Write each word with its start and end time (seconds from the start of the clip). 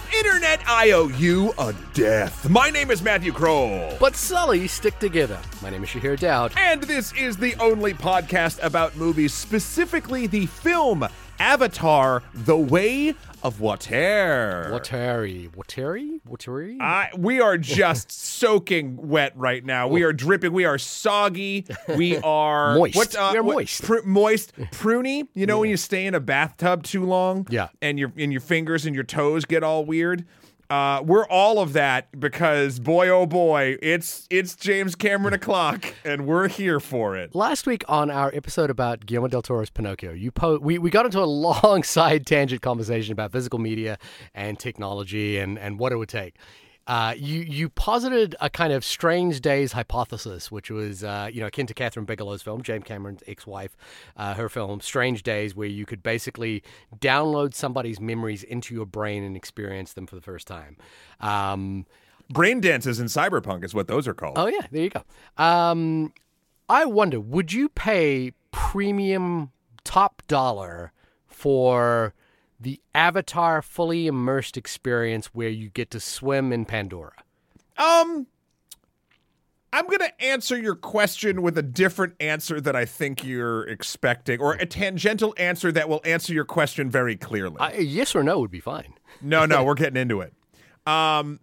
up, 0.00 0.14
Internet? 0.14 0.60
IOU 0.68 1.52
a 1.58 1.74
death. 1.94 2.48
My 2.48 2.70
name 2.70 2.90
is 2.90 3.02
Matthew 3.02 3.32
Kroll. 3.32 3.96
But 3.98 4.16
Sully 4.16 4.66
stick 4.66 4.98
together. 4.98 5.38
My 5.62 5.70
name 5.70 5.82
is 5.82 5.90
Shahir 5.90 6.18
Daud. 6.18 6.52
And 6.56 6.82
this 6.82 7.12
is 7.12 7.36
the 7.36 7.54
only 7.56 7.94
podcast 7.94 8.62
about 8.62 8.96
movies, 8.96 9.34
specifically 9.34 10.26
the 10.26 10.46
film 10.46 11.06
Avatar 11.38 12.22
The 12.34 12.56
Way 12.56 13.14
of 13.42 13.60
Water. 13.60 14.68
Wateri. 14.72 15.48
Wateri? 15.50 16.20
Wateri? 16.28 16.80
I, 16.80 17.10
we 17.16 17.40
are 17.40 17.56
just 17.56 18.10
soaking 18.40 19.08
wet 19.08 19.32
right 19.36 19.64
now. 19.64 19.88
We 19.88 20.02
are 20.02 20.12
dripping. 20.12 20.52
We 20.52 20.64
are 20.64 20.78
soggy. 20.78 21.66
We 21.96 22.18
are 22.24 22.74
Moist. 22.76 23.16
Uh, 23.16 23.30
we 23.32 23.38
are 23.38 23.42
what- 23.42 23.54
moist. 23.56 23.82
pr- 23.82 24.02
moist, 24.04 24.52
pruny. 24.72 25.26
You 25.34 25.46
know 25.46 25.58
when 25.60 25.70
you 25.70 25.76
stay 25.76 26.06
in 26.06 26.14
a 26.14 26.20
bathtub 26.20 26.82
too 26.82 27.04
long, 27.04 27.46
Yeah. 27.50 27.68
and 27.80 27.98
your 27.98 28.12
and 28.16 28.32
your 28.32 28.40
fingers 28.42 28.86
and 28.86 28.94
your 28.94 29.04
toes 29.04 29.44
get 29.44 29.62
all 29.62 29.84
weird. 29.84 30.24
Uh, 30.70 31.02
we're 31.04 31.26
all 31.26 31.58
of 31.58 31.72
that 31.72 32.08
because 32.20 32.78
boy, 32.78 33.08
oh 33.08 33.26
boy, 33.26 33.76
it's 33.82 34.28
it's 34.30 34.54
James 34.54 34.94
Cameron 34.94 35.34
o'clock, 35.34 35.84
and 36.04 36.26
we're 36.26 36.46
here 36.46 36.78
for 36.78 37.16
it. 37.16 37.34
Last 37.34 37.66
week 37.66 37.82
on 37.88 38.08
our 38.08 38.30
episode 38.32 38.70
about 38.70 39.04
Guillermo 39.04 39.26
del 39.26 39.42
Toro's 39.42 39.68
Pinocchio, 39.68 40.12
you 40.12 40.30
po- 40.30 40.58
we, 40.58 40.78
we 40.78 40.88
got 40.90 41.06
into 41.06 41.18
a 41.18 41.24
long 41.24 41.82
side 41.82 42.24
tangent 42.24 42.62
conversation 42.62 43.10
about 43.12 43.32
physical 43.32 43.58
media 43.58 43.98
and 44.32 44.60
technology 44.60 45.38
and, 45.38 45.58
and 45.58 45.80
what 45.80 45.90
it 45.90 45.96
would 45.96 46.08
take. 46.08 46.36
Uh, 46.90 47.14
you 47.16 47.42
you 47.42 47.68
posited 47.68 48.34
a 48.40 48.50
kind 48.50 48.72
of 48.72 48.84
strange 48.84 49.40
days 49.40 49.70
hypothesis, 49.70 50.50
which 50.50 50.72
was 50.72 51.04
uh, 51.04 51.30
you 51.32 51.40
know 51.40 51.46
akin 51.46 51.64
to 51.68 51.72
Kathryn 51.72 52.04
Bigelow's 52.04 52.42
film, 52.42 52.62
James 52.62 52.82
Cameron's 52.82 53.22
ex-wife, 53.28 53.76
uh, 54.16 54.34
her 54.34 54.48
film 54.48 54.80
Strange 54.80 55.22
Days, 55.22 55.54
where 55.54 55.68
you 55.68 55.86
could 55.86 56.02
basically 56.02 56.64
download 56.98 57.54
somebody's 57.54 58.00
memories 58.00 58.42
into 58.42 58.74
your 58.74 58.86
brain 58.86 59.22
and 59.22 59.36
experience 59.36 59.92
them 59.92 60.08
for 60.08 60.16
the 60.16 60.20
first 60.20 60.48
time. 60.48 60.76
Um, 61.20 61.86
Brain 62.28 62.60
dances 62.60 62.98
in 62.98 63.06
cyberpunk 63.06 63.62
is 63.62 63.72
what 63.72 63.86
those 63.86 64.08
are 64.08 64.14
called. 64.14 64.36
Oh 64.36 64.48
yeah, 64.48 64.66
there 64.72 64.82
you 64.82 64.90
go. 64.90 65.04
Um, 65.36 66.12
I 66.68 66.86
wonder, 66.86 67.20
would 67.20 67.52
you 67.52 67.68
pay 67.68 68.32
premium 68.50 69.52
top 69.84 70.22
dollar 70.26 70.90
for 71.28 72.14
the 72.60 72.80
Avatar 72.94 73.62
fully 73.62 74.06
immersed 74.06 74.56
experience 74.56 75.26
where 75.28 75.48
you 75.48 75.70
get 75.70 75.90
to 75.92 76.00
swim 76.00 76.52
in 76.52 76.66
Pandora? 76.66 77.12
Um, 77.78 78.26
I'm 79.72 79.86
going 79.86 80.00
to 80.00 80.22
answer 80.22 80.58
your 80.58 80.74
question 80.74 81.42
with 81.42 81.56
a 81.56 81.62
different 81.62 82.14
answer 82.20 82.60
that 82.60 82.74
I 82.74 82.84
think 82.84 83.24
you're 83.24 83.62
expecting, 83.68 84.40
or 84.40 84.54
a 84.54 84.66
tangential 84.66 85.34
answer 85.38 85.72
that 85.72 85.88
will 85.88 86.00
answer 86.04 86.34
your 86.34 86.44
question 86.44 86.90
very 86.90 87.16
clearly. 87.16 87.56
I, 87.60 87.74
yes 87.74 88.14
or 88.14 88.22
no 88.22 88.40
would 88.40 88.50
be 88.50 88.60
fine. 88.60 88.94
no, 89.22 89.46
no, 89.46 89.64
we're 89.64 89.74
getting 89.74 90.00
into 90.00 90.20
it. 90.20 90.34
Um, 90.86 91.40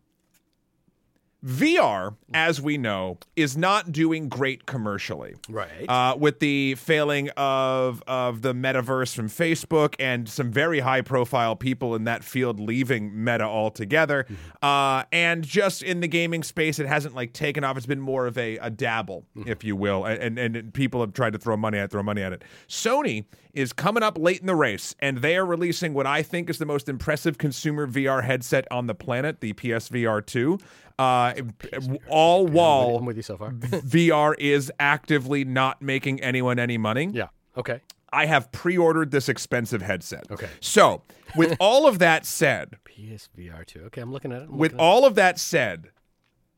VR, 1.45 2.15
as 2.33 2.59
we 2.59 2.79
know, 2.79 3.19
is 3.35 3.55
not 3.55 3.91
doing 3.91 4.27
great 4.27 4.65
commercially. 4.65 5.35
Right. 5.47 5.87
Uh, 5.87 6.15
with 6.17 6.39
the 6.39 6.75
failing 6.75 7.29
of 7.37 8.01
of 8.07 8.41
the 8.41 8.53
metaverse 8.53 9.15
from 9.15 9.29
Facebook 9.29 9.93
and 9.99 10.27
some 10.27 10.51
very 10.51 10.79
high 10.79 11.01
profile 11.01 11.55
people 11.55 11.93
in 11.93 12.05
that 12.05 12.23
field 12.23 12.59
leaving 12.59 13.23
Meta 13.23 13.43
altogether, 13.43 14.25
uh, 14.63 15.03
and 15.11 15.43
just 15.43 15.83
in 15.83 15.99
the 15.99 16.07
gaming 16.07 16.41
space, 16.41 16.79
it 16.79 16.87
hasn't 16.87 17.13
like 17.13 17.33
taken 17.33 17.63
off. 17.63 17.77
It's 17.77 17.85
been 17.85 18.01
more 18.01 18.25
of 18.25 18.35
a, 18.37 18.57
a 18.57 18.71
dabble, 18.71 19.25
if 19.45 19.63
you 19.63 19.75
will, 19.75 20.05
and, 20.05 20.39
and 20.39 20.55
and 20.55 20.73
people 20.73 21.01
have 21.01 21.13
tried 21.13 21.33
to 21.33 21.39
throw 21.39 21.55
money 21.55 21.77
at 21.77 21.85
it, 21.85 21.91
throw 21.91 22.03
money 22.03 22.23
at 22.23 22.33
it. 22.33 22.43
Sony 22.67 23.25
is 23.53 23.73
coming 23.73 24.03
up 24.03 24.17
late 24.17 24.39
in 24.39 24.47
the 24.47 24.55
race, 24.55 24.95
and 24.99 25.19
they 25.19 25.37
are 25.37 25.45
releasing 25.45 25.93
what 25.93 26.07
I 26.07 26.23
think 26.23 26.49
is 26.49 26.57
the 26.57 26.65
most 26.65 26.89
impressive 26.89 27.37
consumer 27.37 27.87
VR 27.87 28.23
headset 28.23 28.65
on 28.71 28.87
the 28.87 28.95
planet, 28.95 29.39
the 29.41 29.53
PSVR 29.53 30.25
two. 30.25 30.57
Uh, 30.99 31.26
Uh, 31.35 31.97
all 32.09 32.45
wall 32.47 32.97
I'm 32.97 33.05
with 33.05 33.17
you 33.17 33.23
so 33.23 33.37
far. 33.37 33.51
VR 33.51 34.35
is 34.37 34.71
actively 34.79 35.43
not 35.45 35.81
making 35.81 36.21
anyone 36.21 36.59
any 36.59 36.77
money. 36.77 37.09
yeah. 37.13 37.27
Okay. 37.57 37.81
I 38.13 38.25
have 38.25 38.51
pre-ordered 38.53 39.11
this 39.11 39.27
expensive 39.27 39.81
headset. 39.81 40.31
Okay. 40.31 40.47
So, 40.61 41.01
with 41.35 41.57
all 41.59 41.87
of 41.87 41.99
that 41.99 42.25
said, 42.25 42.77
PSVR 42.85 43.65
two. 43.65 43.81
Okay, 43.87 43.99
I'm 43.99 44.13
looking 44.13 44.31
at 44.31 44.43
it. 44.43 44.49
I'm 44.49 44.57
with 44.57 44.73
all 44.77 45.05
of 45.05 45.15
that 45.15 45.37
said, 45.39 45.89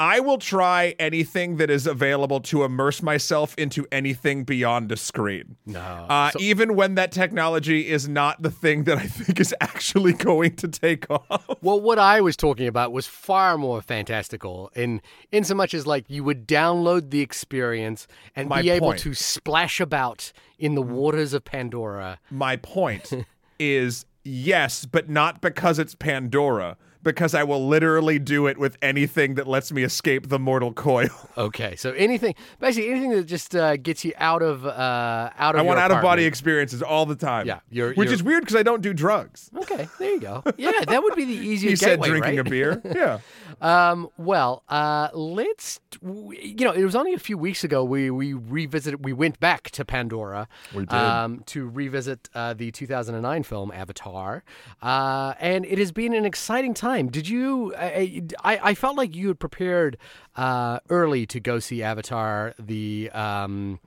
I 0.01 0.21
will 0.21 0.37
try 0.37 0.95
anything 0.97 1.57
that 1.57 1.69
is 1.69 1.85
available 1.85 2.39
to 2.41 2.63
immerse 2.63 3.01
myself 3.03 3.53
into 3.57 3.85
anything 3.91 4.45
beyond 4.45 4.91
a 4.93 4.97
screen. 4.97 5.57
no. 5.65 5.79
Uh, 5.81 6.31
So- 6.31 6.39
even 6.39 6.75
when 6.75 6.95
that 6.95 7.11
technology 7.11 7.89
is 7.89 8.07
not 8.07 8.41
the 8.41 8.49
thing 8.49 8.85
that 8.85 8.97
I 8.97 9.07
think 9.07 9.39
is 9.41 9.53
actually 9.59 10.13
going 10.29 10.55
to 10.57 10.67
take 10.69 11.09
off. 11.09 11.45
Well, 11.61 11.81
what 11.81 11.99
I 11.99 12.21
was 12.21 12.37
talking 12.37 12.67
about 12.67 12.93
was 12.93 13.07
far 13.07 13.57
more 13.57 13.81
fantastical 13.81 14.71
in 14.75 15.01
in 15.31 15.43
so 15.43 15.53
much 15.55 15.73
as 15.73 15.85
like 15.85 16.05
you 16.07 16.23
would 16.23 16.47
download 16.47 17.09
the 17.09 17.19
experience 17.21 18.07
and 18.35 18.47
My 18.49 18.61
be 18.61 18.69
able 18.69 18.93
to 18.93 19.13
splash 19.13 19.81
about 19.81 20.31
in 20.57 20.75
the 20.75 20.81
waters 20.81 21.33
of 21.33 21.43
Pandora. 21.43 22.19
My 22.31 22.55
point 22.55 23.11
is 23.59 24.05
yes, 24.23 24.85
but 24.85 25.09
not 25.09 25.41
because 25.41 25.77
it's 25.79 25.95
Pandora, 25.95 26.77
because 27.03 27.33
I 27.33 27.43
will 27.43 27.67
literally 27.67 28.19
do 28.19 28.47
it 28.47 28.57
with 28.57 28.77
anything 28.81 29.35
that 29.35 29.47
lets 29.47 29.71
me 29.71 29.83
escape 29.83 30.29
the 30.29 30.39
mortal 30.39 30.73
coil. 30.73 31.09
Okay, 31.39 31.77
so 31.77 31.91
anything, 31.93 32.35
basically 32.59 32.89
anything 32.89 33.11
that 33.11 33.23
just 33.23 33.55
uh, 33.55 33.77
gets 33.77 34.03
you 34.03 34.11
out 34.17 34.41
of 34.41 34.65
uh, 34.65 35.29
out 35.37 35.55
of. 35.55 35.59
I 35.59 35.61
want 35.61 35.79
out 35.79 35.89
of 35.89 36.01
body 36.01 36.25
experiences 36.25 36.81
all 36.81 37.05
the 37.05 37.15
time. 37.15 37.47
Yeah, 37.47 37.59
you're- 37.69 37.93
which 37.93 38.07
you're- 38.07 38.13
is 38.15 38.21
weird 38.23 38.41
because 38.43 38.57
I 38.57 38.63
don't 38.63 38.81
do 38.81 38.93
drugs. 38.93 39.49
Okay, 39.55 39.87
there 39.99 40.11
you 40.11 40.19
go. 40.19 40.43
Yeah, 40.57 40.71
that 40.85 41.01
would 41.01 41.15
be 41.15 41.23
the 41.23 41.31
easiest. 41.51 41.81
He 41.81 41.87
said 41.89 42.01
drinking 42.01 42.37
right? 42.37 42.45
a 42.45 42.49
beer. 42.49 42.81
Yeah. 42.93 43.19
Um, 43.61 44.09
well, 44.17 44.63
uh, 44.69 45.09
let's. 45.13 45.79
You 46.01 46.65
know, 46.65 46.71
it 46.73 46.83
was 46.83 46.95
only 46.95 47.13
a 47.13 47.19
few 47.19 47.37
weeks 47.37 47.63
ago 47.63 47.83
we 47.85 48.09
we 48.11 48.33
revisited. 48.33 49.05
We 49.05 49.13
went 49.13 49.39
back 49.39 49.69
to 49.71 49.85
Pandora. 49.85 50.47
We 50.75 50.81
did. 50.85 50.93
Um, 50.93 51.43
to 51.47 51.67
revisit 51.69 52.29
uh, 52.35 52.53
the 52.53 52.71
2009 52.71 53.43
film 53.43 53.71
Avatar, 53.71 54.43
uh, 54.81 55.33
and 55.39 55.65
it 55.65 55.77
has 55.77 55.91
been 55.93 56.13
an 56.13 56.25
exciting 56.25 56.73
time. 56.73 56.88
Did 57.09 57.27
you? 57.29 57.73
I, 57.77 58.23
I, 58.43 58.59
I 58.63 58.73
felt 58.73 58.97
like 58.97 59.15
you 59.15 59.27
had 59.29 59.39
prepared 59.39 59.97
uh, 60.35 60.79
early 60.89 61.25
to 61.27 61.39
go 61.39 61.59
see 61.59 61.81
Avatar. 61.83 62.53
The 62.59 63.09
um, 63.13 63.79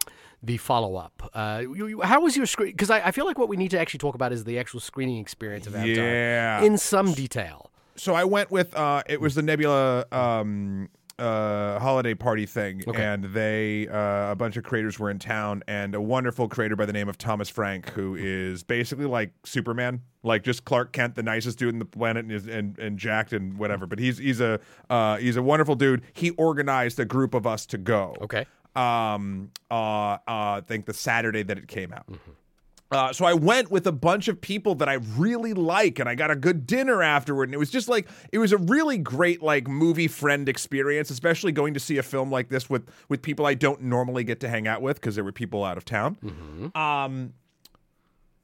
the 0.43 0.57
follow 0.57 0.97
up. 0.97 1.31
Uh, 1.35 1.61
you- 1.63 1.87
you- 1.87 2.01
how 2.03 2.21
was 2.21 2.37
your 2.37 2.47
screen? 2.47 2.73
Because 2.73 2.91
I, 2.91 3.09
I 3.09 3.11
feel 3.13 3.27
like 3.27 3.39
what 3.39 3.49
we 3.49 3.57
need 3.57 3.71
to 3.73 3.79
actually 3.79 3.99
talk 3.99 4.15
about 4.15 4.33
is 4.33 4.45
the 4.45 4.59
actual 4.59 4.81
screening 4.81 5.19
experience 5.19 5.67
of 5.67 5.75
Avatar 5.77 6.05
Yeah. 6.05 6.63
in 6.63 6.79
some 6.79 7.13
detail. 7.13 7.71
so 7.95 8.15
I 8.15 8.25
went 8.25 8.51
with 8.51 8.75
uh 8.75 9.03
it 9.07 9.21
was 9.21 9.35
the 9.35 9.43
Nebula 9.43 10.07
um 10.11 10.89
uh 11.19 11.79
holiday 11.79 12.15
party 12.15 12.47
thing 12.47 12.83
and 13.03 13.25
they 13.35 13.87
uh, 13.89 14.33
a 14.33 14.35
bunch 14.37 14.57
of 14.57 14.65
creators 14.65 14.99
were 14.99 15.11
in 15.11 15.19
town 15.19 15.63
and 15.69 15.95
a 15.95 16.01
wonderful 16.01 16.49
creator 16.49 16.75
by 16.77 16.87
the 16.87 16.93
name 16.93 17.09
of 17.09 17.19
Thomas 17.19 17.49
Frank 17.49 17.91
who 17.91 18.15
is 18.17 18.63
basically 18.63 19.05
like 19.05 19.33
Superman 19.45 20.01
like 20.23 20.43
just 20.43 20.65
Clark 20.65 20.93
Kent 20.93 21.15
the 21.15 21.23
nicest 21.23 21.59
dude 21.59 21.73
in 21.73 21.79
the 21.79 21.85
planet 21.85 22.25
and 22.25 22.33
is 22.33 22.47
and, 22.47 22.79
and 22.79 22.99
jacked 22.99 23.33
and 23.33 23.59
whatever 23.59 23.87
but 23.87 23.99
he's 23.99 24.19
he's 24.19 24.41
a 24.41 24.59
uh 24.91 25.17
he's 25.19 25.37
a 25.37 25.43
wonderful 25.43 25.75
dude. 25.75 26.03
He 26.13 26.31
organized 26.31 26.99
a 26.99 27.05
group 27.05 27.35
of 27.35 27.47
us 27.47 27.67
to 27.67 27.79
go. 27.79 28.17
Okay. 28.23 28.47
um 28.75 29.51
uh 29.71 29.75
uh 29.75 30.19
I 30.27 30.63
think 30.67 30.87
the 30.87 30.95
Saturday 30.95 31.43
that 31.43 31.59
it 31.59 31.69
came 31.69 31.93
out 31.93 32.07
Uh, 32.93 33.13
so 33.13 33.25
I 33.25 33.33
went 33.33 33.71
with 33.71 33.87
a 33.87 33.93
bunch 33.93 34.29
of 34.29 34.41
people 34.41 34.75
that 34.77 34.89
I 34.89 34.95
really 35.17 35.55
like, 35.55 35.99
and 35.99 36.09
I 36.09 36.15
got 36.15 36.31
a 36.31 36.37
good 36.37 36.67
dinner 36.67 37.03
afterward. 37.03 37.45
And 37.49 37.55
it 37.55 37.59
was 37.59 37.71
just 37.71 37.89
like 37.89 38.07
it 38.33 38.39
was 38.39 38.53
a 38.53 38.59
really 38.59 38.99
great 38.99 39.43
like 39.43 39.67
movie 39.67 40.09
friend 40.09 40.49
experience, 40.49 41.11
especially 41.11 41.53
going 41.53 41.75
to 41.75 41.81
see 41.81 41.97
a 41.99 42.03
film 42.03 42.31
like 42.31 42.49
this 42.51 42.69
with 42.69 42.87
with 43.09 43.23
people 43.23 43.47
I 43.47 43.55
don't 43.55 43.83
normally 43.83 44.25
get 44.25 44.41
to 44.41 44.49
hang 44.49 44.69
out 44.69 44.83
with 44.83 45.01
because 45.01 45.15
there 45.15 45.25
were 45.25 45.33
people 45.33 45.65
out 45.65 45.77
of 45.77 45.85
town. 45.85 46.71
Um, 46.75 47.33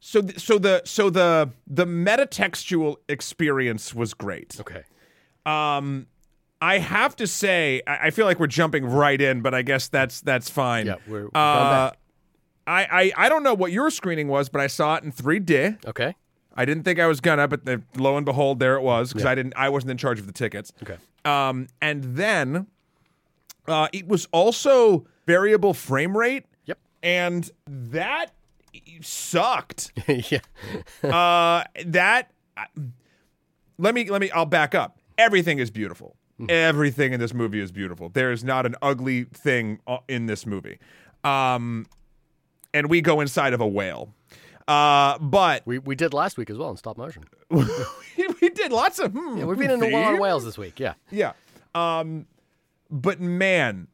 so 0.01 0.23
th- 0.23 0.39
so 0.39 0.59
the 0.59 0.83
so 0.85 1.11
the 1.11 1.51
the 1.67 1.85
metatextual 1.85 2.97
experience 3.09 3.95
was 3.95 4.15
great. 4.15 4.57
Okay. 4.61 4.85
Um, 5.45 6.07
I 6.61 6.79
have 6.79 7.15
to 7.17 7.27
say, 7.27 7.83
I, 7.87 8.07
I 8.07 8.11
feel 8.11 8.25
like 8.27 8.41
we're 8.41 8.47
jumping 8.49 8.85
right 8.85 9.21
in, 9.21 9.43
but 9.43 9.55
I 9.55 9.63
guess 9.63 9.89
that's 9.89 10.21
that's 10.21 10.51
fine. 10.51 10.87
Yeah, 10.87 10.97
we're, 11.07 11.23
we're 11.25 11.31
Uh. 11.35 11.93
I, 12.69 12.87
I 12.91 13.13
I 13.17 13.29
don't 13.29 13.43
know 13.43 13.55
what 13.55 13.73
your 13.73 13.91
screening 13.91 14.29
was, 14.29 14.49
but 14.49 14.61
I 14.61 14.67
saw 14.67 14.97
it 14.97 15.05
in 15.05 15.13
3D. 15.13 15.87
Okay. 15.87 16.15
I 16.55 16.65
didn't 16.65 16.83
think 16.83 16.99
I 16.99 17.07
was 17.07 17.21
gonna, 17.21 17.47
but 17.49 17.65
the, 17.65 17.83
lo 17.97 18.17
and 18.17 18.27
behold, 18.27 18.59
there 18.59 18.75
it 18.75 18.83
was 18.83 19.13
because 19.13 19.25
I 19.25 19.35
didn't. 19.35 19.55
I 19.57 19.69
wasn't 19.69 19.93
in 19.93 19.97
charge 19.97 20.19
of 20.19 20.27
the 20.27 20.33
tickets. 20.33 20.73
Okay. 20.83 20.97
Um, 21.25 21.69
and 21.81 22.03
then 22.17 22.67
uh, 23.67 23.89
it 23.93 24.09
was 24.09 24.27
also 24.33 25.07
variable 25.27 25.73
frame 25.73 26.17
rate. 26.17 26.47
Yep. 26.67 26.79
And 27.03 27.51
that 27.67 28.33
sucked. 29.01 29.93
yeah. 30.09 30.41
uh, 31.05 31.63
that 31.87 32.33
let 33.79 33.95
me 33.95 34.11
let 34.11 34.21
me. 34.21 34.31
I'll 34.33 34.45
back 34.45 34.75
up. 34.75 34.99
Everything 35.17 35.59
is 35.59 35.71
beautiful. 35.71 36.17
Everything 36.49 37.13
in 37.13 37.19
this 37.19 37.35
movie 37.35 37.59
is 37.59 37.73
beautiful. 37.73 38.11
There 38.11 38.31
is 38.31 38.45
not 38.45 38.65
an 38.65 38.77
ugly 38.81 39.25
thing 39.25 39.81
uh, 39.89 39.99
in 40.07 40.27
this 40.27 40.47
movie. 40.47 40.79
Um, 41.25 41.87
and 42.75 42.89
we 42.91 43.01
go 43.01 43.21
inside 43.21 43.53
of 43.53 43.61
a 43.61 43.67
whale. 43.67 44.15
Uh, 44.67 45.17
but 45.19 45.63
We, 45.67 45.79
we 45.79 45.95
did 45.95 46.13
last 46.13 46.37
week 46.37 46.51
as 46.51 46.59
well 46.59 46.71
in 46.71 46.77
stop 46.77 46.99
motion. 46.99 47.25
we 47.51 48.49
did 48.51 48.71
lots 48.73 48.99
of. 48.99 49.13
Hmm, 49.13 49.39
Yeah, 49.39 49.45
we've 49.47 49.57
been 49.59 49.71
in 49.71 49.83
a 49.83 49.91
Wild 49.91 50.13
theme. 50.15 50.21
Wales 50.21 50.45
this 50.45 50.59
week. 50.59 50.79
Yeah. 50.79 50.95
Yeah. 51.11 51.33
Um, 51.75 52.27
but 52.91 53.21
man, 53.21 53.89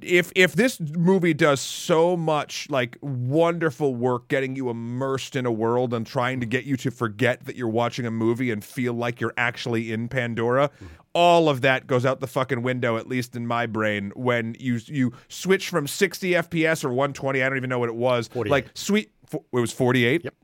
if 0.00 0.32
if 0.34 0.54
this 0.54 0.80
movie 0.80 1.34
does 1.34 1.60
so 1.60 2.16
much 2.16 2.66
like 2.70 2.96
wonderful 3.02 3.94
work 3.94 4.28
getting 4.28 4.56
you 4.56 4.70
immersed 4.70 5.36
in 5.36 5.44
a 5.44 5.52
world 5.52 5.92
and 5.92 6.06
trying 6.06 6.40
to 6.40 6.46
get 6.46 6.64
you 6.64 6.76
to 6.78 6.90
forget 6.90 7.44
that 7.46 7.56
you're 7.56 7.68
watching 7.68 8.06
a 8.06 8.10
movie 8.10 8.50
and 8.50 8.64
feel 8.64 8.94
like 8.94 9.20
you're 9.20 9.34
actually 9.36 9.92
in 9.92 10.08
Pandora, 10.08 10.70
all 11.14 11.48
of 11.48 11.60
that 11.60 11.86
goes 11.86 12.06
out 12.06 12.20
the 12.20 12.26
fucking 12.26 12.62
window 12.62 12.96
at 12.96 13.06
least 13.06 13.36
in 13.36 13.46
my 13.46 13.66
brain 13.66 14.12
when 14.16 14.56
you 14.58 14.78
you 14.86 15.12
switch 15.28 15.68
from 15.68 15.86
60 15.86 16.30
FPS 16.32 16.84
or 16.84 16.88
120, 16.88 17.42
I 17.42 17.48
don't 17.48 17.58
even 17.58 17.68
know 17.70 17.78
what 17.78 17.88
it 17.88 17.94
was. 17.94 18.28
48. 18.28 18.50
Like 18.50 18.66
sweet 18.74 19.10
it 19.32 19.42
was 19.52 19.72
48. 19.72 20.24
Yep. 20.24 20.34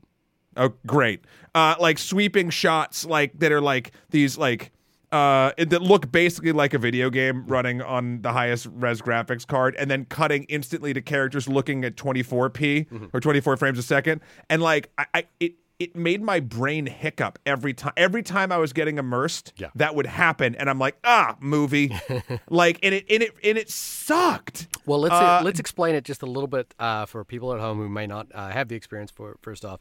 Oh, 0.57 0.73
great. 0.85 1.23
Uh, 1.55 1.75
like 1.79 1.97
sweeping 1.97 2.49
shots, 2.49 3.05
like 3.05 3.37
that 3.39 3.51
are 3.51 3.61
like 3.61 3.91
these 4.09 4.37
like 4.37 4.71
uh 5.11 5.51
that 5.57 5.81
look 5.81 6.11
basically 6.11 6.51
like 6.51 6.75
a 6.75 6.77
video 6.77 7.09
game 7.09 7.43
running 7.47 7.81
on 7.81 8.21
the 8.21 8.31
highest 8.31 8.67
res 8.73 9.01
graphics 9.01 9.45
card, 9.47 9.75
and 9.75 9.89
then 9.89 10.05
cutting 10.05 10.43
instantly 10.45 10.93
to 10.93 11.01
characters 11.01 11.47
looking 11.47 11.83
at 11.83 11.95
24p 11.95 12.87
Mm-hmm. 12.87 13.05
or 13.13 13.19
24 13.19 13.57
frames 13.57 13.79
a 13.79 13.83
second, 13.83 14.21
and 14.49 14.61
like 14.61 14.91
I, 14.97 15.05
I 15.15 15.23
it. 15.39 15.53
It 15.79 15.95
made 15.95 16.21
my 16.21 16.41
brain 16.41 16.87
hiccup 16.87 17.39
every 17.45 17.73
time. 17.73 17.93
Every 17.95 18.21
time 18.21 18.51
I 18.51 18.57
was 18.57 18.73
getting 18.73 18.97
immersed, 18.97 19.53
Yeah. 19.55 19.69
that 19.75 19.95
would 19.95 20.05
happen, 20.07 20.55
and 20.55 20.69
I'm 20.69 20.77
like, 20.77 20.97
ah, 21.05 21.37
movie, 21.39 21.97
like, 22.49 22.79
and 22.83 22.93
it, 22.93 23.05
and 23.09 23.23
it, 23.23 23.33
and 23.43 23.57
it 23.57 23.69
sucked. 23.69 24.67
Well, 24.85 24.99
let's 24.99 25.15
Uh, 25.15 25.41
let's 25.43 25.59
explain 25.59 25.95
it 25.95 26.03
just 26.03 26.21
a 26.21 26.25
little 26.25 26.47
bit 26.47 26.73
uh, 26.79 27.05
for 27.05 27.23
people 27.23 27.53
at 27.53 27.61
home 27.61 27.77
who 27.77 27.87
may 27.87 28.07
not 28.07 28.27
uh, 28.35 28.49
have 28.49 28.67
the 28.67 28.75
experience. 28.75 29.09
For 29.09 29.37
first 29.41 29.63
off, 29.63 29.79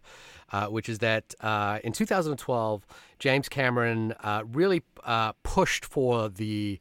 uh, 0.53 0.67
which 0.69 0.89
is 0.89 1.01
that 1.01 1.35
uh, 1.41 1.81
in 1.83 1.93
2012, 1.93 2.87
James 3.19 3.49
Cameron 3.49 4.13
uh, 4.23 4.45
really 4.53 4.83
uh, 5.05 5.33
pushed 5.43 5.85
for 5.85 6.29
the. 6.29 6.79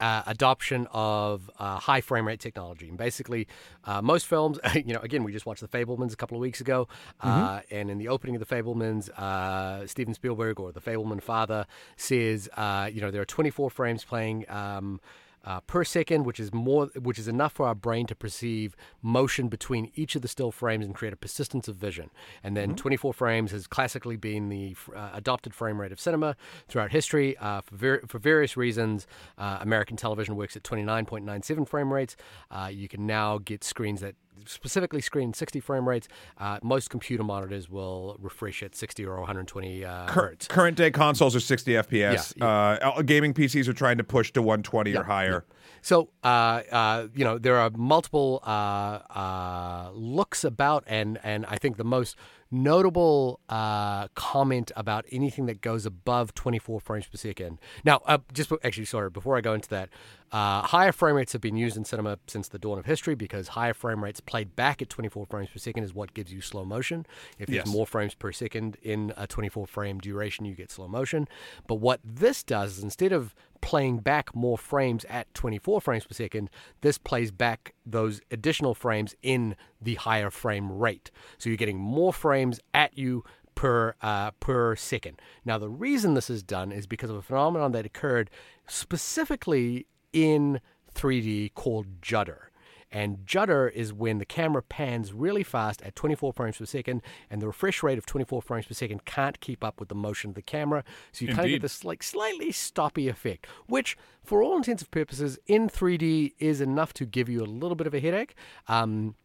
Uh, 0.00 0.22
adoption 0.26 0.86
of 0.92 1.50
uh, 1.58 1.76
high 1.76 2.00
frame 2.00 2.24
rate 2.24 2.38
technology, 2.38 2.88
and 2.88 2.96
basically, 2.96 3.48
uh, 3.84 4.00
most 4.00 4.26
films, 4.26 4.56
you 4.74 4.94
know, 4.94 5.00
again, 5.00 5.24
we 5.24 5.32
just 5.32 5.44
watched 5.44 5.60
The 5.60 5.66
Fabelmans 5.66 6.12
a 6.12 6.16
couple 6.16 6.36
of 6.36 6.40
weeks 6.40 6.60
ago, 6.60 6.86
uh, 7.20 7.60
and 7.72 7.90
in 7.90 7.98
the 7.98 8.06
opening 8.06 8.36
of 8.36 8.46
The 8.46 8.54
Fabelmans, 8.54 9.10
uh, 9.10 9.88
Steven 9.88 10.14
Spielberg 10.14 10.60
or 10.60 10.70
the 10.70 10.80
Fabelman 10.80 11.20
father 11.20 11.66
says, 11.96 12.48
uh, 12.56 12.88
you 12.92 13.00
know, 13.00 13.10
there 13.10 13.20
are 13.20 13.26
24 13.26 13.70
frames 13.70 14.04
playing. 14.04 14.48
Um, 14.48 15.00
uh, 15.44 15.60
per 15.60 15.84
second, 15.84 16.24
which 16.24 16.40
is 16.40 16.52
more, 16.52 16.86
which 17.00 17.18
is 17.18 17.28
enough 17.28 17.52
for 17.52 17.66
our 17.66 17.74
brain 17.74 18.06
to 18.06 18.14
perceive 18.14 18.76
motion 19.02 19.48
between 19.48 19.90
each 19.94 20.14
of 20.14 20.22
the 20.22 20.28
still 20.28 20.50
frames 20.50 20.84
and 20.84 20.94
create 20.94 21.12
a 21.12 21.16
persistence 21.16 21.68
of 21.68 21.76
vision. 21.76 22.10
And 22.42 22.56
then 22.56 22.74
24 22.74 23.12
frames 23.12 23.50
has 23.52 23.66
classically 23.66 24.16
been 24.16 24.48
the 24.48 24.76
uh, 24.94 25.10
adopted 25.14 25.54
frame 25.54 25.80
rate 25.80 25.92
of 25.92 26.00
cinema 26.00 26.36
throughout 26.68 26.90
history. 26.90 27.36
Uh, 27.38 27.60
for, 27.60 27.76
ver- 27.76 28.02
for 28.06 28.18
various 28.18 28.56
reasons, 28.56 29.06
uh, 29.38 29.58
American 29.60 29.96
television 29.96 30.36
works 30.36 30.56
at 30.56 30.62
29.97 30.62 31.68
frame 31.68 31.92
rates. 31.92 32.16
Uh, 32.50 32.70
you 32.72 32.88
can 32.88 33.06
now 33.06 33.38
get 33.38 33.64
screens 33.64 34.00
that 34.00 34.14
specifically 34.46 35.00
screen 35.00 35.32
60 35.34 35.60
frame 35.60 35.88
rates. 35.88 36.08
Uh, 36.38 36.58
most 36.62 36.90
computer 36.90 37.22
monitors 37.22 37.68
will 37.68 38.16
refresh 38.20 38.62
at 38.62 38.74
60 38.74 39.04
or 39.04 39.16
120 39.18 39.84
uh, 39.84 40.10
hertz. 40.10 40.46
Current 40.46 40.76
day 40.76 40.90
consoles 40.90 41.34
are 41.36 41.40
60 41.40 41.72
FPS. 41.72 42.40
Uh, 42.40 43.02
gaming 43.02 43.34
PCs 43.34 43.68
are 43.68 43.72
trying 43.72 43.98
to 43.98 44.04
push 44.04 44.32
to 44.32 44.42
120 44.42 44.96
or 44.96 45.04
higher. 45.04 45.44
So, 45.82 46.10
uh, 46.24 46.62
uh, 46.70 47.08
you 47.14 47.24
know, 47.24 47.38
there 47.38 47.56
are 47.56 47.70
multiple 47.70 48.42
uh, 48.44 49.00
uh, 49.14 49.90
looks 49.94 50.44
about, 50.44 50.84
and 50.86 51.18
and 51.22 51.46
I 51.46 51.56
think 51.56 51.76
the 51.76 51.84
most 51.84 52.16
notable 52.50 53.40
uh, 53.48 54.08
comment 54.14 54.72
about 54.74 55.04
anything 55.12 55.46
that 55.46 55.60
goes 55.60 55.84
above 55.84 56.34
24 56.34 56.80
frames 56.80 57.06
per 57.06 57.18
second. 57.18 57.58
Now, 57.84 58.00
uh, 58.06 58.18
just 58.32 58.50
actually, 58.64 58.86
sorry, 58.86 59.10
before 59.10 59.36
I 59.36 59.40
go 59.40 59.54
into 59.54 59.68
that, 59.68 59.90
uh, 60.30 60.62
higher 60.62 60.92
frame 60.92 61.14
rates 61.16 61.32
have 61.32 61.40
been 61.40 61.56
used 61.56 61.76
in 61.76 61.84
cinema 61.84 62.18
since 62.26 62.48
the 62.48 62.58
dawn 62.58 62.78
of 62.78 62.84
history 62.86 63.14
because 63.14 63.48
higher 63.48 63.72
frame 63.74 64.04
rates 64.04 64.20
played 64.20 64.54
back 64.54 64.82
at 64.82 64.88
24 64.88 65.26
frames 65.26 65.48
per 65.50 65.58
second 65.58 65.84
is 65.84 65.94
what 65.94 66.12
gives 66.14 66.32
you 66.32 66.40
slow 66.40 66.64
motion. 66.64 67.06
If 67.38 67.46
there's 67.48 67.66
Yes. 67.66 67.72
more 67.72 67.86
frames 67.86 68.14
per 68.14 68.30
second 68.32 68.76
in 68.82 69.12
a 69.16 69.26
24 69.26 69.66
frame 69.66 69.98
duration, 69.98 70.44
you 70.44 70.54
get 70.54 70.70
slow 70.70 70.86
motion. 70.88 71.28
But 71.66 71.76
what 71.76 72.00
this 72.04 72.42
does 72.42 72.78
is 72.78 72.84
instead 72.84 73.12
of 73.12 73.34
playing 73.60 73.98
back 73.98 74.34
more 74.36 74.56
frames 74.58 75.04
at 75.06 75.32
24 75.34 75.80
frames 75.80 76.04
per 76.04 76.14
second, 76.14 76.50
this 76.82 76.98
plays 76.98 77.30
back 77.30 77.74
those 77.86 78.20
additional 78.30 78.74
frames 78.74 79.14
in 79.22 79.56
the 79.80 79.94
higher 79.96 80.30
frame 80.30 80.70
rate. 80.78 81.10
So 81.38 81.48
you're 81.48 81.56
getting 81.56 81.78
more 81.78 82.12
frames 82.12 82.60
at 82.74 82.96
you 82.98 83.24
per 83.54 83.94
uh, 84.02 84.30
per 84.38 84.76
second. 84.76 85.20
Now 85.44 85.58
the 85.58 85.68
reason 85.68 86.14
this 86.14 86.30
is 86.30 86.44
done 86.44 86.70
is 86.70 86.86
because 86.86 87.10
of 87.10 87.16
a 87.16 87.22
phenomenon 87.22 87.72
that 87.72 87.84
occurred 87.84 88.30
specifically 88.68 89.86
in 90.12 90.60
3D 90.94 91.54
called 91.54 91.86
judder. 92.02 92.48
And 92.90 93.26
judder 93.26 93.68
is 93.68 93.92
when 93.92 94.18
the 94.18 94.24
camera 94.24 94.62
pans 94.62 95.12
really 95.12 95.42
fast 95.42 95.82
at 95.82 95.94
24 95.94 96.32
frames 96.32 96.56
per 96.56 96.64
second, 96.64 97.02
and 97.30 97.42
the 97.42 97.46
refresh 97.46 97.82
rate 97.82 97.98
of 97.98 98.06
24 98.06 98.40
frames 98.42 98.66
per 98.66 98.74
second 98.74 99.04
can't 99.04 99.40
keep 99.40 99.62
up 99.62 99.78
with 99.78 99.90
the 99.90 99.94
motion 99.94 100.30
of 100.30 100.34
the 100.34 100.42
camera. 100.42 100.84
So 101.12 101.24
you 101.26 101.34
kind 101.34 101.44
of 101.46 101.50
get 101.50 101.62
this 101.62 101.84
like 101.84 102.02
slightly 102.02 102.50
stoppy 102.50 103.08
effect, 103.08 103.46
which, 103.66 103.96
for 104.24 104.42
all 104.42 104.56
intents 104.56 104.82
and 104.82 104.90
purposes, 104.90 105.38
in 105.46 105.68
3D 105.68 106.32
is 106.38 106.60
enough 106.60 106.94
to 106.94 107.04
give 107.04 107.28
you 107.28 107.42
a 107.42 107.46
little 107.46 107.76
bit 107.76 107.86
of 107.86 107.94
a 107.94 108.00
headache. 108.00 108.34
Um, 108.68 109.16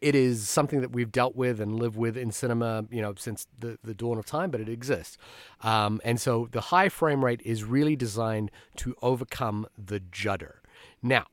it 0.00 0.14
is 0.14 0.48
something 0.48 0.80
that 0.80 0.92
we've 0.92 1.12
dealt 1.12 1.36
with 1.36 1.60
and 1.60 1.78
lived 1.78 1.96
with 1.96 2.16
in 2.16 2.30
cinema, 2.30 2.84
you 2.90 3.02
know, 3.02 3.14
since 3.16 3.46
the, 3.58 3.78
the 3.82 3.94
dawn 3.94 4.18
of 4.18 4.26
time, 4.26 4.50
but 4.50 4.60
it 4.60 4.68
exists. 4.68 5.18
Um, 5.62 6.00
and 6.04 6.20
so 6.20 6.48
the 6.50 6.60
high 6.60 6.88
frame 6.88 7.24
rate 7.24 7.40
is 7.44 7.64
really 7.64 7.96
designed 7.96 8.50
to 8.76 8.94
overcome 9.02 9.66
the 9.76 10.00
judder. 10.00 10.62
Now, 11.02 11.26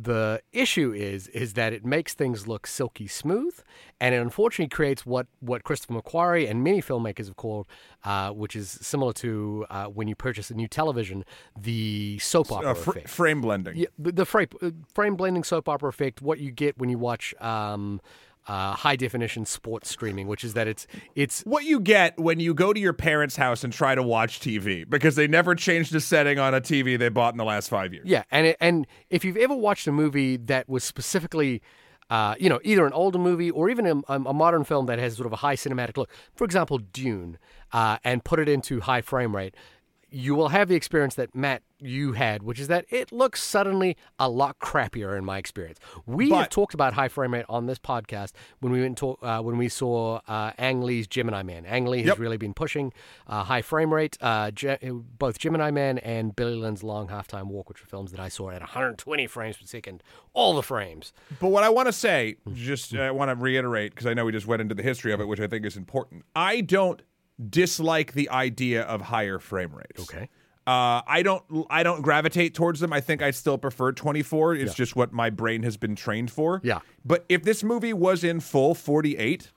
the 0.00 0.40
issue 0.52 0.92
is 0.92 1.26
is 1.28 1.54
that 1.54 1.72
it 1.72 1.84
makes 1.84 2.14
things 2.14 2.46
look 2.46 2.66
silky 2.66 3.06
smooth, 3.08 3.58
and 4.00 4.14
it 4.14 4.18
unfortunately 4.18 4.68
creates 4.68 5.04
what 5.04 5.26
what 5.40 5.64
Christopher 5.64 5.94
McQuarrie 5.94 6.48
and 6.48 6.62
many 6.62 6.80
filmmakers 6.80 7.26
have 7.26 7.36
called, 7.36 7.66
uh, 8.04 8.30
which 8.30 8.54
is 8.54 8.70
similar 8.70 9.12
to 9.14 9.66
uh, 9.70 9.86
when 9.86 10.06
you 10.06 10.14
purchase 10.14 10.50
a 10.50 10.54
new 10.54 10.68
television, 10.68 11.24
the 11.58 12.18
soap 12.20 12.52
opera 12.52 12.70
Uh, 12.70 12.74
fr- 12.74 12.90
effect. 12.90 13.08
frame 13.08 13.40
blending. 13.40 13.76
Yeah, 13.76 13.86
the, 13.98 14.12
the 14.12 14.24
frame, 14.24 14.48
uh, 14.62 14.70
frame 14.94 15.16
blending 15.16 15.42
soap 15.44 15.68
opera 15.68 15.88
effect. 15.88 16.22
What 16.22 16.38
you 16.38 16.50
get 16.52 16.78
when 16.78 16.90
you 16.90 16.98
watch 16.98 17.34
um, 17.40 18.00
uh, 18.48 18.72
high 18.72 18.96
definition 18.96 19.44
sports 19.44 19.90
streaming, 19.90 20.26
which 20.26 20.42
is 20.42 20.54
that 20.54 20.66
it's 20.66 20.86
it's 21.14 21.42
What 21.42 21.64
you 21.64 21.78
get 21.80 22.18
when 22.18 22.40
you 22.40 22.54
go 22.54 22.72
to 22.72 22.80
your 22.80 22.94
parents' 22.94 23.36
house 23.36 23.62
and 23.62 23.72
try 23.72 23.94
to 23.94 24.02
watch 24.02 24.40
TV 24.40 24.88
because 24.88 25.16
they 25.16 25.28
never 25.28 25.54
changed 25.54 25.92
the 25.92 26.00
setting 26.00 26.38
on 26.38 26.54
a 26.54 26.60
TV 26.60 26.98
they 26.98 27.10
bought 27.10 27.34
in 27.34 27.38
the 27.38 27.44
last 27.44 27.68
five 27.68 27.92
years. 27.92 28.06
yeah, 28.06 28.24
and 28.30 28.48
it, 28.48 28.56
and 28.60 28.86
if 29.10 29.24
you've 29.24 29.36
ever 29.36 29.54
watched 29.54 29.86
a 29.86 29.92
movie 29.92 30.36
that 30.36 30.68
was 30.68 30.82
specifically. 30.84 31.62
Uh, 32.10 32.34
you 32.40 32.48
know, 32.48 32.58
either 32.64 32.86
an 32.86 32.92
older 32.94 33.18
movie 33.18 33.50
or 33.50 33.68
even 33.68 33.86
a, 33.86 34.00
a 34.08 34.32
modern 34.32 34.64
film 34.64 34.86
that 34.86 34.98
has 34.98 35.14
sort 35.14 35.26
of 35.26 35.32
a 35.34 35.36
high 35.36 35.56
cinematic 35.56 35.98
look. 35.98 36.08
For 36.34 36.44
example, 36.46 36.78
Dune, 36.78 37.36
uh, 37.70 37.98
and 38.02 38.24
put 38.24 38.38
it 38.40 38.48
into 38.48 38.80
high 38.80 39.02
frame 39.02 39.36
rate. 39.36 39.54
You 40.10 40.34
will 40.34 40.48
have 40.48 40.68
the 40.68 40.74
experience 40.74 41.14
that 41.16 41.34
Matt 41.34 41.62
you 41.80 42.12
had, 42.14 42.42
which 42.42 42.58
is 42.58 42.66
that 42.68 42.86
it 42.88 43.12
looks 43.12 43.40
suddenly 43.42 43.96
a 44.18 44.28
lot 44.28 44.58
crappier 44.58 45.16
in 45.16 45.24
my 45.24 45.38
experience. 45.38 45.78
We 46.06 46.30
have 46.30 46.48
talked 46.48 46.74
about 46.74 46.94
high 46.94 47.08
frame 47.08 47.34
rate 47.34 47.44
on 47.48 47.66
this 47.66 47.78
podcast 47.78 48.32
when 48.60 48.72
we 48.72 48.80
went 48.80 48.96
talk, 48.98 49.18
uh, 49.22 49.40
when 49.42 49.58
we 49.58 49.68
saw 49.68 50.20
uh, 50.26 50.52
Ang 50.58 50.80
Lee's 50.82 51.06
Gemini 51.06 51.42
Man. 51.42 51.66
Ang 51.66 51.84
Lee 51.86 51.98
has 51.98 52.06
Yep. 52.08 52.18
really 52.18 52.36
been 52.36 52.54
pushing 52.54 52.92
uh, 53.28 53.44
high 53.44 53.62
frame 53.62 53.92
rate. 53.94 54.16
Uh, 54.20 54.50
Ge- 54.50 54.78
both 55.18 55.38
Gemini 55.38 55.70
Man 55.70 55.98
and 55.98 56.34
Billy 56.34 56.56
Lynn's 56.56 56.82
Long 56.82 57.08
Halftime 57.08 57.46
Walk, 57.46 57.68
which 57.68 57.80
were 57.80 57.86
films 57.86 58.10
that 58.10 58.18
I 58.20 58.28
saw 58.28 58.50
at 58.50 58.60
120 58.60 59.26
frames 59.28 59.56
per 59.58 59.66
second, 59.66 60.02
all 60.32 60.56
the 60.56 60.62
frames. 60.62 61.12
But 61.38 61.48
what 61.50 61.62
I 61.64 61.68
want 61.68 61.86
to 61.86 61.92
say, 61.92 62.36
just 62.54 62.94
uh, 62.94 63.02
I 63.02 63.10
want 63.12 63.28
to 63.30 63.36
reiterate 63.36 63.92
because 63.94 64.06
I 64.06 64.14
know 64.14 64.24
we 64.24 64.32
just 64.32 64.46
went 64.46 64.62
into 64.62 64.74
the 64.74 64.82
history 64.82 65.12
of 65.12 65.20
it, 65.20 65.28
which 65.28 65.38
I 65.40 65.46
think 65.46 65.64
is 65.66 65.76
important. 65.76 66.24
I 66.34 66.60
don't 66.62 67.02
dislike 67.38 68.12
the 68.12 68.28
idea 68.30 68.82
of 68.82 69.02
higher 69.02 69.38
frame 69.38 69.72
rates. 69.74 70.02
Okay. 70.02 70.28
Uh, 70.66 71.00
I 71.06 71.22
don't. 71.22 71.42
I 71.70 71.82
don't 71.82 72.02
gravitate 72.02 72.54
towards 72.54 72.80
them. 72.80 72.92
I 72.92 73.00
think 73.00 73.22
I 73.22 73.30
still 73.30 73.56
prefer 73.56 73.90
24. 73.92 74.54
It's 74.56 74.74
just 74.74 74.94
what 74.94 75.14
my 75.14 75.30
brain 75.30 75.62
has 75.62 75.78
been 75.78 75.96
trained 75.96 76.30
for. 76.30 76.60
Yeah. 76.62 76.80
But 77.06 77.24
if 77.30 77.42
this 77.42 77.64
movie 77.64 77.94
was 77.94 78.22
in 78.22 78.40
full 78.40 78.74
48, 78.74 79.50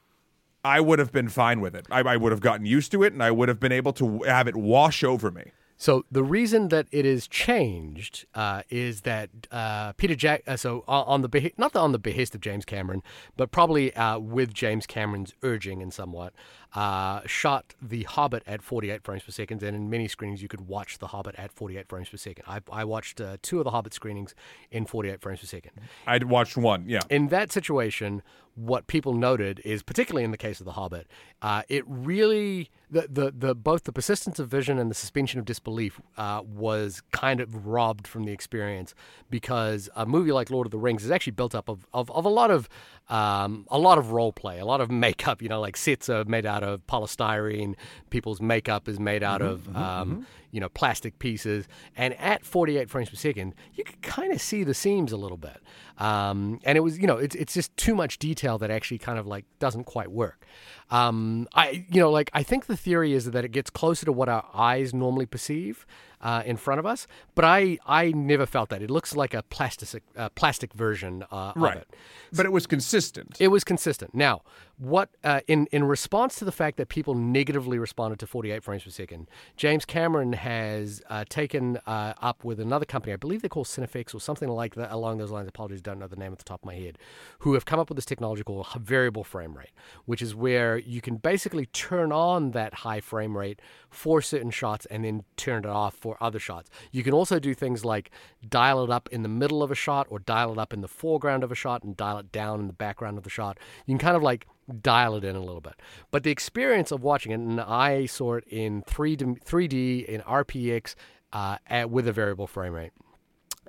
I 0.63 0.79
would 0.79 0.99
have 0.99 1.11
been 1.11 1.27
fine 1.27 1.59
with 1.59 1.75
it. 1.75 1.85
I, 1.91 1.99
I 1.99 2.15
would 2.15 2.31
have 2.31 2.39
gotten 2.39 2.65
used 2.65 2.93
to 2.93 3.03
it, 3.03 3.11
and 3.11 3.21
I 3.21 3.29
would 3.29 3.49
have 3.49 3.59
been 3.59 3.73
able 3.73 3.91
to 3.93 4.19
have 4.21 4.47
it 4.47 4.55
wash 4.55 5.03
over 5.03 5.31
me. 5.31 5.51
So 5.81 6.05
the 6.11 6.23
reason 6.23 6.67
that 6.67 6.85
it 6.91 7.07
is 7.07 7.27
changed 7.27 8.27
uh, 8.35 8.61
is 8.69 9.01
that 9.01 9.31
uh, 9.51 9.93
Peter 9.93 10.13
Jack. 10.13 10.43
Uh, 10.45 10.55
so 10.55 10.83
on, 10.87 11.23
the 11.23 11.27
beh- 11.27 11.57
not 11.57 11.75
on 11.75 11.91
the 11.91 11.97
behest 11.97 12.35
of 12.35 12.41
James 12.41 12.65
Cameron, 12.65 13.01
but 13.35 13.51
probably 13.51 13.91
uh, 13.95 14.19
with 14.19 14.53
James 14.53 14.85
Cameron's 14.85 15.33
urging 15.41 15.81
and 15.81 15.91
somewhat. 15.91 16.33
Uh, 16.73 17.21
shot 17.25 17.73
The 17.81 18.03
Hobbit 18.03 18.43
at 18.47 18.61
48 18.61 19.03
frames 19.03 19.23
per 19.23 19.31
second, 19.31 19.63
and 19.63 19.75
in 19.75 19.89
many 19.89 20.07
screenings 20.07 20.41
you 20.41 20.47
could 20.47 20.67
watch 20.67 20.99
The 20.99 21.07
Hobbit 21.07 21.35
at 21.37 21.51
48 21.51 21.87
frames 21.87 22.09
per 22.09 22.17
second. 22.17 22.45
I, 22.47 22.61
I 22.71 22.85
watched 22.85 23.19
uh, 23.19 23.37
two 23.41 23.59
of 23.59 23.65
The 23.65 23.71
Hobbit 23.71 23.93
screenings 23.93 24.33
in 24.71 24.85
48 24.85 25.21
frames 25.21 25.39
per 25.41 25.47
second. 25.47 25.71
I'd 26.07 26.25
watched 26.25 26.57
one. 26.57 26.85
Yeah. 26.87 27.01
In 27.09 27.27
that 27.27 27.51
situation, 27.51 28.21
what 28.55 28.87
people 28.87 29.13
noted 29.13 29.61
is, 29.63 29.81
particularly 29.83 30.23
in 30.23 30.31
the 30.31 30.37
case 30.37 30.59
of 30.59 30.65
The 30.65 30.73
Hobbit, 30.73 31.07
uh, 31.41 31.63
it 31.69 31.83
really 31.87 32.69
the, 32.89 33.07
the 33.09 33.31
the 33.31 33.55
both 33.55 33.85
the 33.85 33.93
persistence 33.93 34.39
of 34.39 34.49
vision 34.49 34.77
and 34.77 34.91
the 34.91 34.95
suspension 34.95 35.39
of 35.39 35.45
disbelief 35.45 36.01
uh, 36.17 36.41
was 36.45 37.01
kind 37.11 37.39
of 37.39 37.65
robbed 37.65 38.05
from 38.05 38.25
the 38.25 38.31
experience 38.33 38.93
because 39.29 39.89
a 39.95 40.05
movie 40.05 40.31
like 40.31 40.49
Lord 40.49 40.67
of 40.67 40.71
the 40.71 40.77
Rings 40.77 41.05
is 41.05 41.11
actually 41.11 41.31
built 41.31 41.55
up 41.55 41.69
of, 41.69 41.87
of, 41.93 42.11
of 42.11 42.25
a 42.25 42.29
lot 42.29 42.51
of 42.51 42.67
um, 43.11 43.65
a 43.69 43.77
lot 43.77 43.97
of 43.97 44.11
role 44.11 44.31
play, 44.31 44.59
a 44.59 44.65
lot 44.65 44.81
of 44.81 44.89
makeup. 45.05 45.41
You 45.41 45.49
know, 45.49 45.59
like 45.59 45.77
sets 45.77 46.09
are 46.09 46.23
made 46.25 46.45
out 46.45 46.63
of 46.63 46.85
polystyrene, 46.87 47.75
people's 48.09 48.41
makeup 48.41 48.87
is 48.87 48.99
made 48.99 49.21
out 49.23 49.41
of 49.41 49.75
um, 49.75 50.25
you 50.51 50.59
know 50.59 50.69
plastic 50.69 51.19
pieces, 51.19 51.67
and 51.95 52.13
at 52.15 52.45
48 52.45 52.89
frames 52.89 53.09
per 53.09 53.15
second, 53.15 53.55
you 53.73 53.83
can 53.83 53.99
kind 54.01 54.31
of 54.33 54.41
see 54.41 54.63
the 54.63 54.73
seams 54.73 55.11
a 55.11 55.17
little 55.17 55.37
bit. 55.37 55.57
Um, 55.97 56.59
and 56.63 56.77
it 56.77 56.81
was 56.81 56.97
you 56.99 57.07
know 57.07 57.17
it's 57.17 57.35
it's 57.35 57.53
just 57.53 57.75
too 57.77 57.95
much 57.95 58.17
detail 58.19 58.57
that 58.57 58.71
actually 58.71 58.97
kind 58.97 59.19
of 59.19 59.27
like 59.27 59.45
doesn't 59.59 59.83
quite 59.85 60.11
work. 60.11 60.45
Um, 60.89 61.47
I 61.53 61.85
you 61.89 61.99
know 62.01 62.11
like 62.11 62.29
I 62.33 62.43
think 62.43 62.65
the 62.65 62.77
theory 62.77 63.13
is 63.13 63.25
that 63.31 63.45
it 63.45 63.51
gets 63.51 63.69
closer 63.69 64.05
to 64.05 64.11
what 64.11 64.29
our 64.29 64.45
eyes 64.53 64.93
normally 64.93 65.25
perceive 65.25 65.85
uh, 66.21 66.43
in 66.45 66.57
front 66.57 66.79
of 66.79 66.85
us, 66.85 67.07
but 67.35 67.45
I 67.45 67.77
I 67.85 68.11
never 68.11 68.45
felt 68.45 68.69
that. 68.69 68.81
It 68.81 68.89
looks 68.91 69.15
like 69.15 69.33
a 69.33 69.43
plastic 69.43 70.03
uh, 70.17 70.29
plastic 70.29 70.73
version 70.73 71.23
uh, 71.31 71.53
Right. 71.55 71.77
of 71.77 71.81
it. 71.83 71.95
But 72.33 72.45
it 72.45 72.51
was 72.51 72.67
consistent. 72.67 73.37
It 73.39 73.47
was 73.49 73.63
consistent. 73.63 74.13
Now, 74.15 74.41
what 74.81 75.09
uh, 75.23 75.41
in 75.47 75.67
in 75.71 75.83
response 75.83 76.37
to 76.37 76.43
the 76.43 76.51
fact 76.51 76.77
that 76.77 76.89
people 76.89 77.13
negatively 77.13 77.77
responded 77.77 78.17
to 78.17 78.25
48 78.25 78.63
frames 78.63 78.83
per 78.83 78.89
second, 78.89 79.29
James 79.55 79.85
Cameron 79.85 80.33
has 80.33 81.03
uh, 81.07 81.23
taken 81.29 81.77
uh, 81.85 82.13
up 82.19 82.43
with 82.43 82.59
another 82.59 82.85
company, 82.85 83.13
I 83.13 83.17
believe 83.17 83.43
they're 83.43 83.49
called 83.49 83.67
Cinefix 83.67 84.15
or 84.15 84.19
something 84.19 84.49
like 84.49 84.73
that 84.73 84.91
along 84.91 85.19
those 85.19 85.29
lines. 85.29 85.47
Apologies, 85.47 85.83
don't 85.83 85.99
know 85.99 86.07
the 86.07 86.15
name 86.15 86.31
at 86.31 86.39
the 86.39 86.43
top 86.43 86.61
of 86.61 86.65
my 86.65 86.73
head. 86.73 86.97
Who 87.39 87.53
have 87.53 87.63
come 87.63 87.79
up 87.79 87.89
with 87.89 87.95
this 87.95 88.05
technology 88.05 88.41
called 88.41 88.65
variable 88.73 89.23
frame 89.23 89.55
rate, 89.55 89.69
which 90.05 90.19
is 90.19 90.33
where 90.33 90.79
you 90.79 90.99
can 90.99 91.17
basically 91.17 91.67
turn 91.67 92.11
on 92.11 92.49
that 92.51 92.73
high 92.73 93.01
frame 93.01 93.37
rate 93.37 93.61
for 93.91 94.19
certain 94.19 94.49
shots 94.49 94.87
and 94.87 95.05
then 95.05 95.25
turn 95.37 95.63
it 95.63 95.69
off 95.69 95.93
for 95.93 96.17
other 96.19 96.39
shots. 96.39 96.71
You 96.91 97.03
can 97.03 97.13
also 97.13 97.37
do 97.37 97.53
things 97.53 97.85
like 97.85 98.09
dial 98.49 98.83
it 98.83 98.89
up 98.89 99.09
in 99.11 99.21
the 99.21 99.29
middle 99.29 99.61
of 99.61 99.69
a 99.69 99.75
shot 99.75 100.07
or 100.09 100.17
dial 100.17 100.51
it 100.53 100.57
up 100.57 100.73
in 100.73 100.81
the 100.81 100.87
foreground 100.87 101.43
of 101.43 101.51
a 101.51 101.55
shot 101.55 101.83
and 101.83 101.95
dial 101.95 102.17
it 102.17 102.31
down 102.31 102.59
in 102.59 102.65
the 102.65 102.73
background 102.73 103.19
of 103.19 103.23
the 103.23 103.29
shot. 103.29 103.59
You 103.85 103.93
can 103.93 103.99
kind 103.99 104.17
of 104.17 104.23
like 104.23 104.47
dial 104.71 105.15
it 105.15 105.23
in 105.23 105.35
a 105.35 105.39
little 105.39 105.61
bit. 105.61 105.75
But 106.09 106.23
the 106.23 106.31
experience 106.31 106.91
of 106.91 107.03
watching 107.03 107.31
it, 107.31 107.39
and 107.39 107.59
I 107.59 108.05
saw 108.05 108.35
it 108.35 108.45
in 108.47 108.83
3D, 108.83 109.43
3D 109.43 110.05
in 110.05 110.21
RPX 110.21 110.95
uh, 111.33 111.57
at, 111.67 111.89
with 111.89 112.07
a 112.07 112.13
variable 112.13 112.47
frame 112.47 112.73
rate, 112.73 112.91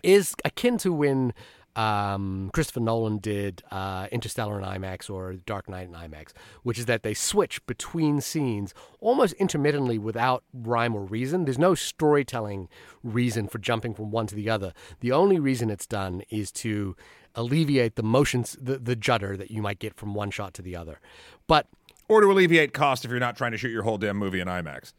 is 0.03 0.35
akin 0.45 0.79
to 0.79 0.93
when 0.93 1.33
um, 1.75 2.51
Christopher 2.53 2.81
Nolan 2.81 3.19
did 3.19 3.63
uh, 3.71 4.07
Interstellar 4.13 4.59
in 4.59 4.65
IMAX 4.65 5.09
or 5.09 5.35
Dark 5.35 5.69
Knight 5.69 5.89
in 5.89 5.95
IMAX, 5.95 6.33
which 6.63 6.79
is 6.79 6.87
that 6.87 7.03
they 7.03 7.15
switch 7.15 7.65
between 7.67 8.21
scenes 8.21 8.75
almost 9.01 9.33
intermittently 9.35 9.99
without 9.99 10.45
rhyme 10.53 10.95
or 10.95 11.05
reason. 11.05 11.45
There's 11.45 11.59
no 11.59 11.75
storytelling 11.75 12.69
reason 13.03 13.49
for 13.49 13.59
jumping 13.59 13.95
from 13.95 14.11
one 14.11 14.27
to 14.27 14.35
the 14.35 14.51
other. 14.51 14.73
The 15.01 15.13
only 15.13 15.39
reason 15.39 15.71
it's 15.71 15.87
done 15.87 16.23
is 16.29 16.53
to 16.53 16.95
alleviate 17.35 17.97
the 17.97 18.03
motions, 18.03 18.57
the, 18.61 18.79
the 18.79 18.97
judder 18.97 19.37
that 19.37 19.51
you 19.51 19.63
might 19.63 19.79
get 19.79 19.95
from 19.95 20.15
one 20.15 20.31
shot 20.31 20.55
to 20.55 20.63
the 20.63 20.77
other. 20.77 21.01
But 21.47 21.67
or 22.09 22.21
to 22.21 22.27
alleviate 22.31 22.73
cost 22.75 23.05
if 23.05 23.11
you're 23.11 23.21
not 23.21 23.37
trying 23.37 23.53
to 23.53 23.59
shoot 23.59 23.71
your 23.71 23.83
whole 23.83 23.99
damn 23.99 24.17
movie 24.17 24.41
in 24.41 24.49
IMAX. 24.49 24.93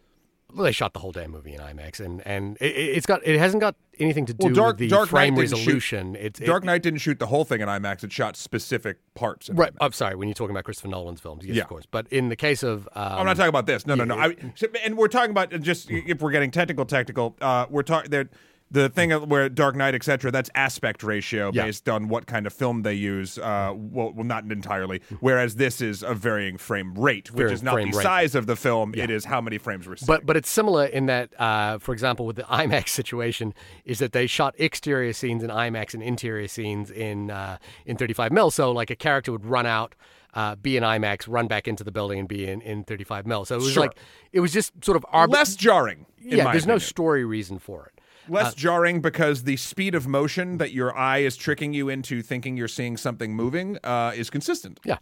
well, 0.54 0.64
they 0.64 0.72
shot 0.72 0.94
the 0.94 1.00
whole 1.00 1.12
damn 1.12 1.32
movie 1.32 1.54
in 1.54 1.60
IMAX, 1.60 2.00
and 2.00 2.26
and 2.26 2.58
it, 2.60 2.68
it's 2.76 3.06
got 3.06 3.26
it 3.26 3.38
hasn't 3.38 3.62
got 3.62 3.76
anything 4.00 4.26
to 4.26 4.34
do 4.34 4.46
Well, 4.48 4.54
Dark- 4.56 4.74
with 4.74 4.78
the 4.80 4.88
Dark 4.88 5.12
Knight 5.12 5.34
frame 5.34 5.36
shoot- 5.36 5.42
resolution. 5.42 6.16
It's 6.16 6.40
it- 6.40 6.46
Dark 6.46 6.64
Knight 6.64 6.82
didn't 6.82 7.00
shoot 7.00 7.20
the 7.20 7.28
whole 7.28 7.44
thing 7.46 7.62
in 7.62 7.68
IMAX. 7.68 8.04
It 8.04 8.12
shot 8.12 8.36
specific 8.36 8.98
parts. 9.16 9.50
In 9.50 9.56
Right. 9.56 9.72
IMAX. 9.74 9.78
I'm 9.82 9.92
sorry. 9.92 10.16
When 10.16 10.28
you're 10.28 10.34
talking 10.36 10.52
about 10.52 10.64
Christopher 10.64 10.88
Nolan's 10.90 11.20
films, 11.22 11.46
yes, 11.46 11.56
Yeah. 11.56 11.64
of 11.64 11.70
course. 11.70 11.86
But 11.90 12.08
in 12.12 12.30
the 12.30 12.36
case 12.36 12.64
of, 12.64 12.88
um, 12.96 13.14
I'm 13.20 13.26
not 13.26 13.36
talking 13.36 13.50
about 13.50 13.66
this. 13.68 13.86
No, 13.86 13.94
no, 13.96 14.04
no. 14.06 14.18
I, 14.18 14.36
and 14.84 14.98
we're 14.98 15.08
talking 15.08 15.32
about 15.32 15.52
just 15.62 15.90
if 15.92 16.22
we're 16.22 16.32
getting 16.32 16.50
technical, 16.52 16.86
technical. 16.86 17.36
Uh, 17.42 17.66
we're 17.70 17.84
talking 17.84 18.10
there. 18.10 18.30
The 18.74 18.90
thing 18.90 19.12
where 19.12 19.48
Dark 19.50 19.76
Knight, 19.76 19.96
etc. 19.96 20.32
That's 20.32 20.50
aspect 20.56 21.04
ratio 21.04 21.52
Yeah. 21.54 21.66
based 21.66 21.88
on 21.88 22.08
what 22.10 22.26
kind 22.26 22.46
of 22.46 22.54
film 22.54 22.82
they 22.82 22.96
use. 22.96 23.38
Uh, 23.38 23.72
well, 23.76 24.12
well, 24.14 24.26
not 24.26 24.44
entirely. 24.52 25.02
Whereas 25.20 25.56
this 25.56 25.80
is 25.80 26.04
a 26.04 26.14
varying 26.14 26.58
frame 26.58 26.94
rate, 26.96 27.32
which 27.32 27.38
Varying 27.38 27.54
is 27.54 27.64
not 27.64 27.76
the 27.78 27.84
rate. 27.86 27.94
size 27.94 28.36
of 28.36 28.48
the 28.48 28.56
film. 28.56 28.94
It 28.96 29.10
is 29.10 29.26
how 29.26 29.40
many 29.42 29.58
frames 29.58 29.88
we're 29.88 29.96
seeing. 29.96 30.08
but 30.08 30.26
but 30.26 30.36
it's 30.36 30.50
similar 30.50 30.86
in 30.86 31.06
that, 31.06 31.40
uh, 31.40 31.78
for 31.78 31.94
example, 31.94 32.26
with 32.26 32.36
the 32.36 32.44
IMAX 32.50 32.90
situation, 32.90 33.54
is 33.86 34.00
that 34.00 34.12
they 34.12 34.28
shot 34.28 34.56
exterior 34.58 35.14
scenes 35.14 35.44
in 35.44 35.50
IMAX 35.50 35.94
and 35.94 36.02
interior 36.04 36.48
scenes 36.48 36.90
in 36.92 37.30
uh, 37.32 37.58
in 37.86 37.96
35 37.96 38.32
mil. 38.32 38.52
So 38.52 38.72
like 38.72 38.90
a 38.90 38.96
character 38.96 39.32
would 39.32 39.46
run 39.46 39.66
out. 39.66 39.96
Uh, 40.36 40.56
be 40.56 40.76
in 40.78 40.82
IMAX, 40.82 41.26
run 41.28 41.46
back 41.46 41.68
into 41.68 41.84
the 41.84 41.92
building, 41.92 42.18
and 42.18 42.28
be 42.28 42.48
in, 42.48 42.60
in 42.62 42.84
35 42.84 43.28
mil. 43.28 43.46
So 43.46 43.54
it 43.54 43.60
was 43.62 43.72
Sure. 43.72 43.84
like 43.84 43.96
it 44.32 44.40
was 44.40 44.52
just 44.52 44.74
sort 44.84 44.96
of 44.96 45.06
arbit- 45.14 45.32
less 45.32 45.56
jarring. 45.56 46.08
in 46.26 46.38
Yeah, 46.40 46.46
my 46.46 46.52
there's 46.54 46.66
no 46.66 46.80
story 46.80 47.24
reason 47.24 47.60
for 47.60 47.86
it. 47.86 47.93
Less 48.28 48.54
jarring 48.54 49.02
because 49.02 49.44
the 49.44 49.58
speed 49.58 49.96
of 49.96 50.08
motion 50.08 50.58
that 50.58 50.72
your 50.72 50.96
eye 50.98 51.20
is 51.20 51.36
tricking 51.36 51.74
you 51.74 51.90
into 51.90 52.22
thinking 52.22 52.58
you're 52.58 52.68
seeing 52.68 52.98
something 52.98 53.36
moving 53.36 53.78
uh, 53.84 54.14
is 54.16 54.30
consistent. 54.30 54.80
Yeah. 54.84 54.98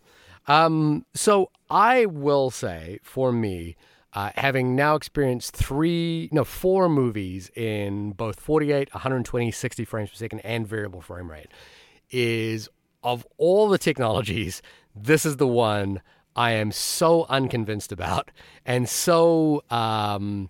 Um, 0.48 1.06
so 1.14 1.52
I 1.70 2.06
will 2.06 2.50
say, 2.50 3.00
for 3.04 3.32
me, 3.32 3.76
uh, 4.14 4.32
having 4.36 4.76
now 4.76 4.96
experienced 4.96 5.56
three, 5.56 6.30
no, 6.32 6.44
four 6.44 6.90
movies 6.90 7.50
in 7.56 8.12
both 8.12 8.40
48, 8.40 8.94
120, 8.94 9.52
60 9.52 9.86
frames 9.86 10.10
per 10.10 10.16
second, 10.16 10.40
and 10.40 10.68
variable 10.68 11.02
frame 11.02 11.30
rate, 11.30 11.48
is 12.10 12.68
of 13.04 13.26
all 13.38 13.70
the 13.70 13.78
technologies, 13.78 14.62
this 14.96 15.26
is 15.26 15.38
the 15.38 15.48
one 15.48 16.02
I 16.36 16.52
am 16.52 16.72
so 16.72 17.26
unconvinced 17.30 17.92
about 17.92 18.32
and 18.66 18.88
so 18.88 19.64
um, 19.70 20.50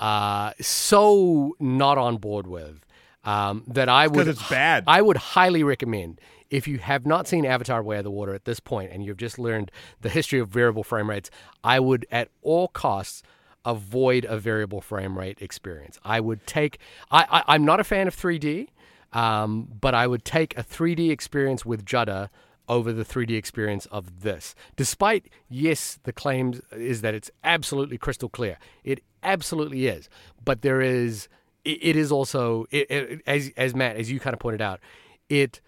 uh, 0.00 0.52
so 0.60 1.56
not 1.58 1.98
on 1.98 2.16
board 2.16 2.46
with 2.46 2.84
um, 3.24 3.64
that 3.66 3.88
I 3.88 4.06
would 4.06 4.28
it's 4.28 4.48
bad. 4.48 4.84
I 4.86 5.02
would 5.02 5.16
highly 5.16 5.62
recommend 5.62 6.20
if 6.50 6.66
you 6.66 6.78
have 6.78 7.04
not 7.04 7.28
seen 7.28 7.44
Avatar: 7.44 7.82
Way 7.82 7.98
of 7.98 8.04
the 8.04 8.10
Water 8.10 8.34
at 8.34 8.44
this 8.44 8.60
point 8.60 8.92
and 8.92 9.04
you've 9.04 9.16
just 9.16 9.38
learned 9.38 9.70
the 10.00 10.08
history 10.08 10.38
of 10.38 10.48
variable 10.48 10.84
frame 10.84 11.10
rates, 11.10 11.30
I 11.62 11.80
would 11.80 12.06
at 12.10 12.30
all 12.42 12.68
costs 12.68 13.22
avoid 13.64 14.24
a 14.24 14.38
variable 14.38 14.80
frame 14.80 15.18
rate 15.18 15.38
experience. 15.40 15.98
I 16.04 16.20
would 16.20 16.46
take. 16.46 16.78
I, 17.10 17.26
I 17.30 17.54
I'm 17.54 17.64
not 17.64 17.80
a 17.80 17.84
fan 17.84 18.08
of 18.08 18.16
3D, 18.16 18.68
um, 19.12 19.68
but 19.80 19.94
I 19.94 20.06
would 20.06 20.24
take 20.24 20.56
a 20.56 20.62
3D 20.62 21.10
experience 21.10 21.66
with 21.66 21.84
judder 21.84 22.30
over 22.68 22.92
the 22.92 23.04
3D 23.04 23.30
experience 23.30 23.86
of 23.86 24.20
this. 24.20 24.54
Despite, 24.76 25.28
yes, 25.48 25.98
the 26.02 26.12
claim 26.12 26.60
is 26.72 27.00
that 27.00 27.14
it's 27.14 27.30
absolutely 27.42 27.96
crystal 27.96 28.28
clear. 28.28 28.58
It 28.84 29.02
absolutely 29.22 29.86
is. 29.86 30.08
But 30.44 30.62
there 30.62 30.80
is, 30.80 31.28
it, 31.64 31.78
it 31.82 31.96
is 31.96 32.12
also, 32.12 32.66
it, 32.70 32.90
it, 32.90 33.22
as, 33.26 33.50
as 33.56 33.74
Matt, 33.74 33.96
as 33.96 34.10
you 34.10 34.20
kind 34.20 34.34
of 34.34 34.40
pointed 34.40 34.62
out, 34.62 34.80
it, 35.28 35.60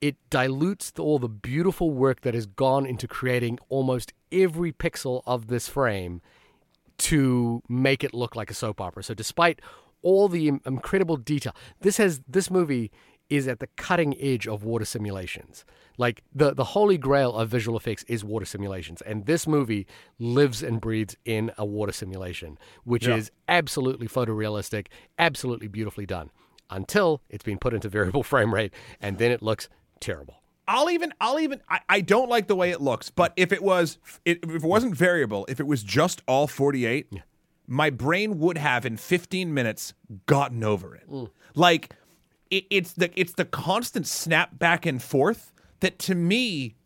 it 0.00 0.16
dilutes 0.30 0.90
the, 0.90 1.02
all 1.02 1.18
the 1.18 1.28
beautiful 1.28 1.90
work 1.90 2.22
that 2.22 2.34
has 2.34 2.46
gone 2.46 2.86
into 2.86 3.06
creating 3.06 3.58
almost 3.68 4.12
every 4.30 4.72
pixel 4.72 5.22
of 5.26 5.46
this 5.46 5.68
frame 5.68 6.20
to 6.98 7.62
make 7.68 8.04
it 8.04 8.14
look 8.14 8.36
like 8.36 8.50
a 8.50 8.54
soap 8.54 8.80
opera. 8.80 9.02
So 9.02 9.14
despite 9.14 9.60
all 10.02 10.28
the 10.28 10.48
incredible 10.48 11.16
detail, 11.16 11.54
this 11.80 11.96
has 11.96 12.22
this 12.28 12.50
movie 12.50 12.90
is 13.36 13.48
at 13.48 13.58
the 13.60 13.66
cutting 13.76 14.14
edge 14.20 14.46
of 14.46 14.62
water 14.64 14.84
simulations. 14.84 15.64
Like 15.98 16.22
the 16.34 16.54
the 16.54 16.64
holy 16.64 16.98
grail 16.98 17.34
of 17.34 17.48
visual 17.48 17.76
effects 17.76 18.04
is 18.08 18.24
water 18.24 18.46
simulations, 18.46 19.00
and 19.02 19.26
this 19.26 19.46
movie 19.46 19.86
lives 20.18 20.62
and 20.62 20.80
breathes 20.80 21.16
in 21.24 21.50
a 21.58 21.64
water 21.64 21.92
simulation, 21.92 22.58
which 22.84 23.06
Yeah. 23.06 23.16
is 23.16 23.30
absolutely 23.48 24.08
photorealistic, 24.08 24.86
absolutely 25.18 25.68
beautifully 25.68 26.06
done. 26.06 26.30
Until 26.70 27.20
it's 27.28 27.44
been 27.44 27.58
put 27.58 27.74
into 27.74 27.88
variable 27.88 28.22
frame 28.32 28.52
rate, 28.54 28.72
and 29.00 29.18
then 29.18 29.30
it 29.30 29.42
looks 29.42 29.68
terrible. 30.00 30.36
I'll 30.68 30.88
even 30.90 31.12
I'll 31.20 31.40
even 31.40 31.60
I, 31.68 31.80
I 31.88 32.00
don't 32.00 32.28
like 32.30 32.46
the 32.46 32.56
way 32.56 32.70
it 32.70 32.80
looks, 32.80 33.10
but 33.10 33.32
if 33.36 33.52
it 33.52 33.62
was 33.62 33.98
it, 34.24 34.38
if 34.42 34.62
it 34.64 34.68
wasn't 34.76 34.94
variable, 34.96 35.44
if 35.48 35.60
it 35.60 35.66
was 35.66 35.82
just 35.82 36.22
all 36.26 36.46
48, 36.46 37.08
my 37.66 37.90
brain 37.90 38.38
would 38.38 38.56
have 38.58 38.86
in 38.86 38.96
15 38.96 39.52
minutes 39.52 39.92
gotten 40.26 40.62
over 40.64 40.94
it. 40.94 41.08
Mm. 41.10 41.30
Like 41.54 41.90
it, 42.52 42.64
it's 42.70 42.92
the 42.92 43.10
it's 43.20 43.32
the 43.32 43.44
constant 43.44 44.06
snap 44.06 44.56
back 44.58 44.86
and 44.86 45.02
forth 45.02 45.52
that 45.80 45.98
to 46.00 46.14
me 46.14 46.76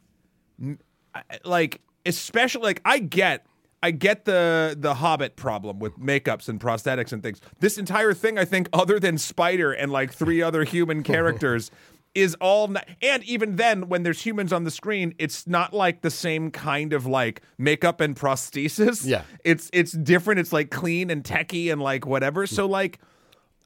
like 1.45 1.81
especially 2.05 2.63
like 2.63 2.81
I 2.85 2.99
get 2.99 3.47
I 3.83 3.91
get 3.91 4.25
the 4.25 4.75
the 4.79 4.95
Hobbit 4.95 5.37
problem 5.37 5.79
with 5.79 5.99
makeups 5.99 6.49
and 6.49 6.59
prosthetics 6.59 7.13
and 7.13 7.23
things. 7.23 7.41
This 7.61 7.79
entire 7.79 8.15
thing, 8.15 8.39
I 8.39 8.45
think, 8.45 8.69
other 8.73 8.99
than 8.99 9.19
Spider 9.19 9.73
and 9.73 9.93
like 9.93 10.13
three 10.13 10.41
other 10.43 10.65
human 10.65 11.03
characters, 11.03 11.71
is 12.15 12.35
all 12.41 12.75
and 13.03 13.23
even 13.25 13.57
then 13.57 13.89
when 13.89 14.03
there's 14.03 14.23
humans 14.23 14.51
on 14.51 14.65
the 14.65 14.71
screen 14.71 15.15
it's 15.19 15.47
not 15.47 15.75
like 15.75 16.01
the 16.01 16.11
same 16.11 16.51
kind 16.51 16.95
of 16.95 17.05
like 17.05 17.43
makeup 17.59 18.01
and 18.01 18.17
prosthesis 18.17 19.05
Yeah. 19.05 19.21
it's 19.45 19.69
it's 19.75 19.93
different 19.93 20.41
it's 20.41 20.51
like 20.51 20.71
clean 20.71 21.11
and 21.11 21.23
techy 21.23 21.69
and 21.69 21.83
like 21.83 22.07
whatever 22.07 22.47
so 22.47 22.65
like 22.65 23.01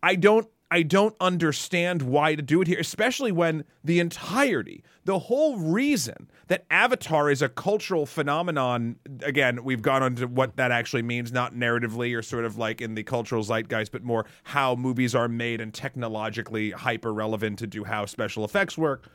i 0.02 0.16
don't 0.16 0.49
i 0.70 0.82
don't 0.82 1.14
understand 1.20 2.02
why 2.02 2.34
to 2.34 2.42
do 2.42 2.60
it 2.60 2.68
here 2.68 2.78
especially 2.78 3.32
when 3.32 3.64
the 3.84 4.00
entirety 4.00 4.82
the 5.04 5.18
whole 5.18 5.56
reason 5.56 6.30
that 6.48 6.64
avatar 6.70 7.30
is 7.30 7.42
a 7.42 7.48
cultural 7.48 8.06
phenomenon 8.06 8.96
again 9.22 9.62
we've 9.64 9.82
gone 9.82 10.02
on 10.02 10.14
to 10.14 10.26
what 10.26 10.56
that 10.56 10.70
actually 10.70 11.02
means 11.02 11.32
not 11.32 11.54
narratively 11.54 12.16
or 12.16 12.22
sort 12.22 12.44
of 12.44 12.56
like 12.56 12.80
in 12.80 12.94
the 12.94 13.02
cultural 13.02 13.42
zeitgeist 13.42 13.92
but 13.92 14.02
more 14.02 14.26
how 14.44 14.74
movies 14.74 15.14
are 15.14 15.28
made 15.28 15.60
and 15.60 15.74
technologically 15.74 16.70
hyper 16.70 17.12
relevant 17.12 17.58
to 17.58 17.66
do 17.66 17.84
how 17.84 18.06
special 18.06 18.44
effects 18.44 18.76
work 18.76 19.10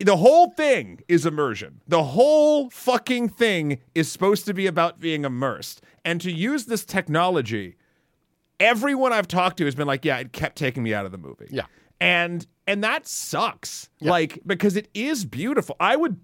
the 0.00 0.16
whole 0.16 0.50
thing 0.50 1.00
is 1.08 1.26
immersion. 1.26 1.82
The 1.86 2.02
whole 2.02 2.70
fucking 2.70 3.28
thing 3.28 3.80
is 3.94 4.10
supposed 4.10 4.46
to 4.46 4.54
be 4.54 4.66
about 4.66 4.98
being 4.98 5.26
immersed. 5.26 5.82
And 6.04 6.20
to 6.22 6.32
use 6.32 6.64
this 6.64 6.86
technology, 6.86 7.76
everyone 8.60 9.12
I've 9.12 9.26
talked 9.28 9.56
to 9.58 9.64
has 9.64 9.74
been 9.74 9.86
like, 9.88 10.04
yeah, 10.04 10.18
it 10.18 10.32
kept 10.32 10.56
taking 10.56 10.82
me 10.82 10.94
out 10.94 11.06
of 11.06 11.12
the 11.12 11.18
movie. 11.18 11.48
Yeah. 11.50 11.64
And 12.00 12.46
and 12.66 12.84
that 12.84 13.06
sucks. 13.06 13.88
Like 14.00 14.38
because 14.46 14.76
it 14.76 14.88
is 14.94 15.24
beautiful. 15.24 15.74
I 15.80 15.96
would 15.96 16.20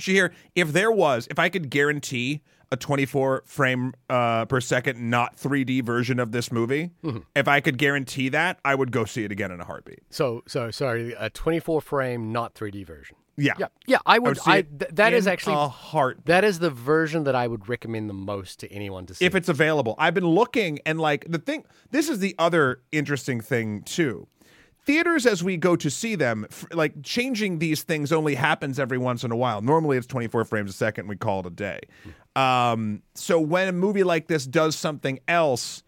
Shahir, 0.00 0.32
if 0.56 0.72
there 0.72 0.90
was, 0.90 1.28
if 1.30 1.38
I 1.38 1.48
could 1.48 1.70
guarantee 1.70 2.42
a 2.72 2.76
24 2.76 3.44
frame 3.46 3.92
uh, 4.10 4.44
per 4.46 4.60
second, 4.60 4.98
not 5.08 5.36
3D 5.36 5.84
version 5.84 6.18
of 6.18 6.32
this 6.32 6.50
movie, 6.50 6.90
Mm-hmm. 7.04 7.18
if 7.36 7.46
I 7.46 7.60
could 7.60 7.78
guarantee 7.78 8.28
that, 8.30 8.58
I 8.64 8.74
would 8.74 8.90
go 8.90 9.04
see 9.04 9.22
it 9.24 9.30
again 9.30 9.52
in 9.52 9.60
a 9.60 9.64
heartbeat. 9.64 10.00
So, 10.10 10.42
so 10.48 10.72
sorry, 10.72 11.12
a 11.16 11.30
24 11.30 11.80
frame, 11.80 12.32
not 12.32 12.54
3D 12.54 12.84
version. 12.84 13.16
Yeah. 13.36 13.54
Yeah, 13.58 13.66
yeah, 13.86 13.98
I 14.06 14.16
I 14.16 14.18
would. 14.20 14.28
would 14.28 14.38
see 14.38 14.50
I, 14.52 14.62
th- 14.62 14.90
that 14.92 15.12
is 15.12 15.26
actually 15.26 15.56
a 15.56 15.68
heart. 15.68 16.20
that 16.26 16.44
is 16.44 16.60
the 16.60 16.70
version 16.70 17.24
that 17.24 17.34
I 17.34 17.46
would 17.48 17.68
recommend 17.68 18.08
the 18.08 18.14
most 18.14 18.60
to 18.60 18.72
anyone 18.72 19.06
to 19.06 19.14
see. 19.14 19.24
if 19.24 19.34
it's 19.34 19.48
available. 19.48 19.94
I've 19.98 20.14
been 20.14 20.26
looking 20.28 20.78
and 20.86 21.00
like 21.00 21.24
the 21.28 21.38
thing 21.38 21.64
this 21.90 22.08
is 22.08 22.20
the 22.20 22.34
other 22.38 22.82
interesting 22.92 23.40
thing 23.40 23.82
too. 23.82 24.28
Theaters 24.86 25.24
as 25.24 25.42
we 25.42 25.56
go 25.56 25.76
to 25.76 25.90
see 25.90 26.14
them 26.14 26.46
f- 26.50 26.66
like 26.72 26.92
changing 27.02 27.58
these 27.58 27.82
things 27.82 28.12
only 28.12 28.34
happens 28.34 28.78
every 28.78 28.98
once 28.98 29.24
in 29.24 29.32
a 29.32 29.36
while. 29.36 29.62
Normally 29.62 29.96
it's 29.96 30.06
24 30.06 30.44
frames 30.44 30.70
a 30.70 30.74
second 30.74 31.08
we 31.08 31.16
call 31.16 31.40
it 31.40 31.46
a 31.46 31.50
day. 31.50 31.80
Um 32.36 33.02
so 33.14 33.40
when 33.40 33.66
a 33.68 33.72
movie 33.72 34.04
like 34.04 34.28
this 34.28 34.46
does 34.46 34.76
something 34.76 35.18
else 35.28 35.82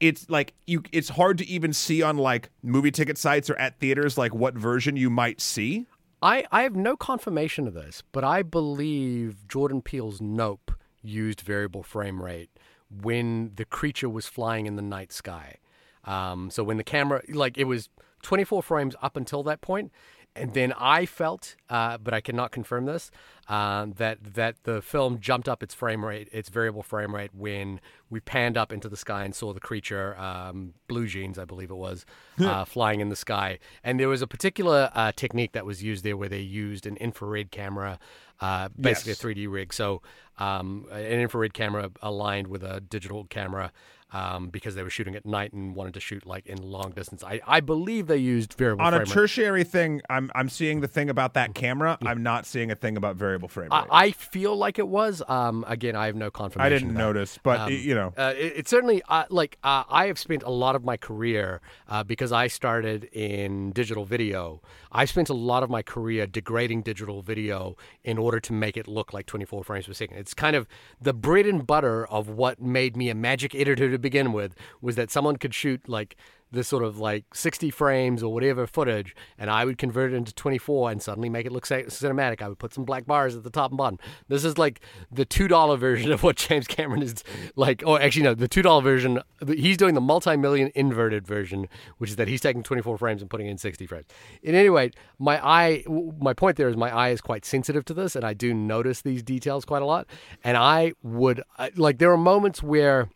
it's 0.00 0.28
like 0.28 0.54
you 0.66 0.82
it's 0.90 1.08
hard 1.10 1.38
to 1.38 1.46
even 1.46 1.72
see 1.72 2.02
on 2.02 2.16
like 2.18 2.50
movie 2.62 2.90
ticket 2.90 3.16
sites 3.16 3.48
or 3.48 3.54
at 3.56 3.78
theaters 3.78 4.18
like 4.18 4.34
what 4.34 4.54
version 4.54 4.96
you 4.96 5.10
might 5.10 5.40
see. 5.40 5.86
I, 6.22 6.44
I 6.52 6.62
have 6.62 6.76
no 6.76 6.96
confirmation 6.96 7.66
of 7.66 7.74
this, 7.74 8.02
but 8.12 8.22
I 8.22 8.42
believe 8.42 9.48
Jordan 9.48 9.82
Peele's 9.82 10.20
Nope 10.20 10.70
used 11.02 11.40
variable 11.40 11.82
frame 11.82 12.22
rate 12.22 12.50
when 12.88 13.50
the 13.56 13.64
creature 13.64 14.08
was 14.08 14.26
flying 14.26 14.66
in 14.66 14.76
the 14.76 14.82
night 14.82 15.12
sky. 15.12 15.56
Um, 16.04 16.50
so 16.50 16.62
when 16.62 16.76
the 16.76 16.84
camera, 16.84 17.22
like 17.28 17.58
it 17.58 17.64
was 17.64 17.88
24 18.22 18.62
frames 18.62 18.94
up 19.02 19.16
until 19.16 19.42
that 19.42 19.60
point, 19.60 19.90
and 20.34 20.54
then 20.54 20.72
I 20.78 21.04
felt, 21.06 21.56
uh, 21.68 21.98
but 21.98 22.14
I 22.14 22.20
cannot 22.20 22.52
confirm 22.52 22.86
this, 22.86 23.10
um, 23.48 23.92
that 23.98 24.18
that 24.34 24.62
the 24.64 24.80
film 24.80 25.18
jumped 25.20 25.48
up 25.48 25.62
its 25.62 25.74
frame 25.74 26.04
rate, 26.04 26.28
its 26.32 26.48
variable 26.48 26.82
frame 26.82 27.14
rate, 27.14 27.30
when 27.34 27.80
we 28.08 28.20
panned 28.20 28.56
up 28.56 28.72
into 28.72 28.88
the 28.88 28.96
sky 28.96 29.24
and 29.24 29.34
saw 29.34 29.52
the 29.52 29.60
creature, 29.60 30.16
um, 30.18 30.74
Blue 30.88 31.06
Jeans, 31.06 31.38
I 31.38 31.44
believe 31.44 31.70
it 31.70 31.76
was, 31.76 32.06
uh, 32.40 32.64
flying 32.64 33.00
in 33.00 33.08
the 33.10 33.16
sky. 33.16 33.58
And 33.84 33.98
there 34.00 34.08
was 34.08 34.22
a 34.22 34.26
particular 34.26 34.90
uh, 34.94 35.12
technique 35.14 35.52
that 35.52 35.66
was 35.66 35.82
used 35.82 36.02
there 36.04 36.16
where 36.16 36.28
they 36.28 36.40
used 36.40 36.86
an 36.86 36.96
infrared 36.96 37.50
camera, 37.50 37.98
uh, 38.40 38.68
basically 38.80 39.10
Yes. 39.10 39.20
a 39.22 39.26
3D 39.26 39.46
rig. 39.52 39.72
So 39.74 40.02
um, 40.38 40.86
an 40.90 41.02
infrared 41.04 41.52
camera 41.54 41.90
aligned 42.00 42.46
with 42.48 42.62
a 42.62 42.80
digital 42.80 43.24
camera. 43.24 43.70
Um, 44.12 44.48
because 44.50 44.74
they 44.74 44.82
were 44.82 44.90
shooting 44.90 45.14
at 45.14 45.24
night 45.24 45.54
and 45.54 45.74
wanted 45.74 45.94
to 45.94 46.00
shoot 46.00 46.26
like 46.26 46.46
in 46.46 46.58
long 46.62 46.90
distance. 46.90 47.24
I, 47.24 47.40
I 47.46 47.60
believe 47.60 48.08
they 48.08 48.18
used 48.18 48.52
variable 48.54 48.84
frame. 48.84 48.86
On 48.88 48.94
a 48.94 48.98
rate. 48.98 49.08
tertiary 49.08 49.64
thing, 49.64 50.02
I'm 50.10 50.30
I'm 50.34 50.50
seeing 50.50 50.80
the 50.82 50.88
thing 50.88 51.08
about 51.08 51.32
that 51.34 51.54
camera. 51.54 51.96
I'm 52.04 52.22
not 52.22 52.44
seeing 52.44 52.70
a 52.70 52.74
thing 52.74 52.98
about 52.98 53.16
variable 53.16 53.48
frame 53.48 53.70
rate. 53.70 53.86
I, 53.90 54.06
I 54.06 54.10
feel 54.10 54.54
like 54.54 54.78
it 54.78 54.86
was. 54.88 55.22
Um, 55.28 55.64
again, 55.66 55.96
I 55.96 56.06
have 56.06 56.16
no 56.16 56.30
confirmation. 56.30 56.66
I 56.66 56.68
didn't 56.78 56.92
notice, 56.94 57.38
but 57.42 57.60
Um, 57.60 57.72
you 57.72 57.94
know, 57.94 58.12
Uh, 58.18 58.34
it, 58.36 58.52
it's 58.56 58.70
certainly 58.70 59.02
uh, 59.08 59.24
like 59.30 59.56
uh, 59.64 59.84
I 59.88 60.06
have 60.08 60.18
spent 60.18 60.42
a 60.42 60.50
lot 60.50 60.76
of 60.76 60.84
my 60.84 60.98
career 60.98 61.62
uh, 61.88 62.04
because 62.04 62.32
I 62.32 62.48
started 62.48 63.04
in 63.12 63.70
digital 63.72 64.04
video. 64.04 64.60
I 64.90 65.06
spent 65.06 65.30
a 65.30 65.34
lot 65.34 65.62
of 65.62 65.70
my 65.70 65.80
career 65.80 66.26
degrading 66.26 66.82
digital 66.82 67.22
video 67.22 67.76
in 68.04 68.18
order 68.18 68.40
to 68.40 68.52
make 68.52 68.76
it 68.76 68.86
look 68.86 69.14
like 69.14 69.24
24 69.24 69.64
frames 69.64 69.86
per 69.86 69.94
second. 69.94 70.18
It's 70.18 70.34
kind 70.34 70.54
of 70.54 70.68
the 71.00 71.14
bread 71.14 71.46
and 71.46 71.66
butter 71.66 72.06
of 72.06 72.28
what 72.28 72.60
made 72.60 72.94
me 72.94 73.08
a 73.08 73.14
magic 73.14 73.54
editor 73.54 73.90
to 73.90 74.01
begin 74.02 74.32
with 74.32 74.54
was 74.80 74.96
that 74.96 75.10
someone 75.10 75.36
could 75.36 75.54
shoot 75.54 75.88
like 75.88 76.16
this 76.52 76.68
sort 76.68 76.84
of 76.84 76.98
like 76.98 77.34
60 77.34 77.70
frames 77.70 78.22
or 78.22 78.32
whatever 78.32 78.66
footage, 78.66 79.16
and 79.38 79.50
I 79.50 79.64
would 79.64 79.78
convert 79.78 80.12
it 80.12 80.16
into 80.16 80.34
24 80.34 80.90
and 80.90 81.02
suddenly 81.02 81.28
make 81.28 81.46
it 81.46 81.52
look 81.52 81.64
cinematic. 81.64 82.42
I 82.42 82.48
would 82.48 82.58
put 82.58 82.74
some 82.74 82.84
black 82.84 83.06
bars 83.06 83.34
at 83.34 83.42
the 83.42 83.50
top 83.50 83.70
and 83.70 83.78
bottom. 83.78 83.98
This 84.28 84.44
is 84.44 84.58
like 84.58 84.80
the 85.10 85.24
$2 85.24 85.78
version 85.78 86.12
of 86.12 86.22
what 86.22 86.36
James 86.36 86.66
Cameron 86.66 87.02
is 87.02 87.24
like. 87.56 87.82
Oh, 87.84 87.96
actually, 87.96 88.24
no, 88.24 88.34
the 88.34 88.48
$2 88.48 88.82
version, 88.82 89.20
he's 89.48 89.78
doing 89.78 89.94
the 89.94 90.00
multi 90.00 90.36
million 90.36 90.70
inverted 90.74 91.26
version, 91.26 91.68
which 91.98 92.10
is 92.10 92.16
that 92.16 92.28
he's 92.28 92.40
taking 92.40 92.62
24 92.62 92.98
frames 92.98 93.22
and 93.22 93.30
putting 93.30 93.46
in 93.46 93.56
60 93.56 93.86
frames. 93.86 94.06
In 94.42 94.54
any 94.54 94.68
way, 94.68 94.90
my 95.18 95.44
eye, 95.44 95.84
my 95.88 96.34
point 96.34 96.56
there 96.56 96.68
is 96.68 96.76
my 96.76 96.94
eye 96.94 97.08
is 97.08 97.20
quite 97.20 97.44
sensitive 97.44 97.84
to 97.86 97.94
this, 97.94 98.14
and 98.14 98.24
I 98.24 98.34
do 98.34 98.52
notice 98.52 99.00
these 99.00 99.22
details 99.22 99.64
quite 99.64 99.82
a 99.82 99.86
lot. 99.86 100.06
And 100.44 100.58
I 100.58 100.92
would, 101.02 101.42
like, 101.76 101.98
there 101.98 102.12
are 102.12 102.18
moments 102.18 102.62
where 102.62 103.08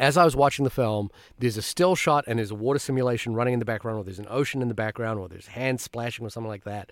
as 0.00 0.16
I 0.16 0.24
was 0.24 0.34
watching 0.34 0.64
the 0.64 0.70
film, 0.70 1.10
there's 1.38 1.58
a 1.58 1.62
still 1.62 1.94
shot 1.94 2.24
and 2.26 2.38
there's 2.38 2.50
a 2.50 2.54
water 2.54 2.78
simulation 2.78 3.34
running 3.34 3.52
in 3.52 3.58
the 3.58 3.66
background, 3.66 3.98
or 3.98 4.04
there's 4.04 4.18
an 4.18 4.26
ocean 4.30 4.62
in 4.62 4.68
the 4.68 4.74
background, 4.74 5.20
or 5.20 5.28
there's 5.28 5.48
hands 5.48 5.82
splashing 5.82 6.24
or 6.24 6.30
something 6.30 6.48
like 6.48 6.64
that. 6.64 6.90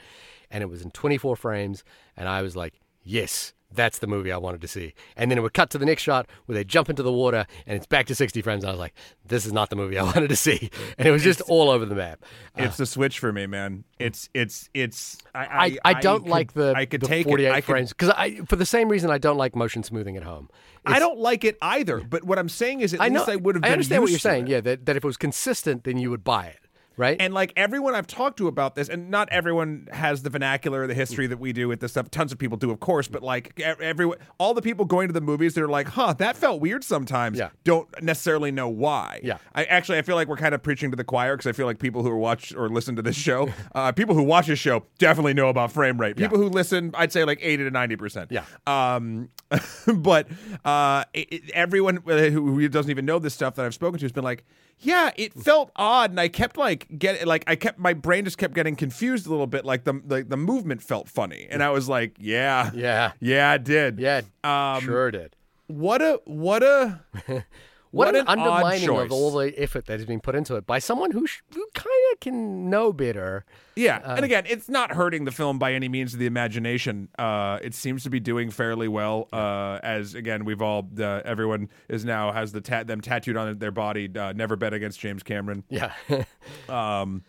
And 0.50 0.62
it 0.62 0.66
was 0.66 0.82
in 0.82 0.90
24 0.90 1.34
frames, 1.34 1.84
and 2.16 2.28
I 2.28 2.42
was 2.42 2.54
like, 2.54 2.74
yes, 3.02 3.54
that's 3.72 3.98
the 3.98 4.06
movie 4.06 4.32
I 4.32 4.38
wanted 4.38 4.60
to 4.62 4.68
see. 4.68 4.94
And 5.16 5.30
then 5.30 5.38
it 5.38 5.42
would 5.42 5.52
cut 5.54 5.70
to 5.70 5.78
the 5.78 5.84
next 5.86 6.02
shot 6.02 6.26
where 6.46 6.54
they 6.54 6.64
jump 6.64 6.88
into 6.88 7.02
the 7.02 7.12
water 7.12 7.46
and 7.66 7.76
it's 7.76 7.86
back 7.86 8.06
to 8.06 8.14
60 8.14 8.40
frames. 8.42 8.64
And 8.64 8.70
I 8.70 8.72
was 8.72 8.78
like, 8.80 8.94
this 9.26 9.44
is 9.44 9.52
not 9.52 9.68
the 9.70 9.76
movie 9.76 9.98
I 9.98 10.02
wanted 10.04 10.28
to 10.28 10.36
see. 10.36 10.70
And 10.96 11.06
it 11.06 11.10
was 11.10 11.22
just 11.22 11.40
all 11.42 11.68
over 11.70 11.84
the 11.84 11.94
map. 11.94 12.24
Uh, 12.58 12.62
it's 12.64 12.76
the 12.78 12.86
switch 12.86 13.18
for 13.18 13.32
me, 13.32 13.46
man. 13.46 13.84
It's 13.98 14.28
it's 14.34 14.70
it's. 14.74 15.18
I 15.34 15.78
I, 15.84 15.92
I 15.96 16.00
don't 16.00 16.22
could- 16.22 16.30
like 16.30 16.52
the, 16.54 16.72
I 16.76 16.86
could 16.86 17.00
the 17.02 17.06
take 17.08 17.26
48 17.26 17.46
it. 17.46 17.52
I 17.52 17.60
could, 17.60 17.64
frames 17.64 17.88
because 17.92 18.10
I 18.10 18.36
for 18.46 18.56
the 18.56 18.66
same 18.66 18.88
reason 18.88 19.10
I 19.10 19.18
don't 19.18 19.36
like 19.36 19.54
motion 19.54 19.82
smoothing 19.82 20.16
at 20.16 20.22
home. 20.22 20.48
I 20.86 20.98
don't 21.00 21.18
like 21.18 21.44
it 21.44 21.58
either. 21.60 21.98
But 22.00 22.24
what 22.24 22.38
I'm 22.38 22.48
saying 22.48 22.80
is, 22.80 22.94
at 22.94 23.02
I 23.02 23.08
know 23.08 23.20
least 23.20 23.28
I 23.30 23.36
would 23.36 23.56
have. 23.56 23.64
I 23.64 23.70
understand 23.70 24.00
what 24.02 24.10
you're 24.10 24.18
saying. 24.18 24.46
it. 24.46 24.50
Yeah, 24.50 24.60
that, 24.62 24.86
that 24.86 24.96
if 24.96 25.04
it 25.04 25.06
was 25.06 25.18
consistent, 25.18 25.84
then 25.84 25.98
you 25.98 26.08
would 26.10 26.24
buy 26.24 26.46
it, 26.46 26.60
right? 26.98 27.16
And 27.18 27.32
like 27.32 27.52
everyone 27.56 27.94
I've 27.94 28.06
talked 28.06 28.36
to 28.38 28.48
about 28.48 28.74
this, 28.74 28.88
and 28.90 29.10
not 29.10 29.28
everyone 29.30 29.88
has 29.92 30.22
the 30.22 30.28
vernacular, 30.30 30.86
the 30.86 30.92
history 30.94 31.26
that 31.28 31.38
we 31.38 31.54
do 31.54 31.68
with 31.68 31.80
this 31.80 31.92
stuff. 31.92 32.10
Tons 32.10 32.32
of 32.32 32.38
people 32.38 32.58
do, 32.58 32.70
of 32.70 32.80
course, 32.80 33.08
but 33.08 33.22
like 33.22 33.58
everyone, 33.60 34.18
all 34.38 34.52
the 34.52 34.60
people 34.62 34.84
going 34.84 35.08
to 35.08 35.14
the 35.14 35.20
movies, 35.22 35.54
they're 35.54 35.68
like, 35.68 35.88
"Huh, 35.88 36.12
that 36.18 36.36
felt 36.36 36.60
weird." 36.60 36.84
Sometimes, 36.84 37.38
Yeah. 37.38 37.48
don't 37.64 37.88
necessarily 38.02 38.50
know 38.50 38.68
why. 38.68 39.20
Yeah. 39.22 39.38
I 39.54 39.64
actually 39.64 39.98
I 39.98 40.02
feel 40.02 40.16
like 40.16 40.28
we're 40.28 40.36
kind 40.36 40.54
of 40.54 40.62
preaching 40.62 40.90
to 40.90 40.96
the 40.96 41.04
choir 41.04 41.36
because 41.36 41.46
I 41.48 41.52
feel 41.52 41.66
like 41.66 41.78
people 41.78 42.02
who 42.02 42.10
are 42.10 42.18
watch 42.18 42.54
or 42.54 42.68
listen 42.68 42.96
to 42.96 43.02
this 43.02 43.16
show, 43.16 43.48
uh, 43.74 43.92
people 43.92 44.14
who 44.14 44.22
watch 44.24 44.48
this 44.48 44.58
show 44.58 44.84
definitely 44.98 45.34
know 45.34 45.48
about 45.48 45.72
frame 45.72 45.98
rate. 46.00 46.16
People 46.16 46.38
who 46.38 46.48
listen, 46.48 46.90
I'd 46.94 47.12
say 47.12 47.24
like 47.24 47.38
eighty 47.40 47.62
to 47.64 47.70
ninety 47.70 47.96
percent. 47.96 48.30
Yeah. 48.32 48.44
Um, 48.66 49.28
but 49.94 50.28
uh, 50.64 51.04
it, 51.14 51.32
it- 51.32 51.50
everyone 51.50 51.96
who, 52.04 52.54
who 52.54 52.68
doesn't 52.68 52.90
even 52.90 53.04
know 53.06 53.18
this 53.18 53.34
stuff 53.34 53.54
that 53.54 53.64
I've 53.64 53.74
spoken 53.74 53.98
to 54.00 54.04
has 54.04 54.12
been 54.12 54.24
like, 54.24 54.44
yeah, 54.80 55.10
it 55.16 55.34
felt 55.34 55.70
odd, 55.76 56.10
and 56.10 56.20
I 56.20 56.28
kept 56.28 56.56
like 56.56 56.86
get 56.98 57.26
like 57.26 57.44
I 57.46 57.56
kept 57.56 57.78
my 57.78 57.92
brain 57.94 58.24
just 58.24 58.38
kept 58.38 58.54
getting 58.54 58.76
confused 58.76 59.26
a 59.26 59.30
little 59.30 59.46
bit. 59.46 59.64
Like 59.64 59.84
the 59.84 60.00
the, 60.04 60.22
the 60.22 60.36
movement 60.36 60.82
felt 60.82 61.08
funny, 61.08 61.46
and 61.50 61.62
I 61.62 61.70
was 61.70 61.88
like, 61.88 62.16
yeah, 62.18 62.70
Yeah. 62.74 63.12
yeah, 63.20 63.54
it 63.54 63.64
did. 63.64 63.98
yeah, 63.98 64.22
Um, 64.44 64.82
sure 64.82 65.10
did. 65.10 65.34
What 65.66 66.00
a 66.00 66.20
what 66.24 66.62
a 66.62 67.00
What, 67.90 68.14
an, 68.14 68.26
odd 68.26 68.38
undermining 68.38 68.88
of 68.90 69.10
all 69.12 69.30
the 69.30 69.52
effort 69.60 69.86
that 69.86 69.94
has 69.98 70.06
been 70.06 70.20
put 70.20 70.34
into 70.34 70.56
it 70.56 70.66
by 70.66 70.78
someone 70.78 71.10
who, 71.10 71.26
sh- 71.26 71.40
who 71.54 71.66
kind 71.74 71.88
of 72.12 72.20
can 72.20 72.68
know 72.68 72.92
better. 72.92 73.44
Yeah, 73.76 73.98
Uh, 74.04 74.16
and 74.16 74.24
again, 74.24 74.44
it's 74.46 74.68
not 74.68 74.92
hurting 74.92 75.24
the 75.24 75.30
film 75.30 75.58
by 75.58 75.72
any 75.72 75.88
means 75.88 76.12
of 76.12 76.18
the 76.20 76.26
imagination. 76.26 77.08
Uh, 77.18 77.58
it 77.62 77.74
seems 77.74 78.02
to 78.02 78.10
be 78.10 78.20
doing 78.20 78.50
fairly 78.50 78.88
well. 78.88 79.28
Uh, 79.32 79.78
as 79.82 80.14
again, 80.14 80.44
we've 80.44 80.60
all 80.60 80.88
uh, 80.98 81.22
everyone 81.24 81.68
is 81.88 82.04
now 82.04 82.32
has 82.32 82.52
the 82.52 82.60
tat 82.60 82.86
them 82.88 83.00
tattooed 83.00 83.36
on 83.36 83.58
their 83.58 83.70
body. 83.70 84.10
Uh, 84.14 84.32
Never 84.32 84.56
bet 84.56 84.74
against 84.74 84.98
James 85.00 85.22
Cameron. 85.22 85.64
Yeah. 85.68 85.92
Um, 86.68 87.22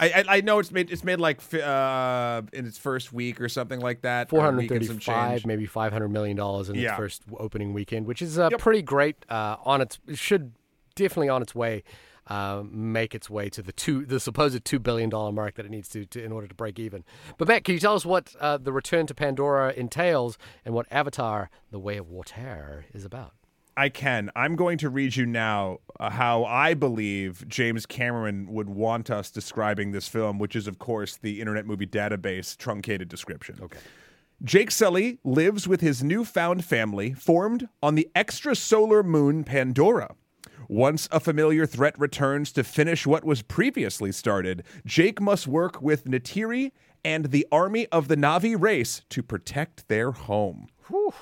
I, 0.00 0.06
I 0.10 0.24
I 0.36 0.40
know 0.40 0.58
it's 0.58 0.70
made 0.72 0.90
it's 0.90 1.04
made 1.04 1.20
like 1.20 1.40
uh, 1.54 2.42
in 2.52 2.66
its 2.66 2.78
first 2.78 3.12
week 3.12 3.40
or 3.40 3.48
something 3.48 3.80
like 3.80 4.02
that. 4.02 4.28
Four 4.30 4.42
hundred 4.42 4.58
week 4.58 4.70
and 4.72 4.84
some 4.86 4.96
thirty-five, 4.96 5.46
maybe 5.46 5.66
five 5.66 5.92
hundred 5.92 6.08
million 6.08 6.36
dollars 6.36 6.68
in 6.68 6.76
Yeah. 6.76 6.90
its 6.90 6.96
first 6.96 7.22
opening 7.38 7.72
weekend, 7.72 8.06
which 8.06 8.22
is 8.22 8.38
uh, 8.38 8.48
Yep. 8.50 8.60
pretty 8.60 8.82
great. 8.82 9.24
Uh, 9.28 9.56
on 9.64 9.80
its 9.80 9.98
it 10.08 10.18
should 10.18 10.52
definitely 10.94 11.28
on 11.28 11.42
its 11.42 11.54
way 11.54 11.82
uh, 12.28 12.62
make 12.70 13.14
its 13.14 13.28
way 13.28 13.48
to 13.50 13.62
the 13.62 13.72
two, 13.72 14.06
the 14.06 14.20
supposed 14.20 14.64
two 14.64 14.78
billion 14.78 15.10
dollar 15.10 15.32
mark 15.32 15.54
that 15.56 15.66
it 15.66 15.70
needs 15.70 15.88
to, 15.88 16.04
to 16.06 16.22
in 16.22 16.30
order 16.30 16.46
to 16.46 16.54
break 16.54 16.78
even. 16.78 17.02
But 17.36 17.48
Matt, 17.48 17.64
can 17.64 17.74
you 17.74 17.80
tell 17.80 17.94
us 17.94 18.06
what 18.06 18.34
uh, 18.40 18.58
the 18.58 18.72
return 18.72 19.06
to 19.08 19.14
Pandora 19.14 19.72
entails 19.72 20.38
and 20.64 20.72
what 20.74 20.86
Avatar: 20.90 21.50
The 21.70 21.80
Way 21.80 21.96
of 21.96 22.08
Water 22.08 22.84
is 22.94 23.04
about? 23.04 23.34
I 23.82 23.88
can. 23.88 24.30
I'm 24.36 24.54
going 24.54 24.78
to 24.78 24.88
read 24.88 25.16
you 25.16 25.26
now 25.26 25.78
uh, 25.98 26.08
how 26.08 26.44
I 26.44 26.74
believe 26.74 27.48
James 27.48 27.84
Cameron 27.84 28.46
would 28.52 28.68
want 28.68 29.10
us 29.10 29.28
describing 29.28 29.90
this 29.90 30.06
film, 30.06 30.38
which 30.38 30.54
is, 30.54 30.68
of 30.68 30.78
course, 30.78 31.16
the 31.16 31.40
Internet 31.40 31.66
Movie 31.66 31.88
Database 31.88 32.56
truncated 32.56 33.08
description. 33.08 33.58
Okay. 33.60 33.80
Jake 34.44 34.70
Sully 34.70 35.18
lives 35.24 35.66
with 35.66 35.80
his 35.80 36.00
newfound 36.04 36.64
family 36.64 37.12
formed 37.12 37.68
on 37.82 37.96
the 37.96 38.08
extrasolar 38.14 39.04
moon 39.04 39.42
Pandora. 39.42 40.14
Once 40.68 41.08
a 41.10 41.18
familiar 41.18 41.66
threat 41.66 41.98
returns 41.98 42.52
to 42.52 42.62
finish 42.62 43.04
what 43.04 43.24
was 43.24 43.42
previously 43.42 44.12
started, 44.12 44.62
Jake 44.86 45.20
must 45.20 45.48
work 45.48 45.82
with 45.82 46.04
Neytiri 46.04 46.70
and 47.04 47.32
the 47.32 47.48
army 47.50 47.88
of 47.88 48.06
the 48.06 48.16
Na'vi 48.16 48.54
race 48.56 49.02
to 49.08 49.24
protect 49.24 49.88
their 49.88 50.12
home. 50.12 50.68
Whew. 50.86 51.12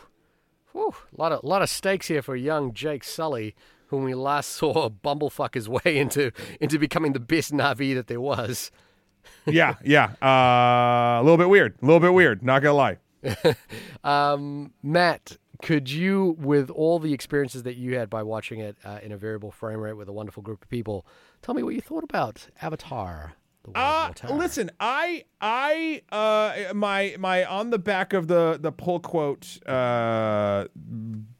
Whew. 0.73 0.95
A 1.17 1.21
lot 1.21 1.33
of, 1.33 1.45
lot 1.45 1.63
of 1.63 1.69
stakes 1.69 2.09
here 2.09 2.23
for 2.23 2.37
young 2.37 2.73
Jake 2.73 3.05
Sully, 3.05 3.55
whom 3.89 4.05
we 4.05 4.15
last 4.15 4.51
saw 4.57 4.89
bumblefuck 4.89 5.55
his 5.55 5.69
way 5.69 5.81
into, 5.85 6.33
into 6.61 6.79
becoming 6.79 7.13
the 7.13 7.21
best 7.21 7.53
Na'vi 7.53 7.95
that 7.95 8.07
there 8.07 8.21
was. 8.21 8.71
yeah, 9.47 9.75
yeah. 9.85 10.13
Uh, 10.23 11.21
a 11.21 11.23
little 11.23 11.39
bit 11.39 11.49
weird. 11.49 11.77
A 11.83 11.85
little 11.85 12.01
bit 12.01 12.13
weird. 12.13 12.43
Not 12.43 12.63
gonna 12.63 12.75
lie. 12.75 12.97
um, 14.05 14.73
Matt, 14.83 15.37
could 15.63 15.91
you, 15.91 16.37
with 16.39 16.71
all 16.71 16.99
the 16.99 17.13
experiences 17.13 17.65
that 17.65 17.77
you 17.77 17.97
had 17.97 18.09
by 18.09 18.23
watching 18.23 18.61
it 18.61 18.77
uh, 18.85 18.99
in 19.03 19.13
a 19.13 19.17
variable 19.17 19.51
frame 19.51 19.81
rate 19.81 19.93
with 19.95 20.09
a 20.09 20.13
wonderful 20.13 20.43
group 20.43 20.63
of 20.63 20.71
people, 20.71 21.07
tell 21.43 21.55
me 21.55 21.63
what 21.63 21.75
you 21.75 21.81
thought 21.81 22.05
about 22.05 22.49
Avatar? 22.63 23.35
Uh, 23.75 24.13
listen, 24.31 24.71
I, 24.81 25.25
I, 25.41 26.03
uh, 26.13 26.75
my, 26.75 27.17
my, 27.19 27.45
on 27.45 27.71
the 27.71 27.79
back 27.79 28.13
of 28.13 28.29
the 28.29 28.59
the 28.61 28.73
pull 28.73 29.01
quote, 29.01 29.59
uh, 29.67 30.67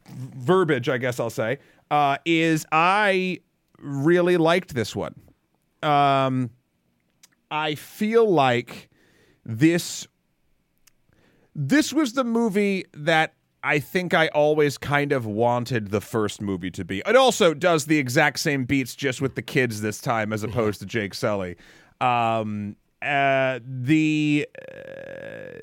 verbiage, 0.07 0.89
I 0.89 0.97
guess 0.97 1.19
I'll 1.19 1.29
say, 1.29 1.59
uh, 1.89 2.17
is 2.25 2.65
I 2.71 3.39
really 3.79 4.37
liked 4.37 4.73
this 4.73 4.95
one. 4.95 5.15
Um, 5.83 6.51
I 7.49 7.75
feel 7.75 8.29
like 8.29 8.89
this 9.45 10.07
this 11.53 11.91
was 11.91 12.13
the 12.13 12.23
movie 12.23 12.85
that 12.93 13.33
I 13.63 13.79
think 13.79 14.13
I 14.13 14.27
always 14.29 14.77
kind 14.77 15.11
of 15.11 15.25
wanted 15.25 15.91
the 15.91 16.01
first 16.01 16.41
movie 16.41 16.71
to 16.71 16.83
be. 16.85 17.03
It 17.05 17.15
also 17.15 17.53
does 17.53 17.85
the 17.85 17.97
exact 17.97 18.39
same 18.39 18.65
beats 18.65 18.95
just 18.95 19.21
with 19.21 19.35
the 19.35 19.41
kids 19.41 19.81
this 19.81 19.99
time 19.99 20.33
as 20.33 20.43
opposed 20.43 20.79
to 20.79 20.85
Jake 20.85 21.13
Sully. 21.13 21.57
Um, 22.01 22.75
uh, 23.01 23.59
the 23.65 24.47
uh, 24.57 25.61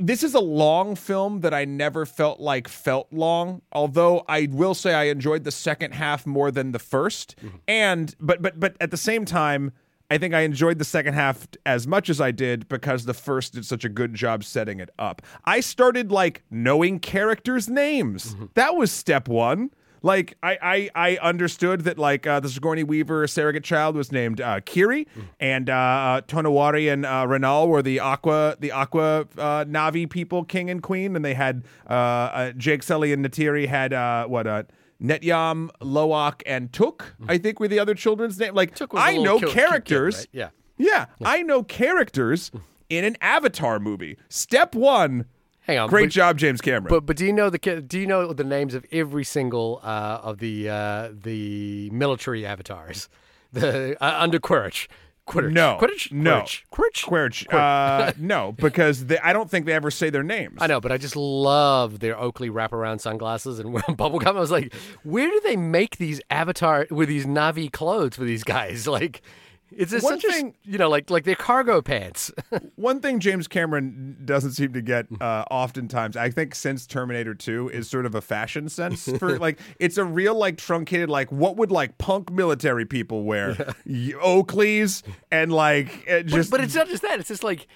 this 0.00 0.22
is 0.22 0.34
a 0.34 0.40
long 0.40 0.94
film 0.94 1.40
that 1.40 1.54
I 1.54 1.64
never 1.64 2.04
felt 2.04 2.38
like 2.38 2.68
felt 2.68 3.12
long. 3.12 3.62
Although 3.72 4.24
I 4.28 4.48
will 4.50 4.74
say 4.74 4.94
I 4.94 5.04
enjoyed 5.04 5.44
the 5.44 5.50
second 5.50 5.94
half 5.94 6.26
more 6.26 6.50
than 6.50 6.72
the 6.72 6.78
1st 6.78 7.34
mm-hmm. 7.36 7.56
and 7.66 8.14
but 8.20 8.42
but 8.42 8.60
but 8.60 8.76
at 8.80 8.90
the 8.90 8.96
same 8.96 9.24
time 9.24 9.72
I 10.10 10.18
think 10.18 10.34
I 10.34 10.40
enjoyed 10.40 10.78
the 10.78 10.84
second 10.84 11.14
half 11.14 11.48
as 11.64 11.86
much 11.86 12.08
as 12.08 12.20
I 12.20 12.30
did 12.30 12.68
because 12.68 13.06
the 13.06 13.14
first 13.14 13.54
did 13.54 13.66
such 13.66 13.84
a 13.84 13.88
good 13.88 14.14
job 14.14 14.44
setting 14.44 14.78
it 14.78 14.90
up. 14.98 15.22
I 15.44 15.60
started 15.60 16.12
like 16.12 16.42
knowing 16.50 17.00
characters' 17.00 17.68
names. 17.68 18.34
Mm-hmm. 18.34 18.44
That 18.54 18.76
was 18.76 18.92
step 18.92 19.28
one. 19.28 19.70
Like 20.02 20.36
I, 20.42 20.58
I, 20.62 20.90
I 20.94 21.16
understood 21.18 21.82
that 21.82 21.98
like 21.98 22.26
uh, 22.26 22.40
the 22.40 22.48
Sigourney 22.48 22.84
Weaver 22.84 23.26
surrogate 23.26 23.64
child 23.64 23.96
was 23.96 24.12
named 24.12 24.40
uh, 24.40 24.60
Kiri, 24.60 25.04
mm-hmm. 25.04 25.20
and 25.40 25.70
uh, 25.70 25.74
uh, 25.74 26.20
Tonowari 26.22 26.92
and 26.92 27.04
uh, 27.04 27.24
Ronal 27.26 27.68
were 27.68 27.82
the 27.82 28.00
Aqua, 28.00 28.56
the 28.60 28.72
Aqua 28.72 29.20
uh, 29.38 29.64
Na'vi 29.64 30.08
people, 30.08 30.44
king 30.44 30.70
and 30.70 30.82
queen, 30.82 31.16
and 31.16 31.24
they 31.24 31.34
had 31.34 31.64
uh, 31.88 31.92
uh, 31.92 32.52
Jake 32.52 32.82
Sully 32.82 33.12
and 33.12 33.24
Neytiri 33.24 33.66
had 33.66 33.92
uh, 33.92 34.26
what 34.26 34.46
uh, 34.46 34.62
Neteyam, 35.02 35.70
Lo'ak, 35.80 36.42
and 36.46 36.72
Tuk. 36.72 37.14
I 37.20 37.34
mm-hmm. 37.34 37.42
think 37.42 37.60
were 37.60 37.68
the 37.68 37.78
other 37.78 37.94
children's 37.94 38.38
name. 38.38 38.54
Like 38.54 38.80
I 38.94 39.16
know 39.16 39.38
characters. 39.38 40.26
Kid, 40.32 40.40
right? 40.40 40.50
yeah. 40.78 40.86
yeah. 40.92 41.06
yeah. 41.18 41.28
I 41.28 41.42
know 41.42 41.62
characters 41.62 42.50
in 42.88 43.04
an 43.04 43.16
Avatar 43.20 43.78
movie. 43.78 44.16
Step 44.28 44.74
one. 44.74 45.26
Hang 45.66 45.78
on. 45.78 45.88
Great 45.88 46.06
but, 46.06 46.12
job, 46.12 46.38
James 46.38 46.60
Cameron. 46.60 46.88
But 46.88 47.06
but 47.06 47.16
do 47.16 47.26
you 47.26 47.32
know 47.32 47.50
the 47.50 47.58
do 47.58 47.98
you 47.98 48.06
know 48.06 48.32
the 48.32 48.44
names 48.44 48.74
of 48.74 48.86
every 48.92 49.24
single 49.24 49.80
uh, 49.82 50.20
of 50.22 50.38
the 50.38 50.68
uh, 50.68 51.10
the 51.12 51.90
military 51.90 52.46
avatars? 52.46 53.08
The 53.52 53.96
uh, 54.04 54.16
under 54.18 54.38
Quaritch. 54.38 54.86
Quidditch. 55.26 55.52
No, 55.52 55.78
Quidditch. 55.80 56.12
No, 56.12 56.42
Quidditch. 56.72 57.04
Quidditch. 57.04 57.52
Uh, 57.52 58.12
no, 58.18 58.52
because 58.52 59.06
they, 59.06 59.18
I 59.18 59.32
don't 59.32 59.50
think 59.50 59.66
they 59.66 59.72
ever 59.72 59.90
say 59.90 60.08
their 60.08 60.22
names. 60.22 60.58
I 60.60 60.68
know, 60.68 60.80
but 60.80 60.92
I 60.92 60.98
just 60.98 61.16
love 61.16 61.98
their 61.98 62.18
Oakley 62.18 62.48
wraparound 62.48 63.00
sunglasses 63.00 63.58
and 63.58 63.74
bubblegum. 63.74 64.26
I 64.26 64.30
was 64.32 64.50
like, 64.50 64.72
where 65.02 65.28
do 65.28 65.40
they 65.42 65.56
make 65.56 65.96
these 65.96 66.20
avatar 66.30 66.86
with 66.90 67.08
these 67.08 67.26
Na'vi 67.26 67.72
clothes 67.72 68.16
for 68.16 68.24
these 68.24 68.44
guys? 68.44 68.86
Like, 68.86 69.22
it's 69.70 69.90
just 69.90 70.04
one 70.04 70.20
such 70.20 70.32
thing, 70.32 70.54
a, 70.66 70.70
you 70.70 70.78
know, 70.78 70.88
like 70.88 71.10
like 71.10 71.24
their 71.24 71.34
cargo 71.34 71.82
pants. 71.82 72.30
one 72.76 73.00
thing 73.00 73.18
James 73.18 73.48
Cameron 73.48 74.16
doesn't 74.24 74.52
seem 74.52 74.72
to 74.72 74.80
get 74.80 75.06
uh, 75.20 75.44
oftentimes, 75.50 76.16
I 76.16 76.30
think, 76.30 76.54
since 76.54 76.86
Terminator 76.86 77.34
Two, 77.34 77.68
is 77.70 77.88
sort 77.88 78.06
of 78.06 78.14
a 78.14 78.20
fashion 78.20 78.68
sense 78.68 79.08
for 79.18 79.38
like 79.38 79.58
it's 79.80 79.98
a 79.98 80.04
real 80.04 80.34
like 80.34 80.56
truncated 80.56 81.08
like 81.08 81.32
what 81.32 81.56
would 81.56 81.72
like 81.72 81.98
punk 81.98 82.30
military 82.30 82.84
people 82.84 83.24
wear, 83.24 83.74
yeah. 83.84 84.14
Oakleys 84.16 85.02
and 85.30 85.52
like 85.52 86.06
just. 86.26 86.50
But, 86.50 86.58
but, 86.58 86.64
it's 86.64 86.74
not 86.74 86.88
just 86.88 87.02
that; 87.02 87.18
it's 87.18 87.28
just 87.28 87.44
like 87.44 87.66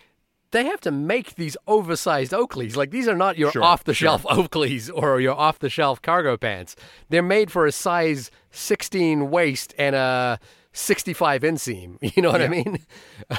they 0.52 0.64
have 0.64 0.80
to 0.80 0.90
make 0.90 1.36
these 1.36 1.56
oversized 1.66 2.32
Oakleys. 2.32 2.76
Like 2.76 2.90
these 2.90 3.08
are 3.08 3.16
not 3.16 3.38
your 3.38 3.52
sure, 3.52 3.62
off 3.62 3.84
the 3.84 3.94
shelf 3.94 4.22
sure. 4.22 4.44
Oakleys 4.44 4.90
or 4.92 5.20
your 5.20 5.34
off 5.34 5.58
the 5.58 5.70
shelf 5.70 6.02
cargo 6.02 6.36
pants. 6.36 6.76
They're 7.08 7.22
made 7.22 7.50
for 7.50 7.66
a 7.66 7.72
size 7.72 8.30
16 8.50 9.30
waist 9.30 9.74
and 9.78 9.94
a 9.94 10.40
65 10.72 11.42
inseam. 11.42 11.98
You 12.16 12.22
know 12.22 12.30
what 12.30 12.40
yeah. 12.40 12.46
I 12.46 12.50
mean? 12.50 12.78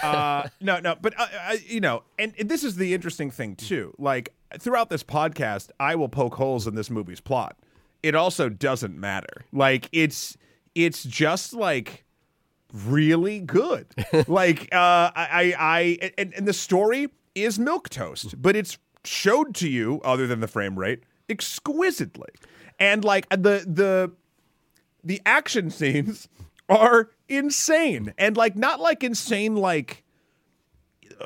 uh, 0.03 0.47
no, 0.61 0.79
no, 0.79 0.95
but 1.01 1.19
uh, 1.19 1.27
uh, 1.49 1.55
you 1.65 1.81
know, 1.81 2.03
and, 2.17 2.33
and 2.39 2.49
this 2.49 2.63
is 2.63 2.75
the 2.75 2.93
interesting 2.93 3.31
thing 3.31 3.55
too. 3.55 3.93
Like 3.97 4.33
throughout 4.59 4.89
this 4.89 5.03
podcast, 5.03 5.69
I 5.79 5.95
will 5.95 6.09
poke 6.09 6.35
holes 6.35 6.67
in 6.67 6.75
this 6.75 6.89
movie's 6.89 7.19
plot. 7.21 7.57
It 8.01 8.15
also 8.15 8.49
doesn't 8.49 8.97
matter. 8.97 9.45
Like 9.51 9.89
it's 9.91 10.37
it's 10.73 11.03
just 11.03 11.53
like 11.53 12.05
really 12.73 13.39
good. 13.39 13.87
like 14.27 14.63
uh, 14.73 15.11
I 15.15 15.53
I 15.57 16.11
and, 16.17 16.33
and 16.33 16.47
the 16.47 16.53
story 16.53 17.09
is 17.35 17.59
milk 17.59 17.89
toast, 17.89 18.41
but 18.41 18.55
it's 18.55 18.77
showed 19.03 19.55
to 19.55 19.69
you 19.69 19.99
other 20.03 20.27
than 20.27 20.39
the 20.39 20.47
frame 20.47 20.77
rate 20.77 21.03
exquisitely, 21.29 22.29
and 22.79 23.03
like 23.03 23.27
the 23.29 23.65
the 23.67 24.11
the 25.03 25.21
action 25.25 25.69
scenes 25.69 26.27
are 26.69 27.09
insane. 27.27 28.13
And 28.17 28.37
like 28.37 28.55
not 28.55 28.79
like 28.79 29.03
insane 29.03 29.55
like 29.55 30.03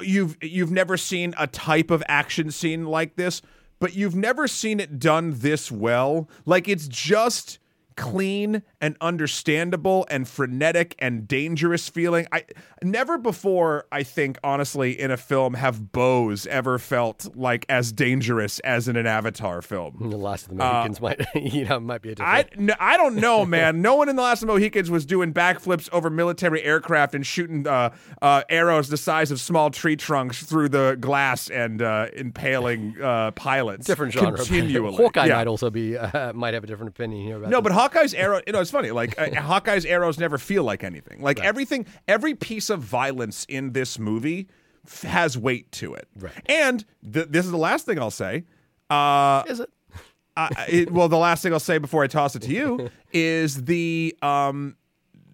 you've 0.02 0.38
you've 0.42 0.72
never 0.72 0.98
seen 0.98 1.34
a 1.38 1.48
type 1.48 1.92
of 1.92 2.04
action 2.08 2.52
scene 2.52 2.86
like 2.86 3.16
this 3.16 3.42
but 3.80 3.96
you've 3.96 4.16
never 4.16 4.48
seen 4.48 4.80
it 4.80 5.00
done 5.00 5.34
this 5.40 5.72
well. 5.72 6.30
Like 6.46 6.68
it's 6.68 6.88
just 6.88 7.60
clean 7.96 8.64
and 8.86 8.96
understandable 9.02 10.06
and 10.12 10.28
frenetic 10.28 10.94
and 11.00 11.28
dangerous 11.28 11.90
feeling. 11.90 12.28
I 12.32 12.44
never 12.84 13.18
before, 13.18 13.88
I 13.92 14.04
think, 14.04 14.38
honestly, 14.44 15.00
in 15.00 15.10
a 15.10 15.18
film 15.18 15.56
have 15.56 15.92
bows 15.92 16.46
ever 16.46 16.78
felt 16.78 17.36
like 17.36 17.66
as 17.68 17.92
dangerous 17.92 18.60
as 18.60 18.88
in 18.88 18.96
an 18.96 19.08
Avatar 19.08 19.64
film. 19.64 19.98
The 20.00 20.18
Last 20.18 20.44
of 20.44 20.50
the 20.50 20.56
Mohicans 20.56 21.00
uh, 21.00 21.02
might, 21.02 21.26
you 21.36 21.66
know, 21.66 21.80
might 21.80 22.04
be 22.04 22.12
a 22.12 22.16
different. 22.16 22.48
I, 22.52 22.60
no, 22.60 22.76
I 22.80 22.96
don't 22.96 23.16
know, 23.16 23.44
man. 23.44 23.82
no 23.82 23.96
one 23.96 24.08
in 24.08 24.18
the 24.18 24.22
Last 24.22 24.44
of 24.44 24.48
the 24.48 24.54
Mohicans 24.54 24.92
was 24.92 25.04
doing 25.04 25.34
backflips 25.34 25.90
over 25.92 26.12
military 26.12 26.62
aircraft 26.62 27.16
and 27.16 27.26
shooting 27.26 27.66
uh, 27.68 27.90
uh, 28.22 28.44
arrows 28.52 28.90
the 28.90 28.98
size 28.98 29.32
of 29.32 29.42
small 29.42 29.72
tree 29.72 29.96
trunks 29.96 30.44
through 30.44 30.70
the 30.70 30.96
glass 31.00 31.50
and 31.50 31.82
uh, 31.82 32.06
impaling 32.14 33.02
uh, 33.02 33.32
pilots. 33.32 33.88
Different 33.88 34.14
genre. 34.14 34.38
Continually. 34.38 34.96
Hawkeye 34.96 35.26
yeah. 35.26 35.38
might 35.38 35.48
also 35.48 35.72
be 35.72 35.98
uh, 35.98 36.34
might 36.36 36.54
have 36.54 36.64
a 36.64 36.68
different 36.68 36.90
opinion 36.90 37.26
here 37.26 37.38
about. 37.38 37.50
No, 37.50 37.58
this. 37.58 37.64
but 37.64 37.72
Hawkeye's 37.72 38.14
arrow. 38.14 38.42
You 38.46 38.54
know, 38.54 38.60
it's 38.60 38.70
funny. 38.76 38.92
Like 38.92 39.20
uh, 39.20 39.30
Hawkeye's 39.42 39.86
arrows 39.86 40.20
never 40.20 40.38
feel 40.38 40.64
like 40.64 40.84
anything. 40.84 41.22
Like 41.22 41.40
right. 41.40 41.48
everything, 41.48 41.86
every 42.08 42.36
piece 42.36 42.70
of 42.70 42.82
violence 42.82 43.46
in 43.48 43.72
this 43.72 43.98
movie 43.98 44.48
f- 44.86 45.02
has 45.04 45.38
weight 45.38 45.72
to 45.74 45.94
it. 45.94 46.08
Right. 46.18 46.34
And 46.48 46.86
th- 47.12 47.28
this 47.30 47.46
is 47.46 47.52
the 47.52 47.58
last 47.58 47.86
thing 47.86 48.00
I'll 48.00 48.12
say. 48.12 48.44
Uh, 48.90 49.44
is 49.48 49.60
it? 49.62 49.70
uh, 50.38 50.50
it? 50.68 50.92
Well, 50.92 51.10
the 51.10 51.18
last 51.18 51.42
thing 51.42 51.54
I'll 51.54 51.60
say 51.60 51.78
before 51.78 52.04
I 52.04 52.08
toss 52.08 52.36
it 52.36 52.42
to 52.44 52.52
you 52.52 52.90
is 53.14 53.64
the 53.66 54.16
um, 54.22 54.76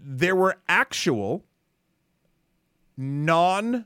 there 0.03 0.35
were 0.35 0.57
actual 0.69 1.43
non-global 2.97 3.79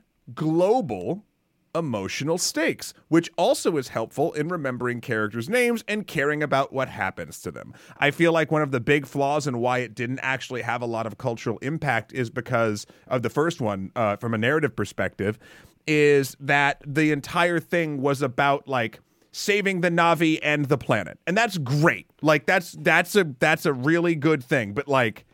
emotional 1.76 2.38
stakes, 2.38 2.94
which 3.08 3.30
also 3.36 3.76
is 3.76 3.88
helpful 3.88 4.32
in 4.32 4.48
remembering 4.48 5.00
characters' 5.00 5.48
names 5.48 5.84
and 5.86 6.06
caring 6.06 6.42
about 6.42 6.72
what 6.72 6.88
happens 6.88 7.40
to 7.42 7.50
them. 7.50 7.74
I 7.98 8.10
feel 8.10 8.32
like 8.32 8.50
one 8.50 8.62
of 8.62 8.70
the 8.70 8.80
big 8.80 9.06
flaws 9.06 9.46
in 9.46 9.58
why 9.58 9.78
it 9.78 9.94
didn't 9.94 10.20
actually 10.20 10.62
have 10.62 10.82
a 10.82 10.86
lot 10.86 11.06
of 11.06 11.18
cultural 11.18 11.58
impact 11.58 12.12
is 12.12 12.30
because 12.30 12.86
of 13.06 13.22
the 13.22 13.30
first 13.30 13.60
one, 13.60 13.92
uh, 13.94 14.16
from 14.16 14.34
a 14.34 14.38
narrative 14.38 14.74
perspective, 14.74 15.38
is 15.86 16.36
that 16.40 16.82
the 16.86 17.12
entire 17.12 17.60
thing 17.60 18.00
was 18.00 18.22
about 18.22 18.66
like 18.66 19.00
saving 19.36 19.82
the 19.82 19.90
Na'vi 19.90 20.38
and 20.42 20.64
the 20.64 20.78
planet. 20.78 21.18
And 21.26 21.36
that's 21.36 21.58
great. 21.58 22.06
Like 22.22 22.46
that's 22.46 22.72
that's 22.72 23.14
a 23.14 23.24
that's 23.38 23.66
a 23.66 23.72
really 23.72 24.14
good 24.14 24.42
thing. 24.42 24.72
But 24.72 24.88
like 24.88 25.26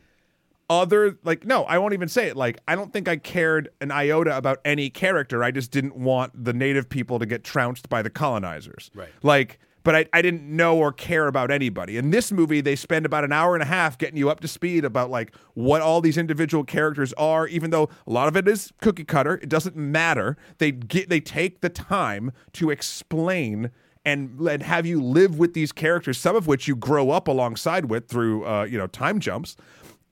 other 0.69 1.17
like 1.23 1.45
no, 1.45 1.63
I 1.63 1.77
won't 1.77 1.93
even 1.93 2.09
say 2.09 2.27
it. 2.27 2.37
Like 2.37 2.59
I 2.67 2.75
don't 2.75 2.91
think 2.91 3.07
I 3.07 3.17
cared 3.17 3.69
an 3.81 3.91
iota 3.91 4.35
about 4.35 4.59
any 4.65 4.89
character. 4.89 5.43
I 5.43 5.51
just 5.51 5.71
didn't 5.71 5.95
want 5.95 6.31
the 6.43 6.53
native 6.53 6.89
people 6.89 7.19
to 7.19 7.25
get 7.25 7.43
trounced 7.43 7.89
by 7.89 8.01
the 8.01 8.09
colonizers. 8.09 8.89
Right. 8.95 9.09
Like 9.21 9.59
but 9.83 9.95
I, 9.95 10.05
I 10.13 10.21
didn't 10.21 10.43
know 10.43 10.77
or 10.77 10.91
care 10.91 11.27
about 11.27 11.51
anybody. 11.51 11.97
In 11.97 12.09
this 12.09 12.31
movie, 12.31 12.61
they 12.61 12.75
spend 12.75 13.05
about 13.05 13.25
an 13.25 13.33
hour 13.33 13.53
and 13.53 13.61
a 13.61 13.65
half 13.65 13.97
getting 13.97 14.17
you 14.17 14.29
up 14.29 14.39
to 14.39 14.47
speed 14.47 14.85
about 14.85 15.09
like 15.09 15.35
what 15.53 15.81
all 15.81 15.99
these 15.99 16.17
individual 16.17 16.63
characters 16.63 17.11
are, 17.13 17.47
even 17.47 17.69
though 17.69 17.89
a 18.07 18.11
lot 18.11 18.27
of 18.27 18.37
it 18.37 18.47
is 18.47 18.71
cookie 18.79 19.03
cutter. 19.03 19.35
It 19.43 19.49
doesn't 19.49 19.75
matter. 19.75 20.37
They 20.57 20.71
get 20.71 21.09
they 21.09 21.19
take 21.19 21.61
the 21.61 21.69
time 21.69 22.31
to 22.53 22.69
explain 22.69 23.71
and, 24.05 24.39
and 24.39 24.63
have 24.63 24.85
you 24.85 25.01
live 25.01 25.39
with 25.39 25.53
these 25.53 25.71
characters, 25.71 26.17
some 26.17 26.35
of 26.35 26.47
which 26.47 26.67
you 26.67 26.75
grow 26.75 27.11
up 27.11 27.27
alongside 27.27 27.85
with 27.85 28.07
through 28.07 28.45
uh, 28.45 28.63
you 28.63 28.77
know 28.77 28.87
time 28.87 29.19
jumps, 29.19 29.55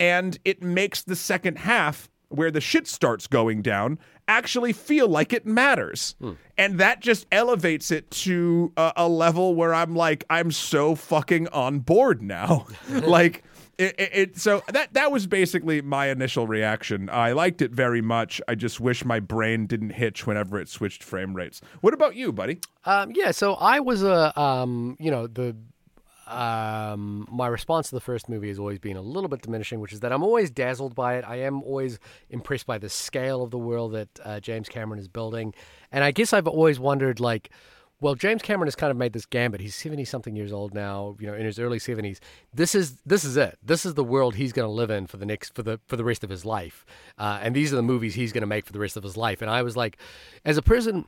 and 0.01 0.37
it 0.43 0.61
makes 0.61 1.03
the 1.03 1.15
second 1.15 1.59
half 1.59 2.09
where 2.29 2.49
the 2.51 2.61
shit 2.61 2.87
starts 2.87 3.27
going 3.27 3.61
down 3.61 3.99
actually 4.27 4.71
feel 4.71 5.07
like 5.09 5.33
it 5.33 5.45
matters. 5.45 6.15
And 6.57 6.79
that 6.79 7.01
just 7.01 7.25
elevates 7.31 7.91
it 7.91 8.09
to 8.11 8.71
a, 8.77 8.93
a 8.95 9.07
level 9.09 9.53
where 9.55 9.73
I'm 9.73 9.95
like, 9.95 10.23
I'm 10.29 10.51
so 10.51 10.95
fucking 10.95 11.49
on 11.49 11.79
board 11.79 12.21
now. 12.21 12.67
like, 12.89 13.43
it, 13.77 13.95
it, 13.99 14.09
it- 14.13 14.37
so 14.39 14.61
that 14.71 14.93
that 14.93 15.11
was 15.11 15.27
basically 15.27 15.81
my 15.81 16.07
initial 16.07 16.47
reaction. 16.47 17.09
I 17.09 17.33
liked 17.33 17.61
it 17.61 17.71
very 17.71 18.01
much. 18.01 18.39
I 18.47 18.55
just 18.55 18.79
wish 18.79 19.03
my 19.03 19.19
brain 19.19 19.65
didn't 19.67 19.89
hitch 19.91 20.25
whenever 20.25 20.57
it 20.59 20.69
switched 20.69 21.03
frame 21.03 21.33
rates. 21.33 21.59
What 21.81 21.93
about 21.93 22.15
you, 22.15 22.31
buddy? 22.31 22.59
Um, 22.85 23.11
yeah, 23.13 23.31
so 23.31 23.55
I 23.55 23.79
was 23.81 24.03
a, 24.03 24.39
um, 24.39 24.95
you 24.99 25.11
know, 25.11 25.27
the 25.27 25.55
um, 26.31 27.27
my 27.29 27.47
response 27.47 27.89
to 27.89 27.95
the 27.95 28.01
first 28.01 28.29
movie 28.29 28.47
has 28.47 28.59
always 28.59 28.79
been 28.79 28.97
a 28.97 29.01
little 29.01 29.27
bit 29.27 29.41
diminishing, 29.41 29.79
which 29.79 29.93
is 29.93 29.99
that 29.99 30.11
I'm 30.11 30.23
always 30.23 30.49
dazzled 30.49 30.95
by 30.95 31.15
it. 31.15 31.25
I 31.27 31.37
am 31.37 31.61
always 31.63 31.99
impressed 32.29 32.65
by 32.65 32.77
the 32.77 32.89
scale 32.89 33.43
of 33.43 33.51
the 33.51 33.57
world 33.57 33.93
that 33.93 34.09
uh, 34.23 34.39
James 34.39 34.69
Cameron 34.69 34.99
is 34.99 35.07
building, 35.07 35.53
and 35.91 36.03
I 36.03 36.11
guess 36.11 36.33
I've 36.33 36.47
always 36.47 36.79
wondered, 36.79 37.19
like, 37.19 37.51
well, 37.99 38.15
James 38.15 38.41
Cameron 38.41 38.65
has 38.65 38.75
kind 38.75 38.89
of 38.89 38.97
made 38.97 39.13
this 39.13 39.27
gambit. 39.27 39.61
He's 39.61 39.75
seventy 39.75 40.05
something 40.05 40.35
years 40.35 40.51
old 40.51 40.73
now, 40.73 41.15
you 41.19 41.27
know, 41.27 41.35
in 41.35 41.45
his 41.45 41.59
early 41.59 41.77
seventies. 41.77 42.19
This 42.51 42.73
is 42.73 42.97
this 43.05 43.23
is 43.23 43.37
it. 43.37 43.59
This 43.61 43.85
is 43.85 43.93
the 43.93 44.03
world 44.03 44.35
he's 44.35 44.53
going 44.53 44.67
to 44.67 44.71
live 44.71 44.89
in 44.89 45.05
for 45.05 45.17
the 45.17 45.25
next 45.25 45.53
for 45.53 45.61
the 45.61 45.79
for 45.87 45.97
the 45.97 46.03
rest 46.03 46.23
of 46.23 46.29
his 46.29 46.43
life, 46.43 46.85
uh, 47.19 47.39
and 47.43 47.55
these 47.55 47.71
are 47.71 47.75
the 47.75 47.83
movies 47.83 48.15
he's 48.15 48.31
going 48.31 48.41
to 48.41 48.47
make 48.47 48.65
for 48.65 48.73
the 48.73 48.79
rest 48.79 48.97
of 48.97 49.03
his 49.03 49.17
life. 49.17 49.41
And 49.41 49.51
I 49.51 49.61
was 49.61 49.77
like, 49.77 49.97
as 50.43 50.57
a 50.57 50.63
person 50.63 51.05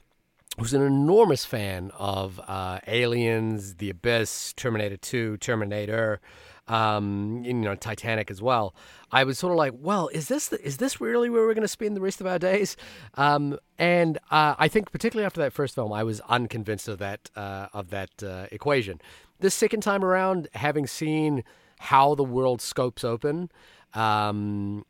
who's 0.59 0.73
an 0.73 0.81
enormous 0.81 1.45
fan 1.45 1.91
of 1.97 2.39
uh, 2.47 2.79
Aliens, 2.87 3.75
The 3.75 3.89
Abyss, 3.89 4.53
Terminator 4.53 4.97
2, 4.97 5.37
Terminator, 5.37 6.21
um, 6.67 7.41
you 7.43 7.53
know, 7.53 7.75
Titanic 7.75 8.29
as 8.29 8.41
well. 8.41 8.75
I 9.11 9.23
was 9.23 9.37
sort 9.37 9.51
of 9.51 9.57
like, 9.57 9.73
well, 9.75 10.07
is 10.09 10.27
this 10.27 10.49
the, 10.49 10.65
is 10.65 10.77
this 10.77 11.01
really 11.01 11.29
where 11.29 11.45
we're 11.45 11.53
going 11.53 11.63
to 11.63 11.67
spend 11.67 11.95
the 11.95 12.01
rest 12.01 12.21
of 12.21 12.27
our 12.27 12.39
days? 12.39 12.77
Um, 13.15 13.57
and 13.77 14.17
uh, 14.31 14.55
I 14.57 14.67
think 14.67 14.91
particularly 14.91 15.25
after 15.25 15.41
that 15.41 15.53
first 15.53 15.75
film, 15.75 15.91
I 15.91 16.03
was 16.03 16.19
unconvinced 16.21 16.87
of 16.87 16.99
that 16.99 17.29
uh, 17.35 17.67
of 17.73 17.89
that 17.89 18.23
uh, 18.23 18.47
equation. 18.51 19.01
This 19.39 19.53
second 19.53 19.81
time 19.81 20.05
around, 20.05 20.47
having 20.53 20.87
seen 20.87 21.43
how 21.79 22.15
the 22.15 22.23
world 22.23 22.61
scopes 22.61 23.03
open. 23.03 23.51
Um, 23.93 24.85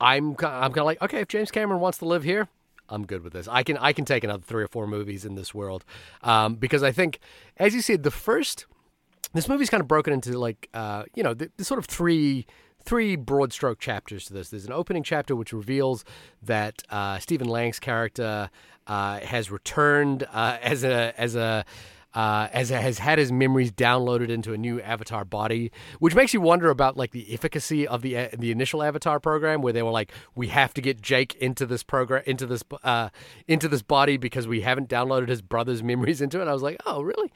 I'm 0.00 0.30
I'm 0.30 0.36
kind 0.36 0.78
of 0.78 0.84
like, 0.84 1.02
okay, 1.02 1.20
if 1.20 1.28
James 1.28 1.50
Cameron 1.50 1.80
wants 1.80 1.98
to 1.98 2.04
live 2.04 2.22
here, 2.22 2.48
I'm 2.88 3.06
good 3.06 3.22
with 3.22 3.32
this. 3.32 3.48
I 3.48 3.62
can 3.62 3.76
I 3.78 3.92
can 3.92 4.04
take 4.04 4.24
another 4.24 4.42
three 4.42 4.64
or 4.64 4.68
four 4.68 4.86
movies 4.86 5.24
in 5.24 5.34
this 5.34 5.54
world 5.54 5.84
um, 6.22 6.54
because 6.54 6.82
I 6.82 6.92
think, 6.92 7.20
as 7.56 7.74
you 7.74 7.82
said, 7.82 8.02
the 8.02 8.10
first 8.10 8.66
this 9.34 9.48
movie's 9.48 9.70
kind 9.70 9.80
of 9.80 9.88
broken 9.88 10.12
into 10.12 10.38
like 10.38 10.68
uh, 10.74 11.04
you 11.14 11.22
know 11.22 11.34
the, 11.34 11.50
the 11.56 11.64
sort 11.64 11.78
of 11.78 11.86
three 11.86 12.46
three 12.84 13.16
broad 13.16 13.52
stroke 13.52 13.78
chapters 13.78 14.26
to 14.26 14.32
this. 14.32 14.48
There's 14.50 14.64
an 14.64 14.72
opening 14.72 15.02
chapter 15.02 15.36
which 15.36 15.52
reveals 15.52 16.04
that 16.42 16.82
uh, 16.90 17.18
Stephen 17.18 17.48
Lang's 17.48 17.78
character 17.78 18.50
uh, 18.86 19.20
has 19.20 19.50
returned 19.50 20.26
uh, 20.32 20.58
as 20.62 20.84
a 20.84 21.12
as 21.20 21.34
a 21.34 21.64
uh, 22.14 22.48
as 22.52 22.70
has 22.70 22.98
had 22.98 23.18
his 23.18 23.30
memories 23.30 23.70
downloaded 23.70 24.28
into 24.30 24.52
a 24.52 24.56
new 24.58 24.80
avatar 24.80 25.24
body, 25.24 25.70
which 25.98 26.14
makes 26.14 26.32
you 26.32 26.40
wonder 26.40 26.70
about 26.70 26.96
like 26.96 27.10
the 27.12 27.32
efficacy 27.32 27.86
of 27.86 28.02
the 28.02 28.16
uh, 28.16 28.28
the 28.36 28.50
initial 28.50 28.82
avatar 28.82 29.20
program, 29.20 29.60
where 29.62 29.72
they 29.72 29.82
were 29.82 29.90
like, 29.90 30.10
we 30.34 30.48
have 30.48 30.72
to 30.74 30.80
get 30.80 31.00
Jake 31.02 31.34
into 31.36 31.66
this 31.66 31.82
program 31.82 32.22
into 32.26 32.46
this 32.46 32.62
uh, 32.82 33.10
into 33.46 33.68
this 33.68 33.82
body 33.82 34.16
because 34.16 34.48
we 34.48 34.62
haven't 34.62 34.88
downloaded 34.88 35.28
his 35.28 35.42
brother's 35.42 35.82
memories 35.92 36.20
into 36.20 36.40
it. 36.40 36.48
I 36.48 36.52
was 36.52 36.62
like, 36.62 36.78
oh 36.86 37.02
really? 37.02 37.32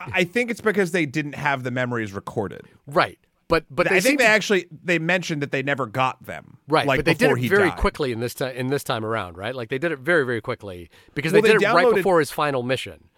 I 0.00 0.24
think 0.24 0.50
it's 0.50 0.62
because 0.62 0.92
they 0.92 1.04
didn't 1.04 1.34
have 1.34 1.62
the 1.62 1.70
memories 1.70 2.12
recorded. 2.12 2.62
Right. 2.86 3.18
But 3.48 3.64
but 3.68 3.88
they 3.88 3.96
I 3.96 4.00
think 4.00 4.18
they 4.18 4.24
to- 4.24 4.30
actually 4.30 4.66
they 4.84 4.98
mentioned 5.00 5.42
that 5.42 5.50
they 5.50 5.62
never 5.62 5.86
got 5.86 6.24
them. 6.24 6.58
Right, 6.68 6.86
like 6.86 6.98
but 6.98 7.04
they 7.04 7.14
did 7.14 7.32
it 7.32 7.48
very 7.48 7.68
died. 7.70 7.78
quickly 7.78 8.12
in 8.12 8.20
this 8.20 8.32
time 8.32 8.54
in 8.54 8.68
this 8.68 8.84
time 8.84 9.04
around, 9.04 9.36
right? 9.36 9.54
Like 9.56 9.70
they 9.70 9.78
did 9.78 9.90
it 9.92 9.98
very 9.98 10.24
very 10.24 10.40
quickly 10.40 10.88
because 11.16 11.32
Well, 11.32 11.42
they 11.42 11.48
they 11.48 11.58
did 11.58 11.62
it 11.68 11.74
right 11.74 11.92
before 11.92 12.20
his 12.20 12.30
final 12.30 12.62
mission. 12.62 13.08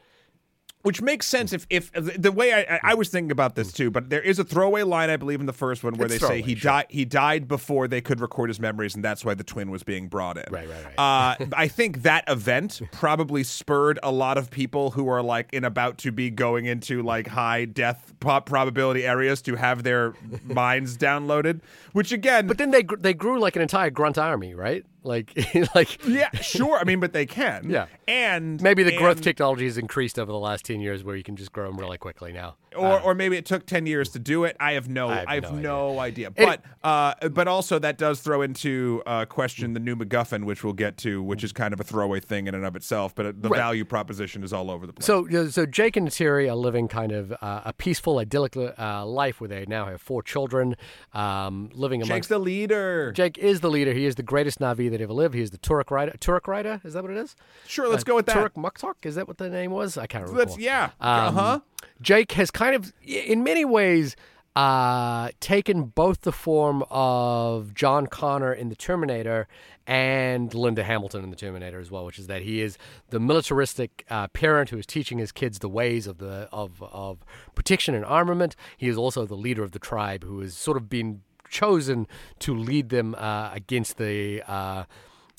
Which 0.83 1.01
makes 1.01 1.27
sense 1.27 1.53
if 1.53 1.65
if 1.71 1.93
the 1.93 2.33
way 2.33 2.53
I, 2.53 2.81
I- 2.83 2.95
was 2.95 3.09
thinking 3.09 3.31
about 3.31 3.55
this 3.55 3.73
too, 3.73 3.89
but 3.91 4.11
there 4.11 4.21
is 4.21 4.41
a 4.41 4.45
throwaway 4.45 4.83
line 4.83 5.11
I 5.11 5.17
believe 5.17 5.39
in 5.39 5.47
the 5.47 5.53
first 5.53 5.85
one 5.85 5.95
where 5.95 6.07
It's 6.07 6.19
they 6.21 6.27
say 6.27 6.43
he 6.43 6.57
sure. 6.57 6.71
died 6.73 6.87
he 6.89 7.05
died 7.05 7.47
before 7.47 7.87
they 7.87 8.01
could 8.01 8.21
record 8.21 8.51
his 8.51 8.59
memories, 8.59 8.97
and 8.97 9.05
that's 9.05 9.25
why 9.25 9.35
the 9.35 9.45
twin 9.45 9.71
was 9.71 9.85
being 9.85 10.09
brought 10.09 10.39
in. 10.39 10.45
Right, 10.51 10.69
right, 10.69 10.99
Uh, 10.99 11.47
I 11.57 11.69
think 11.69 12.03
that 12.03 12.25
event 12.29 12.83
probably 12.91 13.45
spurred 13.45 14.01
a 14.03 14.11
lot 14.11 14.39
of 14.39 14.51
people 14.51 14.91
who 14.91 15.07
are 15.09 15.23
like 15.23 15.53
in 15.53 15.65
about 15.65 15.99
to 15.99 16.11
be 16.11 16.31
going 16.31 16.67
into 16.67 17.03
like 17.03 17.29
high 17.29 17.65
death 17.65 18.13
probability 18.19 19.07
areas 19.07 19.41
to 19.43 19.55
have 19.55 19.85
their 19.85 20.15
minds 20.43 20.97
downloaded. 20.99 21.61
Which 21.93 22.11
again, 22.11 22.47
But 22.49 22.59
then 22.59 22.73
they 22.73 22.83
gr- 22.83 22.97
they 22.97 23.15
grew 23.15 23.39
like 23.39 23.55
an 23.55 23.63
entire 23.63 23.91
grunt 23.91 24.19
army, 24.19 24.55
right? 24.55 24.85
Like 25.05 25.33
like 25.75 26.07
yeah, 26.07 26.31
sure. 26.33 26.79
I 26.79 26.85
mean, 26.85 27.01
but 27.01 27.13
they 27.13 27.27
can. 27.27 27.69
Yeah. 27.73 27.87
and 28.07 28.61
maybe 28.61 28.83
the 28.83 28.97
growth 28.97 29.21
technology 29.23 29.65
has 29.65 29.79
increased 29.79 30.19
over 30.19 30.31
the 30.31 30.39
last 30.39 30.65
10 30.67 30.81
years 30.81 31.03
where 31.03 31.17
you 31.17 31.23
can 31.23 31.37
just 31.37 31.53
grow 31.53 31.69
them 31.71 31.79
really 31.79 31.99
quickly 31.99 32.33
now. 32.33 32.57
Or 32.77 33.01
or 33.01 33.15
maybe 33.15 33.37
it 33.37 33.47
took 33.47 33.67
10 33.67 33.87
years 33.87 34.09
to 34.11 34.19
do 34.19 34.45
it 34.45 34.57
i 34.61 34.73
have 34.73 34.89
no 34.89 35.09
I 35.09 35.25
i 35.29 35.35
have 35.37 35.45
have, 35.45 35.55
no 35.55 35.93
no, 35.95 35.99
idea, 36.01 36.31
Any- 36.37 36.47
but 36.47 36.63
uh 36.83 37.29
but 37.29 37.49
also 37.49 37.79
that 37.79 37.99
does 37.99 38.21
throw 38.21 38.43
into 38.43 39.03
uh 39.07 39.25
question 39.27 39.73
the 39.75 39.81
new 39.81 39.97
macguffin 39.97 40.45
which 40.45 40.63
we'll 40.65 40.73
get 40.73 40.97
to 40.99 41.23
which 41.23 41.45
is 41.45 41.53
kind 41.53 41.73
of 41.75 41.81
a 41.81 41.85
throwaway 41.85 42.21
thing 42.21 42.47
in 42.47 42.55
and 42.55 42.65
of 42.65 42.75
itself 42.77 43.15
but 43.15 43.27
uh, 43.27 43.33
the 43.35 43.49
Right. 43.49 43.59
value 43.59 43.85
proposition 43.85 44.43
is 44.43 44.53
all 44.53 44.71
over 44.71 44.87
the 44.87 44.93
place 44.93 45.07
So, 45.07 45.49
so 45.51 45.67
Jake 45.67 45.97
and 45.97 46.09
Neytiri 46.09 46.51
are 46.51 46.55
living 46.57 46.89
kind 46.89 47.13
of 47.13 47.33
uh, 47.41 47.63
a 47.65 47.73
peaceful, 47.73 48.19
idyllic 48.19 48.57
uh, 48.57 49.05
life 49.07 49.41
where 49.41 49.49
they 49.49 49.65
now 49.67 49.87
have 49.87 50.01
four 50.01 50.23
children, 50.23 50.77
um, 51.13 51.71
living 51.75 52.01
jake's 52.01 52.11
amongst. 52.11 52.29
the 52.29 52.39
leader 52.39 53.13
Jake 53.13 53.39
is 53.39 53.61
the 53.61 53.71
leader. 53.71 53.93
He 53.93 54.07
is 54.07 54.15
the 54.17 54.23
greatest 54.23 54.59
Na'vi 54.61 54.91
that 54.91 55.01
ever 55.01 55.13
lived. 55.13 55.35
He 55.35 55.43
is 55.43 55.51
the 55.51 55.59
Toruk 55.59 55.91
rider. 55.91 56.13
Toruk 56.19 56.47
rider 56.47 56.81
is 56.85 56.95
that 56.95 57.03
what 57.03 57.11
it 57.13 57.19
is? 57.19 57.37
sure 57.67 57.89
let's 57.89 58.05
go 58.05 58.15
with 58.17 58.27
that 58.27 58.37
Toruk 58.37 58.55
Makto 58.55 58.95
is 59.05 59.15
that 59.17 59.27
what 59.29 59.39
the 59.39 59.49
name 59.51 59.71
was? 59.71 59.97
I 59.99 60.07
can't 60.07 60.25
remember. 60.25 60.45
let's 60.45 60.59
yeah 60.59 60.91
Um, 61.01 61.11
uh-huh 61.39 61.61
Jake 62.03 62.33
has 62.33 62.51
kind 62.51 62.75
of, 62.75 62.93
in 63.03 63.43
many 63.43 63.65
ways, 63.65 64.17
uh, 64.55 65.31
taken 65.41 65.85
both 65.85 66.23
the 66.23 66.33
form 66.33 66.85
of 66.91 67.73
John 67.75 68.07
Connor 68.07 68.53
in 68.53 68.69
The 68.69 68.77
Terminator 68.77 69.49
and 69.87 70.53
Linda 70.53 70.85
Hamilton 70.85 71.25
in 71.25 71.31
The 71.31 71.37
Terminator 71.37 71.81
as 71.81 71.91
well, 71.91 72.05
which 72.05 72.19
is 72.19 72.27
that 72.27 72.43
he 72.43 72.61
is 72.61 72.77
the 73.11 73.19
militaristic 73.19 74.05
uh, 74.11 74.29
parent 74.29 74.71
who 74.71 74.79
is 74.79 74.87
teaching 74.87 75.19
his 75.19 75.33
kids 75.33 75.61
the 75.61 75.69
ways 75.69 76.07
of 76.07 76.19
the 76.19 76.49
of 76.53 76.83
of 76.83 77.25
protection 77.55 77.95
and 77.95 78.05
armament. 78.05 78.55
He 78.77 78.89
is 78.89 78.97
also 78.99 79.25
the 79.25 79.37
leader 79.37 79.63
of 79.63 79.73
the 79.73 79.79
tribe 79.79 80.23
who 80.25 80.41
has 80.41 80.55
sort 80.55 80.77
of 80.77 80.91
been 80.91 81.23
chosen 81.49 82.07
to 82.41 82.55
lead 82.55 82.91
them 82.91 83.15
uh, 83.15 83.51
against 83.55 83.97
the. 83.97 84.43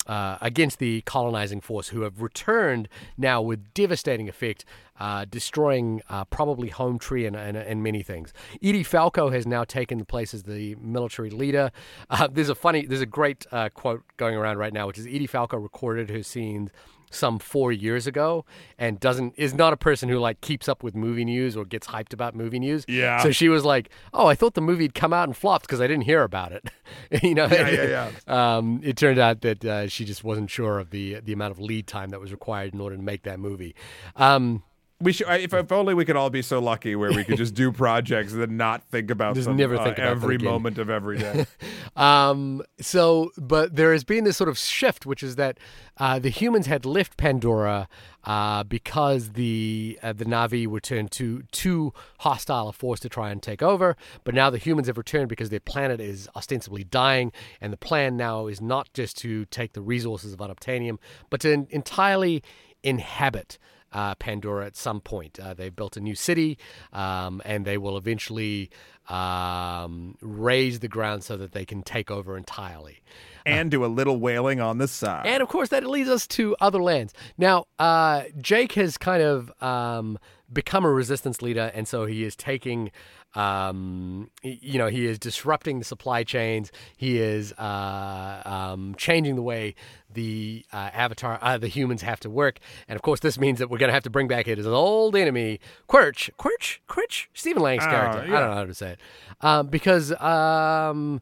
Uh, 0.06 0.36
against 0.42 0.80
the 0.80 1.00
colonizing 1.06 1.62
force, 1.62 1.88
who 1.88 2.02
have 2.02 2.20
returned 2.20 2.90
now 3.16 3.40
with 3.40 3.72
devastating 3.72 4.28
effect, 4.28 4.66
uh, 5.00 5.24
destroying 5.24 6.02
uh, 6.10 6.24
probably 6.26 6.68
home 6.68 6.98
tree 6.98 7.24
and, 7.24 7.34
and, 7.34 7.56
and 7.56 7.82
many 7.82 8.02
things. 8.02 8.32
Edie 8.62 8.82
Falco 8.82 9.30
has 9.30 9.46
now 9.46 9.64
taken 9.64 9.96
the 9.96 10.04
place 10.04 10.34
as 10.34 10.42
the 10.42 10.74
military 10.74 11.30
leader. 11.30 11.70
Uh, 12.10 12.28
there's 12.30 12.50
a 12.50 12.54
funny, 12.54 12.84
there's 12.84 13.00
a 13.00 13.06
great 13.06 13.46
uh, 13.50 13.70
quote 13.70 14.02
going 14.18 14.36
around 14.36 14.58
right 14.58 14.74
now, 14.74 14.86
which 14.86 14.98
is 14.98 15.06
Edie 15.06 15.26
Falco 15.26 15.56
recorded 15.56 16.10
her 16.10 16.22
scenes 16.22 16.70
some 17.14 17.38
four 17.38 17.72
years 17.72 18.06
ago 18.06 18.44
and 18.78 19.00
doesn't 19.00 19.34
is 19.36 19.54
not 19.54 19.72
a 19.72 19.76
person 19.76 20.08
who 20.08 20.18
like 20.18 20.40
keeps 20.40 20.68
up 20.68 20.82
with 20.82 20.94
movie 20.94 21.24
news 21.24 21.56
or 21.56 21.64
gets 21.64 21.86
hyped 21.88 22.12
about 22.12 22.34
movie 22.34 22.58
news. 22.58 22.84
Yeah. 22.88 23.22
So 23.22 23.30
she 23.30 23.48
was 23.48 23.64
like, 23.64 23.90
"Oh, 24.12 24.26
I 24.26 24.34
thought 24.34 24.54
the 24.54 24.60
movie 24.60 24.84
had 24.84 24.94
come 24.94 25.12
out 25.12 25.28
and 25.28 25.36
flopped 25.36 25.66
because 25.66 25.80
I 25.80 25.86
didn't 25.86 26.04
hear 26.04 26.22
about 26.22 26.52
it." 26.52 26.68
you 27.22 27.34
know. 27.34 27.46
Yeah, 27.46 27.68
yeah, 27.68 27.82
yeah. 27.84 28.10
Um, 28.34 28.80
it 28.82 28.96
turned 28.96 29.18
out 29.18 29.42
that 29.42 29.64
uh, 29.64 29.88
she 29.88 30.04
just 30.04 30.24
wasn't 30.24 30.50
sure 30.50 30.78
of 30.78 30.90
the 30.90 31.20
the 31.20 31.32
amount 31.32 31.52
of 31.52 31.60
lead 31.60 31.86
time 31.86 32.10
that 32.10 32.20
was 32.20 32.32
required 32.32 32.74
in 32.74 32.80
order 32.80 32.96
to 32.96 33.02
make 33.02 33.22
that 33.22 33.38
movie. 33.38 33.74
Um, 34.16 34.62
We 35.04 35.12
should. 35.12 35.28
If, 35.28 35.52
if 35.52 35.70
only 35.70 35.92
we 35.92 36.06
could 36.06 36.16
all 36.16 36.30
be 36.30 36.40
so 36.40 36.60
lucky 36.60 36.96
where 36.96 37.12
we 37.12 37.24
could 37.24 37.36
just 37.36 37.54
do 37.54 37.70
projects 37.84 38.32
and 38.32 38.40
then 38.40 38.56
not 38.56 38.84
think 38.84 39.10
about 39.10 39.34
Just 39.34 39.46
them, 39.46 39.56
never 39.56 39.76
uh, 39.76 39.82
about 39.82 39.98
every 39.98 40.38
moment 40.38 40.78
of 40.78 40.88
every 40.90 41.18
day. 41.18 41.46
Um, 41.96 42.60
so, 42.80 43.30
but 43.38 43.76
there 43.76 43.92
has 43.92 44.02
been 44.02 44.24
this 44.24 44.36
sort 44.36 44.48
of 44.48 44.58
shift, 44.58 45.06
which 45.06 45.22
is 45.22 45.36
that 45.36 45.58
uh, 45.98 46.18
the 46.18 46.28
humans 46.28 46.66
had 46.66 46.84
left 46.84 47.16
Pandora 47.16 47.88
uh, 48.24 48.64
because 48.64 49.30
the 49.34 49.96
uh, 50.02 50.12
the 50.12 50.24
Na'vi 50.24 50.66
were 50.66 50.80
turned 50.80 51.12
to 51.12 51.42
too 51.52 51.92
hostile 52.18 52.68
a 52.68 52.72
force 52.72 52.98
to 53.00 53.08
try 53.08 53.30
and 53.30 53.40
take 53.40 53.62
over. 53.62 53.96
But 54.24 54.34
now 54.34 54.50
the 54.50 54.58
humans 54.58 54.88
have 54.88 54.98
returned 54.98 55.28
because 55.28 55.50
their 55.50 55.60
planet 55.60 56.00
is 56.00 56.28
ostensibly 56.34 56.82
dying, 56.82 57.30
and 57.60 57.72
the 57.72 57.76
plan 57.76 58.16
now 58.16 58.48
is 58.48 58.60
not 58.60 58.92
just 58.92 59.16
to 59.18 59.44
take 59.44 59.74
the 59.74 59.82
resources 59.82 60.32
of 60.32 60.40
unobtainium, 60.40 60.98
but 61.30 61.40
to 61.42 61.52
en- 61.52 61.68
entirely 61.70 62.42
inhabit 62.82 63.58
uh, 63.94 64.14
Pandora 64.16 64.66
at 64.66 64.76
some 64.76 65.00
point. 65.00 65.40
Uh, 65.40 65.54
they've 65.54 65.74
built 65.74 65.96
a 65.96 66.00
new 66.00 66.14
city, 66.14 66.58
um, 66.92 67.40
and 67.44 67.64
they 67.64 67.78
will 67.78 67.96
eventually 67.96 68.68
um, 69.08 70.16
raise 70.20 70.80
the 70.80 70.88
ground 70.88 71.24
so 71.24 71.36
that 71.36 71.52
they 71.52 71.64
can 71.64 71.82
take 71.82 72.10
over 72.10 72.36
entirely. 72.36 73.02
and 73.46 73.70
do 73.70 73.84
a 73.84 73.86
little 73.86 74.18
whaling 74.18 74.60
on 74.60 74.78
the 74.78 74.88
side. 74.88 75.26
And 75.26 75.42
of 75.42 75.48
course, 75.48 75.68
that 75.68 75.84
leads 75.84 76.08
us 76.08 76.26
to 76.28 76.56
other 76.60 76.82
lands. 76.82 77.12
Now, 77.36 77.66
uh, 77.78 78.22
Jake 78.40 78.72
has 78.72 78.96
kind 78.96 79.22
of 79.22 79.52
um, 79.62 80.18
become 80.52 80.84
a 80.84 80.90
resistance 80.90 81.42
leader, 81.42 81.70
and 81.74 81.86
so 81.86 82.06
he 82.06 82.24
is 82.24 82.34
taking, 82.36 82.90
um, 83.34 84.30
you 84.42 84.78
know, 84.78 84.86
he 84.88 85.06
is 85.06 85.18
disrupting 85.18 85.78
the 85.78 85.84
supply 85.84 86.22
chains. 86.24 86.70
He 86.96 87.18
is 87.18 87.52
uh, 87.54 88.42
um, 88.44 88.94
changing 88.96 89.36
the 89.36 89.42
way 89.42 89.74
the 90.12 90.64
uh, 90.72 90.90
avatar, 90.92 91.38
uh, 91.42 91.58
the 91.58 91.66
humans 91.68 92.02
have 92.02 92.20
to 92.20 92.30
work. 92.30 92.60
And 92.88 92.94
of 92.96 93.02
course, 93.02 93.20
this 93.20 93.38
means 93.38 93.58
that 93.58 93.68
we're 93.70 93.78
going 93.78 93.88
to 93.88 93.94
have 93.94 94.04
to 94.04 94.10
bring 94.10 94.28
back 94.28 94.46
his 94.46 94.66
old 94.66 95.16
enemy, 95.16 95.58
Quirch, 95.88 96.30
Quirch, 96.38 96.78
Quirch, 96.88 97.26
Stephen 97.34 97.62
Lang's 97.62 97.84
Oh, 97.84 97.90
character. 97.90 98.24
yeah. 98.28 98.36
I 98.36 98.40
don't 98.40 98.50
know 98.50 98.56
how 98.56 98.64
to 98.64 98.74
say 98.74 98.90
it, 98.92 99.00
um, 99.40 99.66
because. 99.68 100.12
Um, 100.20 101.20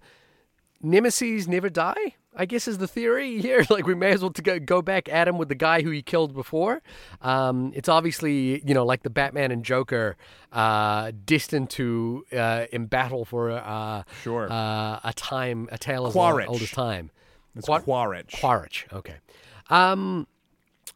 nemesis 0.85 1.46
never 1.46 1.70
die 1.70 2.16
i 2.37 2.45
guess 2.47 2.66
is 2.68 2.79
the 2.79 2.88
theory 2.88 3.40
here 3.42 3.64
like 3.71 3.87
we 3.87 3.95
may 3.95 4.11
as 4.12 4.21
well 4.23 4.31
to 4.31 4.42
go, 4.42 4.59
go 4.59 4.81
back 4.83 5.09
at 5.09 5.29
him 5.29 5.38
with 5.38 5.49
the 5.49 5.55
guy 5.55 5.83
who 5.83 5.90
he 5.90 6.03
killed 6.03 6.35
before 6.35 6.83
um, 7.21 7.73
it's 7.75 7.88
obviously 7.88 8.62
you 8.66 8.75
know 8.75 8.85
like 8.85 9.03
the 9.03 9.11
batman 9.11 9.51
and 9.51 9.64
joker 9.64 10.16
uh, 10.53 11.11
destined 11.25 11.71
to 11.71 12.25
uh, 12.33 12.66
in 12.73 12.87
battle 12.87 13.25
for 13.25 13.51
uh, 13.51 14.03
Sure. 14.23 14.51
uh, 14.51 15.01
a 15.05 15.12
time 15.16 15.68
a 15.73 15.79
tale 15.79 16.07
as 16.07 16.12
Quaritch. 16.12 16.49
old 16.49 16.62
as 16.62 16.71
time 16.71 17.11
It's 17.55 17.66
Qua- 17.66 17.81
Quaritch. 17.81 18.40
Quaritch. 18.40 18.87
Okay. 18.92 19.16
Um, 19.68 20.27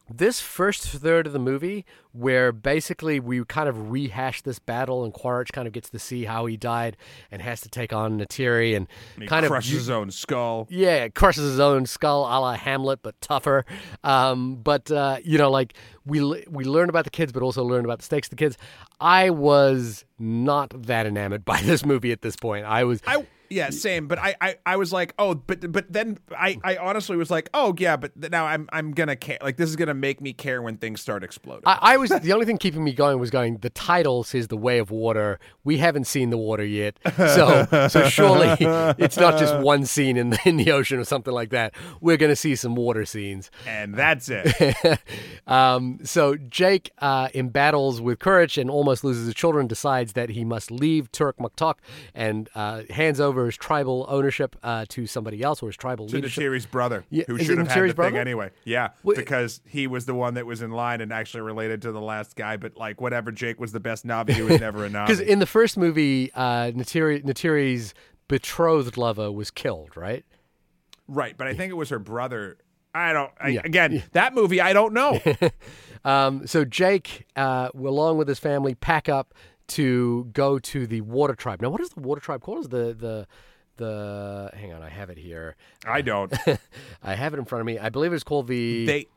this 0.09 0.39
first 0.39 0.83
third 0.83 1.27
of 1.27 1.33
the 1.33 1.39
movie, 1.39 1.85
where 2.11 2.51
basically 2.51 3.19
we 3.19 3.43
kind 3.45 3.69
of 3.69 3.91
rehash 3.91 4.41
this 4.41 4.59
battle, 4.59 5.03
and 5.03 5.13
Quaritch 5.13 5.51
kind 5.51 5.67
of 5.67 5.73
gets 5.73 5.89
to 5.89 5.99
see 5.99 6.25
how 6.25 6.45
he 6.45 6.57
died 6.57 6.97
and 7.31 7.41
has 7.41 7.61
to 7.61 7.69
take 7.69 7.93
on 7.93 8.19
Neytiri 8.19 8.75
and 8.75 8.87
kind 9.27 9.27
crushes 9.27 9.43
of 9.45 9.49
crushes 9.49 9.71
his 9.71 9.89
own 9.89 10.11
skull. 10.11 10.67
yeah, 10.69 11.07
crushes 11.09 11.43
his 11.43 11.59
own 11.59 11.85
skull, 11.85 12.23
a 12.23 12.39
la 12.39 12.53
Hamlet, 12.53 12.99
but 13.01 13.19
tougher. 13.21 13.65
Um, 14.03 14.55
but 14.55 14.89
uh, 14.91 15.17
you 15.23 15.37
know, 15.37 15.51
like 15.51 15.73
we 16.05 16.21
we 16.49 16.63
learn 16.63 16.89
about 16.89 17.03
the 17.03 17.11
kids, 17.11 17.31
but 17.31 17.43
also 17.43 17.63
learn 17.63 17.85
about 17.85 17.99
the 17.99 18.05
stakes 18.05 18.27
of 18.27 18.31
the 18.31 18.35
kids. 18.37 18.57
I 18.99 19.29
was 19.29 20.05
not 20.17 20.83
that 20.83 21.05
enamored 21.05 21.45
by 21.45 21.61
this 21.61 21.85
movie 21.85 22.11
at 22.11 22.21
this 22.21 22.35
point. 22.35 22.65
I 22.65 22.83
was. 22.83 23.01
I 23.05 23.25
yeah, 23.49 23.69
same. 23.69 24.07
But 24.07 24.19
I, 24.19 24.35
I, 24.41 24.55
I 24.65 24.75
was 24.77 24.91
like, 24.93 25.13
oh, 25.19 25.35
but 25.35 25.71
but 25.71 25.91
then 25.91 26.17
I, 26.31 26.59
I 26.63 26.77
honestly 26.77 27.17
was 27.17 27.29
like, 27.29 27.49
oh 27.53 27.73
yeah, 27.77 27.97
but 27.97 28.15
now 28.31 28.45
I'm 28.45 28.67
I'm 28.71 28.91
gonna 28.91 29.15
care. 29.15 29.37
Like 29.41 29.57
this 29.57 29.69
is 29.69 29.75
gonna 29.75 29.93
make 29.93 30.21
me 30.21 30.33
care 30.33 30.61
when 30.61 30.77
things 30.77 31.01
start 31.01 31.23
exploding. 31.23 31.63
I, 31.65 31.79
I 31.81 31.97
was 31.97 32.09
the 32.09 32.33
only 32.33 32.45
thing 32.45 32.57
keeping 32.57 32.83
me 32.83 32.93
going 32.93 33.19
was 33.19 33.29
going. 33.29 33.57
The 33.57 33.69
title 33.69 34.23
says 34.23 34.47
the 34.47 34.57
way 34.57 34.79
of 34.79 34.91
water. 34.91 35.39
We 35.63 35.77
haven't 35.77 36.05
seen 36.05 36.29
the 36.29 36.37
water 36.37 36.65
yet, 36.65 36.97
so 37.15 37.87
so 37.89 38.07
surely 38.07 38.55
it's 38.97 39.17
not 39.17 39.37
just 39.39 39.57
one 39.59 39.85
scene 39.85 40.17
in 40.17 40.31
the 40.31 40.39
in 40.45 40.57
the 40.57 40.71
ocean 40.71 40.99
or 40.99 41.03
something 41.03 41.33
like 41.33 41.49
that. 41.49 41.73
We're 42.01 42.17
going 42.17 42.31
to 42.31 42.35
see 42.35 42.55
some 42.55 42.75
water 42.75 43.05
scenes. 43.05 43.51
and 43.65 43.93
that's 43.95 44.29
it. 44.29 44.99
um, 45.47 45.99
so 46.03 46.35
Jake, 46.35 46.91
uh, 46.99 47.29
in 47.33 47.49
battles 47.49 48.01
with 48.01 48.19
Quaritch 48.19 48.57
and 48.57 48.69
almost 48.69 49.03
loses 49.03 49.25
his 49.25 49.35
children, 49.35 49.67
decides 49.67 50.13
that 50.13 50.29
he 50.29 50.43
must 50.43 50.71
leave 50.71 51.11
Toruk 51.11 51.33
Makto 51.33 51.75
and 52.13 52.49
uh, 52.55 52.83
hands 52.89 53.19
over 53.19 53.36
his 53.45 53.55
tribal 53.55 54.05
ownership 54.09 54.55
uh, 54.63 54.85
to 54.89 55.05
somebody 55.07 55.41
else 55.43 55.61
or 55.61 55.67
his 55.67 55.77
tribal 55.77 56.07
to 56.07 56.15
leadership. 56.15 56.43
Neytiri's 56.43 56.65
brother, 56.65 57.05
Yeah, 57.09 57.23
who 57.27 57.37
should 57.37 57.57
have 57.57 57.67
had 57.67 57.89
the 57.89 57.93
brother? 57.93 58.11
thing 58.11 58.19
anyway. 58.19 58.49
Yeah, 58.65 58.89
Wait- 59.03 59.17
because 59.17 59.61
he 59.65 59.87
was 59.87 60.05
the 60.05 60.13
one 60.13 60.33
that 60.33 60.45
was 60.45 60.61
in 60.61 60.71
line 60.71 61.01
and 61.01 61.13
actually 61.13 61.41
related 61.41 61.81
to 61.83 61.91
the 61.91 62.01
last 62.01 62.35
guy. 62.35 62.57
But 62.57 62.75
like 62.77 62.99
whatever, 62.99 63.31
Jake 63.31 63.59
was 63.59 63.71
the 63.71 63.79
best 63.79 64.05
Na'vi. 64.05 64.31
He 64.31 64.41
was 64.41 64.59
never 64.59 64.85
a 64.85 64.89
Because 64.89 65.19
in 65.19 65.39
the 65.39 65.45
first 65.45 65.77
movie, 65.77 66.31
uh, 66.33 66.71
Neytiri, 66.71 67.23
Neytiri's 67.23 67.93
betrothed 68.27 68.97
lover 68.97 69.31
was 69.31 69.51
killed, 69.51 69.95
right? 69.95 70.25
right, 71.07 71.37
but 71.37 71.47
I 71.47 71.53
think 71.53 71.71
it 71.71 71.75
was 71.75 71.89
her 71.89 71.99
brother. 71.99 72.57
I 72.93 73.13
don't. 73.13 73.31
I, 73.39 73.49
Yeah. 73.49 73.61
Again, 73.63 74.03
that 74.13 74.33
movie, 74.33 74.59
I 74.59 74.73
don't 74.73 74.93
know. 74.93 75.19
Um, 76.05 76.47
so 76.47 76.63
Jake, 76.63 77.25
uh, 77.35 77.69
along 77.75 78.17
with 78.17 78.29
his 78.29 78.39
family, 78.39 78.75
pack 78.75 79.09
up 79.09 79.33
to 79.69 80.25
go 80.33 80.59
to 80.59 80.87
the 80.87 81.01
Water 81.01 81.35
Tribe. 81.35 81.61
Now, 81.61 81.69
what 81.69 81.81
is 81.81 81.89
the 81.89 81.99
Water 82.01 82.21
Tribe 82.21 82.41
called? 82.41 82.59
Is 82.59 82.69
the 82.69 82.93
the 82.93 83.27
the? 83.77 84.51
Hang 84.53 84.73
on, 84.73 84.81
I 84.81 84.89
have 84.89 85.09
it 85.09 85.17
here. 85.17 85.55
I 85.85 86.01
don't. 86.01 86.33
I 87.03 87.15
have 87.15 87.33
it 87.33 87.39
in 87.39 87.45
front 87.45 87.61
of 87.61 87.65
me. 87.65 87.77
I 87.79 87.89
believe 87.89 88.13
it's 88.13 88.23
called 88.23 88.47
the 88.47 88.85
They. 88.85 89.07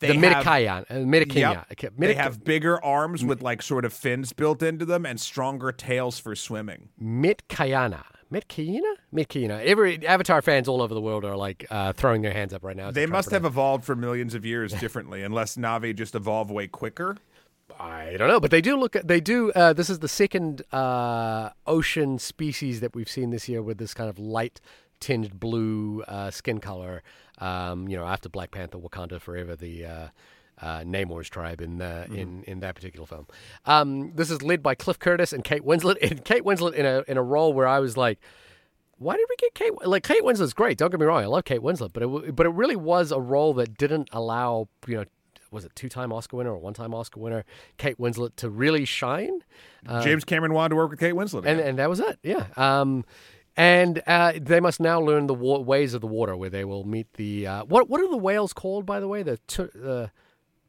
the 0.00 0.08
They 0.08 0.16
have, 0.16 0.44
Midikayan. 0.44 0.90
Uh, 0.90 0.94
Midikaya. 0.94 1.64
Yep. 1.80 1.92
They 1.96 2.14
have 2.14 2.44
bigger 2.44 2.82
arms 2.84 3.24
with 3.24 3.42
like 3.42 3.62
sort 3.62 3.84
of 3.84 3.92
fins 3.92 4.32
built 4.32 4.62
into 4.62 4.84
them 4.84 5.06
and 5.06 5.20
stronger 5.20 5.72
tails 5.72 6.18
for 6.18 6.34
swimming. 6.34 6.88
Metkayina. 7.00 8.04
Metkayina? 8.32 8.94
Metkayina. 9.14 9.62
Every 9.62 10.06
Avatar 10.06 10.40
fans 10.40 10.66
all 10.66 10.80
over 10.80 10.94
the 10.94 11.02
world 11.02 11.24
are 11.24 11.36
like 11.36 11.66
uh, 11.70 11.92
throwing 11.92 12.22
their 12.22 12.32
hands 12.32 12.54
up 12.54 12.64
right 12.64 12.76
now. 12.76 12.90
They 12.90 13.04
must 13.06 13.30
have 13.30 13.44
evolved 13.44 13.84
for 13.84 13.94
millions 13.94 14.34
of 14.34 14.46
years 14.46 14.72
differently, 14.72 15.22
unless 15.22 15.56
Na'vi 15.56 15.94
just 15.94 16.14
evolve 16.14 16.50
way 16.50 16.66
quicker. 16.66 17.18
I 17.78 18.16
don't 18.16 18.28
know, 18.28 18.40
but 18.40 18.50
they 18.50 18.60
do 18.60 18.76
look 18.76 18.96
at. 18.96 19.08
They 19.08 19.20
do. 19.20 19.52
Uh, 19.52 19.72
this 19.72 19.90
is 19.90 19.98
the 20.00 20.08
second 20.08 20.62
uh, 20.72 21.50
ocean 21.66 22.18
species 22.18 22.80
that 22.80 22.94
we've 22.94 23.08
seen 23.08 23.30
this 23.30 23.48
year 23.48 23.62
with 23.62 23.78
this 23.78 23.94
kind 23.94 24.08
of 24.08 24.18
light 24.18 24.60
tinged 25.00 25.38
blue 25.38 26.02
uh, 26.02 26.30
skin 26.30 26.58
color. 26.58 27.02
Um, 27.38 27.88
you 27.88 27.96
know, 27.96 28.04
after 28.04 28.28
Black 28.28 28.50
Panther, 28.50 28.78
Wakanda 28.78 29.20
Forever, 29.20 29.56
the 29.56 29.84
uh, 29.84 30.08
uh, 30.60 30.80
Namor's 30.80 31.28
tribe 31.28 31.60
in 31.60 31.82
uh, 31.82 32.06
in 32.10 32.44
in 32.44 32.60
that 32.60 32.74
particular 32.74 33.06
film. 33.06 33.26
Um, 33.66 34.12
this 34.14 34.30
is 34.30 34.42
led 34.42 34.62
by 34.62 34.74
Cliff 34.74 34.98
Curtis 34.98 35.32
and 35.32 35.44
Kate 35.44 35.64
Winslet. 35.64 35.96
And 36.02 36.24
Kate 36.24 36.44
Winslet 36.44 36.74
in 36.74 36.86
a 36.86 37.04
in 37.08 37.16
a 37.16 37.22
role 37.22 37.52
where 37.52 37.66
I 37.66 37.80
was 37.80 37.96
like. 37.96 38.18
Why 38.98 39.16
did 39.16 39.26
we 39.28 39.34
get 39.34 39.54
Kate? 39.54 39.72
Like 39.84 40.04
Kate 40.04 40.22
Winslet's 40.22 40.52
great. 40.52 40.78
Don't 40.78 40.90
get 40.90 41.00
me 41.00 41.06
wrong. 41.06 41.24
I 41.24 41.26
love 41.26 41.44
Kate 41.44 41.60
Winslet, 41.60 41.92
but 41.92 42.04
it 42.04 42.36
but 42.36 42.46
it 42.46 42.50
really 42.50 42.76
was 42.76 43.10
a 43.10 43.18
role 43.18 43.52
that 43.54 43.76
didn't 43.76 44.08
allow 44.12 44.68
you 44.86 44.98
know 44.98 45.04
was 45.52 45.64
it 45.64 45.72
two 45.74 45.88
time 45.88 46.12
Oscar 46.12 46.36
winner 46.38 46.50
or 46.50 46.58
one 46.58 46.74
time 46.74 46.94
Oscar 46.94 47.20
winner 47.20 47.44
Kate 47.76 47.98
Winslet 47.98 48.34
to 48.36 48.48
really 48.50 48.84
shine. 48.84 49.44
James 50.02 50.24
Cameron 50.24 50.52
wanted 50.54 50.70
to 50.70 50.76
work 50.76 50.90
with 50.90 51.00
Kate 51.00 51.14
Winslet. 51.14 51.44
Uh, 51.44 51.48
And 51.48 51.60
and 51.60 51.78
that 51.78 51.88
was 51.90 52.00
it. 52.00 52.18
Yeah. 52.22 52.46
Um, 52.56 53.04
and 53.56 54.02
uh, 54.06 54.32
they 54.40 54.60
must 54.60 54.80
now 54.80 54.98
learn 55.00 55.26
the 55.26 55.34
wa- 55.34 55.58
ways 55.58 55.92
of 55.92 56.00
the 56.00 56.06
water, 56.06 56.34
where 56.36 56.48
they 56.48 56.64
will 56.64 56.84
meet 56.84 57.12
the 57.14 57.46
uh, 57.46 57.64
what 57.64 57.88
what 57.90 58.00
are 58.00 58.08
the 58.10 58.16
whales 58.16 58.52
called, 58.54 58.86
by 58.86 58.98
the 58.98 59.06
way? 59.08 59.22
The 59.22 59.36
tu- 59.46 59.70
the 59.74 60.10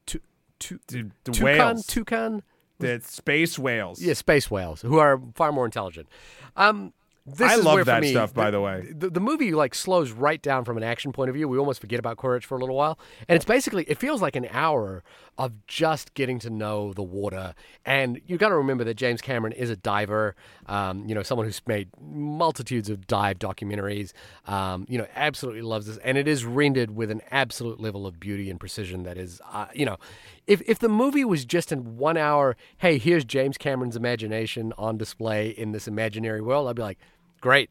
tu- 0.06 0.20
tu- 0.60 0.80
the, 0.88 1.10
the 1.24 1.32
tulkun 1.32 1.44
whales, 1.44 1.88
tulkun. 1.88 2.42
the 2.80 3.00
space 3.06 3.58
whales. 3.58 4.02
Yeah, 4.02 4.14
space 4.16 4.52
whales, 4.52 4.82
who 4.82 4.98
are 5.00 5.22
far 5.36 5.54
more 5.54 5.64
intelligent. 5.64 6.10
Um, 6.58 6.92
this 7.26 7.50
I 7.50 7.56
is 7.56 7.64
love 7.64 7.86
that 7.86 8.02
me, 8.02 8.12
stuff, 8.12 8.34
by 8.34 8.52
the 8.52 8.60
way. 8.60 8.92
The, 8.94 9.10
the 9.10 9.22
movie 9.22 9.54
like 9.54 9.74
slows 9.74 10.12
right 10.12 10.42
down 10.42 10.66
from 10.66 10.76
an 10.76 10.84
action 10.84 11.14
point 11.14 11.30
of 11.30 11.36
view. 11.36 11.48
We 11.48 11.58
almost 11.58 11.80
forget 11.80 11.98
about 11.98 12.18
Quaritch 12.18 12.46
for 12.46 12.56
a 12.56 12.60
little 12.60 12.76
while, 12.76 13.00
and 13.30 13.38
it's 13.38 13.46
basically 13.46 13.86
it 13.86 13.98
feels 13.98 14.22
like 14.22 14.36
an 14.36 14.48
hour 14.52 15.04
of 15.38 15.66
just 15.66 16.14
getting 16.16 16.38
to 16.40 16.50
know 16.50 16.94
the 16.94 17.02
water. 17.02 17.56
And 17.86 18.20
you 18.28 18.38
got 18.38 18.50
to 18.50 18.56
remember 18.56 18.84
that 18.84 18.96
James 18.96 19.22
Cameron 19.22 19.54
is 19.54 19.70
a 19.70 19.78
diver. 19.78 20.36
Um, 20.66 21.08
you 21.08 21.16
know, 21.16 21.24
someone 21.24 21.48
who's 21.48 21.62
made 21.66 21.90
multitudes 22.02 22.90
of 22.90 23.08
dive 23.08 23.40
documentaries. 23.40 24.12
Um, 24.46 24.86
you 24.90 24.98
know, 24.98 25.08
absolutely 25.16 25.62
loves 25.62 25.88
this, 25.88 25.98
and 26.00 26.18
it 26.18 26.28
is 26.28 26.44
rendered 26.44 26.94
with 26.94 27.10
an 27.10 27.22
absolute 27.32 27.80
level 27.80 28.06
of 28.06 28.20
beauty 28.20 28.50
and 28.50 28.60
precision 28.60 29.04
that 29.04 29.18
is, 29.18 29.42
uh, 29.52 29.68
you 29.74 29.86
know, 29.86 29.98
if 30.46 30.62
if 30.68 30.80
the 30.80 30.90
movie 30.90 31.24
was 31.24 31.46
just 31.46 31.72
in 31.72 31.96
one 31.96 32.18
hour, 32.18 32.58
hey, 32.80 32.98
here's 32.98 33.24
James 33.24 33.58
Cameron's 33.58 33.96
imagination 33.96 34.74
on 34.78 34.98
display 34.98 35.50
in 35.50 35.72
this 35.72 35.88
imaginary 35.88 36.42
world, 36.42 36.68
I'd 36.68 36.76
be 36.76 36.82
like. 36.82 36.98
Great. 37.44 37.70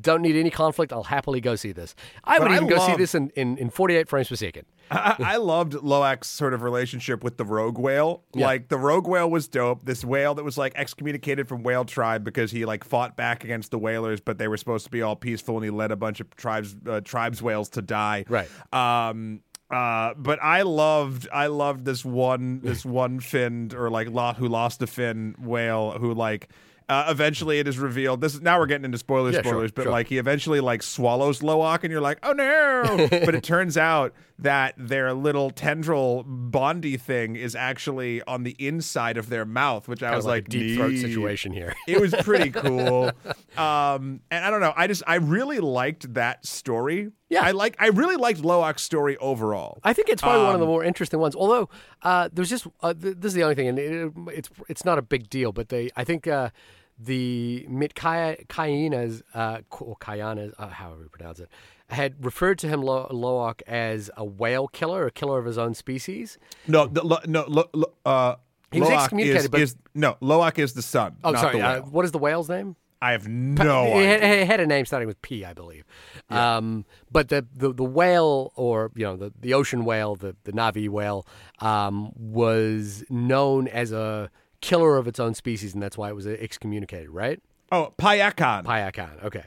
Don't 0.00 0.20
need 0.20 0.34
any 0.34 0.50
conflict. 0.50 0.92
I'll 0.92 1.04
happily 1.04 1.40
go 1.40 1.54
see 1.54 1.70
this. 1.70 1.94
I 2.24 2.40
would 2.40 2.50
I 2.50 2.56
even 2.56 2.68
go 2.68 2.84
see 2.84 2.96
this 2.96 3.14
in, 3.14 3.30
in, 3.36 3.56
in 3.56 3.70
48 3.70 4.08
frames 4.08 4.28
per 4.28 4.34
second. 4.34 4.66
I, 4.90 5.14
I 5.20 5.36
loved 5.36 5.74
Lo'ak's 5.74 6.26
sort 6.26 6.54
of 6.54 6.62
relationship 6.62 7.22
with 7.22 7.36
the 7.36 7.44
rogue 7.44 7.78
whale. 7.78 8.24
Yeah. 8.34 8.46
Like 8.46 8.66
the 8.68 8.78
rogue 8.78 9.06
whale 9.06 9.30
was 9.30 9.46
dope. 9.46 9.84
This 9.84 10.04
whale 10.04 10.34
that 10.34 10.42
was 10.42 10.58
like 10.58 10.72
excommunicated 10.74 11.46
from 11.46 11.62
whale 11.62 11.84
tribe 11.84 12.24
because 12.24 12.50
he 12.50 12.64
like 12.64 12.82
fought 12.82 13.16
back 13.16 13.44
against 13.44 13.70
the 13.70 13.78
whalers, 13.78 14.20
but 14.20 14.38
they 14.38 14.48
were 14.48 14.56
supposed 14.56 14.84
to 14.86 14.90
be 14.90 15.02
all 15.02 15.14
peaceful, 15.14 15.54
and 15.54 15.64
he 15.64 15.70
led 15.70 15.92
a 15.92 15.96
bunch 15.96 16.18
of 16.18 16.34
tribes 16.34 16.74
uh, 16.84 17.00
tribes 17.00 17.40
whales 17.40 17.68
to 17.70 17.82
die. 17.82 18.24
Right. 18.28 18.48
Um. 18.72 19.42
Uh. 19.70 20.14
But 20.16 20.42
I 20.42 20.62
loved 20.62 21.28
I 21.32 21.46
loved 21.46 21.84
this 21.84 22.04
one 22.04 22.58
this 22.60 22.84
one 22.84 23.20
finned 23.20 23.72
or 23.72 23.88
like 23.88 24.10
lot 24.10 24.36
who 24.36 24.48
lost 24.48 24.82
a 24.82 24.88
fin 24.88 25.36
whale 25.38 25.92
who 25.92 26.12
like. 26.12 26.50
Uh, 26.88 27.06
eventually, 27.08 27.58
it 27.58 27.68
is 27.68 27.78
revealed. 27.78 28.20
This 28.20 28.34
is 28.34 28.40
now 28.40 28.58
we're 28.58 28.66
getting 28.66 28.84
into 28.84 28.98
spoilers, 28.98 29.34
Yeah, 29.34 29.42
sure, 29.42 29.52
spoilers, 29.52 29.72
but 29.72 29.82
sure. 29.84 29.92
like 29.92 30.08
he 30.08 30.18
eventually 30.18 30.60
like 30.60 30.82
swallows 30.82 31.40
Lo'ak, 31.40 31.82
and 31.82 31.90
you're 31.90 32.00
like, 32.00 32.18
oh 32.22 32.32
no! 32.32 33.08
but 33.10 33.34
it 33.34 33.42
turns 33.42 33.76
out 33.76 34.12
that 34.42 34.74
their 34.76 35.12
little 35.14 35.50
tendril 35.50 36.24
bondy 36.26 36.96
thing 36.96 37.36
is 37.36 37.54
actually 37.56 38.22
on 38.22 38.42
the 38.42 38.54
inside 38.58 39.16
of 39.16 39.28
their 39.28 39.44
mouth, 39.44 39.88
which 39.88 40.02
I 40.02 40.14
was 40.16 40.24
like, 40.24 40.44
like, 40.44 40.46
a 40.46 40.50
deep 40.50 40.76
throat 40.76 40.96
situation 40.96 41.52
here. 41.52 41.74
It 41.86 42.00
was 42.00 42.14
pretty 42.22 42.50
cool. 42.62 43.10
um, 43.56 44.20
and 44.30 44.44
I 44.44 44.50
don't 44.50 44.60
know. 44.60 44.72
I 44.76 44.86
just 44.86 45.02
I 45.06 45.16
really 45.16 45.60
liked 45.60 46.14
that 46.14 46.46
story. 46.46 47.10
Yeah. 47.28 47.42
I 47.44 47.52
like 47.52 47.76
I 47.78 47.86
really 47.88 48.16
liked 48.16 48.42
Lo'ak's 48.42 48.82
story 48.82 49.16
overall. 49.16 49.80
I 49.82 49.92
think 49.94 50.08
it's 50.10 50.20
probably 50.22 50.44
one 50.44 50.54
of 50.54 50.60
the 50.60 50.66
Um, 50.66 50.70
more 50.72 50.84
interesting 50.84 51.18
ones. 51.18 51.34
Although 51.34 51.68
uh, 52.02 52.28
there's 52.32 52.50
just 52.50 52.66
uh, 52.82 52.92
th- 52.94 53.16
this 53.18 53.30
is 53.30 53.34
the 53.34 53.42
only 53.42 53.54
thing, 53.54 53.68
and 53.68 53.78
it, 53.78 54.12
it's 54.34 54.50
it's 54.68 54.84
not 54.84 54.98
a 54.98 55.02
big 55.02 55.30
deal. 55.30 55.50
But 55.52 55.70
they, 55.70 55.90
I 55.96 56.04
think 56.04 56.26
uh, 56.26 56.50
the 56.98 57.66
Metkayinas, 57.70 59.22
uh, 59.34 59.58
or 59.80 59.96
Kayanas, 59.96 60.52
uh, 60.58 60.68
however 60.68 61.02
you 61.04 61.08
pronounce 61.08 61.40
it, 61.40 61.48
had 61.92 62.24
referred 62.24 62.58
to 62.60 62.68
him 62.68 62.82
Lo- 62.82 63.08
Lo'ak 63.10 63.62
as 63.66 64.10
a 64.16 64.24
whale 64.24 64.68
killer, 64.68 65.06
a 65.06 65.10
killer 65.10 65.38
of 65.38 65.46
his 65.46 65.58
own 65.58 65.74
species. 65.74 66.38
No, 66.66 66.86
the, 66.86 67.04
lo, 67.04 67.18
no, 67.26 67.44
lo, 67.46 67.64
lo, 67.72 67.92
uh, 68.04 68.34
He 68.70 68.80
was 68.80 68.88
Lo'ak 68.88 69.02
excommunicated, 69.04 69.44
is, 69.44 69.48
but- 69.48 69.60
is 69.60 69.76
no 69.94 70.16
Lo'ak 70.20 70.58
is 70.58 70.72
the 70.72 70.82
son. 70.82 71.16
Oh, 71.22 71.34
sorry. 71.34 71.60
Uh, 71.60 71.82
what 71.82 72.04
is 72.04 72.12
the 72.12 72.18
whale's 72.18 72.48
name? 72.48 72.76
I 73.00 73.10
have 73.12 73.26
no 73.26 73.86
it, 73.86 73.96
idea. 73.96 74.06
had, 74.06 74.22
it 74.22 74.46
had 74.46 74.60
a 74.60 74.66
name 74.66 74.86
starting 74.86 75.08
with 75.08 75.20
P, 75.22 75.44
I 75.44 75.54
believe. 75.54 75.84
Um, 76.30 76.84
but 77.10 77.30
the, 77.30 77.44
the 77.52 77.72
the 77.72 77.82
whale, 77.82 78.52
or 78.54 78.92
you 78.94 79.02
know, 79.04 79.16
the, 79.16 79.32
the 79.40 79.54
ocean 79.54 79.84
whale, 79.84 80.14
the 80.14 80.36
the 80.44 80.52
Na'vi 80.52 80.88
whale, 80.88 81.26
um, 81.58 82.12
was 82.16 83.02
known 83.10 83.66
as 83.66 83.90
a 83.90 84.30
killer 84.60 84.98
of 84.98 85.08
its 85.08 85.18
own 85.18 85.34
species, 85.34 85.74
and 85.74 85.82
that's 85.82 85.98
why 85.98 86.10
it 86.10 86.14
was 86.14 86.28
excommunicated, 86.28 87.10
right? 87.10 87.40
Oh, 87.72 87.92
Payakan. 87.98 88.64
Payakan. 88.64 89.24
Okay. 89.24 89.44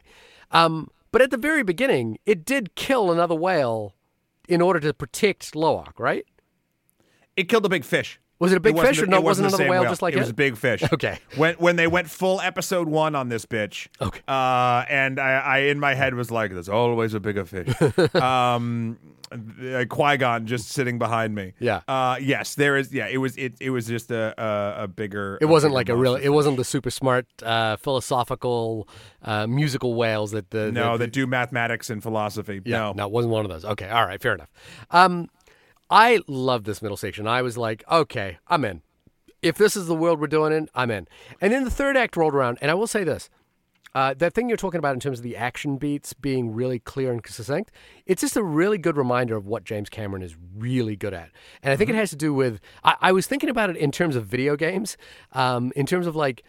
Um, 0.52 0.90
but 1.16 1.22
at 1.22 1.32
the 1.32 1.38
very 1.38 1.64
beginning, 1.64 2.18
it 2.26 2.44
did 2.44 2.76
kill 2.76 3.10
another 3.10 3.36
whale 3.36 3.96
in 4.50 4.60
order 4.60 4.82
to 4.82 4.94
protect 4.94 5.54
Lo'ak, 5.54 5.98
right? 5.98 6.26
It 7.38 7.48
killed 7.48 7.66
a 7.66 7.70
big 7.70 7.86
fish. 7.86 8.20
Was 8.46 8.54
it 8.54 8.58
a 8.58 8.60
big 8.60 8.76
wasn't 8.76 8.96
fish 8.96 9.04
or 9.04 9.08
no? 9.08 9.18
It 9.18 9.24
wasn't, 9.24 9.46
wasn't 9.46 9.60
the 9.60 9.64
another 9.64 9.64
same 9.76 9.82
whale 9.82 9.90
just 9.92 10.02
like 10.02 10.14
it 10.14 10.18
it? 10.18 10.22
was 10.22 10.30
a 10.30 10.34
big 10.34 10.58
fish. 10.58 10.84
Okay. 10.96 11.20
When 11.36 11.56
when 11.56 11.76
they 11.76 11.88
went 11.88 12.10
full 12.10 12.40
episode 12.40 12.88
one 12.88 13.16
on 13.16 13.28
this 13.28 13.46
bitch. 13.46 13.88
Okay. 14.00 14.22
Uh, 14.28 14.86
and 14.90 15.20
I, 15.20 15.40
I 15.40 15.58
in 15.60 15.80
my 15.80 15.94
head 15.94 16.14
was 16.14 16.32
like, 16.32 16.52
"There's 16.52 16.70
always 16.70 17.14
a 17.14 17.20
bigger 17.20 17.44
fish." 17.44 17.68
um, 18.16 18.98
uh, 19.32 19.86
Qui 19.90 20.18
Gon 20.18 20.46
just 20.46 20.70
sitting 20.70 20.98
behind 20.98 21.36
me. 21.36 21.54
Yeah. 21.60 21.82
Uh, 21.88 22.18
yes, 22.22 22.56
there 22.56 22.78
is. 22.78 22.94
Yeah, 22.94 23.08
it 23.08 23.18
was. 23.18 23.36
It 23.38 23.56
it 23.60 23.72
was 23.72 23.88
just 23.88 24.12
a 24.12 24.34
a, 24.42 24.84
a 24.84 24.88
bigger. 24.88 25.38
It 25.42 25.46
wasn't 25.46 25.72
bigger 25.72 25.76
like 25.76 25.90
a 25.90 25.96
real. 25.98 26.16
It 26.16 26.30
wasn't 26.30 26.58
the 26.58 26.64
super 26.64 26.92
smart, 26.92 27.26
uh, 27.44 27.78
philosophical, 27.78 28.88
uh, 29.22 29.48
musical 29.48 29.96
whales 29.96 30.32
that 30.32 30.52
the 30.52 30.72
No, 30.72 30.94
the, 30.94 31.06
that 31.06 31.14
do 31.14 31.28
mathematics 31.28 31.90
and 31.90 32.02
philosophy. 32.02 32.62
Yeah, 32.64 32.78
no. 32.78 32.94
no, 32.94 33.06
it 33.08 33.12
wasn't 33.12 33.34
one 33.34 33.46
of 33.46 33.52
those. 33.52 33.66
Okay, 33.66 33.90
all 33.90 34.06
right, 34.06 34.22
fair 34.22 34.34
enough. 34.34 34.50
Um, 34.92 35.30
I 35.90 36.20
love 36.28 36.64
this 36.64 36.82
middle 36.82 36.98
section. 36.98 37.28
I 37.28 37.42
was 37.42 37.58
like, 37.58 37.84
okay, 37.92 38.38
I'm 38.48 38.66
in. 38.66 38.82
If 39.42 39.58
this 39.58 39.76
is 39.76 39.86
the 39.86 39.96
world 39.96 40.20
we're 40.20 40.28
doing 40.28 40.52
in, 40.54 40.68
I'm 40.74 40.90
in. 40.90 41.08
And 41.40 41.54
then 41.54 41.64
the 41.64 41.70
third 41.70 41.96
act 41.96 42.18
rolled 42.18 42.34
around, 42.34 42.58
and 42.62 42.72
I 42.72 42.74
will 42.74 42.88
say 42.88 43.04
this. 43.04 43.30
Uh, 43.94 44.14
that 44.14 44.34
thing 44.34 44.50
you're 44.50 44.58
talking 44.58 44.80
about 44.80 44.94
in 44.94 45.00
terms 45.00 45.20
of 45.20 45.24
the 45.24 45.38
action 45.38 45.78
beats 45.78 46.12
being 46.12 46.54
really 46.54 46.80
clear 46.80 47.14
and 47.14 47.26
succinct, 47.26 47.72
it's 48.06 48.20
just 48.20 48.36
a 48.36 48.44
really 48.44 48.78
good 48.78 48.98
reminder 48.98 49.38
of 49.38 49.48
what 49.48 49.64
James 49.64 49.88
Cameron 49.88 50.22
is 50.22 50.36
really 50.58 50.98
good 50.98 51.14
at. 51.14 51.30
And 51.64 51.72
I 51.72 51.78
think 51.78 51.90
it 51.90 51.96
has 51.96 52.10
to 52.10 52.18
do 52.18 52.34
with, 52.34 52.60
I, 52.84 52.96
I 53.00 53.12
was 53.14 53.26
thinking 53.26 53.50
about 53.50 53.70
it 53.70 53.78
in 53.78 53.92
terms 53.92 54.18
of 54.18 54.26
video 54.26 54.58
games, 54.58 54.98
um, 55.32 55.72
in 55.78 55.86
terms 55.86 56.08
of 56.08 56.16
like 56.16 56.44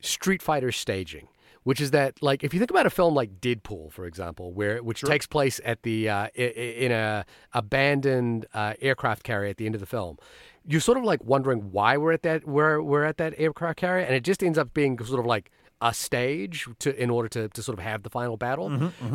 Street 0.00 0.42
Fighter 0.42 0.72
staging. 0.72 1.28
Which 1.68 1.82
is 1.82 1.90
that, 1.90 2.22
like, 2.22 2.42
if 2.42 2.54
you 2.54 2.60
think 2.60 2.70
about 2.70 2.86
a 2.86 2.90
film 2.90 3.14
like 3.14 3.42
Deadpool, 3.42 3.92
for 3.92 4.06
example, 4.06 4.54
where 4.54 4.82
which 4.82 5.02
takes 5.02 5.26
place 5.26 5.60
at 5.66 5.82
the 5.82 6.08
uh, 6.08 6.28
in 6.28 6.92
a 6.92 7.26
abandoned 7.52 8.46
uh, 8.54 8.72
aircraft 8.80 9.22
carrier 9.22 9.50
at 9.50 9.58
the 9.58 9.66
end 9.66 9.74
of 9.74 9.82
the 9.82 9.86
film, 9.86 10.16
you're 10.64 10.80
sort 10.80 10.96
of 10.96 11.04
like 11.04 11.22
wondering 11.24 11.70
why 11.70 11.98
we're 11.98 12.12
at 12.12 12.22
that 12.22 12.48
we're 12.48 12.80
we're 12.80 13.04
at 13.04 13.18
that 13.18 13.34
aircraft 13.36 13.76
carrier, 13.76 14.02
and 14.02 14.14
it 14.14 14.24
just 14.24 14.42
ends 14.42 14.56
up 14.56 14.72
being 14.72 14.98
sort 15.04 15.20
of 15.20 15.26
like 15.26 15.50
a 15.82 15.92
stage 15.92 16.66
to 16.78 16.98
in 16.98 17.10
order 17.10 17.28
to, 17.28 17.50
to 17.50 17.62
sort 17.62 17.78
of 17.78 17.84
have 17.84 18.02
the 18.02 18.08
final 18.08 18.38
battle. 18.38 18.70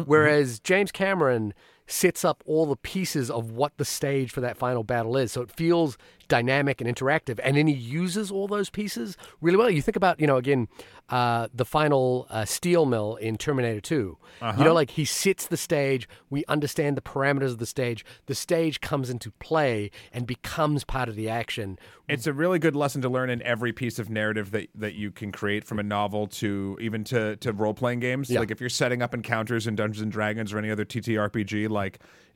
Whereas 0.05 0.59
James 0.59 0.91
Cameron 0.91 1.55
sets 1.93 2.25
up 2.25 2.43
all 2.47 2.65
the 2.65 2.75
pieces 2.75 3.29
of 3.29 3.51
what 3.51 3.77
the 3.77 3.85
stage 3.85 4.31
for 4.31 4.41
that 4.41 4.57
final 4.57 4.83
battle 4.83 5.15
is, 5.15 5.31
so 5.31 5.41
it 5.41 5.51
feels 5.51 5.97
dynamic 6.27 6.81
and 6.81 6.93
interactive, 6.93 7.39
and 7.43 7.55
then 7.55 7.67
he 7.67 7.73
uses 7.73 8.31
all 8.31 8.47
those 8.47 8.69
pieces 8.69 9.15
really 9.41 9.57
well. 9.57 9.69
You 9.69 9.81
think 9.81 9.95
about 9.95 10.19
you 10.19 10.27
know 10.27 10.37
again 10.37 10.67
uh, 11.09 11.47
the 11.53 11.65
final 11.65 12.25
uh, 12.29 12.45
steel 12.45 12.85
mill 12.85 13.17
in 13.17 13.37
Terminator 13.37 13.81
2 13.81 14.17
You 14.57 14.63
know, 14.63 14.73
like 14.73 14.91
he 14.91 15.05
sets 15.05 15.45
the 15.45 15.57
stage. 15.57 16.07
We 16.29 16.43
understand 16.47 16.97
the 16.97 17.01
parameters 17.01 17.51
of 17.51 17.57
the 17.59 17.65
stage. 17.65 18.05
The 18.25 18.35
stage 18.35 18.81
comes 18.81 19.09
into 19.09 19.29
play 19.31 19.91
and 20.11 20.25
becomes 20.25 20.83
part 20.83 21.09
of 21.09 21.15
the 21.15 21.29
action. 21.29 21.77
It's 22.07 22.25
a 22.25 22.33
really 22.33 22.57
good 22.57 22.75
lesson 22.75 23.01
to 23.03 23.09
learn 23.09 23.29
in 23.29 23.41
every 23.43 23.73
piece 23.73 23.99
of 23.99 24.09
narrative 24.09 24.51
that, 24.51 24.69
that 24.75 24.95
you 24.95 25.11
can 25.11 25.31
create 25.31 25.65
from 25.65 25.77
a 25.77 25.83
novel 25.83 26.27
to 26.27 26.77
even 26.81 27.03
to, 27.05 27.35
to 27.37 27.53
role 27.53 27.73
playing 27.73 27.99
games. 27.99 28.29
Yeah. 28.29 28.39
Like 28.39 28.51
if 28.51 28.59
you're 28.59 28.69
setting 28.69 29.01
up 29.01 29.13
encounters 29.13 29.67
in 29.67 29.75
Dungeons 29.75 30.01
and 30.01 30.11
Dragons 30.11 30.51
or 30.51 30.57
any 30.57 30.71
other 30.71 30.85
TTRPG, 30.85 31.69
like 31.69 31.82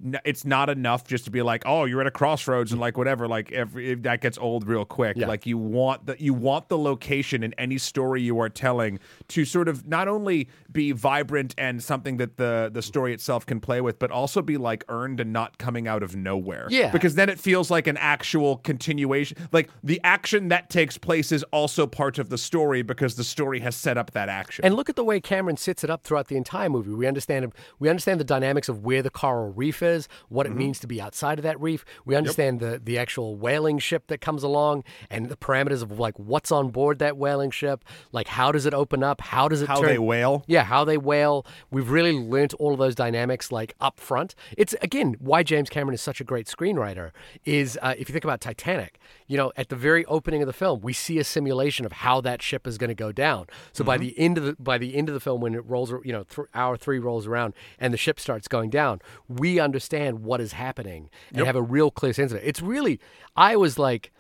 n- 0.04 0.20
it's 0.26 0.46
not 0.46 0.70
enough 0.70 1.06
just 1.06 1.26
to 1.26 1.32
be 1.32 1.42
like, 1.42 1.64
oh, 1.66 1.86
you're 1.86 2.02
at 2.02 2.08
a 2.08 2.12
crossroads 2.12 2.72
and 2.72 2.80
like 2.80 2.98
whatever. 2.98 3.28
Like 3.28 3.52
every 3.52 3.96
that 3.96 4.22
gets 4.22 4.38
old 4.38 4.68
real 4.68 4.86
quick. 4.86 5.18
Yeah. 5.18 5.28
Like 5.28 5.46
you 5.46 5.58
want 5.58 6.06
the 6.06 6.16
you 6.22 6.34
want 6.34 6.70
the 6.70 6.78
location 6.78 7.44
in 7.44 7.54
any 7.58 7.78
story 7.78 8.22
you 8.22 8.40
are 8.40 8.50
telling 8.50 9.00
to 9.30 9.46
sort 9.46 9.68
of 9.68 9.88
not 9.88 10.08
only 10.08 10.50
be 10.72 10.92
vibrant 10.92 11.56
and 11.58 11.82
something 11.82 12.18
that 12.18 12.38
the 12.38 12.70
the 12.72 12.82
story 12.82 13.14
itself 13.14 13.46
can 13.46 13.60
play 13.60 13.82
with, 13.82 14.00
but 14.00 14.12
also 14.12 14.42
be 14.42 14.58
like 14.58 14.84
earned 14.90 15.20
and 15.20 15.34
not 15.34 15.58
coming 15.58 15.88
out 15.88 16.04
of 16.04 16.16
nowhere. 16.16 16.68
Yeah. 16.70 16.92
Because 16.92 17.16
then 17.16 17.30
it 17.30 17.40
feels 17.40 17.72
like 17.72 17.88
an 17.88 17.98
actual 17.98 18.58
continuation. 18.58 19.38
Like 19.52 19.70
the 19.84 20.00
action 20.04 20.50
that 20.50 20.70
takes 20.70 20.98
place 20.98 21.32
is 21.32 21.44
also 21.52 21.88
part 21.88 22.20
of 22.20 22.30
the 22.30 22.38
story 22.38 22.82
because 22.82 23.16
the 23.16 23.24
story 23.24 23.60
has 23.62 23.76
set 23.76 23.98
up 23.98 24.12
that 24.12 24.30
action. 24.30 24.66
And 24.66 24.76
look 24.76 24.90
at 24.90 24.96
the 24.96 25.04
way 25.04 25.20
Cameron 25.20 25.58
sets 25.58 25.84
it 25.84 25.90
up 25.90 26.04
throughout 26.04 26.28
the 26.28 26.38
entire 26.38 26.70
movie. 26.70 26.92
We 26.92 27.08
understand 27.08 27.54
we 27.80 27.90
understand 27.90 28.20
the 28.20 28.26
dynamics 28.26 28.70
of 28.70 28.84
where 28.84 29.02
the 29.02 29.10
coral 29.28 29.54
reef 29.54 29.82
is, 29.82 30.08
what 30.30 30.46
it 30.46 30.56
means 30.56 30.80
to 30.80 30.88
be 30.88 31.02
outside 31.02 31.40
of 31.40 31.44
that 31.44 31.60
reef. 31.60 31.86
We 32.06 32.16
understand 32.16 32.60
the 32.60 32.82
the 32.84 32.98
actual 32.98 33.36
whaling 33.36 33.80
ship 33.80 34.08
that 34.08 34.22
comes 34.22 34.44
along 34.44 34.84
and 35.10 35.30
the 35.30 35.36
parameters 35.36 35.82
of 35.82 36.00
like 36.00 36.18
what's 36.18 36.52
on 36.52 36.70
board 36.70 37.00
that 37.00 37.18
whaling 37.18 37.52
ship, 37.52 37.84
like 38.12 38.28
how 38.28 38.52
does 38.52 38.66
it 38.66 38.74
open 38.74 39.04
up, 39.04 39.22
how 39.22 39.48
does 39.48 39.62
it 39.62 39.68
How 39.68 39.82
turn 39.82 39.90
they 39.90 39.98
whale. 40.00 40.44
Yeah, 40.48 40.64
how 40.64 40.84
they 40.84 40.98
whale. 40.98 41.46
We've 41.72 41.90
really 41.90 42.14
learnt 42.14 42.54
all 42.56 42.74
of 42.74 42.80
those 42.80 42.96
dynamics 42.96 43.52
like 43.52 43.76
up 43.80 44.00
front. 44.00 44.36
It's 44.58 44.76
again 44.82 45.16
why 45.20 45.44
James 45.44 45.70
Cameron 45.70 45.94
is 45.94 46.02
such 46.02 46.22
a 46.22 46.24
great 46.24 46.48
screenwriter. 46.48 47.12
Is 47.46 47.78
uh, 47.82 47.96
if 47.98 48.10
you 48.10 48.14
think 48.14 48.26
about 48.26 48.42
Titanic, 48.42 49.00
you 49.28 49.38
know, 49.38 49.52
at 49.56 49.70
the 49.70 49.76
very 49.76 50.06
opening 50.06 50.42
of 50.42 50.48
the 50.48 50.54
film, 50.54 50.82
we 50.82 50.94
see 50.94 51.20
a 51.20 51.24
simulation 51.24 51.86
of 51.86 51.92
how 51.92 52.22
that 52.22 52.42
ship 52.42 52.66
is 52.68 52.78
going 52.78 52.90
to 52.90 52.96
go 52.96 53.12
down. 53.12 53.48
So 53.74 53.84
by 53.84 53.98
the 53.98 54.18
end 54.18 54.38
of 54.38 54.44
the 54.46 54.56
by 54.60 54.78
the 54.78 54.96
end 54.96 55.10
of 55.10 55.14
the 55.14 55.20
film, 55.20 55.42
when 55.42 55.54
it 55.54 55.66
rolls, 55.66 55.92
you 56.04 56.12
know, 56.12 56.24
th- 56.24 56.48
hour 56.54 56.78
three 56.78 57.00
rolls 57.00 57.28
around 57.28 57.54
and 57.80 57.94
the 57.94 57.98
ship 57.98 58.20
starts 58.20 58.48
going 58.48 58.70
down, 58.70 59.02
we 59.28 59.60
understand 59.60 60.24
what 60.24 60.42
is 60.42 60.54
happening 60.54 61.10
and 61.30 61.46
have 61.46 61.56
a 61.56 61.62
real 61.62 61.92
clear 61.92 62.14
sense 62.14 62.32
of 62.32 62.38
it. 62.38 62.44
It's 62.46 62.62
really, 62.62 63.00
I 63.36 63.56
was 63.56 63.78
like, 63.80 64.12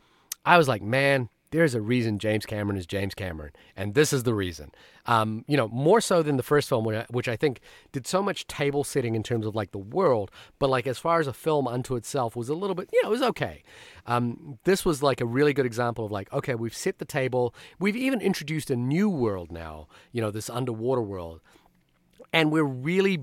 I 0.46 0.58
was 0.58 0.68
like, 0.68 0.82
man, 0.82 1.30
there's 1.52 1.74
a 1.76 1.82
reason 1.82 2.20
James 2.20 2.46
Cameron 2.46 2.78
is 2.78 2.86
James 2.86 3.16
Cameron, 3.16 3.52
and 3.78 3.94
this 3.94 4.12
is 4.12 4.24
the 4.24 4.34
reason. 4.34 4.70
Um, 5.06 5.46
you 5.48 5.56
know, 5.56 5.70
more 5.70 6.02
so 6.02 6.22
than 6.22 6.36
the 6.36 6.44
first 6.44 6.68
film, 6.68 6.84
which 6.84 6.98
I- 6.98 7.06
which 7.10 7.30
I 7.30 7.38
think 7.38 7.62
did 7.94 8.06
so 8.06 8.22
much 8.22 8.48
table 8.48 8.84
setting 8.84 9.16
in 9.16 9.24
terms 9.24 9.46
of 9.46 9.56
like 9.56 9.72
the 9.72 9.78
world, 9.78 10.30
but 10.60 10.70
like 10.70 10.86
as 10.88 10.98
far 10.98 11.22
as 11.22 11.28
a 11.28 11.32
film 11.32 11.66
unto 11.66 11.96
itself 11.96 12.36
was 12.36 12.50
a 12.50 12.54
little 12.54 12.76
bit, 12.76 12.90
you 12.92 13.02
know, 13.02 13.08
it 13.08 13.12
was 13.12 13.22
okay. 13.22 13.64
Um, 14.06 14.60
this 14.66 14.84
was 14.84 15.02
like 15.02 15.22
a 15.22 15.26
really 15.26 15.54
good 15.54 15.66
example 15.66 16.04
of 16.06 16.12
like, 16.12 16.32
okay, 16.34 16.54
we've 16.54 16.76
set 16.76 16.98
the 17.00 17.06
table. 17.06 17.56
We've 17.80 17.96
even 17.96 18.20
introduced 18.20 18.70
a 18.70 18.76
new 18.76 19.10
world 19.10 19.50
now. 19.50 19.88
You 20.12 20.22
know, 20.22 20.32
this 20.32 20.50
underwater 20.50 21.02
world 21.02 21.40
and 22.34 22.52
we're 22.52 22.64
really 22.66 23.20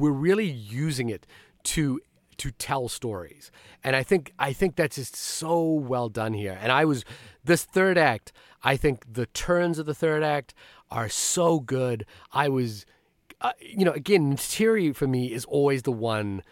we're 0.00 0.10
really 0.10 0.50
using 0.50 1.08
it 1.08 1.26
to 1.62 2.00
to 2.36 2.50
tell 2.52 2.88
stories 2.88 3.50
and 3.84 3.94
i 3.94 4.02
think 4.02 4.32
i 4.38 4.52
think 4.52 4.76
that's 4.76 4.96
just 4.96 5.14
so 5.14 5.62
well 5.62 6.08
done 6.08 6.32
here 6.32 6.58
and 6.60 6.72
i 6.72 6.84
was 6.84 7.04
this 7.44 7.64
third 7.64 7.98
act 7.98 8.32
i 8.62 8.76
think 8.76 9.04
the 9.12 9.26
turns 9.26 9.78
of 9.78 9.86
the 9.86 9.94
third 9.94 10.22
act 10.22 10.54
are 10.90 11.08
so 11.08 11.60
good 11.60 12.04
i 12.32 12.48
was 12.48 12.86
uh, 13.40 13.52
you 13.60 13.84
know, 13.84 13.92
again, 13.92 14.34
Neytiri 14.34 14.94
for 14.94 15.06
me 15.06 15.32
is 15.32 15.44
always 15.46 15.82
the 15.82 15.92
one. 15.92 16.42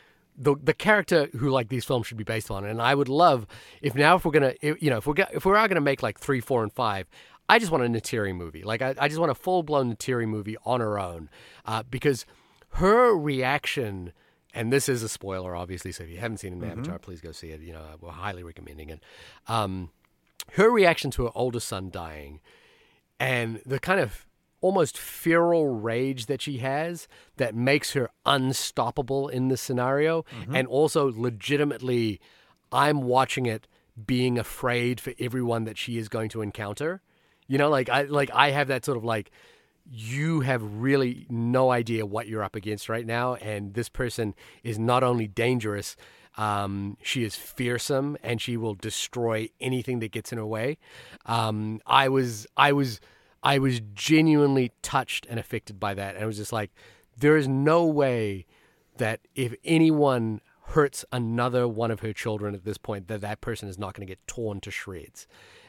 The, 0.40 0.54
the 0.62 0.72
character 0.72 1.28
who 1.36 1.50
like 1.50 1.68
these 1.68 1.84
films 1.84 2.06
should 2.06 2.16
be 2.16 2.24
based 2.24 2.48
on, 2.50 2.64
and 2.64 2.80
I 2.80 2.94
would 2.94 3.08
love 3.08 3.46
if 3.82 3.96
now 3.96 4.16
if 4.16 4.24
we're 4.24 4.30
gonna 4.30 4.54
if, 4.62 4.80
you 4.80 4.88
know 4.88 4.98
if 4.98 5.06
we're 5.06 5.14
if 5.32 5.44
we 5.44 5.52
are 5.52 5.66
gonna 5.66 5.80
make 5.80 6.00
like 6.00 6.18
three, 6.18 6.40
four, 6.40 6.62
and 6.62 6.72
five, 6.72 7.08
I 7.48 7.58
just 7.58 7.72
want 7.72 7.84
a 7.84 7.88
Neytiri 7.88 8.34
movie. 8.34 8.62
Like 8.62 8.80
I, 8.80 8.94
I 8.98 9.08
just 9.08 9.18
want 9.18 9.32
a 9.32 9.34
full 9.34 9.64
blown 9.64 9.92
Neytiri 9.92 10.28
movie 10.28 10.56
on 10.64 10.80
her 10.80 10.98
own, 10.98 11.28
uh, 11.66 11.82
because 11.90 12.24
her 12.70 13.16
reaction, 13.16 14.12
and 14.54 14.72
this 14.72 14.88
is 14.88 15.02
a 15.02 15.08
spoiler, 15.08 15.56
obviously. 15.56 15.92
So 15.92 16.04
if 16.04 16.10
you 16.10 16.18
haven't 16.18 16.38
seen 16.38 16.52
an 16.54 16.64
Avatar, 16.64 16.98
please 16.98 17.20
go 17.20 17.32
see 17.32 17.50
it. 17.50 17.60
You 17.60 17.72
know, 17.72 17.82
we're 18.00 18.10
highly 18.10 18.42
recommending 18.42 18.90
it. 18.90 19.00
Um, 19.46 19.90
her 20.52 20.70
reaction 20.70 21.10
to 21.12 21.24
her 21.24 21.30
older 21.34 21.60
son 21.60 21.90
dying, 21.90 22.40
and 23.20 23.60
the 23.66 23.78
kind 23.78 24.00
of 24.00 24.26
almost 24.60 24.98
feral 24.98 25.68
rage 25.68 26.26
that 26.26 26.42
she 26.42 26.58
has 26.58 27.06
that 27.36 27.54
makes 27.54 27.92
her 27.92 28.10
unstoppable 28.26 29.28
in 29.28 29.48
this 29.48 29.60
scenario, 29.60 30.24
and 30.52 30.66
also 30.66 31.12
legitimately, 31.14 32.20
I'm 32.72 33.02
watching 33.02 33.46
it 33.46 33.66
being 34.06 34.38
afraid 34.38 35.00
for 35.00 35.12
everyone 35.18 35.64
that 35.64 35.78
she 35.78 35.98
is 35.98 36.08
going 36.08 36.28
to 36.30 36.42
encounter. 36.42 37.02
You 37.46 37.58
know, 37.58 37.68
like 37.70 37.88
I 37.88 38.02
like 38.02 38.30
I 38.32 38.50
have 38.50 38.68
that 38.68 38.84
sort 38.84 38.98
of 38.98 39.04
like 39.04 39.30
you 39.90 40.40
have 40.40 40.62
really 40.62 41.26
no 41.30 41.70
idea 41.70 42.04
what 42.04 42.28
you're 42.28 42.42
up 42.42 42.56
against 42.56 42.88
right 42.88 43.06
now, 43.06 43.34
and 43.36 43.74
this 43.74 43.88
person 43.88 44.34
is 44.62 44.78
not 44.78 45.02
only 45.02 45.26
dangerous, 45.26 45.96
um, 46.36 46.96
she 47.02 47.24
is 47.24 47.34
fearsome, 47.34 48.16
and 48.22 48.40
she 48.40 48.56
will 48.56 48.74
destroy 48.74 49.48
anything 49.60 49.98
that 50.00 50.12
gets 50.12 50.30
in 50.32 50.38
her 50.38 50.46
way. 50.46 50.78
Um, 51.26 51.80
I 51.86 52.08
was, 52.08 52.46
I 52.56 52.72
was, 52.72 53.00
I 53.42 53.58
was 53.58 53.80
genuinely 53.94 54.72
touched 54.82 55.26
and 55.28 55.38
affected 55.38 55.80
by 55.80 55.94
that, 55.94 56.14
and 56.14 56.24
I 56.24 56.26
was 56.26 56.36
just 56.36 56.52
like, 56.52 56.70
there 57.16 57.36
is 57.36 57.48
no 57.48 57.84
way 57.86 58.46
that 58.98 59.20
if 59.34 59.54
anyone 59.64 60.40
hurts 60.68 61.04
another 61.10 61.66
one 61.66 61.90
of 61.90 62.00
her 62.00 62.12
children 62.12 62.54
at 62.54 62.64
this 62.64 62.76
point, 62.76 63.08
that 63.08 63.22
that 63.22 63.40
person 63.40 63.68
is 63.68 63.78
not 63.78 63.94
going 63.94 64.06
to 64.06 64.10
get 64.10 64.24
torn 64.26 64.60
to 64.60 64.70
shreds. 64.70 65.26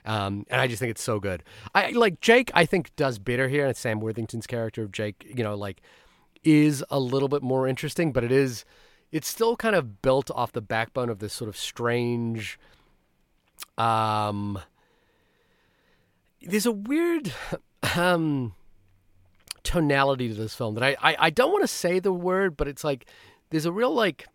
Um, 0.09 0.47
and 0.49 0.59
I 0.59 0.65
just 0.65 0.79
think 0.79 0.89
it's 0.89 1.03
so 1.03 1.19
good. 1.19 1.43
I 1.75 1.91
like 1.91 2.19
Jake. 2.19 2.49
I 2.55 2.65
think 2.65 2.95
does 2.95 3.19
better 3.19 3.47
here, 3.47 3.67
and 3.67 3.77
Sam 3.77 3.99
Worthington's 3.99 4.47
character 4.47 4.81
of 4.81 4.91
Jake, 4.91 5.31
you 5.35 5.43
know, 5.43 5.53
like 5.53 5.81
is 6.43 6.83
a 6.89 6.99
little 6.99 7.27
bit 7.27 7.43
more 7.43 7.67
interesting, 7.67 8.11
but 8.11 8.23
it 8.23 8.31
is. 8.31 8.65
It's 9.11 9.27
still 9.27 9.55
kind 9.55 9.75
of 9.75 10.01
built 10.01 10.31
off 10.31 10.51
the 10.51 10.61
backbone 10.61 11.09
of 11.09 11.19
this 11.19 11.31
sort 11.31 11.47
of 11.47 11.55
strange. 11.55 12.59
Um, 13.77 14.57
there's 16.41 16.65
a 16.65 16.71
weird 16.71 17.31
um, 17.95 18.55
tonality 19.61 20.27
to 20.29 20.33
this 20.33 20.55
film 20.55 20.73
that 20.73 20.83
I, 20.83 20.95
I, 21.01 21.15
I 21.19 21.29
don't 21.29 21.51
want 21.51 21.63
to 21.63 21.67
say 21.67 21.99
the 21.99 22.13
word, 22.13 22.57
but 22.57 22.67
it's 22.67 22.83
like 22.83 23.05
there's 23.51 23.65
a 23.65 23.71
real 23.71 23.93
like 23.93 24.25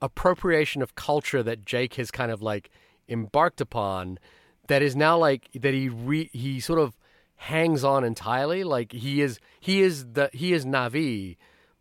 appropriation 0.00 0.82
of 0.82 0.94
culture 0.94 1.42
that 1.42 1.64
Jake 1.64 1.94
has 1.94 2.12
kind 2.12 2.30
of 2.30 2.42
like 2.42 2.70
embarked 3.08 3.60
upon 3.60 4.20
that 4.68 4.82
is 4.82 4.94
now 4.96 5.16
like 5.18 5.48
that 5.54 5.74
he 5.74 5.88
re, 5.88 6.28
he 6.32 6.60
sort 6.60 6.78
of 6.78 6.96
hangs 7.36 7.84
on 7.84 8.02
entirely 8.04 8.64
like 8.64 8.92
he 8.92 9.20
is 9.20 9.38
he 9.60 9.82
is 9.82 10.06
the 10.12 10.30
he 10.32 10.52
is 10.52 10.64
Na'vi 10.64 11.36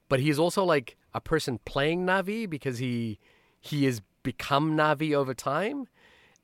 but 0.10 0.20
he 0.20 0.30
is 0.30 0.38
also 0.38 0.64
like 0.64 0.98
a 1.14 1.22
person 1.22 1.60
playing 1.66 2.06
Na'vi 2.06 2.50
because 2.50 2.78
he 2.80 3.20
he 3.62 3.86
has 3.86 4.02
become 4.24 4.76
Na'vi 4.76 5.14
over 5.14 5.34
time 5.34 5.88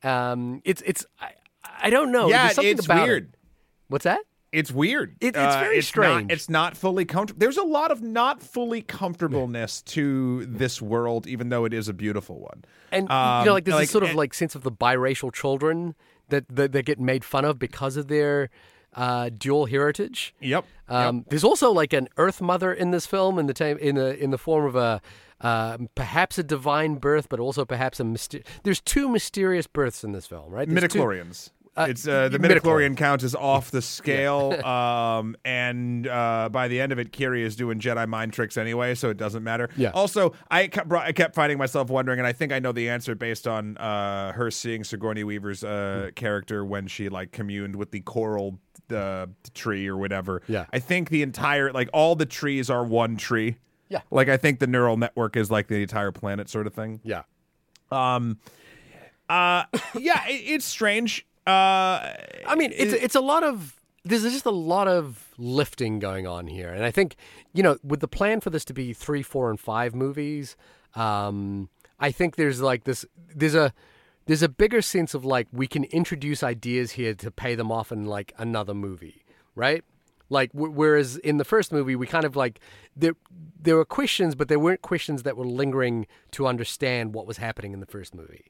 um 0.04 0.62
it's 0.64 0.82
it's 0.84 1.06
I, 1.20 1.32
I 1.84 1.90
don't 1.90 2.12
know 2.12 2.30
yeah, 2.30 2.44
There's 2.46 2.56
something 2.56 2.72
it's 2.78 2.86
about 2.86 3.00
it. 3.00 3.08
weird. 3.12 3.38
what's 3.90 4.04
that 4.06 4.22
It's 4.52 4.72
weird. 4.72 5.16
It- 5.22 5.28
it's 5.28 5.38
Uh, 5.38 5.60
very 5.60 5.76
not- 5.78 5.84
strange. 5.86 6.32
it's 6.32 6.50
not 6.50 6.76
fully 6.76 7.06
comfortable. 7.06 7.40
There's 7.40 7.58
a 7.58 7.64
lot 7.64 7.90
of 7.92 8.02
not 8.02 8.42
fully 8.42 8.82
comfortableness 8.82 9.82
to 9.96 10.46
this 10.46 10.82
world, 10.82 11.26
even 11.28 11.48
though 11.50 11.64
it 11.66 11.74
is 11.74 11.88
a 11.88 11.94
beautiful 11.94 12.40
one. 12.40 12.66
And 12.92 13.08
you 13.08 13.16
Um, 13.16 13.46
know, 13.46 13.54
like 13.54 13.64
there's 13.66 13.76
like, 13.76 13.84
this 13.84 13.92
sort 13.92 14.04
of 14.04 14.10
and- 14.10 14.18
like 14.18 14.34
sense 14.34 14.54
of 14.56 14.64
the 14.64 14.72
biracial 14.72 15.34
children 15.34 15.96
that 16.32 16.46
that, 16.50 16.72
that 16.72 16.84
get 16.84 17.00
made 17.00 17.24
fun 17.24 17.46
of 17.46 17.60
because 17.60 17.96
of 17.96 18.08
their 18.08 18.50
uh, 18.94 19.30
dual 19.30 19.68
heritage. 19.68 20.34
Yep. 20.42 20.66
Um, 20.90 21.26
There's 21.30 21.44
also 21.44 21.72
like 21.72 21.94
an 21.94 22.10
Earth 22.18 22.42
Mother 22.42 22.74
in 22.74 22.92
this 22.92 23.06
film 23.06 23.40
in 23.40 23.48
the 23.48 23.54
time 23.54 23.78
in 23.78 23.96
the 23.96 24.22
in 24.22 24.32
the 24.32 24.38
form 24.38 24.66
of 24.66 24.76
a 24.76 25.02
uh, 25.40 25.78
perhaps 25.96 26.38
a 26.38 26.44
divine 26.44 26.96
birth, 26.96 27.30
but 27.30 27.40
also 27.40 27.66
perhaps 27.66 28.00
a 28.00 28.04
myster- 28.04 28.46
There's 28.64 28.80
two 28.82 29.10
mysterious 29.10 29.68
births 29.68 30.04
in 30.04 30.12
this 30.12 30.28
film, 30.28 30.52
right? 30.52 30.68
There's 30.92 31.42
Midichlorians. 31.78 31.90
it's 31.90 32.08
uh, 32.08 32.30
the 32.30 32.38
midichlorian. 32.40 32.98
count 32.98 33.24
is 33.24 33.34
off 33.34 33.72
the 33.72 33.82
scale, 33.82 34.54
um, 34.66 35.36
and 35.46 36.06
uh, 36.08 36.50
by 36.52 36.68
the 36.68 36.82
end 36.82 36.92
of 36.92 37.00
it, 37.00 37.12
Kiri 37.12 37.44
is 37.44 37.56
doing 37.56 37.80
Jedi 37.80 38.08
mind 38.08 38.34
tricks 38.34 38.58
anyway, 38.58 38.94
so 38.96 39.10
it 39.10 39.18
doesn't 39.18 39.44
matter. 39.44 39.70
Yeah. 39.78 39.92
Also, 39.92 40.34
I 40.50 40.68
kept, 40.68 40.92
I 40.92 41.12
kept 41.14 41.34
finding 41.36 41.58
myself 41.58 41.90
wondering, 41.90 42.20
and 42.20 42.28
I 42.28 42.34
think 42.34 42.52
I 42.52 42.60
know 42.60 42.72
the 42.74 42.90
answer 42.90 43.16
based 43.16 43.48
on 43.48 43.78
uh, 43.78 44.34
her 44.34 44.52
seeing 44.52 44.84
Sigourney 44.84 45.24
Weaver's 45.24 45.64
uh, 45.64 46.08
Hmm. 46.08 46.10
character 46.16 46.66
when 46.66 46.88
she 46.88 47.08
like 47.10 47.32
communed 47.32 47.76
with 47.76 47.92
the 47.92 48.02
coral 48.02 48.60
uh, 48.94 49.28
tree 49.54 49.88
or 49.88 49.96
whatever. 49.98 50.42
Yeah. 50.48 50.66
I 50.74 50.80
think 50.80 51.10
the 51.10 51.22
entire 51.22 51.72
like 51.72 51.90
all 51.94 52.16
the 52.16 52.26
trees 52.26 52.70
are 52.70 52.84
one 52.84 53.16
tree. 53.18 53.56
Yeah. 53.90 54.02
Like 54.12 54.28
I 54.30 54.38
think 54.38 54.60
the 54.60 54.68
neural 54.68 54.98
network 54.98 55.36
is 55.38 55.50
like 55.52 55.68
the 55.68 55.82
entire 55.82 56.12
planet 56.12 56.50
sort 56.50 56.68
of 56.68 56.74
thing. 56.74 57.00
Yeah. 57.04 57.24
Um, 57.92 58.40
uh, 59.30 59.64
yeah, 60.00 60.26
it, 60.28 60.34
it's 60.34 60.66
strange. 60.66 61.26
Uh, 61.48 62.14
I 62.46 62.56
mean, 62.56 62.72
it's 62.76 62.94
it's 62.94 63.16
a 63.16 63.22
lot 63.22 63.44
of 63.44 63.76
there's 64.04 64.24
just 64.24 64.46
a 64.46 64.52
lot 64.52 64.88
of 64.88 65.30
lifting 65.38 66.00
going 66.00 66.28
on 66.28 66.48
here, 66.48 66.70
and 66.70 66.84
I 66.84 66.92
think 66.92 67.16
you 67.54 67.64
know 67.64 67.78
with 67.84 68.00
the 68.00 68.08
plan 68.08 68.42
for 68.42 68.50
this 68.50 68.66
to 68.66 68.74
be 68.74 68.94
three, 68.94 69.24
four, 69.24 69.50
and 69.50 69.60
five 69.60 69.96
movies, 69.96 70.56
um, 70.96 71.70
I 72.00 72.12
think 72.12 72.36
there's 72.36 72.62
like 72.62 72.84
this 72.84 73.06
there's 73.36 73.56
a 73.56 73.74
there's 74.26 74.44
a 74.44 74.50
bigger 74.50 74.82
sense 74.82 75.14
of 75.14 75.26
like 75.26 75.48
we 75.52 75.68
can 75.68 75.86
introduce 75.86 76.44
ideas 76.44 76.92
here 76.92 77.14
to 77.16 77.32
pay 77.32 77.56
them 77.56 77.72
off 77.72 77.92
in 77.92 78.06
like 78.06 78.34
another 78.38 78.74
movie, 78.74 79.24
right? 79.56 79.84
Like 80.30 80.54
w- 80.54 80.72
whereas 80.72 81.18
in 81.18 81.38
the 81.38 81.44
first 81.44 81.72
movie 81.72 81.96
we 81.96 82.08
kind 82.08 82.26
of 82.26 82.36
like 82.36 82.60
there 82.96 83.14
there 83.60 83.76
were 83.76 83.86
questions, 83.86 84.36
but 84.36 84.48
there 84.48 84.60
weren't 84.60 84.82
questions 84.82 85.24
that 85.24 85.38
were 85.38 85.46
lingering 85.46 86.08
to 86.32 86.48
understand 86.48 87.14
what 87.14 87.28
was 87.28 87.38
happening 87.38 87.74
in 87.74 87.80
the 87.80 87.86
first 87.86 88.16
movie. 88.16 88.46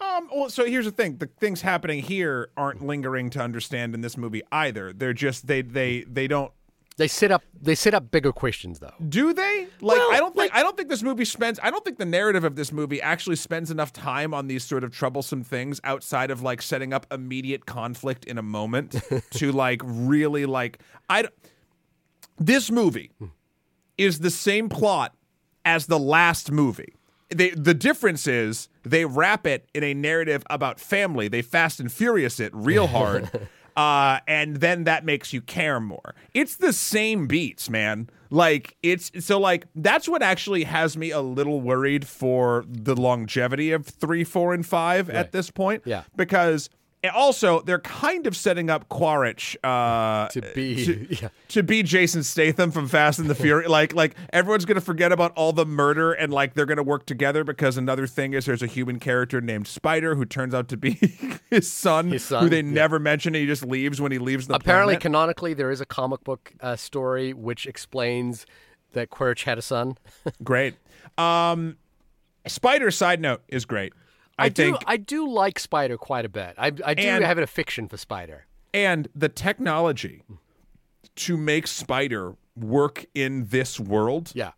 Um, 0.00 0.28
well, 0.32 0.48
so 0.50 0.64
here's 0.64 0.84
the 0.84 0.92
thing: 0.92 1.16
the 1.18 1.26
things 1.40 1.62
happening 1.62 2.02
here 2.02 2.50
aren't 2.56 2.84
lingering 2.86 3.30
to 3.30 3.40
understand 3.40 3.94
in 3.94 4.00
this 4.00 4.16
movie 4.16 4.42
either. 4.52 4.92
They're 4.92 5.12
just 5.12 5.46
they 5.46 5.62
they 5.62 6.04
they 6.08 6.28
don't 6.28 6.52
They 6.98 7.08
set 7.08 7.30
up 7.32 7.42
they 7.60 7.74
set 7.74 7.94
up 7.94 8.10
bigger 8.10 8.30
questions 8.32 8.78
though. 8.78 8.94
do 9.08 9.32
they 9.32 9.66
like 9.80 9.98
Well, 9.98 10.12
I 10.12 10.18
don't 10.18 10.34
think 10.36 10.52
like- 10.52 10.60
I 10.60 10.62
don't 10.62 10.76
think 10.76 10.88
this 10.88 11.02
movie 11.02 11.24
spends 11.24 11.58
I 11.62 11.70
don't 11.70 11.84
think 11.84 11.98
the 11.98 12.04
narrative 12.04 12.44
of 12.44 12.54
this 12.56 12.70
movie 12.72 13.00
actually 13.02 13.36
spends 13.36 13.70
enough 13.72 13.92
time 13.92 14.32
on 14.34 14.46
these 14.46 14.62
sort 14.64 14.84
of 14.84 14.92
troublesome 14.92 15.42
things 15.42 15.80
outside 15.84 16.30
of 16.30 16.42
like 16.42 16.62
setting 16.62 16.92
up 16.92 17.06
immediate 17.12 17.66
conflict 17.66 18.24
in 18.24 18.38
a 18.38 18.42
moment 18.42 19.00
to 19.32 19.50
like 19.52 19.80
really 19.84 20.46
like 20.46 20.78
I 21.10 21.24
this 22.38 22.70
movie 22.70 23.10
is 23.96 24.20
the 24.20 24.30
same 24.30 24.68
plot 24.68 25.14
as 25.64 25.86
the 25.86 25.98
last 25.98 26.52
movie. 26.52 26.94
They, 27.30 27.50
the 27.50 27.74
difference 27.74 28.26
is 28.26 28.68
they 28.84 29.04
wrap 29.04 29.46
it 29.46 29.68
in 29.74 29.84
a 29.84 29.94
narrative 29.94 30.42
about 30.48 30.80
family. 30.80 31.28
They 31.28 31.42
fast 31.42 31.78
and 31.78 31.92
furious 31.92 32.40
it 32.40 32.52
real 32.54 32.86
hard. 32.98 33.48
Uh, 33.76 34.18
and 34.26 34.56
then 34.56 34.84
that 34.84 35.04
makes 35.04 35.32
you 35.32 35.40
care 35.40 35.78
more. 35.78 36.14
It's 36.34 36.56
the 36.56 36.72
same 36.72 37.26
beats, 37.26 37.70
man. 37.70 38.10
Like 38.30 38.76
it's 38.82 39.10
so 39.24 39.38
like 39.38 39.66
that's 39.74 40.08
what 40.08 40.22
actually 40.22 40.64
has 40.64 40.96
me 40.96 41.10
a 41.10 41.20
little 41.20 41.60
worried 41.60 42.06
for 42.06 42.64
the 42.68 42.96
longevity 42.96 43.72
of 43.72 43.86
three, 43.86 44.24
four, 44.24 44.52
and 44.52 44.66
five 44.66 45.08
at 45.08 45.32
this 45.32 45.50
point. 45.50 45.82
Yeah. 45.86 46.02
because 46.16 46.68
also 47.08 47.60
they're 47.62 47.78
kind 47.80 48.26
of 48.26 48.36
setting 48.36 48.70
up 48.70 48.88
Quaritch 48.88 49.56
uh, 49.64 50.28
To 50.28 50.42
be 50.54 50.84
to, 50.84 51.06
yeah. 51.22 51.28
to 51.48 51.62
be 51.62 51.82
Jason 51.82 52.22
Statham 52.22 52.70
from 52.70 52.88
Fast 52.88 53.18
and 53.18 53.28
the 53.28 53.34
Furious. 53.34 53.68
like 53.70 53.94
like 53.94 54.14
everyone's 54.32 54.64
gonna 54.64 54.80
forget 54.80 55.12
about 55.12 55.32
all 55.36 55.52
the 55.52 55.66
murder 55.66 56.12
and 56.12 56.32
like 56.32 56.54
they're 56.54 56.66
gonna 56.66 56.82
work 56.82 57.06
together 57.06 57.44
because 57.44 57.76
another 57.76 58.06
thing 58.06 58.34
is 58.34 58.46
there's 58.46 58.62
a 58.62 58.66
human 58.66 58.98
character 58.98 59.40
named 59.40 59.66
Spider 59.66 60.14
who 60.14 60.24
turns 60.24 60.54
out 60.54 60.68
to 60.68 60.76
be 60.76 60.92
his 61.50 61.70
son, 61.70 62.08
His 62.10 62.24
son, 62.24 62.42
who 62.44 62.48
they 62.48 62.56
yeah. 62.62 62.62
never 62.70 62.98
mention. 62.98 63.34
And 63.34 63.40
he 63.42 63.46
just 63.46 63.64
leaves 63.64 64.00
when 64.00 64.12
he 64.12 64.18
leaves 64.18 64.46
the 64.46 64.54
Apparently, 64.54 64.92
planet. 64.94 65.02
canonically, 65.02 65.54
there 65.54 65.70
is 65.70 65.80
a 65.80 65.86
comic 65.86 66.24
book 66.24 66.52
uh, 66.60 66.76
story 66.76 67.32
which 67.32 67.66
explains 67.66 68.46
that 68.92 69.10
Quaritch 69.10 69.44
had 69.44 69.58
a 69.58 69.62
son. 69.62 69.98
great. 70.42 70.74
Um, 71.18 71.76
Spider 72.46 72.90
side 72.90 73.20
note 73.20 73.42
is 73.48 73.64
great. 73.66 73.92
I, 74.38 74.48
do, 74.48 74.62
think 74.62 74.84
I 74.86 74.96
do 74.96 75.28
like 75.28 75.58
Spider 75.58 75.96
quite 75.98 76.24
a 76.24 76.28
bit. 76.28 76.54
I, 76.58 76.66
I 76.84 76.94
do 76.94 77.02
And- 77.08 77.24
have 77.24 77.38
an 77.38 77.44
affection 77.44 77.88
for 77.88 77.96
Spider. 77.96 78.46
and 78.74 79.08
the 79.14 79.28
technology 79.28 80.22
to 81.16 81.36
make 81.36 81.66
Spider 81.66 82.36
work 82.56 83.06
in 83.14 83.46
this 83.46 83.78
world 83.80 84.32
Yeah, 84.34 84.52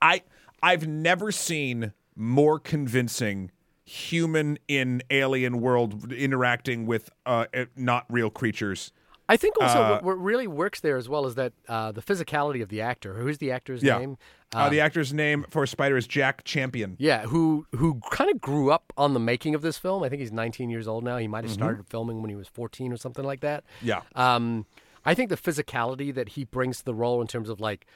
I 0.00 0.22
I've 0.62 0.86
never 0.86 1.32
seen 1.32 1.92
more 2.14 2.58
convincing 2.58 3.50
human 3.84 4.58
in 4.68 5.02
alien 5.10 5.60
world 5.60 6.12
interacting 6.12 6.86
with 6.86 7.10
uh, 7.26 7.46
uh, 7.54 7.64
not 7.76 8.06
real 8.08 8.30
creatures 8.30 8.92
I 9.28 9.36
think 9.36 9.54
also 9.60 9.82
Uh, 9.82 9.90
what, 9.90 10.02
what 10.04 10.20
really 10.20 10.46
works 10.46 10.80
there 10.80 10.96
as 10.96 11.08
well 11.08 11.26
is 11.26 11.34
that 11.36 11.52
uh, 11.68 11.90
the 11.92 12.02
physicality 12.02 12.62
of 12.62 12.68
the 12.68 12.80
actor. 12.80 13.14
Who's 13.14 13.38
the 13.38 13.50
actor's 13.50 13.82
Yeah. 13.82 13.98
name? 13.98 14.18
Uh, 14.54 14.68
the 14.68 14.80
actor's 14.80 15.12
name 15.12 15.44
for 15.48 15.66
Spider 15.66 15.96
is 15.96 16.06
Jack 16.06 16.44
Champion. 16.44 16.96
Yeah, 16.98 17.22
who 17.22 17.66
who 17.74 18.00
kind 18.10 18.30
of 18.30 18.40
grew 18.40 18.70
up 18.70 18.92
on 18.96 19.14
the 19.14 19.20
making 19.20 19.54
of 19.54 19.62
this 19.62 19.78
film. 19.78 20.02
I 20.02 20.08
think 20.08 20.20
he's 20.20 20.32
19 20.32 20.70
years 20.70 20.86
old 20.86 21.04
now. 21.04 21.16
He 21.16 21.28
might 21.28 21.44
have 21.44 21.52
started 21.52 21.86
filming 21.86 22.20
when 22.20 22.30
he 22.30 22.36
was 22.36 22.48
14 22.48 22.92
or 22.92 22.96
something 22.96 23.24
like 23.24 23.40
that. 23.40 23.64
Yeah. 23.80 24.02
Um, 24.14 24.66
I 25.04 25.14
think 25.14 25.30
the 25.30 25.36
physicality 25.36 26.14
that 26.14 26.30
he 26.30 26.44
brings 26.44 26.78
to 26.78 26.84
the 26.84 26.94
role 26.94 27.20
in 27.20 27.26
terms 27.26 27.48
of 27.48 27.60
like 27.60 27.86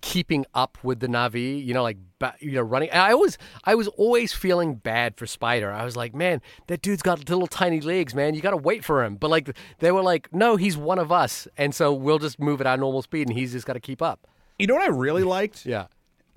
keeping 0.00 0.44
up 0.54 0.78
with 0.82 1.00
the 1.00 1.06
Na'vi, 1.06 1.64
you 1.64 1.74
know, 1.74 1.82
like 1.82 1.96
you 2.40 2.52
know, 2.52 2.62
running. 2.62 2.90
And 2.90 3.00
I 3.00 3.12
always, 3.12 3.38
I 3.64 3.74
was 3.74 3.88
always 3.88 4.32
feeling 4.32 4.74
bad 4.74 5.16
for 5.16 5.26
Spider. 5.26 5.72
I 5.72 5.84
was 5.84 5.96
like, 5.96 6.14
man, 6.14 6.42
that 6.66 6.82
dude's 6.82 7.02
got 7.02 7.28
little 7.28 7.46
tiny 7.46 7.80
legs, 7.80 8.14
man. 8.14 8.34
You 8.34 8.40
got 8.40 8.50
to 8.50 8.56
wait 8.56 8.84
for 8.84 9.04
him. 9.04 9.16
But 9.16 9.30
like, 9.30 9.56
they 9.78 9.90
were 9.92 10.02
like, 10.02 10.32
no, 10.32 10.56
he's 10.56 10.76
one 10.76 10.98
of 10.98 11.10
us, 11.10 11.48
and 11.56 11.74
so 11.74 11.92
we'll 11.92 12.18
just 12.18 12.38
move 12.38 12.60
at 12.60 12.66
our 12.66 12.76
normal 12.76 13.02
speed, 13.02 13.28
and 13.28 13.36
he's 13.36 13.52
just 13.52 13.66
got 13.66 13.74
to 13.74 13.80
keep 13.80 14.02
up. 14.02 14.26
You 14.58 14.66
know 14.66 14.74
what 14.74 14.84
I 14.84 14.88
really 14.88 15.24
liked? 15.24 15.66
Yeah, 15.66 15.86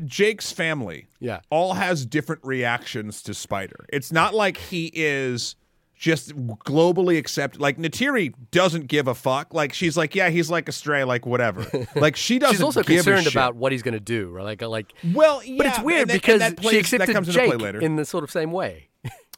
Jake's 0.06 0.52
family. 0.52 1.08
Yeah. 1.20 1.42
All 1.50 1.74
has 1.74 2.06
different 2.06 2.44
reactions 2.44 3.22
to 3.24 3.34
Spider. 3.34 3.86
It's 3.92 4.12
not 4.12 4.34
like 4.34 4.58
he 4.58 4.92
is 4.94 5.56
just 5.96 6.34
globally 6.36 7.18
accepted. 7.18 7.60
Like 7.60 7.78
Neytiri 7.78 8.34
doesn't 8.52 8.88
give 8.88 9.08
a 9.10 9.14
fuck. 9.16 9.54
Like 9.54 9.74
she's 9.74 9.98
like, 9.98 10.16
yeah, 10.16 10.30
he's 10.30 10.50
like 10.50 10.70
a 10.70 10.72
stray, 10.72 11.04
like 11.04 11.26
whatever. 11.26 11.66
Like 11.96 12.16
she 12.16 12.40
doesn't. 12.40 12.56
she's 12.56 12.64
also 12.64 12.84
concerned 12.84 13.28
about 13.28 13.56
what 13.56 13.72
he's 13.74 13.82
going 13.82 13.94
to 13.96 14.00
do. 14.00 14.30
Right? 14.30 14.44
Like, 14.44 14.62
like, 14.62 14.94
Well, 15.14 15.44
yeah, 15.44 15.56
but 15.58 15.66
it's 15.68 15.80
weird 15.82 16.08
that- 16.08 16.14
because 16.14 16.40
that 16.40 16.56
plays- 16.58 16.86
she 16.88 16.98
that 16.98 17.02
accepted 17.10 17.14
comes 17.14 17.28
into 17.28 17.40
Jake 17.40 17.50
play 17.50 17.58
later. 17.58 17.82
in 17.82 17.98
the 17.98 18.06
sort 18.06 18.24
of 18.24 18.32
same 18.32 18.52
way. 18.54 18.88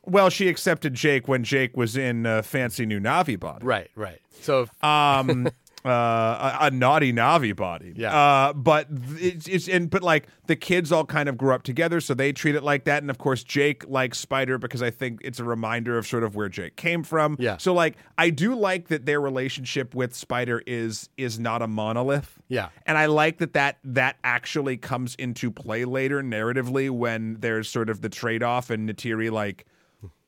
well, 0.03 0.29
she 0.29 0.47
accepted 0.49 0.93
Jake 0.93 1.27
when 1.27 1.43
Jake 1.43 1.75
was 1.75 1.97
in 1.97 2.25
uh, 2.27 2.41
fancy 2.43 2.85
new 2.85 2.99
Na'vi 2.99 3.39
body. 3.39 3.65
Right, 3.65 3.89
right. 3.95 4.19
So 4.41 4.67
um 4.83 5.47
uh 5.85 6.57
a, 6.61 6.65
a 6.67 6.71
naughty 6.71 7.11
Na'vi 7.11 7.55
body 7.55 7.93
Yeah. 7.95 8.15
uh 8.15 8.53
but 8.53 8.87
it's, 9.17 9.47
it's 9.47 9.67
and 9.67 9.89
but 9.89 10.03
like 10.03 10.27
the 10.47 10.55
kids 10.55 10.91
all 10.91 11.05
kind 11.05 11.27
of 11.29 11.37
grew 11.37 11.53
up 11.53 11.63
together 11.63 11.99
so 12.01 12.13
they 12.13 12.31
treat 12.33 12.55
it 12.55 12.63
like 12.63 12.83
that 12.85 13.01
and 13.03 13.09
of 13.09 13.17
course 13.17 13.43
jake 13.43 13.87
likes 13.87 14.17
spider 14.19 14.57
because 14.57 14.81
i 14.83 14.89
think 14.91 15.19
it's 15.23 15.39
a 15.39 15.43
reminder 15.43 15.97
of 15.97 16.05
sort 16.05 16.23
of 16.23 16.35
where 16.35 16.49
jake 16.49 16.75
came 16.75 17.03
from 17.03 17.35
Yeah. 17.39 17.57
so 17.57 17.73
like 17.73 17.95
i 18.17 18.29
do 18.29 18.53
like 18.55 18.89
that 18.89 19.05
their 19.05 19.19
relationship 19.21 19.95
with 19.95 20.15
spider 20.15 20.61
is 20.67 21.09
is 21.17 21.39
not 21.39 21.61
a 21.61 21.67
monolith 21.67 22.39
Yeah. 22.47 22.69
and 22.85 22.97
i 22.97 23.05
like 23.07 23.37
that 23.39 23.53
that 23.53 23.77
that 23.83 24.17
actually 24.23 24.77
comes 24.77 25.15
into 25.15 25.49
play 25.51 25.85
later 25.85 26.21
narratively 26.21 26.89
when 26.89 27.37
there's 27.39 27.69
sort 27.69 27.89
of 27.89 28.01
the 28.01 28.09
trade-off 28.09 28.69
and 28.69 28.87
Neytiri 28.89 29.31
like 29.31 29.65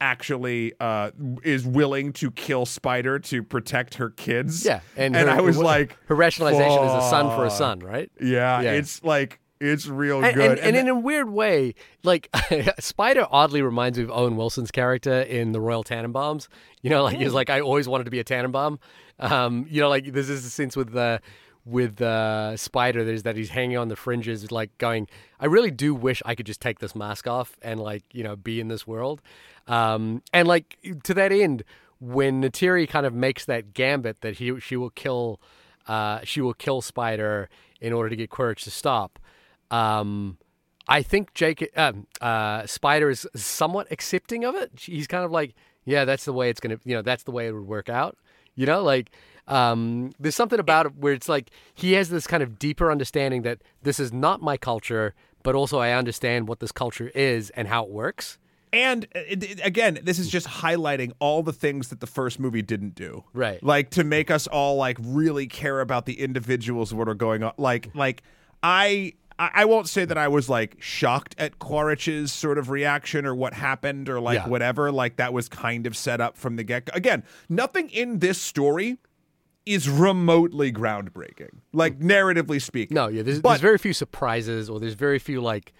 actually 0.01 0.73
uh 0.79 1.11
is 1.43 1.65
willing 1.65 2.11
to 2.13 2.29
kill 2.31 2.65
spider 2.65 3.17
to 3.19 3.41
protect 3.41 3.95
her 3.95 4.09
kids 4.09 4.65
yeah, 4.65 4.81
and, 4.97 5.15
and 5.15 5.29
her, 5.29 5.35
i 5.37 5.41
was 5.41 5.55
her- 5.57 5.63
like 5.63 5.97
her 6.07 6.15
rationalization 6.15 6.83
is 6.83 6.91
a 6.93 7.09
son 7.09 7.35
for 7.35 7.45
a 7.45 7.49
son, 7.49 7.79
right? 7.79 8.11
yeah, 8.21 8.61
Yeah. 8.61 8.71
it's 8.73 9.03
like 9.03 9.39
it's 9.59 9.87
real 9.87 10.21
And, 10.21 10.35
good 10.35 10.59
and, 10.59 10.59
and 10.59 10.75
in 10.75 10.89
a 10.89 10.95
weird 10.99 11.29
way, 11.29 11.75
like 12.03 12.27
Spider 12.79 13.25
oddly 13.31 13.61
reminds 13.61 13.97
me 13.97 14.03
of 14.03 14.11
Owen 14.11 14.35
Wilson's 14.35 14.71
character 14.71 15.21
in 15.21 15.53
the 15.53 15.61
Royal 15.61 15.85
Tenenbaums. 15.85 16.49
You 16.81 16.89
know, 16.89 17.03
like 17.03 17.15
he's 17.15 17.31
like, 17.31 17.49
I 17.49 17.61
always 17.61 17.87
wanted 17.87 18.03
to 18.03 18.11
be 18.11 18.19
a 18.19 18.25
Tenenbaum. 18.25 18.79
Um, 19.19 19.65
you 19.69 19.79
know, 19.79 19.87
like 19.87 20.11
this 20.11 20.27
is 20.27 20.43
the 20.43 20.49
sense 20.49 20.75
with 20.75 20.91
the 20.91 21.21
with 21.63 22.01
uh, 22.01 22.57
Spider. 22.57 23.05
There's 23.05 23.23
that 23.23 23.37
he's 23.37 23.51
hanging 23.51 23.77
on 23.77 23.87
the 23.87 23.95
fringes, 23.95 24.51
like 24.51 24.77
going, 24.79 25.07
I 25.39 25.45
really 25.45 25.71
do 25.71 25.95
wish 25.95 26.21
I 26.25 26.35
could 26.35 26.45
just 26.45 26.59
take 26.59 26.79
this 26.79 26.93
mask 26.93 27.25
off 27.27 27.55
and 27.61 27.79
like 27.79 28.03
you 28.11 28.23
know 28.23 28.35
be 28.35 28.59
in 28.59 28.67
this 28.67 28.85
world. 28.85 29.21
Um, 29.67 30.21
and 30.33 30.47
like 30.47 30.77
to 31.03 31.13
that 31.13 31.31
end, 31.31 31.63
when 31.99 32.41
Neytiri 32.41 32.87
kind 32.87 33.05
of 33.05 33.13
makes 33.13 33.45
that 33.45 33.73
gambit 33.73 34.21
that 34.21 34.35
he 34.35 34.59
she 34.59 34.75
will 34.75 34.89
kill 34.89 35.39
uh, 35.87 36.19
she 36.23 36.41
will 36.41 36.53
kill 36.53 36.81
Spider 36.81 37.49
in 37.79 37.93
order 37.93 38.09
to 38.09 38.15
get 38.15 38.29
Quaritch 38.29 38.63
to 38.63 38.71
stop. 38.71 39.19
Um, 39.71 40.37
I 40.87 41.01
think 41.01 41.33
Jake 41.33 41.69
um, 41.77 42.07
uh, 42.21 42.65
Spider 42.65 43.09
is 43.09 43.27
somewhat 43.35 43.87
accepting 43.91 44.43
of 44.43 44.55
it. 44.55 44.71
He's 44.77 45.07
kind 45.07 45.23
of 45.23 45.31
like, 45.31 45.55
yeah, 45.85 46.05
that's 46.05 46.25
the 46.25 46.33
way 46.33 46.49
it's 46.49 46.59
gonna, 46.59 46.79
you 46.83 46.95
know, 46.95 47.01
that's 47.01 47.23
the 47.23 47.31
way 47.31 47.47
it 47.47 47.53
would 47.53 47.67
work 47.67 47.89
out. 47.89 48.17
You 48.55 48.65
know, 48.65 48.83
like 48.83 49.11
um, 49.47 50.11
there's 50.19 50.35
something 50.35 50.59
about 50.59 50.85
it 50.85 50.95
where 50.95 51.13
it's 51.13 51.29
like 51.29 51.51
he 51.73 51.93
has 51.93 52.09
this 52.09 52.27
kind 52.27 52.43
of 52.43 52.59
deeper 52.59 52.91
understanding 52.91 53.41
that 53.43 53.59
this 53.81 53.99
is 53.99 54.13
not 54.13 54.41
my 54.41 54.57
culture, 54.57 55.13
but 55.41 55.55
also 55.55 55.79
I 55.79 55.91
understand 55.91 56.47
what 56.47 56.59
this 56.59 56.71
culture 56.71 57.11
is 57.15 57.49
and 57.51 57.67
how 57.67 57.83
it 57.83 57.89
works. 57.89 58.37
And 58.73 59.07
uh, 59.15 59.19
again 59.63 59.99
this 60.03 60.19
is 60.19 60.27
just 60.29 60.47
highlighting 60.47 61.11
all 61.19 61.41
the 61.43 61.53
things 61.53 61.87
that 61.89 61.99
the 62.01 62.07
first 62.07 62.39
movie 62.39 62.61
didn't 62.61 62.95
do 62.95 63.23
Right. 63.33 63.63
like 63.63 63.91
to 63.91 64.03
make 64.03 64.29
us 64.31 64.47
all 64.47 64.75
like 64.75 64.97
really 64.99 65.47
care 65.47 65.79
about 65.79 66.05
the 66.05 66.19
individuals 66.19 66.93
what 66.93 67.07
are 67.07 67.13
going 67.13 67.43
on 67.43 67.53
like 67.57 67.89
like 67.95 68.23
i 68.61 69.13
I 69.39 69.65
won't 69.65 69.89
say 69.89 70.05
that 70.05 70.17
I 70.17 70.27
was 70.27 70.47
like 70.47 70.77
shocked 70.79 71.33
at 71.39 71.57
Quaritch's 71.57 72.31
sort 72.31 72.59
of 72.59 72.69
reaction 72.69 73.25
or 73.25 73.33
what 73.33 73.55
happened 73.55 74.07
or 74.07 74.19
like 74.21 74.35
Yeah. 74.37 74.47
whatever. 74.47 74.91
Like 74.91 75.15
that 75.15 75.33
was 75.33 75.49
kind 75.49 75.87
of 75.87 75.97
set 75.97 76.21
up 76.21 76.37
from 76.37 76.55
the 76.55 76.63
get. 76.63 76.85
Go. 76.85 76.91
Again, 76.93 77.23
nothing 77.49 77.89
in 77.89 78.19
this 78.19 78.39
story 78.39 78.99
is 79.65 79.89
remotely 79.89 80.71
groundbreaking, 80.71 81.49
like 81.73 81.99
narratively 81.99 82.61
speaking. 82.61 82.93
No, 82.93 83.07
yeah, 83.07 83.23
there's, 83.23 83.41
But- 83.41 83.49
there's 83.49 83.61
very 83.61 83.79
few 83.79 83.91
surprises 83.93 84.69
or 84.69 84.79
there's 84.79 84.93
very 84.93 85.17
few 85.19 85.41
like. 85.41 85.73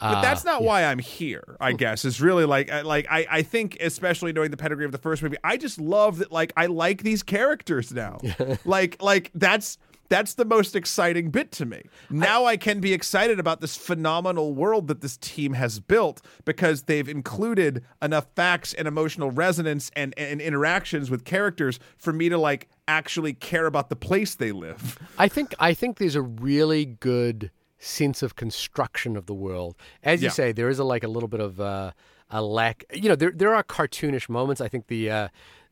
But 0.00 0.22
that's 0.22 0.44
Uh, 0.46 0.52
not 0.52 0.62
why 0.62 0.84
I'm 0.84 0.98
here. 0.98 1.56
I 1.60 1.72
guess 1.72 2.04
is 2.04 2.20
really 2.20 2.44
like 2.46 2.70
I- 2.70 2.82
like 2.82 3.06
I 3.10 3.26
I 3.30 3.42
think 3.42 3.76
especially 3.80 4.32
knowing 4.32 4.50
the 4.50 4.56
pedigree 4.56 4.84
of 4.86 4.92
the 4.92 4.98
first 4.98 5.22
movie, 5.22 5.36
I 5.44 5.56
just 5.56 5.80
love 5.80 6.18
that 6.18 6.32
like 6.32 6.52
I 6.56 6.66
like 6.66 7.02
these 7.02 7.22
characters 7.22 7.92
now. 7.92 8.18
like 8.64 9.00
like 9.02 9.30
that's 9.34 9.78
that's 10.08 10.34
the 10.34 10.44
most 10.44 10.74
exciting 10.74 11.30
bit 11.30 11.52
to 11.52 11.64
me. 11.64 11.82
Now 12.10 12.44
I, 12.44 12.56
can 12.56 12.80
be 12.80 12.92
excited 12.92 13.38
about 13.38 13.60
this 13.60 13.76
phenomenal 13.76 14.54
world 14.54 14.88
that 14.88 15.02
this 15.02 15.16
team 15.16 15.52
has 15.52 15.78
built 15.78 16.20
because 16.44 16.82
they've 16.82 17.08
included 17.08 17.84
enough 18.02 18.26
facts 18.34 18.74
and 18.74 18.88
emotional 18.88 19.30
resonance 19.30 19.88
and, 19.94 20.12
and 20.18 20.40
interactions 20.40 21.10
with 21.12 21.24
characters 21.24 21.78
for 21.96 22.12
me 22.12 22.28
to 22.28 22.38
like 22.38 22.68
actually 22.88 23.34
care 23.34 23.66
about 23.66 23.88
the 23.88 23.94
place 23.94 24.34
they 24.34 24.50
live. 24.50 24.98
I 25.16 25.28
think 25.28 25.54
I 25.60 25.74
think 25.74 25.98
there's 25.98 26.16
a 26.16 26.22
really 26.22 26.86
good 26.86 27.52
sense 27.80 28.22
of 28.22 28.36
construction 28.36 29.16
of 29.16 29.26
the 29.26 29.34
world. 29.34 29.74
As 30.04 30.22
you 30.22 30.26
Yeah. 30.26 30.32
say, 30.32 30.52
there 30.52 30.68
is 30.68 30.78
a 30.78 30.84
like 30.84 31.02
a 31.02 31.08
little 31.08 31.28
bit 31.28 31.40
of 31.40 31.60
uh, 31.60 31.90
a 32.30 32.40
lack. 32.42 32.84
You 32.92 33.08
know, 33.08 33.16
there 33.16 33.32
there 33.32 33.52
are 33.54 33.64
cartoonish 33.64 34.28
moments. 34.28 34.60
I 34.60 34.68
think 34.68 34.86
the 34.86 35.10
uh, 35.10 35.28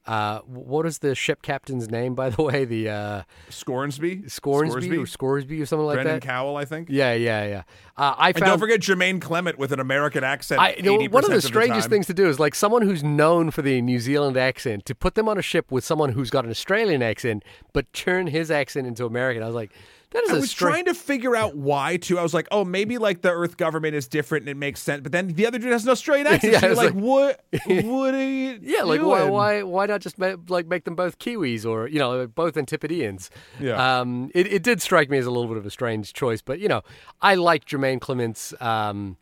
uh, 0.06 0.38
what 0.40 0.86
is 0.86 1.00
the 1.00 1.14
ship 1.14 1.42
captain's 1.42 1.90
name, 1.90 2.14
by 2.14 2.30
the 2.30 2.42
way? 2.48 2.64
The 2.64 2.88
uh, 2.88 3.22
Scornsby, 3.50 4.30
Scoresby 4.30 4.96
or 4.96 5.04
Scoresby 5.04 5.60
or 5.60 5.66
something 5.66 5.84
like 5.84 5.96
Brendan 5.96 6.14
that. 6.16 6.22
Cowell, 6.22 6.56
I 6.56 6.64
think. 6.64 6.88
yeah, 6.90 7.12
yeah, 7.12 7.44
yeah. 7.46 7.62
Uh, 7.96 8.14
I 8.16 8.28
And 8.28 8.38
found 8.38 8.46
don't 8.52 8.58
forget 8.58 8.80
Jermaine 8.80 9.20
Clement 9.20 9.58
with 9.58 9.70
an 9.72 9.80
American 9.80 10.24
accent. 10.24 10.60
I, 10.62 10.74
you 10.78 10.82
know, 10.84 10.98
80% 10.98 11.10
one 11.10 11.24
of 11.24 11.30
the 11.30 11.36
of 11.36 11.42
strangest 11.44 11.82
time. 11.82 11.90
things 11.90 12.06
to 12.06 12.14
do 12.14 12.26
is 12.26 12.40
like 12.40 12.54
someone 12.54 12.82
who's 12.82 13.04
known 13.04 13.50
for 13.50 13.60
the 13.60 13.82
New 13.82 14.00
Zealand 14.00 14.38
accent 14.38 14.86
to 14.86 14.94
put 14.94 15.14
them 15.14 15.28
on 15.28 15.36
a 15.36 15.42
ship 15.42 15.70
with 15.70 15.84
someone 15.84 16.12
who's 16.12 16.30
got 16.30 16.44
an 16.46 16.50
Australian 16.50 17.02
accent, 17.02 17.44
but 17.74 17.92
turn 17.92 18.28
his 18.28 18.50
accent 18.50 18.86
into 18.86 19.04
American. 19.04 19.42
I 19.42 19.46
was 19.46 19.54
like, 19.54 19.72
that 20.10 20.24
is 20.24 20.30
I 20.30 20.34
was 20.34 20.50
strange. 20.50 20.72
trying 20.72 20.84
to 20.86 20.94
figure 20.94 21.36
out 21.36 21.54
why 21.56 21.96
too. 21.98 22.18
I 22.18 22.22
was 22.22 22.32
like, 22.32 22.48
oh, 22.50 22.64
maybe 22.64 22.96
like 22.98 23.20
the 23.22 23.30
Earth 23.30 23.56
government 23.56 23.94
is 23.94 24.08
different 24.08 24.42
and 24.44 24.50
it 24.50 24.56
makes 24.56 24.80
sense. 24.80 25.02
But 25.02 25.12
then 25.12 25.28
the 25.28 25.46
other 25.46 25.58
dude 25.58 25.70
has 25.72 25.84
an 25.84 25.90
Australian 25.90 26.26
accent. 26.32 26.54
Yeah, 26.54 26.60
so 26.60 26.66
you're 26.68 26.76
like, 26.76 26.94
like- 26.94 27.02
what? 27.02 27.44
What 27.84 28.14
are 28.14 28.24
you? 28.28 28.58
Yeah, 28.62 28.82
like 28.84 29.02
why, 29.02 29.24
why 29.24 29.62
why 29.62 29.86
not 29.86 30.00
just 30.00 30.18
ma- 30.18 30.36
like 30.48 30.66
make 30.66 30.84
them 30.84 30.94
both 30.94 31.18
Kiwis 31.18 31.66
or 31.66 31.88
you 31.88 31.98
know 31.98 32.26
both 32.26 32.56
Antipodeans? 32.56 33.30
Yeah. 33.60 34.00
Um, 34.00 34.30
it 34.34 34.46
it 34.52 34.62
did 34.62 34.80
strike 34.80 35.10
me 35.10 35.18
as 35.18 35.26
a 35.26 35.30
little 35.30 35.48
bit 35.48 35.56
of 35.58 35.66
a 35.66 35.70
strange 35.70 36.12
choice, 36.14 36.40
but 36.42 36.58
you 36.60 36.68
know 36.68 36.82
I 37.20 37.34
like 37.34 37.66
Jermaine 37.66 38.00
Clement's 38.00 38.54
um, 38.60 39.16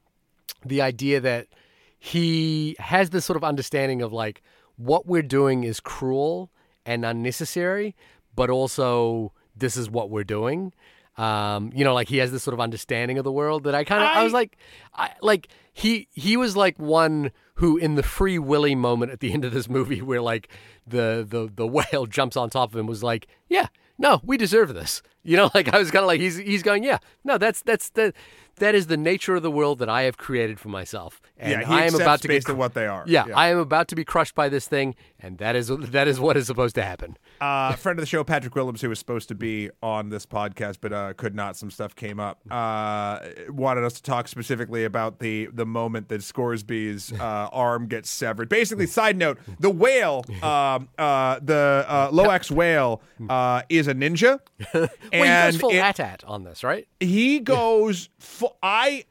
the 0.64 0.80
idea 0.82 1.20
that 1.20 1.48
he 1.98 2.76
has 2.78 3.10
this 3.10 3.24
sort 3.24 3.36
of 3.36 3.44
understanding 3.44 4.02
of 4.02 4.12
like 4.12 4.42
what 4.76 5.06
we're 5.06 5.22
doing 5.22 5.64
is 5.64 5.80
cruel 5.80 6.50
and 6.84 7.04
unnecessary, 7.04 7.96
but 8.34 8.50
also 8.50 9.32
this 9.56 9.76
is 9.76 9.88
what 9.90 10.10
we're 10.10 10.24
doing. 10.24 10.72
Um, 11.16 11.72
you 11.74 11.82
know, 11.84 11.94
like 11.94 12.08
he 12.08 12.18
has 12.18 12.30
this 12.30 12.42
sort 12.42 12.52
of 12.52 12.60
understanding 12.60 13.16
of 13.16 13.24
the 13.24 13.32
world 13.32 13.64
that 13.64 13.74
I 13.74 13.84
kind 13.84 14.02
of 14.02 14.08
I, 14.10 14.20
I- 14.20 14.24
was 14.24 14.32
like, 14.34 14.58
I 14.94 15.12
like 15.22 15.48
he 15.72 16.08
he 16.12 16.36
was 16.36 16.56
like 16.56 16.78
one 16.78 17.30
who 17.54 17.78
in 17.78 17.94
the 17.94 18.02
free 18.02 18.38
willy 18.38 18.74
moment 18.74 19.12
at 19.12 19.20
the 19.20 19.32
end 19.32 19.44
of 19.44 19.52
this 19.52 19.66
movie 19.68 20.02
where 20.02 20.20
like 20.20 20.48
the 20.86 21.26
the 21.26 21.50
the 21.54 21.66
whale 21.92 22.04
jumps 22.06 22.36
on 22.36 22.50
top 22.50 22.72
of 22.74 22.78
him 22.78 22.86
was 22.86 23.02
like, 23.02 23.28
yeah, 23.48 23.68
no, 23.98 24.20
we 24.24 24.36
deserve 24.36 24.74
this. 24.74 25.00
You 25.22 25.38
know, 25.38 25.50
like 25.54 25.72
I 25.72 25.78
was 25.78 25.90
kind 25.90 26.02
of 26.02 26.06
like 26.06 26.20
he's 26.20 26.36
he's 26.36 26.62
going, 26.62 26.84
yeah, 26.84 26.98
no, 27.24 27.38
that's 27.38 27.62
that's 27.62 27.88
the 27.90 28.12
that 28.56 28.74
is 28.74 28.86
the 28.86 28.96
nature 28.96 29.36
of 29.36 29.42
the 29.42 29.50
world 29.50 29.78
that 29.78 29.88
I 29.88 30.02
have 30.02 30.16
created 30.16 30.58
for 30.60 30.68
myself, 30.68 31.20
and 31.36 31.52
yeah, 31.52 31.66
he 31.66 31.74
I 31.74 31.84
am 31.86 31.94
about 31.94 32.20
to 32.22 32.28
based 32.28 32.46
get. 32.46 32.52
on 32.52 32.58
what 32.58 32.74
they 32.74 32.86
are. 32.86 33.04
yeah, 33.06 33.24
I 33.34 33.48
am 33.48 33.58
about 33.58 33.88
to 33.88 33.94
be 33.94 34.04
crushed 34.04 34.34
by 34.34 34.48
this 34.48 34.66
thing, 34.68 34.94
and 35.20 35.38
that 35.38 35.54
is 35.56 35.68
that 35.68 36.08
is 36.08 36.18
what 36.20 36.36
is 36.36 36.46
supposed 36.46 36.74
to 36.76 36.82
happen. 36.82 37.16
uh, 37.40 37.72
friend 37.76 37.98
of 37.98 38.02
the 38.02 38.06
show, 38.06 38.24
Patrick 38.24 38.54
Willems, 38.54 38.80
who 38.80 38.88
was 38.88 38.98
supposed 38.98 39.28
to 39.28 39.34
be 39.34 39.70
on 39.82 40.08
this 40.08 40.24
podcast 40.26 40.78
but 40.80 40.92
uh, 40.92 41.12
could 41.14 41.34
not. 41.34 41.56
Some 41.56 41.70
stuff 41.70 41.94
came 41.94 42.18
up. 42.20 42.40
Uh, 42.50 43.20
wanted 43.48 43.84
us 43.84 43.94
to 43.94 44.02
talk 44.02 44.28
specifically 44.28 44.84
about 44.84 45.18
the 45.18 45.48
the 45.52 45.66
moment 45.66 46.08
that 46.08 46.20
Scoresby's 46.22 47.12
uh, 47.20 47.48
arm 47.52 47.86
gets 47.86 48.10
severed. 48.10 48.48
Basically, 48.48 48.86
side 48.86 49.16
note: 49.16 49.38
the 49.60 49.70
whale, 49.70 50.24
um, 50.42 50.88
uh, 50.98 51.38
the 51.42 51.84
uh, 51.88 52.10
Lo'ak's 52.10 52.50
whale, 52.50 53.02
uh, 53.28 53.62
is 53.68 53.88
a 53.88 53.94
ninja, 53.94 54.40
Well, 54.72 54.88
he 55.12 55.18
and 55.18 55.52
goes 55.52 55.60
full 55.60 55.70
it- 55.70 55.76
at 56.00 56.24
on 56.24 56.44
this, 56.44 56.62
right? 56.64 56.86
he 57.00 57.40
goes. 57.40 58.08
Fu- 58.18 58.45
I, 58.62 59.04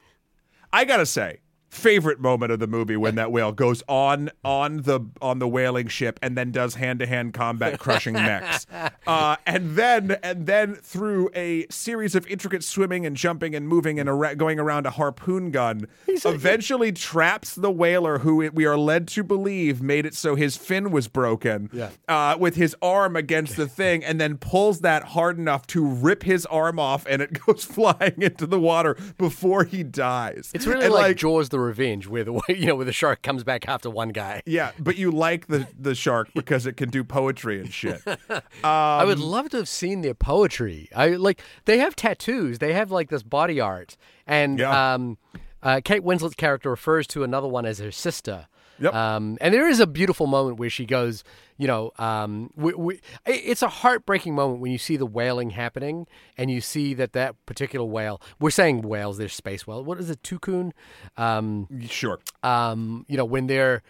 I 0.71 0.85
gotta 0.85 1.05
say. 1.05 1.39
Favorite 1.75 2.19
moment 2.19 2.51
of 2.51 2.59
the 2.59 2.67
movie 2.67 2.95
when 2.95 3.15
that 3.15 3.31
whale 3.31 3.51
goes 3.51 3.83
on 3.87 4.31
on 4.43 4.77
the 4.83 5.01
on 5.21 5.39
the 5.39 5.47
whaling 5.47 5.87
ship 5.87 6.17
and 6.21 6.37
then 6.37 6.51
does 6.51 6.75
hand 6.75 6.99
to 6.99 7.05
hand 7.05 7.33
combat 7.33 7.79
crushing 7.79 8.13
mechs, 8.13 8.65
uh, 9.05 9.35
and 9.45 9.75
then 9.75 10.17
and 10.23 10.45
then 10.47 10.75
through 10.75 11.29
a 11.35 11.65
series 11.69 12.15
of 12.15 12.25
intricate 12.27 12.63
swimming 12.63 13.05
and 13.05 13.15
jumping 13.17 13.53
and 13.53 13.67
moving 13.67 13.99
and 13.99 14.09
going 14.37 14.59
around 14.59 14.85
a 14.85 14.89
harpoon 14.91 15.51
gun, 15.51 15.85
eventually 16.23 16.91
traps 16.91 17.55
the 17.55 17.71
whaler 17.71 18.19
who 18.19 18.41
it, 18.41 18.55
we 18.55 18.65
are 18.65 18.77
led 18.77 19.07
to 19.09 19.23
believe 19.23 19.81
made 19.81 20.05
it 20.05 20.15
so 20.15 20.35
his 20.35 20.55
fin 20.57 20.91
was 20.91 21.07
broken, 21.07 21.69
Yeah. 21.73 21.89
uh, 22.07 22.37
with 22.39 22.55
his 22.55 22.75
arm 22.81 23.15
against 23.15 23.57
the 23.57 23.67
thing, 23.67 24.03
and 24.03 24.19
then 24.19 24.37
pulls 24.37 24.79
that 24.79 25.03
hard 25.03 25.37
enough 25.37 25.67
to 25.67 25.85
rip 25.85 26.23
his 26.23 26.45
arm 26.47 26.79
off, 26.79 27.05
and 27.09 27.21
it 27.21 27.37
goes 27.45 27.65
flying 27.65 28.21
into 28.21 28.47
the 28.47 28.59
water 28.59 28.95
before 29.17 29.65
he 29.65 29.83
dies. 29.83 30.51
It's 30.53 30.65
really 30.65 30.85
And, 30.85 30.93
like, 30.93 31.17
Jaws: 31.17 31.49
The 31.49 31.59
Revenge, 31.65 32.07
where 32.07 32.23
the 32.23 32.39
you 32.49 32.67
know 32.67 32.75
where 32.75 32.85
the 32.85 32.93
shark 32.93 33.21
comes 33.21 33.43
back 33.43 33.67
after 33.67 33.89
one 33.89 34.09
guy. 34.09 34.41
yeah, 34.45 34.71
but 34.79 34.97
you 34.97 35.11
like 35.11 35.47
the 35.47 35.67
the 35.77 35.95
shark 35.95 36.29
because 36.33 36.65
it 36.65 36.77
can 36.77 36.89
do 36.89 37.03
poetry 37.03 37.59
and 37.59 37.73
shit. 37.73 38.01
I 38.63 39.01
Um, 39.01 39.07
would 39.07 39.19
love 39.19 39.49
to 39.49 39.57
have 39.57 39.69
seen 39.69 40.01
their 40.01 40.13
poetry. 40.13 40.89
I 40.95 41.09
like 41.09 41.41
they 41.65 41.77
have 41.79 41.95
tattoos. 41.95 42.59
They 42.59 42.73
have 42.73 42.91
like 42.91 43.09
this 43.09 43.23
body 43.23 43.59
art, 43.59 43.97
and 44.27 44.59
Yeah. 44.59 44.93
um, 44.93 45.17
uh, 45.63 45.81
Kate 45.83 46.03
Winslet's 46.03 46.35
character 46.35 46.69
refers 46.69 47.07
to 47.07 47.23
another 47.23 47.47
one 47.47 47.65
as 47.65 47.79
her 47.79 47.91
sister. 47.91 48.47
Yep. 48.79 48.93
Um, 48.93 49.37
and 49.41 49.53
there 49.53 49.67
is 49.67 49.79
a 49.79 49.87
beautiful 49.87 50.27
moment 50.27 50.57
where 50.57 50.69
she 50.69 50.85
goes, 50.85 51.23
you 51.57 51.67
know, 51.67 51.91
um, 51.97 52.51
we, 52.55 52.73
we, 52.73 52.99
it's 53.25 53.61
a 53.61 53.69
heartbreaking 53.69 54.35
moment 54.35 54.59
when 54.59 54.71
you 54.71 54.77
see 54.77 54.97
the 54.97 55.05
whaling 55.05 55.51
happening 55.51 56.07
and 56.37 56.51
you 56.51 56.61
see 56.61 56.93
that 56.95 57.13
that 57.13 57.35
particular 57.45 57.85
whale, 57.85 58.21
we're 58.39 58.49
saying 58.49 58.81
whales, 58.81 59.17
they're 59.17 59.29
space 59.29 59.65
whale. 59.65 59.83
What 59.83 59.99
is 59.99 60.09
it, 60.09 60.21
tulkun? 60.23 60.71
Um, 61.15 61.67
sure. 61.87 62.19
um, 62.43 63.05
you 63.07 63.17
know, 63.17 63.25
when 63.25 63.47
they're 63.47 63.81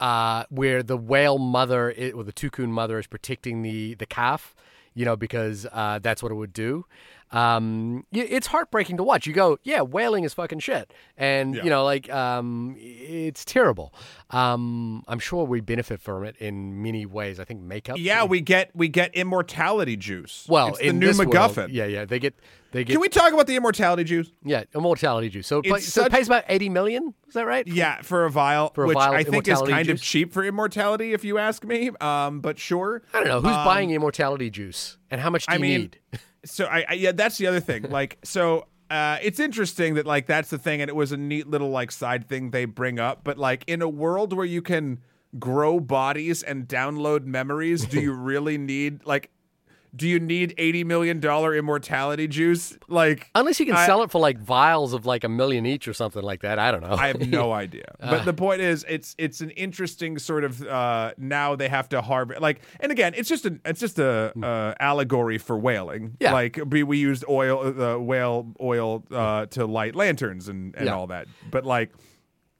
uh, 0.00 0.44
where 0.50 0.82
the 0.82 0.96
whale 0.96 1.38
mother 1.38 1.94
i 1.96 2.10
or 2.10 2.24
the 2.24 2.32
tulkun 2.32 2.68
mother 2.68 2.98
is 2.98 3.06
protecting 3.06 3.62
the 3.62 3.94
the 3.94 4.06
calf, 4.06 4.54
you 4.94 5.04
know, 5.04 5.16
because 5.16 5.66
uh, 5.72 6.00
that's 6.00 6.22
what 6.22 6.32
it 6.32 6.34
would 6.34 6.52
do. 6.52 6.84
Um, 7.32 8.04
it's 8.12 8.46
heartbreaking 8.46 8.98
to 8.98 9.02
watch. 9.02 9.26
You 9.26 9.32
go, 9.32 9.58
yeah, 9.62 9.80
whaling 9.80 10.24
is 10.24 10.34
fucking 10.34 10.58
shit, 10.60 10.92
and 11.16 11.54
Yeah. 11.54 11.64
you 11.64 11.70
know, 11.70 11.84
like, 11.84 12.12
um, 12.12 12.76
it's 12.78 13.44
terrible. 13.44 13.94
Um, 14.30 15.02
I'm 15.08 15.18
sure 15.18 15.44
we 15.44 15.60
benefit 15.60 16.00
from 16.00 16.24
it 16.24 16.36
in 16.36 16.82
many 16.82 17.06
ways. 17.06 17.40
I 17.40 17.44
think 17.44 17.60
makeup. 17.60 17.96
Yeah, 17.98 18.24
we 18.24 18.40
get 18.40 18.70
we 18.74 18.88
get 18.88 19.14
immortality 19.14 19.96
juice. 19.96 20.46
Well, 20.48 20.68
it's 20.68 20.78
the 20.78 20.86
in 20.88 20.98
new 20.98 21.06
this 21.08 21.18
world, 21.18 21.32
MacGuffin. 21.32 21.68
yeah, 21.70 21.86
yeah, 21.86 22.04
they 22.04 22.18
get 22.18 22.34
they 22.72 22.84
get 22.84 22.92
Can 22.94 23.00
we 23.00 23.08
talk 23.08 23.32
about 23.32 23.46
the 23.46 23.56
immortality 23.56 24.04
juice? 24.04 24.30
yeah 24.44 24.64
immortality 24.74 25.28
juice. 25.28 25.46
So, 25.46 25.58
it 25.58 25.64
pay- 25.64 25.80
so 25.80 26.04
it 26.04 26.12
pays 26.12 26.26
about 26.26 26.44
eighty 26.48 26.68
million. 26.68 27.14
Is 27.28 27.34
that 27.34 27.46
right? 27.46 27.66
Yeah, 27.66 28.00
for 28.02 28.24
a 28.24 28.30
vial, 28.30 28.70
For 28.74 28.84
a 28.84 28.88
which 28.88 28.94
vial 28.96 29.12
I 29.12 29.24
think 29.24 29.48
is 29.48 29.60
kind 29.62 29.88
of 29.90 30.00
cheap 30.00 30.32
for 30.32 30.44
immortality, 30.44 31.12
if 31.12 31.24
you 31.24 31.38
ask 31.38 31.64
me. 31.64 31.90
Um, 32.00 32.40
but 32.40 32.58
sure. 32.58 33.02
I 33.14 33.18
don't 33.20 33.28
know 33.28 33.40
who's 33.40 33.56
buying 33.64 33.90
immortality 33.90 34.50
juice 34.50 34.96
and 35.10 35.20
how 35.20 35.30
much 35.30 35.46
do 35.46 35.52
I 35.52 35.56
you 35.56 35.60
mean, 35.62 35.80
need. 35.80 35.98
so 36.44 36.66
I, 36.66 36.84
I 36.88 36.92
yeah, 36.94 37.12
that's 37.12 37.38
the 37.38 37.46
other 37.46 37.60
thing. 37.60 37.86
Like, 37.92 38.18
so 38.24 38.66
uh, 38.90 39.18
it's 39.22 39.38
interesting 39.38 39.94
that 39.94 40.06
like 40.06 40.26
that's 40.26 40.50
the 40.50 40.58
thing, 40.58 40.80
and 40.80 40.88
it 40.88 40.96
was 40.96 41.12
a 41.12 41.16
neat 41.16 41.46
little 41.46 41.70
like 41.70 41.90
side 41.90 42.28
thing 42.28 42.50
they 42.50 42.64
bring 42.64 42.98
up. 42.98 43.22
But 43.24 43.38
like 43.38 43.64
in 43.66 43.82
a 43.82 43.88
world 43.88 44.32
where 44.32 44.46
you 44.46 44.62
can 44.62 45.00
grow 45.38 45.80
bodies 45.80 46.42
and 46.42 46.66
download 46.66 47.24
memories, 47.24 47.84
do 47.84 48.00
you 48.02 48.12
really 48.12 48.58
need 48.58 49.04
like? 49.04 49.30
Do 49.94 50.08
you 50.08 50.18
need 50.18 50.54
eighty 50.56 50.84
million 50.84 51.20
dollar 51.20 51.54
immortality 51.54 52.26
juice? 52.26 52.78
Like, 52.88 53.30
Unless 53.34 53.60
you 53.60 53.66
can 53.66 53.74
I- 53.74 53.84
sell 53.84 54.02
it 54.02 54.10
for 54.10 54.18
like 54.20 54.38
vials 54.38 54.94
of 54.94 55.04
like 55.04 55.22
a 55.22 55.28
million 55.28 55.66
each 55.66 55.86
or 55.86 55.92
something 55.92 56.22
like 56.22 56.40
that. 56.40 56.58
I 56.58 56.70
don't 56.70 56.80
know. 56.82 56.94
I 56.94 57.08
have 57.08 57.28
no 57.28 57.52
idea. 57.64 57.94
But 58.00 58.24
the 58.24 58.32
point 58.32 58.62
is, 58.62 58.86
it's 58.88 59.14
it's 59.18 59.42
an 59.42 59.50
interesting 59.50 60.18
sort 60.18 60.44
of 60.44 60.62
uh, 60.66 61.12
now 61.18 61.56
they 61.56 61.68
have 61.68 61.90
to 61.90 62.00
harvest 62.00 62.40
like, 62.40 62.62
and 62.80 62.90
again, 62.90 63.12
it's 63.14 63.28
just 63.28 63.44
a 63.44 63.58
it's 63.66 63.80
just 63.80 63.98
a 63.98 64.32
uh, 64.42 64.74
allegory 64.80 65.36
for 65.36 65.58
whaling. 65.58 66.16
Yeah. 66.20 66.32
like 66.32 66.58
we, 66.66 66.82
we 66.84 66.96
used 66.96 67.24
oil, 67.28 67.70
the 67.72 67.98
whale 68.00 68.46
oil 68.62 69.04
uh, 69.10 69.44
to 69.46 69.66
light 69.66 69.94
lanterns 69.94 70.48
and 70.48 70.74
and 70.74 70.86
Yeah. 70.86 70.94
all 70.96 71.08
that. 71.08 71.26
But 71.50 71.66
like, 71.66 71.92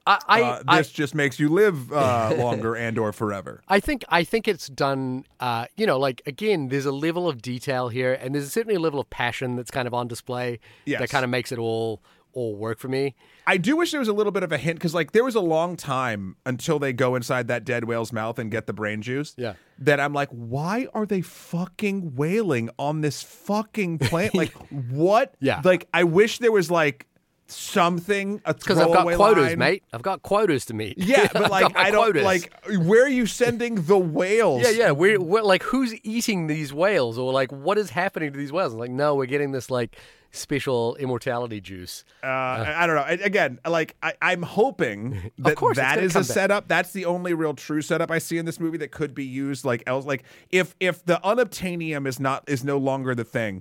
I, 0.06 0.18
I, 0.26 0.42
uh, 0.42 0.62
I, 0.66 0.78
this 0.78 0.90
just 0.90 1.14
makes 1.14 1.38
you 1.38 1.48
live 1.48 1.92
uh, 1.92 2.34
longer 2.36 2.74
and 2.74 2.98
or 2.98 3.12
forever. 3.12 3.62
I 3.68 3.80
think 3.80 4.04
I 4.08 4.24
think 4.24 4.48
it's 4.48 4.66
done. 4.68 5.24
Uh, 5.40 5.66
you 5.76 5.86
know, 5.86 5.98
like 5.98 6.22
again, 6.26 6.68
there's 6.68 6.86
a 6.86 6.92
level 6.92 7.28
of 7.28 7.40
detail 7.42 7.88
here, 7.88 8.12
and 8.14 8.34
there's 8.34 8.52
certainly 8.52 8.74
a 8.74 8.80
level 8.80 9.00
of 9.00 9.08
passion 9.10 9.56
that's 9.56 9.70
kind 9.70 9.86
of 9.86 9.94
on 9.94 10.08
display 10.08 10.58
Yes. 10.84 11.00
that 11.00 11.10
kind 11.10 11.24
of 11.24 11.30
makes 11.30 11.52
it 11.52 11.58
all 11.58 12.02
all 12.34 12.56
work 12.56 12.78
for 12.78 12.88
me. 12.88 13.14
I 13.46 13.58
do 13.58 13.76
wish 13.76 13.90
there 13.90 14.00
was 14.00 14.08
a 14.08 14.12
little 14.12 14.32
bit 14.32 14.42
of 14.42 14.52
a 14.52 14.56
hint 14.58 14.78
because, 14.78 14.94
like, 14.94 15.12
there 15.12 15.24
was 15.24 15.34
a 15.34 15.40
long 15.40 15.76
time 15.76 16.36
until 16.46 16.78
they 16.78 16.92
go 16.92 17.14
inside 17.14 17.48
that 17.48 17.64
dead 17.64 17.84
whale's 17.84 18.12
mouth 18.12 18.38
and 18.38 18.50
get 18.50 18.66
the 18.66 18.72
brain 18.72 19.02
juice. 19.02 19.34
Yeah. 19.36 19.54
That 19.78 20.00
I'm 20.00 20.12
like, 20.12 20.28
why 20.30 20.86
are 20.94 21.04
they 21.04 21.20
fucking 21.22 22.14
whaling 22.14 22.70
on 22.78 23.00
this 23.00 23.22
fucking 23.22 23.98
plant? 23.98 24.34
like, 24.36 24.52
what? 24.70 25.34
Yeah. 25.40 25.60
Like, 25.64 25.88
I 25.92 26.04
wish 26.04 26.38
there 26.38 26.52
was 26.52 26.70
like 26.70 27.06
something 27.46 28.38
Because 28.46 28.78
I've 28.78 28.92
got 28.92 29.14
quotas, 29.16 29.44
line. 29.50 29.58
mate. 29.58 29.84
I've 29.92 30.02
got 30.02 30.22
quotas 30.22 30.64
to 30.66 30.74
meet. 30.74 30.98
Yeah, 30.98 31.28
but 31.32 31.50
like, 31.50 31.76
I 31.76 31.90
don't 31.90 32.04
quotas. 32.12 32.24
like. 32.24 32.52
Where 32.78 33.04
are 33.04 33.08
you 33.08 33.26
sending 33.26 33.76
the 33.82 33.98
whales? 33.98 34.62
Yeah, 34.62 34.70
yeah. 34.70 34.90
We're, 34.92 35.20
we're 35.20 35.42
like, 35.42 35.62
who's 35.62 35.94
eating 36.02 36.46
these 36.46 36.72
whales, 36.72 37.18
or 37.18 37.32
like, 37.32 37.52
what 37.52 37.78
is 37.78 37.90
happening 37.90 38.32
to 38.32 38.38
these 38.38 38.52
whales? 38.52 38.72
And 38.72 38.80
like, 38.80 38.90
no, 38.90 39.14
we're 39.14 39.26
getting 39.26 39.52
this 39.52 39.70
like 39.70 39.96
special 40.34 40.96
immortality 40.96 41.60
juice. 41.60 42.04
Uh, 42.22 42.26
I 42.26 42.84
I 42.84 42.86
don't 42.86 42.96
know. 42.96 43.02
I- 43.02 43.12
Again, 43.22 43.58
like 43.68 43.96
I, 44.02 44.14
I'm 44.22 44.40
hoping 44.42 45.30
that 45.38 45.56
course, 45.56 45.76
that 45.76 45.98
is 45.98 46.16
a 46.16 46.20
back. 46.20 46.26
setup. 46.26 46.68
That's 46.68 46.92
the 46.92 47.04
only 47.04 47.34
real 47.34 47.52
true 47.54 47.82
setup 47.82 48.10
I 48.10 48.18
see 48.18 48.38
in 48.38 48.46
this 48.46 48.58
movie 48.58 48.78
that 48.78 48.92
could 48.92 49.14
be 49.14 49.26
used 49.26 49.64
like 49.66 49.82
else. 49.86 50.06
Like 50.06 50.24
if 50.50 50.74
if 50.80 51.04
the 51.04 51.20
unobtainium 51.22 52.06
is 52.06 52.18
not 52.18 52.44
is 52.46 52.64
no 52.64 52.78
longer 52.78 53.14
the 53.14 53.24
thing, 53.24 53.60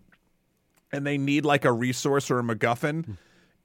and 0.94 1.06
they 1.06 1.18
need 1.18 1.44
like 1.44 1.66
a 1.66 1.74
resource 1.74 2.32
or 2.32 2.40
a 2.40 2.44
MacGuffin. 2.44 3.18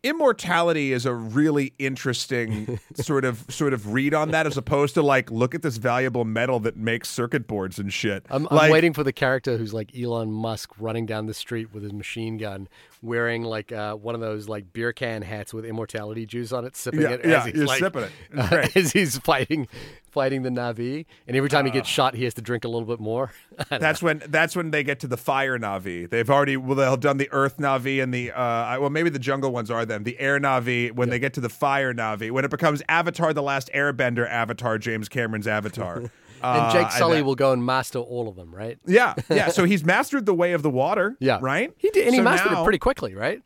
Immortality 0.07 0.93
is 0.93 1.05
a 1.05 1.13
really 1.13 1.73
interesting 1.79 2.79
sort 2.95 3.25
of 3.25 3.45
sort 3.49 3.73
of 3.73 3.93
read 3.93 4.15
on 4.15 4.31
that, 4.31 4.47
as 4.47 4.57
opposed 4.57 4.95
to 4.95 5.03
like 5.03 5.31
look 5.31 5.55
at 5.55 5.63
this 5.63 5.79
valuable 5.79 6.25
metal 6.25 6.61
that 6.61 6.77
makes 6.77 7.09
circuit 7.09 7.47
boards 7.47 7.79
and 7.79 7.93
shit. 7.93 8.25
I'm, 8.31 8.45
like, 8.45 8.65
I'm 8.65 8.71
waiting 8.71 8.93
for 8.93 9.03
the 9.03 9.13
character 9.13 9.57
who's 9.57 9.75
like 9.75 9.97
Elon 9.99 10.31
Musk 10.33 10.71
running 10.79 11.07
down 11.07 11.27
the 11.27 11.35
street 11.35 11.75
with 11.75 11.83
his 11.83 11.93
machine 11.93 12.37
gun, 12.37 12.69
wearing 13.07 13.43
like 13.43 13.73
uh, 13.73 13.95
one 13.95 14.15
of 14.15 14.21
those 14.21 14.49
like 14.49 14.73
beer 14.73 14.93
can 14.93 15.23
hats 15.23 15.55
with 15.55 15.65
immortality 15.65 16.27
juice 16.27 16.53
on 16.53 16.65
it, 16.65 16.77
sipping 16.77 17.01
Yeah, 17.03 17.11
it 17.13 17.25
yeah, 17.25 17.39
as 17.39 17.45
he's 17.47 17.55
you're 17.55 17.67
like, 17.67 17.79
sipping 17.79 18.03
it. 18.03 18.11
Great. 18.51 18.77
as 18.77 18.93
he's 18.93 19.19
fighting 19.19 19.69
fighting 20.11 20.43
the 20.43 20.51
Na'vi. 20.51 21.05
And 21.27 21.37
every 21.37 21.49
time 21.51 21.65
he 21.67 21.71
Uh. 21.71 21.75
gets 21.75 21.89
shot, 21.89 22.15
he 22.15 22.25
has 22.25 22.35
to 22.35 22.43
drink 22.43 22.65
a 22.65 22.69
little 22.69 22.87
bit 22.87 23.01
more. 23.01 23.33
That's 23.71 24.03
when 24.03 24.23
that's 24.29 24.55
when 24.57 24.71
they 24.71 24.83
get 24.83 25.01
to 25.01 25.07
the 25.07 25.17
fire 25.17 25.59
Na'vi. 25.59 26.09
They've 26.11 26.29
already 26.29 26.57
well 26.57 26.75
they've 26.77 27.01
done 27.01 27.17
the 27.19 27.29
Earth 27.33 27.59
Na'vi 27.59 28.03
and 28.03 28.13
the 28.13 28.33
uh 28.33 28.81
well 28.81 28.91
maybe 28.91 29.11
the 29.11 29.19
jungle 29.19 29.53
ones 29.53 29.71
are 29.71 29.85
them. 29.87 30.05
The 30.05 30.19
Air 30.19 30.39
Na'vi 30.41 30.93
when 30.93 31.09
they 31.11 31.19
get 31.19 31.33
to 31.35 31.41
the 31.41 31.49
fire 31.49 31.95
Na'vi 31.95 32.31
when 32.31 32.45
it 32.45 32.51
becomes 32.51 32.83
Avatar 32.89 33.33
the 33.33 33.43
Last 33.43 33.71
Airbender 33.75 34.29
Avatar 34.29 34.79
James 34.79 35.09
Cameron's 35.09 35.47
Avatar. 35.47 36.05
and 36.55 36.63
Uh, 36.67 36.73
Jake 36.73 36.91
Sully 36.93 37.23
will 37.23 37.35
go 37.35 37.53
and 37.53 37.65
master 37.65 37.99
all 37.99 38.29
of 38.29 38.37
them, 38.37 38.55
right? 38.55 38.79
Yeah, 38.87 39.15
yeah. 39.31 39.49
So 39.49 39.65
he's 39.65 39.85
mastered 39.85 40.27
the 40.27 40.35
way 40.35 40.53
of 40.53 40.63
the 40.63 40.71
water. 40.71 41.17
Yeah, 41.21 41.39
right. 41.41 41.73
He 41.79 41.91
did, 41.91 42.07
and 42.07 42.15
he 42.15 42.19
So 42.21 42.25
mastered 42.25 42.53
now- 42.53 42.63
it 42.63 42.65
pretty 42.65 42.79
quickly, 42.79 43.15
right? 43.15 43.41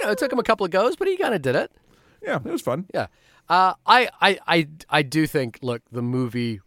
you 0.00 0.06
know, 0.06 0.12
it 0.12 0.18
took 0.18 0.32
him 0.32 0.38
a 0.38 0.42
couple 0.44 0.64
of 0.64 0.70
goes, 0.70 0.94
but 0.96 1.08
he 1.08 1.16
kind 1.16 1.34
of 1.34 1.42
did 1.42 1.56
it. 1.56 1.72
Yeah, 2.22 2.36
it 2.36 2.44
was 2.44 2.62
fun. 2.62 2.86
Yeah. 2.94 3.06
Uh, 3.48 3.74
I, 3.86 4.08
I, 4.20 4.38
I, 4.46 4.68
I 4.90 5.02
do 5.02 5.26
think. 5.26 5.58
Look, 5.62 5.82
the 5.90 6.02
movie 6.02 6.60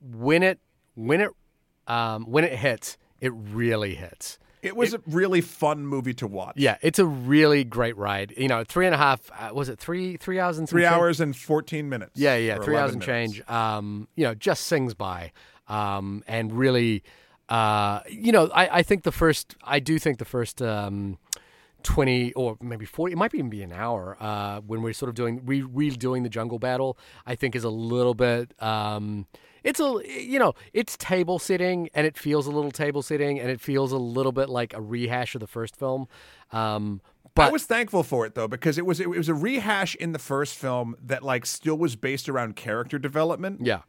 when 0.00 0.42
it 0.42 0.60
when 0.94 1.20
it 1.20 1.30
um, 1.86 2.24
when 2.26 2.44
it 2.44 2.52
hits, 2.58 2.96
it 3.20 3.32
really 3.34 3.94
hits. 3.94 4.38
It 4.64 4.76
was 4.76 4.94
a 4.94 5.00
really 5.06 5.40
fun 5.40 5.86
movie 5.86 6.14
to 6.14 6.26
watch. 6.26 6.54
Yeah, 6.56 6.78
it's 6.80 6.98
a 6.98 7.04
really 7.06 7.64
great 7.64 7.96
ride. 7.96 8.32
You 8.36 8.48
know, 8.48 8.64
three 8.64 8.86
and 8.86 8.94
a 8.94 8.98
half. 8.98 9.30
Uh, 9.38 9.54
was 9.54 9.68
it 9.68 9.78
three 9.78 10.16
three 10.16 10.40
hours 10.40 10.58
and 10.58 10.68
three 10.68 10.82
change? 10.82 10.92
hours 10.92 11.20
and 11.20 11.36
fourteen 11.36 11.88
minutes. 11.88 12.12
Yeah, 12.14 12.36
yeah, 12.36 12.58
three 12.58 12.76
hours 12.76 12.92
and 12.92 13.00
minutes. 13.06 13.34
change. 13.34 13.50
Um, 13.50 14.08
you 14.16 14.24
know, 14.24 14.34
just 14.34 14.64
sings 14.64 14.94
by, 14.94 15.32
um, 15.68 16.24
and 16.26 16.52
really, 16.52 17.02
uh, 17.48 18.00
you 18.08 18.32
know, 18.32 18.48
I, 18.54 18.78
I 18.78 18.82
think 18.82 19.02
the 19.02 19.12
first, 19.12 19.54
I 19.62 19.80
do 19.80 19.98
think 19.98 20.18
the 20.18 20.24
first 20.24 20.62
um, 20.62 21.18
20 21.82 22.32
or 22.32 22.56
maybe 22.62 22.86
40 22.86 23.12
it 23.12 23.16
might 23.16 23.34
even 23.34 23.50
be 23.50 23.62
an 23.62 23.72
hour 23.72 24.16
uh, 24.18 24.60
when 24.60 24.80
we're 24.80 24.94
sort 24.94 25.10
of 25.10 25.14
doing 25.14 25.42
re- 25.44 25.60
redoing 25.62 26.22
the 26.22 26.30
jungle 26.30 26.58
battle 26.58 26.96
i 27.26 27.34
think 27.34 27.54
is 27.54 27.62
a 27.62 27.68
little 27.70 28.14
bit 28.14 28.54
um, 28.62 29.26
it's 29.64 29.80
a 29.80 30.00
you 30.06 30.38
know 30.38 30.54
it's 30.72 30.96
table 30.96 31.38
sitting 31.40 31.88
and 31.94 32.06
it 32.06 32.16
feels 32.16 32.46
a 32.46 32.50
little 32.50 32.70
table 32.70 33.02
sitting 33.02 33.40
and 33.40 33.50
it 33.50 33.60
feels 33.60 33.90
a 33.90 33.98
little 33.98 34.32
bit 34.32 34.48
like 34.48 34.72
a 34.74 34.80
rehash 34.80 35.34
of 35.34 35.40
the 35.40 35.46
first 35.46 35.74
film 35.76 36.06
um, 36.52 37.00
but 37.34 37.48
I 37.48 37.50
was 37.50 37.64
thankful 37.64 38.04
for 38.04 38.24
it 38.26 38.34
though 38.36 38.46
because 38.46 38.78
it 38.78 38.86
was 38.86 39.00
it 39.00 39.08
was 39.08 39.28
a 39.28 39.34
rehash 39.34 39.96
in 39.96 40.12
the 40.12 40.20
first 40.20 40.54
film 40.54 40.94
that 41.02 41.24
like 41.24 41.46
still 41.46 41.76
was 41.76 41.96
based 41.96 42.28
around 42.28 42.54
character 42.54 42.96
development. 42.98 43.60
yeah 43.66 43.80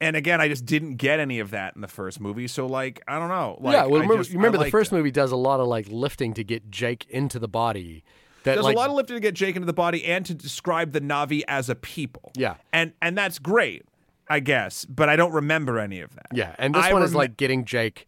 And 0.00 0.14
again, 0.16 0.40
I 0.40 0.48
just 0.48 0.66
didn't 0.66 0.96
get 0.96 1.18
any 1.18 1.40
of 1.40 1.50
that 1.50 1.74
in 1.74 1.80
the 1.80 1.88
first 1.88 2.20
movie. 2.20 2.46
So 2.48 2.66
like, 2.66 3.02
I 3.08 3.18
don't 3.18 3.28
know. 3.28 3.56
Like, 3.60 3.72
yeah 3.74 3.86
well 3.86 4.00
I 4.00 4.02
remember, 4.04 4.16
just- 4.22 4.34
remember 4.34 4.58
the 4.58 4.70
first 4.70 4.92
it. 4.92 4.96
movie 4.96 5.10
does 5.10 5.32
a 5.32 5.36
lot 5.36 5.58
of 5.60 5.66
like 5.66 5.86
lifting 5.88 6.34
to 6.34 6.44
get 6.44 6.70
jake 6.70 7.06
into 7.08 7.38
the 7.40 7.48
body 7.48 8.04
that 8.44 8.54
There's 8.54 8.64
like 8.64 8.76
a 8.76 8.78
lot 8.78 8.90
of 8.90 8.96
lifting 8.96 9.16
to 9.16 9.20
get 9.20 9.34
Jake 9.34 9.54
into 9.54 9.66
the 9.66 9.72
body 9.72 10.04
and 10.04 10.26
to 10.26 10.34
describe 10.34 10.90
the 10.92 11.00
Na'vi 11.00 11.42
as 11.46 11.68
a 11.68 11.76
people. 11.76 12.32
Yeah. 12.36 12.56
and 12.72 12.92
and 13.00 13.16
that's 13.16 13.38
great, 13.38 13.84
I 14.32 14.40
guess. 14.40 14.84
But 14.84 15.08
I 15.08 15.16
don't 15.16 15.32
remember 15.32 15.78
any 15.78 16.00
of 16.00 16.14
that. 16.14 16.28
Yeah, 16.32 16.54
and 16.58 16.74
this 16.74 16.84
I 16.84 16.92
one 16.92 17.02
is 17.02 17.14
like 17.14 17.36
getting 17.36 17.64
Jake, 17.64 18.06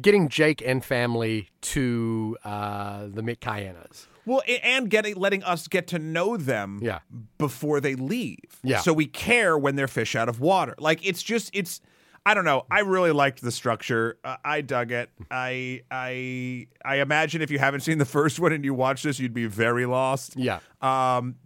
getting 0.00 0.28
Jake 0.28 0.62
and 0.64 0.84
family 0.84 1.48
to 1.62 2.36
uh, 2.44 3.06
the 3.08 3.22
Metkayinas. 3.22 4.06
Well, 4.26 4.42
and 4.62 4.88
getting 4.90 5.16
letting 5.16 5.42
us 5.44 5.66
get 5.66 5.86
to 5.88 5.98
know 5.98 6.36
them 6.36 6.78
Yeah. 6.82 7.00
before 7.38 7.80
they 7.80 7.94
leave. 7.94 8.38
Yeah. 8.62 8.78
So 8.80 8.92
we 8.92 9.06
care 9.06 9.58
when 9.58 9.76
they're 9.76 9.88
fish 9.88 10.14
out 10.14 10.28
of 10.28 10.40
water. 10.40 10.74
Like 10.78 11.04
it's 11.06 11.22
just 11.22 11.50
it's 11.52 11.80
I 12.26 12.34
don't 12.34 12.44
know. 12.44 12.66
I 12.70 12.80
really 12.80 13.12
liked 13.12 13.40
the 13.40 13.50
structure. 13.50 14.18
Uh, 14.22 14.36
I 14.44 14.60
dug 14.60 14.92
it. 14.92 15.08
I 15.30 15.82
I 15.90 16.66
I 16.84 16.96
imagine 16.96 17.40
if 17.42 17.50
you 17.50 17.58
haven't 17.58 17.80
seen 17.80 17.98
the 17.98 18.04
first 18.04 18.38
one 18.38 18.52
and 18.52 18.62
you 18.64 18.74
watch 18.74 19.02
this, 19.02 19.18
you'd 19.18 19.34
be 19.34 19.46
very 19.46 19.86
lost. 19.86 20.36
Yeah, 20.36 20.60
Um 20.82 21.36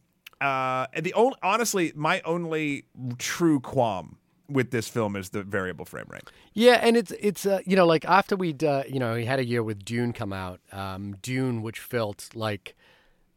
uh 0.44 0.86
and 0.94 1.04
the 1.06 1.14
only 1.14 1.36
honestly, 1.42 1.92
my 1.94 2.20
only 2.24 2.84
true 3.18 3.60
qualm 3.60 4.16
with 4.48 4.70
this 4.70 4.88
film 4.88 5.16
is 5.16 5.30
the 5.30 5.42
variable 5.42 5.86
frame 5.86 6.04
rate. 6.08 6.28
yeah, 6.52 6.78
and 6.86 6.96
it's 6.96 7.12
it's 7.18 7.46
uh, 7.46 7.60
you 7.64 7.76
know 7.76 7.86
like 7.86 8.04
after 8.04 8.36
we'd 8.36 8.62
uh, 8.62 8.82
you 8.86 8.98
know 8.98 9.14
we 9.14 9.24
had 9.24 9.38
a 9.38 9.44
year 9.44 9.62
with 9.62 9.84
Dune 9.84 10.12
come 10.12 10.32
out, 10.32 10.60
um, 10.72 11.16
Dune 11.22 11.62
which 11.62 11.78
felt 11.80 12.28
like 12.34 12.74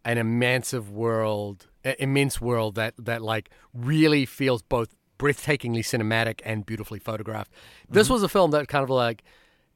an 0.04 0.18
immense 0.18 0.74
world, 0.74 1.68
immense 2.00 2.42
world 2.42 2.76
that 2.76 2.94
that 3.00 3.22
like 3.22 3.50
really 3.74 4.26
feels 4.26 4.62
both 4.62 4.90
breathtakingly 5.18 5.80
cinematic 5.80 6.42
and 6.46 6.66
beautifully 6.66 7.00
photographed. 7.00 7.52
This 7.90 8.10
was 8.10 8.22
a 8.22 8.30
film 8.30 8.52
that 8.52 8.68
kind 8.68 8.84
of 8.84 8.90
like 8.90 9.24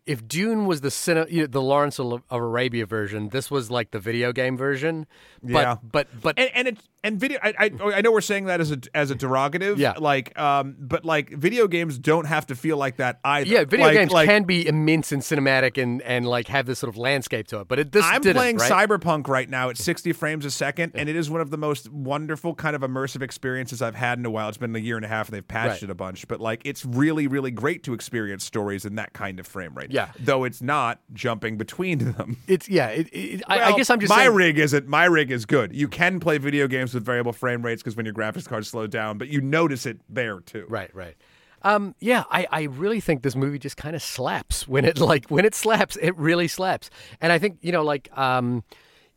if 0.05 0.27
Dune 0.27 0.65
was 0.65 0.81
the 0.81 0.89
cine, 0.89 1.29
you 1.31 1.41
know, 1.41 1.47
the 1.47 1.61
Lawrence 1.61 1.99
of, 1.99 2.13
of 2.13 2.41
Arabia 2.41 2.85
version, 2.85 3.29
this 3.29 3.51
was 3.51 3.69
like 3.69 3.91
the 3.91 3.99
video 3.99 4.33
game 4.33 4.57
version. 4.57 5.05
But, 5.43 5.51
Yeah. 5.61 5.75
but 5.83 6.07
but 6.21 6.37
and 6.39 6.49
and 6.55 6.67
it 6.69 6.77
and 7.03 7.19
video 7.19 7.39
I, 7.41 7.53
I 7.57 7.71
I 7.95 8.01
know 8.01 8.11
we're 8.11 8.21
saying 8.21 8.45
that 8.45 8.61
as 8.61 8.71
a 8.71 8.79
as 8.93 9.11
a 9.11 9.15
derogative 9.15 9.77
Yeah. 9.77 9.93
like 9.97 10.37
um 10.39 10.75
but 10.79 11.03
like 11.05 11.29
video 11.31 11.67
games 11.67 11.97
don't 11.97 12.25
have 12.25 12.45
to 12.47 12.55
feel 12.55 12.77
like 12.77 12.97
that 12.97 13.19
either 13.23 13.49
Yeah, 13.49 13.63
video 13.65 13.87
Like- 13.87 13.95
games 13.95 14.11
like, 14.11 14.27
can 14.27 14.43
be 14.43 14.67
immense 14.67 15.11
and 15.11 15.21
cinematic 15.21 15.81
and, 15.81 16.01
and 16.03 16.27
like 16.27 16.47
have 16.47 16.65
this 16.65 16.79
sort 16.79 16.89
of 16.89 16.97
landscape 16.97 17.47
to 17.47 17.59
it, 17.61 17.67
but 17.67 17.79
it, 17.79 17.91
this 17.91 18.05
I'm 18.05 18.21
playing 18.21 18.57
right? 18.57 18.71
Cyberpunk 18.71 19.27
right 19.27 19.49
now 19.49 19.69
at 19.69 19.77
60 19.77 20.13
frames 20.13 20.45
a 20.45 20.51
second, 20.51 20.91
and 20.95 21.09
it 21.09 21.15
is 21.15 21.29
one 21.29 21.41
of 21.41 21.49
the 21.49 21.57
most 21.57 21.89
wonderful 21.91 22.53
kind 22.55 22.75
of 22.75 22.81
immersive 22.81 23.21
experiences 23.21 23.81
I've 23.81 23.95
had 23.95 24.19
in 24.19 24.25
a 24.25 24.29
while. 24.29 24.47
It's 24.49 24.57
been 24.57 24.75
a 24.75 24.79
year 24.79 24.95
and 24.95 25.05
a 25.05 25.07
half, 25.07 25.27
and 25.27 25.35
they've 25.35 25.47
patched 25.47 25.71
Right. 25.71 25.83
it 25.83 25.89
a 25.89 25.95
bunch, 25.95 26.27
but 26.27 26.39
like 26.39 26.61
it's 26.65 26.85
really, 26.85 27.27
really 27.27 27.51
great 27.51 27.83
to 27.83 27.93
experience 27.93 28.43
stories 28.43 28.85
in 28.85 28.95
that 28.95 29.13
kind 29.13 29.39
of 29.39 29.47
frame 29.47 29.73
rate. 29.73 29.91
Yeah. 29.91 30.09
though 30.19 30.43
it's 30.43 30.61
not 30.61 30.99
jumping 31.13 31.57
between 31.57 31.97
them. 32.13 32.37
It's 32.47 32.69
yeah. 32.69 32.87
It, 32.89 33.07
it, 33.11 33.41
I, 33.47 33.73
I 33.73 33.77
guess 33.77 33.89
I'm 33.89 33.99
just 33.99 34.09
my 34.11 34.25
saying, 34.25 34.35
rig 34.35 34.59
isn't. 34.59 34.87
My 34.87 35.05
rig 35.05 35.31
is 35.31 35.45
good. 35.45 35.73
You 35.73 35.87
can 35.87 36.19
play 36.19 36.37
video 36.37 36.67
games 36.67 36.90
with 36.93 37.05
variable 37.05 37.33
frame 37.33 37.61
rates 37.63 37.81
because 37.81 37.95
when 37.95 38.05
your 38.05 38.13
graphics 38.15 38.47
card 38.47 38.65
slow 38.65 38.87
down, 38.87 39.17
but 39.17 39.27
you 39.29 39.41
notice 39.41 39.85
it 39.85 39.99
there 40.09 40.39
too. 40.39 40.65
right, 40.69 40.93
right. 40.95 41.15
Um, 41.63 41.93
yeah, 41.99 42.23
I, 42.31 42.47
I 42.51 42.61
really 42.63 42.99
think 42.99 43.21
this 43.21 43.35
movie 43.35 43.59
just 43.59 43.77
kind 43.77 43.95
of 43.95 44.01
slaps 44.01 44.67
when 44.67 44.83
it 44.85 44.99
like 44.99 45.27
when 45.29 45.45
it 45.45 45.53
slaps, 45.55 45.95
it 45.97 46.17
really 46.17 46.47
slaps. 46.47 46.89
And 47.21 47.31
I 47.31 47.37
think 47.39 47.59
you 47.61 47.71
know 47.71 47.83
like 47.83 48.09
um, 48.17 48.63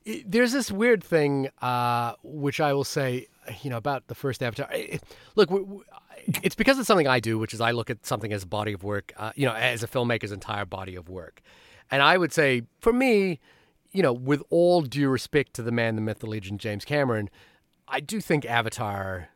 it, 0.04 0.30
there's 0.30 0.52
this 0.52 0.70
weird 0.70 1.02
thing 1.02 1.48
uh, 1.62 2.14
which 2.22 2.60
I 2.60 2.72
will 2.74 2.84
say 2.84 3.28
you 3.62 3.70
know 3.70 3.78
about 3.78 4.08
the 4.08 4.14
first 4.14 4.42
Avatar. 4.42 4.68
It- 4.72 5.02
look, 5.36 5.48
w- 5.48 5.64
w- 5.66 5.84
it's 6.42 6.54
because 6.54 6.78
it's 6.78 6.86
something 6.86 7.08
I 7.08 7.18
do, 7.20 7.38
which 7.38 7.54
is 7.54 7.60
I 7.60 7.70
look 7.70 7.88
at 7.90 8.04
something 8.06 8.32
as 8.32 8.42
a 8.42 8.46
body 8.46 8.72
of 8.72 8.82
work, 8.84 9.12
uh, 9.16 9.32
you 9.36 9.46
know, 9.46 9.54
as 9.54 9.82
a 9.82 9.88
filmmaker's 9.88 10.32
entire 10.32 10.64
body 10.66 10.96
of 10.96 11.08
work. 11.08 11.40
And 11.90 12.02
I 12.02 12.16
would 12.16 12.32
say, 12.32 12.62
for 12.80 12.92
me, 12.92 13.40
you 13.92 14.02
know, 14.02 14.12
with 14.12 14.42
all 14.50 14.80
due 14.82 15.08
respect 15.08 15.54
to 15.54 15.62
the 15.62 15.70
man, 15.72 15.96
the 15.96 16.02
myth, 16.02 16.20
the 16.20 16.26
legend, 16.26 16.60
James 16.60 16.84
Cameron, 16.84 17.28
I 17.86 18.00
do 18.00 18.20
think 18.20 18.44
Avatar. 18.44 19.28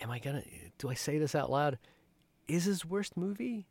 Am 0.00 0.10
I 0.10 0.18
gonna? 0.18 0.42
Do 0.78 0.88
I 0.88 0.94
say 0.94 1.18
this 1.18 1.34
out 1.34 1.50
loud? 1.50 1.78
Is 2.46 2.64
his 2.64 2.84
worst 2.84 3.16
movie? 3.16 3.66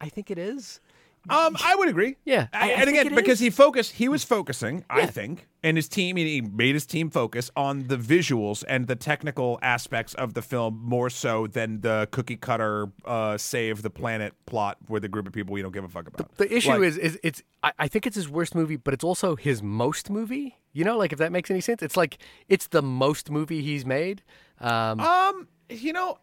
I 0.00 0.08
think 0.08 0.30
it 0.30 0.38
is. 0.38 0.80
Um, 1.28 1.56
I 1.64 1.74
would 1.76 1.88
agree. 1.88 2.16
Yeah, 2.24 2.48
I- 2.52 2.58
I- 2.58 2.62
I 2.62 2.80
and 2.80 2.90
again, 2.90 3.14
because 3.14 3.34
is. 3.34 3.40
he 3.40 3.50
focused, 3.50 3.92
he 3.92 4.08
was 4.08 4.24
focusing, 4.24 4.84
I 4.90 5.06
think, 5.06 5.46
and 5.62 5.76
his 5.78 5.88
team, 5.88 6.16
he 6.16 6.40
made 6.42 6.74
his 6.74 6.84
team 6.86 7.08
focus 7.10 7.50
on 7.56 7.86
the 7.88 7.96
visuals 7.96 8.62
and 8.68 8.86
the 8.86 8.96
technical 8.96 9.58
aspects 9.62 10.12
of 10.14 10.34
the 10.34 10.42
film 10.42 10.80
more 10.84 11.08
so 11.08 11.46
than 11.46 11.80
the 11.80 12.08
cookie 12.10 12.36
cutter 12.36 12.88
uh, 13.06 13.38
save 13.38 13.80
the 13.82 13.90
planet 13.90 14.34
plot 14.44 14.76
with 14.88 15.04
a 15.04 15.08
group 15.08 15.26
of 15.26 15.32
people 15.32 15.54
we 15.54 15.62
don't 15.62 15.72
give 15.72 15.84
a 15.84 15.88
fuck 15.88 16.06
about. 16.08 16.36
The 16.36 16.54
issue 16.54 16.70
Like- 16.70 16.82
is, 16.82 16.98
is 16.98 17.18
it's. 17.22 17.42
I, 17.62 17.72
I 17.78 17.88
think 17.88 18.06
it's 18.06 18.16
his 18.16 18.28
worst 18.28 18.54
movie, 18.54 18.76
but 18.76 18.92
it's 18.92 19.04
also 19.04 19.36
his 19.36 19.62
most 19.62 20.10
movie. 20.10 20.58
You 20.74 20.84
know, 20.84 20.98
like 20.98 21.12
if 21.12 21.18
that 21.20 21.32
makes 21.32 21.50
any 21.50 21.60
sense, 21.62 21.82
it's 21.82 21.96
like 21.96 22.18
it's 22.48 22.66
the 22.66 22.82
most 22.82 23.30
movie 23.30 23.62
he's 23.62 23.86
made. 23.86 24.22
Um, 24.60 25.00
Um, 25.00 25.48
you 25.70 25.92
know, 25.94 26.18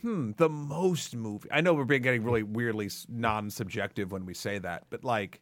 hmm, 0.00 0.32
the 0.36 0.48
most 0.48 1.14
movie. 1.14 1.48
I 1.52 1.60
know 1.60 1.74
we're 1.74 1.84
being 1.84 2.02
getting 2.02 2.22
really 2.22 2.42
weirdly 2.42 2.90
non-subjective 3.08 4.12
when 4.12 4.26
we 4.26 4.34
say 4.34 4.58
that, 4.58 4.84
but 4.90 5.04
like, 5.04 5.40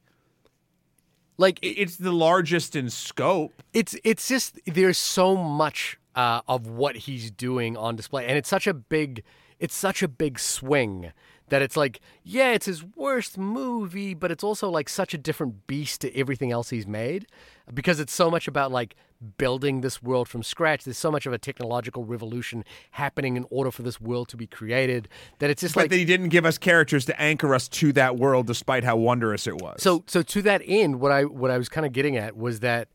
like 1.39 1.59
it's 1.63 1.97
the 1.97 2.13
largest 2.13 2.77
in 2.77 2.91
scope. 2.91 3.63
it's 3.73 3.97
it's 4.05 4.29
just 4.29 4.59
there's 4.67 4.99
so 4.99 5.37
much 5.37 5.99
uh, 6.15 6.41
of 6.49 6.67
what 6.67 6.97
he's 6.97 7.31
doing 7.31 7.77
on 7.77 7.97
display, 7.97 8.27
and 8.27 8.39
it's 8.39 8.49
such 8.49 8.67
a 8.67 8.75
big 8.75 9.23
it's 9.59 9.75
such 9.75 10.03
a 10.03 10.09
big 10.09 10.39
swing 10.39 11.13
that 11.49 11.63
it's 11.63 11.77
like 11.77 12.01
yeah, 12.25 12.53
it's 12.53 12.67
his 12.67 12.85
worst 12.85 13.39
movie, 13.39 14.15
but 14.15 14.31
it's 14.31 14.45
also 14.45 14.69
like 14.69 14.89
such 14.89 15.15
a 15.15 15.19
different 15.19 15.67
beast 15.67 16.01
to 16.03 16.17
everything 16.17 16.53
else 16.53 16.71
he's 16.71 16.87
made 16.87 17.27
because 17.73 18.01
it's 18.01 18.13
so 18.13 18.31
much 18.31 18.49
about 18.49 18.71
like 18.73 18.97
building 19.39 19.81
this 19.81 20.03
world 20.03 20.29
from 20.29 20.43
scratch. 20.43 20.85
There's 20.85 20.99
so 20.99 21.11
much 21.11 21.27
of 21.27 21.33
a 21.33 21.39
technological 21.39 22.05
revolution 22.05 22.65
happening 22.93 23.37
in 23.37 23.47
order 23.51 23.71
for 23.71 23.83
this 23.83 24.01
world 24.01 24.29
to 24.29 24.37
be 24.37 24.47
created 24.47 25.09
that 25.39 25.51
it's 25.51 25.61
just 25.63 25.75
But 25.75 25.83
like 25.83 25.91
that 25.91 25.97
he 25.97 26.05
didn't 26.05 26.29
give 26.29 26.45
us 26.45 26.59
characters 26.59 27.05
to 27.07 27.21
anchor 27.21 27.55
us 27.55 27.69
to 27.69 27.93
that 27.95 28.17
world, 28.17 28.47
despite 28.47 28.85
how 28.85 28.97
wondrous 28.97 29.47
it 29.47 29.61
was. 29.61 29.83
So 29.83 30.05
so 30.07 30.23
to 30.23 30.43
that 30.43 30.63
end, 30.65 31.01
what 31.01 31.13
I 31.13 31.25
what 31.25 31.51
I 31.51 31.59
was 31.59 31.69
kind 31.69 31.87
of 31.87 31.93
getting 31.93 32.17
at 32.17 32.37
was 32.37 32.61
that, 32.61 32.89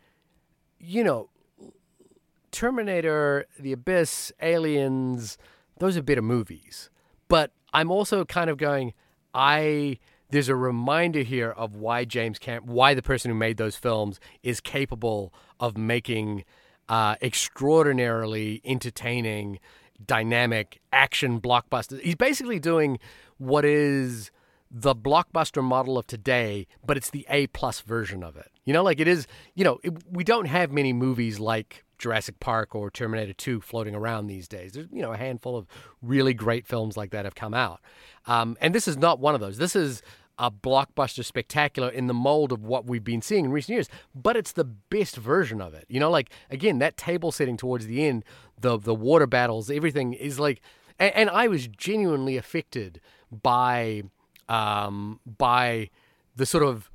you 0.80 1.04
know, 1.04 1.30
Terminator, 2.52 3.46
The 3.60 3.72
Abyss, 3.72 4.32
Aliens, 4.42 5.38
those 5.80 5.98
are 5.98 6.04
better 6.04 6.22
movies. 6.22 6.90
But 7.28 7.54
I'm 7.74 7.92
also 7.92 8.26
kind 8.26 8.50
of 8.50 8.58
going, 8.58 8.94
I 9.34 9.98
there's 10.30 10.50
a 10.50 10.56
reminder 10.56 11.22
here 11.22 11.52
of 11.52 11.76
why 11.76 12.06
James 12.06 12.40
Cam 12.40 12.64
why 12.66 12.94
the 12.94 13.02
person 13.02 13.30
who 13.30 13.36
made 13.36 13.58
those 13.58 13.76
films 13.76 14.20
is 14.44 14.62
capable 14.62 15.34
of 15.60 15.78
making 15.78 16.46
uh, 16.90 17.16
extraordinarily 17.22 18.62
entertaining, 18.66 19.60
dynamic 20.06 20.82
action 20.92 21.40
blockbusters. 21.40 22.02
He's 22.02 22.16
basically 22.16 22.60
doing 22.60 23.00
what 23.38 23.66
is 23.66 24.32
the 24.72 24.96
blockbuster 24.96 25.62
model 25.62 25.98
of 25.98 26.08
today, 26.08 26.66
but 26.86 26.96
it's 26.96 27.10
the 27.10 27.26
A 27.30 27.48
plus 27.48 27.82
version 27.82 28.24
of 28.24 28.38
it. 28.38 28.50
You 28.64 28.74
know, 28.74 28.84
like 28.84 29.00
it 29.00 29.08
is. 29.08 29.28
You 29.54 29.66
know, 29.66 29.80
it, 29.84 29.94
we 30.10 30.24
don't 30.24 30.46
have 30.46 30.72
many 30.72 30.94
movies 30.94 31.40
like 31.40 31.84
Jurassic 31.98 32.40
Park 32.40 32.74
or 32.74 32.90
Terminator 32.90 33.34
Two 33.34 33.60
floating 33.60 33.94
around 33.94 34.28
these 34.28 34.48
days. 34.48 34.74
There's 34.74 34.88
you 34.92 35.02
know 35.02 35.12
a 35.12 35.18
handful 35.18 35.58
of 35.58 35.68
really 36.02 36.34
great 36.34 36.66
films 36.66 36.96
like 36.96 37.12
that 37.12 37.26
have 37.26 37.36
come 37.36 37.54
out, 37.54 37.82
um, 38.28 38.56
and 38.62 38.74
this 38.74 38.88
is 38.88 38.98
not 38.98 39.20
one 39.20 39.36
of 39.36 39.42
those. 39.42 39.58
This 39.58 39.76
is 39.76 40.02
a 40.40 40.50
blockbuster 40.50 41.24
spectacular 41.24 41.90
in 41.90 42.08
the 42.08 42.14
mold 42.14 42.52
of 42.52 42.64
what 42.64 42.86
we've 42.86 43.04
been 43.04 43.22
seeing 43.22 43.46
in 43.46 43.52
recent 43.52 43.76
years, 43.76 43.90
but 44.16 44.38
it's 44.38 44.54
the 44.54 44.64
best 44.64 45.18
version 45.18 45.62
of 45.62 45.74
it. 45.74 45.86
You 45.90 46.00
know, 46.00 46.10
like 46.10 46.32
again, 46.50 46.80
that 46.80 46.98
table 46.98 47.32
setting 47.32 47.58
towards 47.58 47.88
the 47.88 48.06
end, 48.06 48.24
the 48.60 48.78
the 48.78 48.96
water 48.96 49.28
battles, 49.28 49.70
everything 49.70 50.14
is 50.14 50.40
like, 50.40 50.62
and, 50.98 51.14
and 51.14 51.30
I 51.30 51.48
was 51.48 51.68
genuinely 51.68 52.38
affected 52.38 53.02
by 53.32 54.04
um, 54.52 55.22
by 55.26 55.90
the 56.36 56.46
sort 56.46 56.64
of 56.64 56.92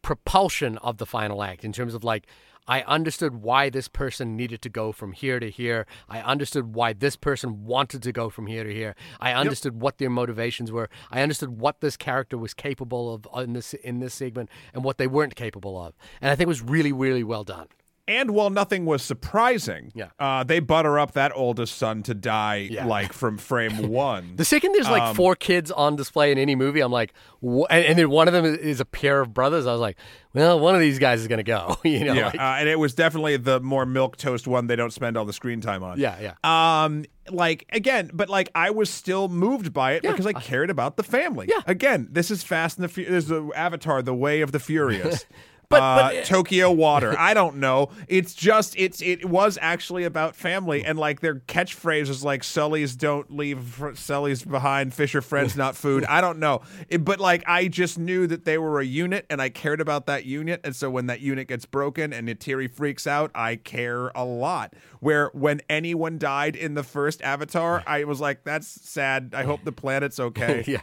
propulsion 0.00 0.78
of 0.78 0.96
the 0.96 1.04
final 1.04 1.42
act 1.42 1.64
in 1.64 1.72
terms 1.72 1.94
of 1.94 2.02
like 2.02 2.26
I 2.68 2.82
understood 2.82 3.42
why 3.42 3.70
this 3.70 3.86
person 3.86 4.36
needed 4.36 4.60
to 4.62 4.68
go 4.68 4.90
from 4.90 5.12
here 5.12 5.38
to 5.38 5.48
here. 5.48 5.86
I 6.08 6.20
understood 6.20 6.74
why 6.74 6.94
this 6.94 7.14
person 7.14 7.64
wanted 7.64 8.02
to 8.02 8.12
go 8.12 8.28
from 8.28 8.48
here 8.48 8.64
to 8.64 8.74
here. 8.74 8.96
I 9.20 9.34
understood 9.34 9.80
what 9.80 9.98
their 9.98 10.10
motivations 10.10 10.72
were. 10.72 10.88
I 11.12 11.22
understood 11.22 11.60
what 11.60 11.80
this 11.80 11.96
character 11.96 12.36
was 12.36 12.54
capable 12.54 13.14
of 13.14 13.28
in 13.44 13.52
this 13.52 13.74
in 13.74 14.00
this 14.00 14.14
segment 14.14 14.48
and 14.74 14.82
what 14.82 14.98
they 14.98 15.06
weren't 15.06 15.36
capable 15.36 15.80
of. 15.80 15.94
And 16.20 16.30
I 16.30 16.34
think 16.34 16.46
it 16.46 16.48
was 16.48 16.62
really, 16.62 16.92
really 16.92 17.22
well 17.22 17.44
done. 17.44 17.68
And 18.08 18.30
while 18.30 18.50
nothing 18.50 18.86
was 18.86 19.02
surprising, 19.02 19.90
Yeah. 19.94 20.10
uh, 20.20 20.44
they 20.44 20.60
butter 20.60 20.96
up 20.98 21.12
that 21.12 21.32
oldest 21.34 21.76
son 21.76 22.04
to 22.04 22.14
die 22.14 22.68
Yeah. 22.70 22.86
like 22.86 23.12
from 23.12 23.36
frame 23.36 23.88
one. 23.88 24.36
The 24.36 24.44
second 24.44 24.72
there's 24.74 24.88
like 24.88 25.02
Um, 25.02 25.16
four 25.16 25.34
kids 25.34 25.72
on 25.72 25.96
display 25.96 26.30
in 26.30 26.38
any 26.38 26.54
movie, 26.54 26.80
I'm 26.80 26.92
like, 26.92 27.12
wh- 27.42 27.64
and, 27.68 27.84
and 27.84 27.98
then 27.98 28.08
one 28.08 28.28
of 28.28 28.32
them 28.34 28.44
is, 28.44 28.78
a 28.78 28.84
pair 28.84 29.20
of 29.20 29.34
brothers. 29.34 29.66
I 29.66 29.72
was 29.72 29.80
like, 29.80 29.96
well, 30.34 30.60
one 30.60 30.74
of 30.76 30.80
these 30.80 30.98
guys 31.00 31.20
is 31.20 31.26
gonna 31.26 31.42
go. 31.42 31.78
you 31.84 32.04
know, 32.04 32.12
yeah, 32.12 32.26
like- 32.26 32.34
uh, 32.38 32.56
and 32.60 32.68
it 32.68 32.78
was 32.78 32.94
definitely 32.94 33.38
the 33.38 33.58
more 33.60 33.84
milk 33.84 34.16
toast 34.16 34.46
one 34.46 34.68
they 34.68 34.76
don't 34.76 34.92
spend 34.92 35.16
all 35.16 35.24
the 35.24 35.32
screen 35.32 35.60
time 35.60 35.82
on. 35.82 35.98
yeah, 35.98 36.16
yeah. 36.44 36.84
Um, 36.84 37.04
like 37.28 37.66
again, 37.72 38.10
but 38.14 38.28
like 38.28 38.50
I 38.54 38.70
was 38.70 38.88
still 38.88 39.26
moved 39.28 39.72
by 39.72 39.94
it 39.94 40.04
Yeah. 40.04 40.12
because 40.12 40.26
I 40.26 40.32
cared 40.32 40.70
about 40.70 40.96
the 40.96 41.02
family. 41.02 41.48
Yeah. 41.50 41.62
Again, 41.66 42.06
this 42.12 42.30
is 42.30 42.44
Fast 42.44 42.78
and 42.78 42.84
the 42.84 42.88
Fu- 42.88 43.04
This 43.04 43.24
is 43.24 43.28
the 43.30 43.50
Avatar: 43.56 44.00
The 44.00 44.14
Way 44.14 44.42
of 44.42 44.52
the 44.52 44.60
Furious. 44.60 45.24
But- 45.68 45.82
uh, 45.82 45.96
but- 46.12 46.24
Tokyo 46.24 46.70
Water. 46.70 47.14
I 47.18 47.34
don't 47.34 47.56
know. 47.56 47.90
It's 48.08 48.34
just 48.34 48.74
it's 48.78 49.02
it 49.02 49.24
was 49.24 49.58
actually 49.60 50.04
about 50.04 50.36
family 50.36 50.84
and 50.84 50.98
like 50.98 51.20
their 51.20 51.36
catchphrase 51.36 52.08
is 52.08 52.24
like 52.24 52.44
Sully's 52.44 52.94
don't 52.94 53.36
leave 53.36 53.60
fr- 53.62 53.94
Sully's 53.94 54.44
behind. 54.44 54.94
Fisher 54.94 55.20
friends, 55.20 55.56
not 55.56 55.74
food. 55.76 56.04
I 56.04 56.20
don't 56.20 56.38
know. 56.38 56.62
It- 56.88 57.04
but 57.04 57.18
like 57.20 57.42
I 57.46 57.68
just 57.68 57.98
knew 57.98 58.26
that 58.26 58.44
they 58.44 58.58
were 58.58 58.80
a 58.80 58.84
unit 58.84 59.26
and 59.28 59.42
I 59.42 59.48
cared 59.48 59.80
about 59.80 60.06
that 60.06 60.24
unit. 60.24 60.60
And 60.64 60.74
so 60.74 60.90
when 60.90 61.06
that 61.06 61.20
unit 61.20 61.48
gets 61.48 61.66
broken 61.66 62.12
and 62.12 62.28
Neytiri 62.28 62.70
freaks 62.70 63.06
out, 63.06 63.30
I 63.34 63.56
care 63.56 64.08
a 64.14 64.24
lot. 64.24 64.74
Where 65.00 65.30
when 65.34 65.60
anyone 65.68 66.18
died 66.18 66.56
in 66.56 66.74
the 66.74 66.82
first 66.82 67.22
Avatar, 67.22 67.82
I 67.86 68.04
was 68.04 68.20
like, 68.20 68.44
that's 68.44 68.66
sad. 68.88 69.32
I 69.36 69.44
hope 69.44 69.64
the 69.64 69.72
planet's 69.72 70.18
okay. 70.20 70.64
yeah. 70.66 70.80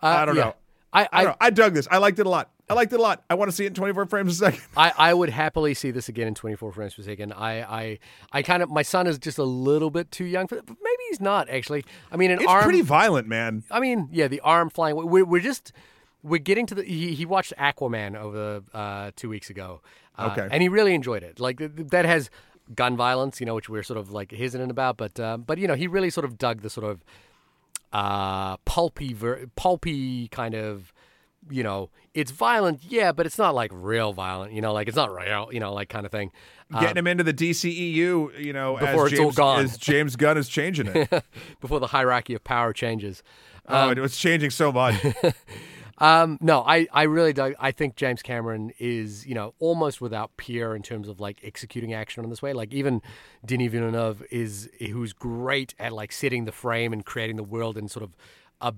I 0.00 0.24
don't 0.24 0.36
yeah. 0.36 0.44
know. 0.44 0.54
I, 0.92 1.08
I, 1.12 1.26
I. 1.26 1.34
I 1.40 1.50
dug 1.50 1.74
this. 1.74 1.88
I 1.90 1.98
liked 1.98 2.18
it 2.18 2.26
a 2.26 2.28
lot. 2.28 2.50
I 2.68 2.74
liked 2.74 2.92
it 2.92 2.98
a 2.98 3.02
lot. 3.02 3.22
I 3.28 3.34
want 3.34 3.50
to 3.50 3.56
see 3.56 3.64
it 3.64 3.68
in 3.68 3.74
24 3.74 4.06
frames 4.06 4.32
a 4.32 4.44
second. 4.46 4.62
I, 4.76 4.92
I 4.96 5.14
would 5.14 5.28
happily 5.30 5.74
see 5.74 5.90
this 5.90 6.08
again 6.08 6.26
in 6.28 6.34
24 6.34 6.72
frames 6.72 6.94
per 6.94 7.02
second. 7.02 7.32
I, 7.32 7.62
I, 7.62 7.98
I 8.32 8.42
kind 8.42 8.62
of 8.62 8.70
my 8.70 8.82
son 8.82 9.06
is 9.06 9.18
just 9.18 9.38
a 9.38 9.44
little 9.44 9.90
bit 9.90 10.10
too 10.10 10.24
young 10.24 10.46
for 10.46 10.54
that, 10.54 10.66
but 10.66 10.76
maybe 10.82 11.02
he's 11.10 11.20
not 11.20 11.48
actually. 11.50 11.84
I 12.10 12.16
mean, 12.16 12.30
an 12.30 12.38
It's 12.40 12.48
arm. 12.48 12.62
pretty 12.64 12.80
violent, 12.82 13.26
man. 13.28 13.62
I 13.70 13.80
mean, 13.80 14.08
yeah, 14.12 14.28
the 14.28 14.40
arm 14.40 14.70
flying. 14.70 14.96
We're, 14.96 15.24
we're 15.24 15.40
just 15.40 15.72
we're 16.22 16.38
getting 16.38 16.66
to 16.66 16.74
the. 16.74 16.82
He, 16.84 17.14
he 17.14 17.26
watched 17.26 17.52
Aquaman 17.58 18.16
over 18.16 18.62
uh, 18.72 19.10
two 19.16 19.28
weeks 19.28 19.50
ago. 19.50 19.80
Uh, 20.18 20.28
Okay. 20.32 20.46
and 20.50 20.62
he 20.62 20.68
really 20.68 20.94
enjoyed 20.94 21.22
it. 21.22 21.40
Like 21.40 21.56
th- 21.58 21.74
th- 21.74 21.88
that 21.88 22.04
has 22.04 22.28
gun 22.74 22.96
violence, 22.98 23.40
you 23.40 23.46
know, 23.46 23.54
which 23.54 23.68
we're 23.68 23.82
sort 23.82 23.98
of 23.98 24.12
like 24.12 24.30
hesitant 24.30 24.70
about. 24.70 24.96
But 24.98 25.18
uh, 25.18 25.36
but 25.38 25.56
you 25.58 25.66
know, 25.66 25.74
he 25.74 25.86
really 25.86 26.10
sort 26.10 26.24
of 26.26 26.36
dug 26.38 26.60
the 26.60 26.70
sort 26.70 26.84
of 26.86 27.02
uh, 27.92 28.56
pulpy, 28.58 29.12
ver- 29.12 29.46
pulpy 29.56 30.28
kind 30.28 30.54
of. 30.54 30.92
You 31.50 31.64
know, 31.64 31.90
it's 32.14 32.30
violent, 32.30 32.82
yeah, 32.88 33.10
but 33.10 33.26
it's 33.26 33.36
not 33.36 33.52
like 33.52 33.72
real 33.74 34.12
violent. 34.12 34.52
You 34.52 34.60
know, 34.60 34.72
like 34.72 34.86
it's 34.86 34.96
not 34.96 35.12
real. 35.12 35.48
You 35.50 35.58
know, 35.58 35.72
like 35.74 35.88
kind 35.88 36.06
of 36.06 36.12
thing. 36.12 36.30
Getting 36.70 36.96
him 36.96 37.06
into 37.08 37.24
the 37.24 37.34
DCEU, 37.34 38.38
you 38.42 38.52
know, 38.52 38.76
Before 38.78 39.06
as 39.06 39.12
it's 39.12 39.20
all 39.20 39.26
James, 39.26 39.36
Gunn. 39.36 39.64
as 39.64 39.76
James 39.76 40.16
Gunn 40.16 40.38
is 40.38 40.48
changing 40.48 40.86
it. 40.86 41.10
before 41.60 41.80
the 41.80 41.88
hierarchy 41.88 42.34
of 42.34 42.44
power 42.44 42.72
changes. 42.72 43.24
oh, 43.68 43.90
it 43.90 43.98
was 43.98 44.16
changing 44.16 44.50
so 44.50 44.70
much. 44.70 44.94
Um, 46.02 46.36
no, 46.40 46.64
I, 46.66 46.88
I 46.92 47.04
really 47.04 47.32
do. 47.32 47.54
I 47.60 47.70
think 47.70 47.94
James 47.94 48.22
Cameron 48.22 48.72
is, 48.80 49.24
you 49.24 49.36
know, 49.36 49.54
almost 49.60 50.00
without 50.00 50.36
peer 50.36 50.74
in 50.74 50.82
terms 50.82 51.08
of 51.08 51.20
like 51.20 51.38
executing 51.44 51.94
action 51.94 52.24
in 52.24 52.30
this 52.30 52.42
way. 52.42 52.52
Like 52.52 52.74
even 52.74 53.00
Denis 53.46 53.70
Villeneuve 53.70 54.24
is, 54.28 54.68
who's 54.80 55.12
great 55.12 55.76
at 55.78 55.92
like 55.92 56.10
setting 56.10 56.44
the 56.44 56.50
frame 56.50 56.92
and 56.92 57.06
creating 57.06 57.36
the 57.36 57.44
world 57.44 57.78
in 57.78 57.86
sort 57.86 58.02
of 58.02 58.16
a, 58.60 58.74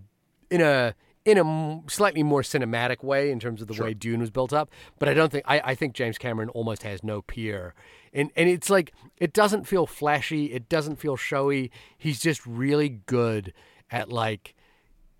in 0.51 0.61
a, 0.61 0.95
in 1.25 1.39
a 1.39 1.91
slightly 1.91 2.23
more 2.23 2.43
cinematic 2.43 3.03
way 3.03 3.31
in 3.31 3.41
terms 3.41 3.63
of 3.63 3.69
the 3.69 3.83
way 3.83 3.95
Dune 3.95 4.21
was 4.21 4.31
built 4.31 4.53
up. 4.53 4.69
But 4.99 5.09
I 5.09 5.15
don't 5.15 5.33
think, 5.33 5.45
I, 5.49 5.63
I 5.65 5.75
think 5.75 5.95
James 5.95 6.19
Cameron 6.19 6.51
almost 6.51 6.83
has 6.83 7.03
no 7.03 7.23
peer. 7.23 7.73
And, 8.13 8.33
and 8.37 8.51
it's 8.51 8.69
like, 8.69 8.93
it 9.17 9.33
doesn't 9.33 9.67
feel 9.67 9.87
flashy. 9.87 10.53
It 10.53 10.69
doesn't 10.69 10.97
feel 10.97 11.17
showy. 11.17 11.71
He's 11.97 12.21
just 12.21 12.45
really 12.45 12.91
good 12.91 13.55
at 13.91 14.13
like, 14.13 14.55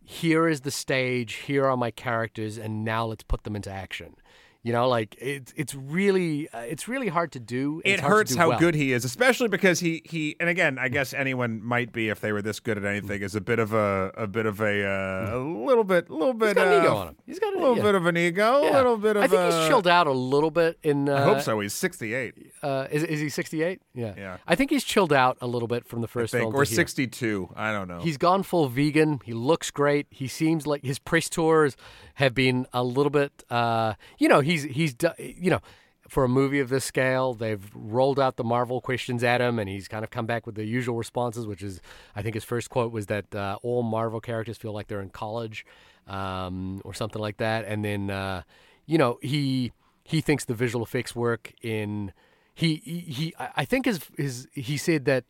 here 0.05 0.47
is 0.47 0.61
the 0.61 0.71
stage, 0.71 1.35
here 1.35 1.67
are 1.67 1.77
my 1.77 1.91
characters, 1.91 2.59
and 2.59 2.85
now 2.85 3.07
let's 3.07 3.25
put 3.25 3.45
them 3.45 3.57
into 3.57 3.71
action. 3.71 4.17
You 4.65 4.73
know, 4.73 4.89
like 4.89 5.15
it's 5.19 5.53
it's 5.57 5.75
really 5.75 6.49
uh, 6.49 6.61
it's 6.61 6.89
really 6.89 7.09
hard 7.09 7.33
to 7.33 7.39
do. 7.39 7.83
it 7.85 8.01
hurts 8.01 8.33
do 8.33 8.39
how 8.39 8.49
well. 8.49 8.59
good 8.59 8.75
he 8.75 8.93
is, 8.93 9.05
especially 9.05 9.49
because 9.49 9.79
he 9.81 10.01
he 10.07 10.37
and 10.41 10.49
again, 10.49 10.79
I 10.79 10.89
guess 10.89 11.13
anyone 11.13 11.63
might 11.63 11.93
be 11.93 12.09
if 12.09 12.21
they 12.21 12.33
were 12.33 12.41
this 12.41 12.61
good 12.61 12.79
at 12.79 12.85
anything 12.87 13.21
is 13.21 13.35
a 13.35 13.43
bit 13.43 13.59
of 13.59 13.75
a 13.75 14.11
a 14.17 14.27
bit 14.27 14.47
of 14.47 14.61
a 14.63 14.83
uh, 14.83 15.37
a 15.37 15.39
little 15.39 15.85
bit 15.85 16.09
a 16.09 16.15
little 16.15 16.33
bit 16.33 16.49
He's 16.49 16.55
got 16.55 16.67
an 16.69 16.73
uh, 16.73 16.83
ego 16.83 16.95
on 16.97 17.09
him. 17.09 17.17
He's 17.27 17.39
got 17.39 17.55
a 17.55 17.59
little 17.59 17.77
yeah. 17.77 17.83
bit 17.83 17.95
of 17.95 18.07
an 18.07 18.17
ego, 18.17 18.63
a 18.63 18.65
Yeah. 18.65 18.77
little 18.79 18.97
bit 18.97 19.17
of 19.17 19.23
I 19.23 19.27
think 19.27 19.43
a, 19.43 19.55
he's 19.59 19.69
chilled 19.69 19.87
out 19.87 20.07
a 20.07 20.13
little 20.13 20.51
bit 20.51 20.79
in. 20.83 21.11
Uh, 21.11 21.15
I 21.17 21.23
hope 21.25 21.43
so. 21.43 21.61
He's 21.61 21.75
68, 21.75 22.35
Uh, 22.63 22.87
is 22.91 23.03
is 23.03 23.21
he 23.21 23.29
sixty 23.29 23.63
eight? 23.63 23.83
Yeah. 23.95 24.15
Yeah. 24.17 24.39
I 24.49 24.55
think 24.55 24.71
he's 24.71 24.85
chilled 24.85 25.13
out 25.13 25.37
a 25.43 25.47
little 25.47 25.69
bit 25.69 25.87
from 25.87 26.01
the 26.01 26.09
I 26.09 26.11
first 26.11 26.33
think, 26.33 26.55
or 26.55 26.65
62. 26.65 27.51
I 27.55 27.71
don't 27.71 27.87
know. 27.87 28.01
He's 28.01 28.17
gone 28.17 28.43
full 28.43 28.69
vegan. 28.69 29.21
He 29.25 29.35
looks 29.35 29.71
great. 29.71 30.07
He 30.09 30.27
seems 30.27 30.67
like 30.67 30.83
his 30.83 30.99
press 30.99 31.29
tours 31.29 31.77
have 32.15 32.35
been 32.35 32.67
a 32.73 32.83
little 32.83 33.11
bit. 33.11 33.45
Uh, 33.51 33.95
you 34.19 34.29
know, 34.29 34.41
he's 34.63 34.75
he's 34.77 34.95
you 35.19 35.51
know. 35.51 35.61
For 36.07 36.23
a 36.23 36.29
movie 36.29 36.61
of 36.61 36.69
this 36.69 36.85
scale, 36.85 37.33
they've 37.33 37.67
rolled 37.75 38.21
out 38.21 38.37
the 38.37 38.45
Marvel 38.45 38.83
questions 38.83 39.25
at 39.25 39.41
him, 39.41 39.59
and 39.59 39.71
he's 39.71 39.89
kind 39.89 40.05
of 40.05 40.11
come 40.11 40.27
back 40.27 40.45
with 40.45 40.55
the 40.55 40.67
usual 40.67 40.97
responses, 40.97 41.47
which 41.47 41.63
is, 41.63 41.81
I 42.15 42.21
think 42.21 42.35
his 42.35 42.45
first 42.45 42.69
quote 42.69 42.93
was 42.93 43.07
that 43.07 43.35
uh, 43.35 43.57
all 43.63 43.83
Marvel 43.83 44.21
characters 44.21 44.59
feel 44.59 44.75
like 44.75 44.89
they're 44.89 45.01
in 45.01 45.09
college, 45.09 45.65
um, 46.07 46.83
or 46.85 46.93
something 46.93 47.23
like 47.23 47.39
that. 47.39 47.65
And 47.65 47.83
then, 47.83 48.11
uh, 48.11 48.43
you 48.85 48.99
know, 48.99 49.19
he 49.23 49.73
he 50.05 50.21
thinks 50.21 50.45
the 50.45 50.53
visual 50.53 50.85
effects 50.85 51.17
work 51.17 51.55
in 51.63 52.13
he 52.55 52.83
he, 52.85 52.99
he 52.99 53.35
I 53.39 53.49
I 53.57 53.65
think 53.65 53.87
his 53.87 54.01
his 54.19 54.47
he 54.53 54.77
said 54.77 55.07
that 55.07 55.25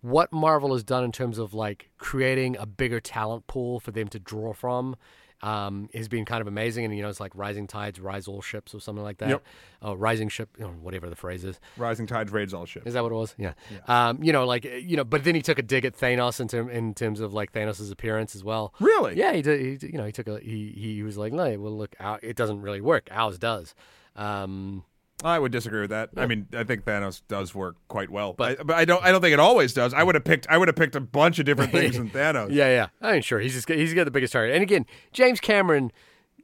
what 0.00 0.32
Marvel 0.32 0.72
has 0.72 0.82
done 0.82 1.04
in 1.04 1.12
terms 1.12 1.38
of 1.38 1.52
like 1.52 1.90
creating 1.98 2.56
a 2.56 2.64
bigger 2.64 2.98
talent 2.98 3.46
pool 3.46 3.78
for 3.78 3.90
them 3.92 4.08
to 4.08 4.18
draw 4.18 4.54
from 4.54 4.96
um, 5.42 5.88
has 5.92 6.08
been 6.08 6.24
kind 6.24 6.40
of 6.40 6.46
amazing. 6.46 6.84
And 6.84 6.96
you 6.96 7.02
know, 7.02 7.08
it's 7.08 7.20
like 7.20 7.32
rising 7.34 7.66
tides 7.66 8.00
rise 8.00 8.28
all 8.28 8.40
ships 8.40 8.74
or 8.74 8.80
something 8.80 9.02
like 9.02 9.18
that. 9.18 9.28
Yep. 9.28 9.44
Oh, 9.82 9.94
rising 9.94 10.28
ship, 10.28 10.48
you 10.58 10.64
know, 10.64 10.70
whatever 10.70 11.08
the 11.08 11.16
phrase 11.16 11.44
is. 11.44 11.58
Rising 11.76 12.06
tides 12.06 12.32
raids 12.32 12.54
all 12.54 12.66
ships. 12.66 12.86
Is 12.86 12.94
that 12.94 13.02
what 13.02 13.12
it 13.12 13.16
was? 13.16 13.34
Yeah. 13.36 13.52
Um, 13.88 14.22
you 14.22 14.32
know, 14.32 14.46
like 14.46 14.64
you 14.64 14.96
know, 14.96 15.04
but 15.04 15.24
then 15.24 15.34
he 15.34 15.42
took 15.42 15.58
a 15.58 15.62
dig 15.62 15.84
at 15.84 15.98
Thanos 15.98 16.40
in, 16.40 16.48
term, 16.48 16.70
in 16.70 16.94
terms 16.94 17.20
of 17.20 17.34
like 17.34 17.52
Thanos' 17.52 17.90
appearance 17.90 18.34
as 18.34 18.44
well. 18.44 18.74
Really? 18.80 19.16
Yeah, 19.16 19.32
he 19.32 19.42
did. 19.42 19.82
He, 19.82 19.88
you 19.88 19.98
know, 19.98 20.06
he 20.06 20.12
took 20.12 20.28
a 20.28 20.38
he 20.40 20.70
he 20.70 21.02
was 21.02 21.18
like, 21.18 21.32
no, 21.32 21.58
well, 21.58 21.76
look, 21.76 21.96
our, 21.98 22.18
it 22.22 22.36
doesn't 22.36 22.60
really 22.60 22.80
work. 22.80 23.08
Ours 23.10 23.38
does. 23.38 23.74
Um, 24.14 24.84
I 25.24 25.38
would 25.38 25.52
disagree 25.52 25.80
with 25.80 25.90
that. 25.90 26.10
I 26.16 26.26
mean, 26.26 26.46
I 26.52 26.64
think 26.64 26.84
Thanos 26.84 27.22
does 27.28 27.54
work 27.54 27.76
quite 27.88 28.10
well, 28.10 28.32
but 28.32 28.60
I, 28.60 28.62
but 28.62 28.76
I 28.76 28.84
don't. 28.84 29.02
I 29.04 29.10
don't 29.12 29.20
think 29.20 29.32
it 29.32 29.40
always 29.40 29.72
does. 29.72 29.94
I 29.94 30.02
would 30.02 30.14
have 30.14 30.24
picked. 30.24 30.46
I 30.48 30.58
would 30.58 30.68
have 30.68 30.76
picked 30.76 30.96
a 30.96 31.00
bunch 31.00 31.38
of 31.38 31.44
different 31.46 31.72
things 31.72 31.96
than 31.96 32.10
Thanos. 32.10 32.48
Yeah, 32.52 32.68
yeah. 32.68 32.86
I 33.00 33.12
mean, 33.12 33.22
sure. 33.22 33.40
He's 33.40 33.54
just 33.54 33.68
he's 33.68 33.94
got 33.94 34.04
the 34.04 34.10
biggest 34.10 34.32
target. 34.32 34.54
And 34.54 34.62
again, 34.62 34.86
James 35.12 35.40
Cameron, 35.40 35.92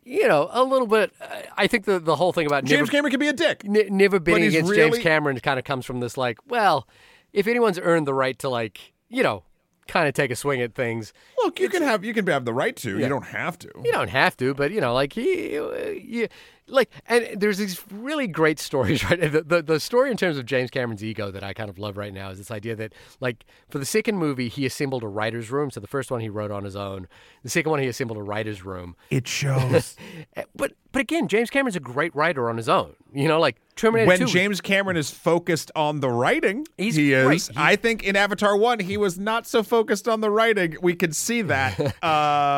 you 0.05 0.27
know, 0.29 0.49
a 0.53 0.63
little 0.63 0.87
bit. 0.87 1.13
I 1.57 1.67
think 1.67 1.85
the 1.85 1.99
the 1.99 2.17
whole 2.17 2.33
thing 2.33 2.47
about 2.47 2.65
James 2.65 2.81
never, 2.81 2.91
Cameron 2.91 3.11
could 3.11 3.21
be 3.21 3.29
a 3.29 3.33
dick. 3.33 3.65
ne- 3.65 3.89
never 3.91 4.19
he's 4.25 4.55
against 4.55 4.71
really- 4.71 4.77
James 4.91 4.99
Cameron 5.03 5.39
kind 5.41 5.59
of 5.59 5.65
comes 5.65 5.85
from 5.85 6.01
this 6.01 6.17
like, 6.17 6.39
well, 6.47 6.87
if 7.33 7.47
anyone's 7.47 7.79
earned 7.79 8.07
the 8.07 8.15
right 8.15 8.39
to 8.39 8.49
like, 8.49 8.93
you 9.09 9.23
know, 9.23 9.43
kind 9.87 10.07
of 10.09 10.15
take 10.15 10.31
a 10.31 10.37
swing 10.37 10.61
at 10.61 10.75
things, 10.75 11.13
Look, 11.39 11.61
you 11.61 11.69
can 11.69 11.83
have 11.83 12.05
you 12.05 12.15
can 12.15 12.27
have 12.29 12.45
the 12.45 12.55
right 12.55 12.77
to. 12.77 12.99
You 12.99 13.09
don't 13.09 13.27
have 13.27 13.59
to. 13.61 13.71
you 13.85 13.93
don't 13.93 14.09
have 14.11 14.37
to, 14.39 14.55
but 14.55 14.71
you 14.71 14.81
know, 14.81 14.95
like 14.95 15.13
he, 15.13 15.55
you, 15.55 16.29
like, 16.69 16.91
and 17.07 17.29
there's 17.41 17.59
these 17.59 17.83
really 17.91 18.27
great 18.27 18.59
stories, 18.69 19.03
right? 19.05 19.21
The, 19.21 19.43
the 19.43 19.63
the 19.63 19.81
story 19.81 20.11
in 20.11 20.17
terms 20.17 20.39
of 20.39 20.47
James 20.47 20.71
Cameron's 20.71 21.03
ego 21.05 21.31
that 21.31 21.43
I 21.43 21.53
kind 21.53 21.69
of 21.71 21.79
love 21.79 21.97
right 21.97 22.13
now 22.13 22.31
is 22.31 22.39
this 22.39 22.51
idea 22.51 22.75
that, 22.77 22.93
like, 23.21 23.45
for 23.69 23.79
the 23.79 23.87
second 23.87 24.19
movie, 24.19 24.49
he 24.49 24.67
assembled 24.67 25.03
a 25.03 25.09
writer's 25.09 25.51
room. 25.51 25.71
So 25.71 25.81
the 25.81 25.87
first 25.87 26.11
one 26.11 26.21
he 26.21 26.29
wrote 26.29 26.51
on 26.51 26.65
his 26.65 26.77
own. 26.77 27.09
The 27.43 27.51
second 27.51 27.71
one 27.71 27.81
he 27.81 27.87
assembled 27.89 28.19
a 28.19 28.23
writer's 28.23 28.65
room. 28.65 28.97
It 29.11 29.27
shows. 29.39 29.97
Eh, 30.37 30.45
But 30.57 30.73
but 30.93 31.01
again, 31.03 31.29
James 31.29 31.51
Cameron's 31.51 31.77
a 31.77 31.81
great 31.81 32.15
writer 32.17 32.49
on 32.49 32.57
his 32.57 32.69
own. 32.69 32.95
You 33.13 33.29
know, 33.29 33.39
like 33.41 33.57
Terminator 33.77 34.09
when 34.09 34.19
2. 34.21 34.27
James 34.27 34.61
Cameron 34.61 34.97
is 34.97 35.11
focused 35.11 35.71
on 35.77 36.01
the 36.01 36.09
writing, 36.11 36.67
He's 36.77 36.95
he 36.97 37.13
is. 37.13 37.27
great. 37.27 37.43
He- 37.43 37.53
I 37.57 37.77
think 37.77 38.03
in 38.05 38.17
Avatar 38.17 38.57
One, 38.57 38.81
he 38.81 38.97
was 38.97 39.19
not 39.19 39.47
so 39.47 39.63
focused 39.63 40.09
on 40.09 40.21
the 40.21 40.31
writing. 40.31 40.77
We 40.83 40.95
could 40.95 41.15
see 41.17 41.43
that. 41.43 41.79
Uh, 41.81 41.93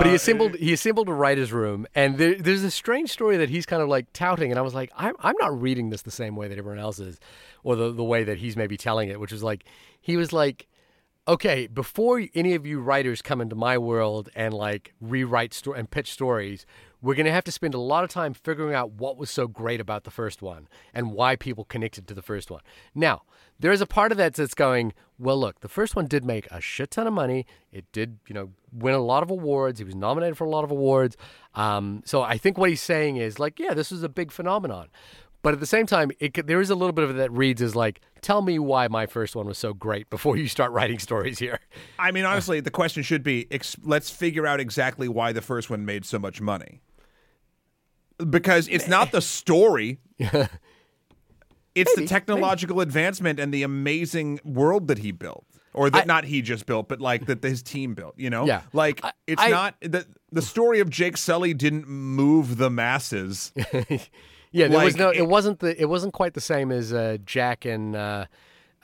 but 0.00 0.06
he 0.06 0.14
assembled 0.14 0.54
he 0.56 0.72
assembled 0.72 1.08
a 1.08 1.12
writer's 1.12 1.52
room, 1.52 1.86
and 1.94 2.18
there, 2.18 2.34
there's 2.36 2.64
a 2.64 2.70
strange 2.70 3.10
story 3.10 3.36
that 3.36 3.48
he's 3.50 3.66
kind 3.66 3.82
of 3.82 3.88
like 3.88 3.99
touting, 4.12 4.50
and 4.50 4.58
I 4.58 4.62
was 4.62 4.74
like, 4.74 4.90
I'm 4.96 5.14
I'm 5.20 5.36
not 5.38 5.60
reading 5.60 5.90
this 5.90 6.02
the 6.02 6.10
same 6.10 6.36
way 6.36 6.48
that 6.48 6.58
everyone 6.58 6.80
else 6.80 6.98
is, 6.98 7.18
or 7.62 7.76
the 7.76 7.92
the 7.92 8.04
way 8.04 8.24
that 8.24 8.38
he's 8.38 8.56
maybe 8.56 8.76
telling 8.76 9.08
it, 9.08 9.20
which 9.20 9.32
is 9.32 9.42
like 9.42 9.64
he 10.00 10.16
was 10.16 10.32
like, 10.32 10.68
okay, 11.28 11.66
before 11.66 12.22
any 12.34 12.54
of 12.54 12.66
you 12.66 12.80
writers 12.80 13.22
come 13.22 13.40
into 13.40 13.54
my 13.54 13.78
world 13.78 14.28
and 14.34 14.52
like 14.54 14.94
rewrite 15.00 15.54
story 15.54 15.78
and 15.78 15.90
pitch 15.90 16.12
stories, 16.12 16.66
we're 17.02 17.14
going 17.14 17.26
to 17.26 17.32
have 17.32 17.44
to 17.44 17.52
spend 17.52 17.74
a 17.74 17.78
lot 17.78 18.04
of 18.04 18.10
time 18.10 18.34
figuring 18.34 18.74
out 18.74 18.92
what 18.92 19.16
was 19.16 19.30
so 19.30 19.46
great 19.46 19.80
about 19.80 20.04
the 20.04 20.10
first 20.10 20.42
one 20.42 20.68
and 20.92 21.12
why 21.12 21.36
people 21.36 21.64
connected 21.64 22.06
to 22.08 22.14
the 22.14 22.22
first 22.22 22.50
one. 22.50 22.62
Now, 22.94 23.22
there 23.60 23.72
is 23.72 23.80
a 23.80 23.86
part 23.86 24.10
of 24.10 24.18
that 24.18 24.34
that's 24.34 24.54
going, 24.54 24.92
well, 25.18 25.38
look, 25.38 25.60
the 25.60 25.68
first 25.68 25.94
one 25.94 26.06
did 26.06 26.24
make 26.24 26.46
a 26.50 26.60
shit 26.60 26.90
ton 26.90 27.06
of 27.06 27.12
money. 27.12 27.46
It 27.70 27.84
did, 27.92 28.18
you 28.26 28.34
know, 28.34 28.50
win 28.72 28.94
a 28.94 29.00
lot 29.00 29.22
of 29.22 29.30
awards. 29.30 29.78
He 29.78 29.84
was 29.84 29.94
nominated 29.94 30.36
for 30.36 30.44
a 30.44 30.50
lot 30.50 30.64
of 30.64 30.70
awards. 30.70 31.16
Um, 31.54 32.02
so 32.04 32.22
I 32.22 32.38
think 32.38 32.58
what 32.58 32.70
he's 32.70 32.80
saying 32.80 33.16
is 33.16 33.38
like, 33.38 33.58
yeah, 33.58 33.74
this 33.74 33.90
was 33.90 34.02
a 34.02 34.08
big 34.08 34.32
phenomenon. 34.32 34.88
But 35.42 35.54
at 35.54 35.60
the 35.60 35.66
same 35.66 35.86
time, 35.86 36.10
it, 36.20 36.46
there 36.46 36.60
is 36.60 36.68
a 36.68 36.74
little 36.74 36.92
bit 36.92 37.04
of 37.04 37.10
it 37.10 37.14
that 37.14 37.32
reads 37.32 37.62
as 37.62 37.74
like, 37.74 38.00
tell 38.20 38.42
me 38.42 38.58
why 38.58 38.88
my 38.88 39.06
first 39.06 39.34
one 39.34 39.46
was 39.46 39.56
so 39.56 39.72
great 39.72 40.10
before 40.10 40.36
you 40.36 40.48
start 40.48 40.72
writing 40.72 40.98
stories 40.98 41.38
here. 41.38 41.60
I 41.98 42.10
mean, 42.10 42.24
honestly, 42.24 42.60
the 42.60 42.70
question 42.70 43.02
should 43.02 43.22
be: 43.22 43.46
ex- 43.50 43.76
let's 43.82 44.10
figure 44.10 44.46
out 44.46 44.60
exactly 44.60 45.08
why 45.08 45.32
the 45.32 45.40
first 45.40 45.70
one 45.70 45.84
made 45.84 46.04
so 46.04 46.18
much 46.18 46.40
money. 46.40 46.82
Because 48.28 48.68
it's 48.68 48.86
not 48.86 49.12
the 49.12 49.22
story; 49.22 49.98
it's 51.74 51.94
the 51.94 52.00
Maybe, 52.02 52.08
technological 52.08 52.80
advancement 52.80 53.38
and 53.40 53.52
the 53.54 53.62
amazing 53.62 54.40
world 54.44 54.88
that 54.88 54.98
he 54.98 55.12
built, 55.12 55.44
or 55.72 55.90
that 55.90 56.02
I- 56.02 56.04
not 56.06 56.24
he 56.24 56.42
just 56.42 56.66
built, 56.66 56.88
but 56.88 57.00
like 57.00 57.26
that 57.26 57.42
his 57.42 57.62
team 57.62 57.94
built. 57.94 58.14
You 58.18 58.30
know, 58.30 58.46
Yeah. 58.46 58.62
like 58.72 59.00
I- 59.04 59.12
it's 59.26 59.42
I- 59.42 59.48
not 59.50 59.74
the 59.80 60.06
the 60.32 60.42
story 60.42 60.80
of 60.80 60.90
Jake 60.90 61.16
Sully 61.16 61.54
didn't 61.54 61.88
move 61.88 62.56
the 62.56 62.70
masses. 62.70 63.52
Yeah, 64.52 64.66
there 64.66 64.84
was 64.84 64.96
no. 64.96 65.10
it- 65.10 65.18
It 65.18 65.28
wasn't 65.28 65.60
the. 65.60 65.80
It 65.80 65.84
wasn't 65.88 66.12
quite 66.12 66.34
the 66.34 66.40
same 66.40 66.72
as 66.72 66.92
uh, 66.92 67.18
Jack 67.24 67.64
and. 67.64 67.94
Uh, 67.94 68.26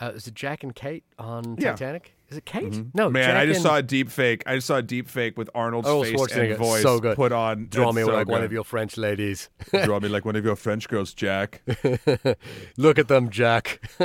uh, 0.01 0.13
is 0.15 0.29
it 0.29 0.35
Jack 0.35 0.63
and 0.63 0.73
Kate 0.73 1.03
on 1.19 1.57
Yeah. 1.59 1.71
Titanic? 1.73 2.13
Is 2.29 2.39
it 2.39 2.45
Kate? 2.45 2.73
Mm-hmm. 2.73 2.89
No, 2.93 3.09
Man, 3.09 3.23
Jack 3.23 3.37
I 3.37 3.47
just 3.47 3.59
and, 3.59 3.63
saw 3.67 3.77
a 3.77 3.83
deep 3.83 4.11
fake. 4.11 4.43
I 4.47 4.57
just 4.57 4.67
saw 4.67 4.77
a 4.77 4.83
deep 4.83 5.09
fake 5.09 5.39
with 5.39 5.49
Arnold's 5.55 5.87
Arnold 5.87 6.07
face 6.07 6.33
and 6.37 6.57
voice 6.57 6.83
So 6.83 6.99
good. 6.99 7.15
put 7.17 7.31
on. 7.31 7.69
Draw 7.69 7.93
me 7.93 8.03
so 8.03 8.13
like 8.13 8.27
one 8.27 8.43
of 8.43 8.53
your 8.53 8.65
French 8.65 8.97
ladies. 8.97 9.49
Draw 9.85 10.01
me 10.01 10.09
like 10.09 10.25
one 10.25 10.35
of 10.35 10.45
your 10.45 10.57
French 10.57 10.89
girls, 10.89 11.15
Jack. 11.15 11.63
Look 12.77 12.99
at 12.99 13.09
them, 13.09 13.31
Jack. 13.31 13.81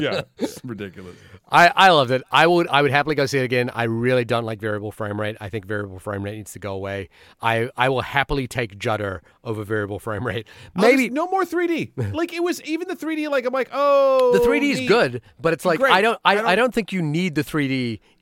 yeah, 0.00 0.22
it's 0.38 0.60
ridiculous. 0.64 1.16
I, 1.50 1.72
I 1.74 1.90
loved 1.90 2.10
it. 2.10 2.22
I 2.32 2.46
would 2.46 2.68
I 2.68 2.80
would 2.80 2.90
happily 2.90 3.14
go 3.14 3.26
see 3.26 3.38
it 3.38 3.44
again. 3.44 3.70
I 3.74 3.84
really 3.84 4.24
don't 4.24 4.44
like 4.44 4.60
variable 4.60 4.92
frame 4.92 5.20
rate. 5.20 5.36
I 5.40 5.48
think 5.48 5.66
variable 5.66 5.98
frame 5.98 6.22
rate 6.22 6.36
needs 6.36 6.52
to 6.52 6.58
go 6.58 6.74
away. 6.74 7.08
I, 7.42 7.70
I 7.76 7.88
will 7.90 8.00
happily 8.00 8.46
take 8.46 8.78
Judder 8.78 9.22
over 9.42 9.62
variable 9.64 9.98
frame 9.98 10.26
rate. 10.26 10.46
Oh, 10.76 10.80
Maybe 10.82 10.94
Maybe 11.04 11.10
no 11.10 11.26
more 11.26 11.44
3D. 11.44 12.14
like 12.14 12.32
it 12.32 12.42
was 12.42 12.62
even 12.62 12.88
the 12.88 12.96
3D. 12.96 13.28
Like 13.30 13.44
I'm 13.44 13.52
like, 13.52 13.68
oh, 13.72 14.32
the 14.32 14.38
3D 14.40 14.70
is 14.70 14.88
good, 14.88 15.22
but 15.40 15.52
it's 15.52 15.64
like 15.64 15.80
Great. 15.80 15.92
I 15.92 16.00
don't 16.02 16.18
I, 16.24 16.36
I 16.36 16.38
I, 16.52 16.56
don't- 16.56 16.64
don't, 16.64 16.74
think 16.74 16.92
you 16.92 17.02
need 17.02 17.34
the 17.34 17.44
3D 17.44 17.63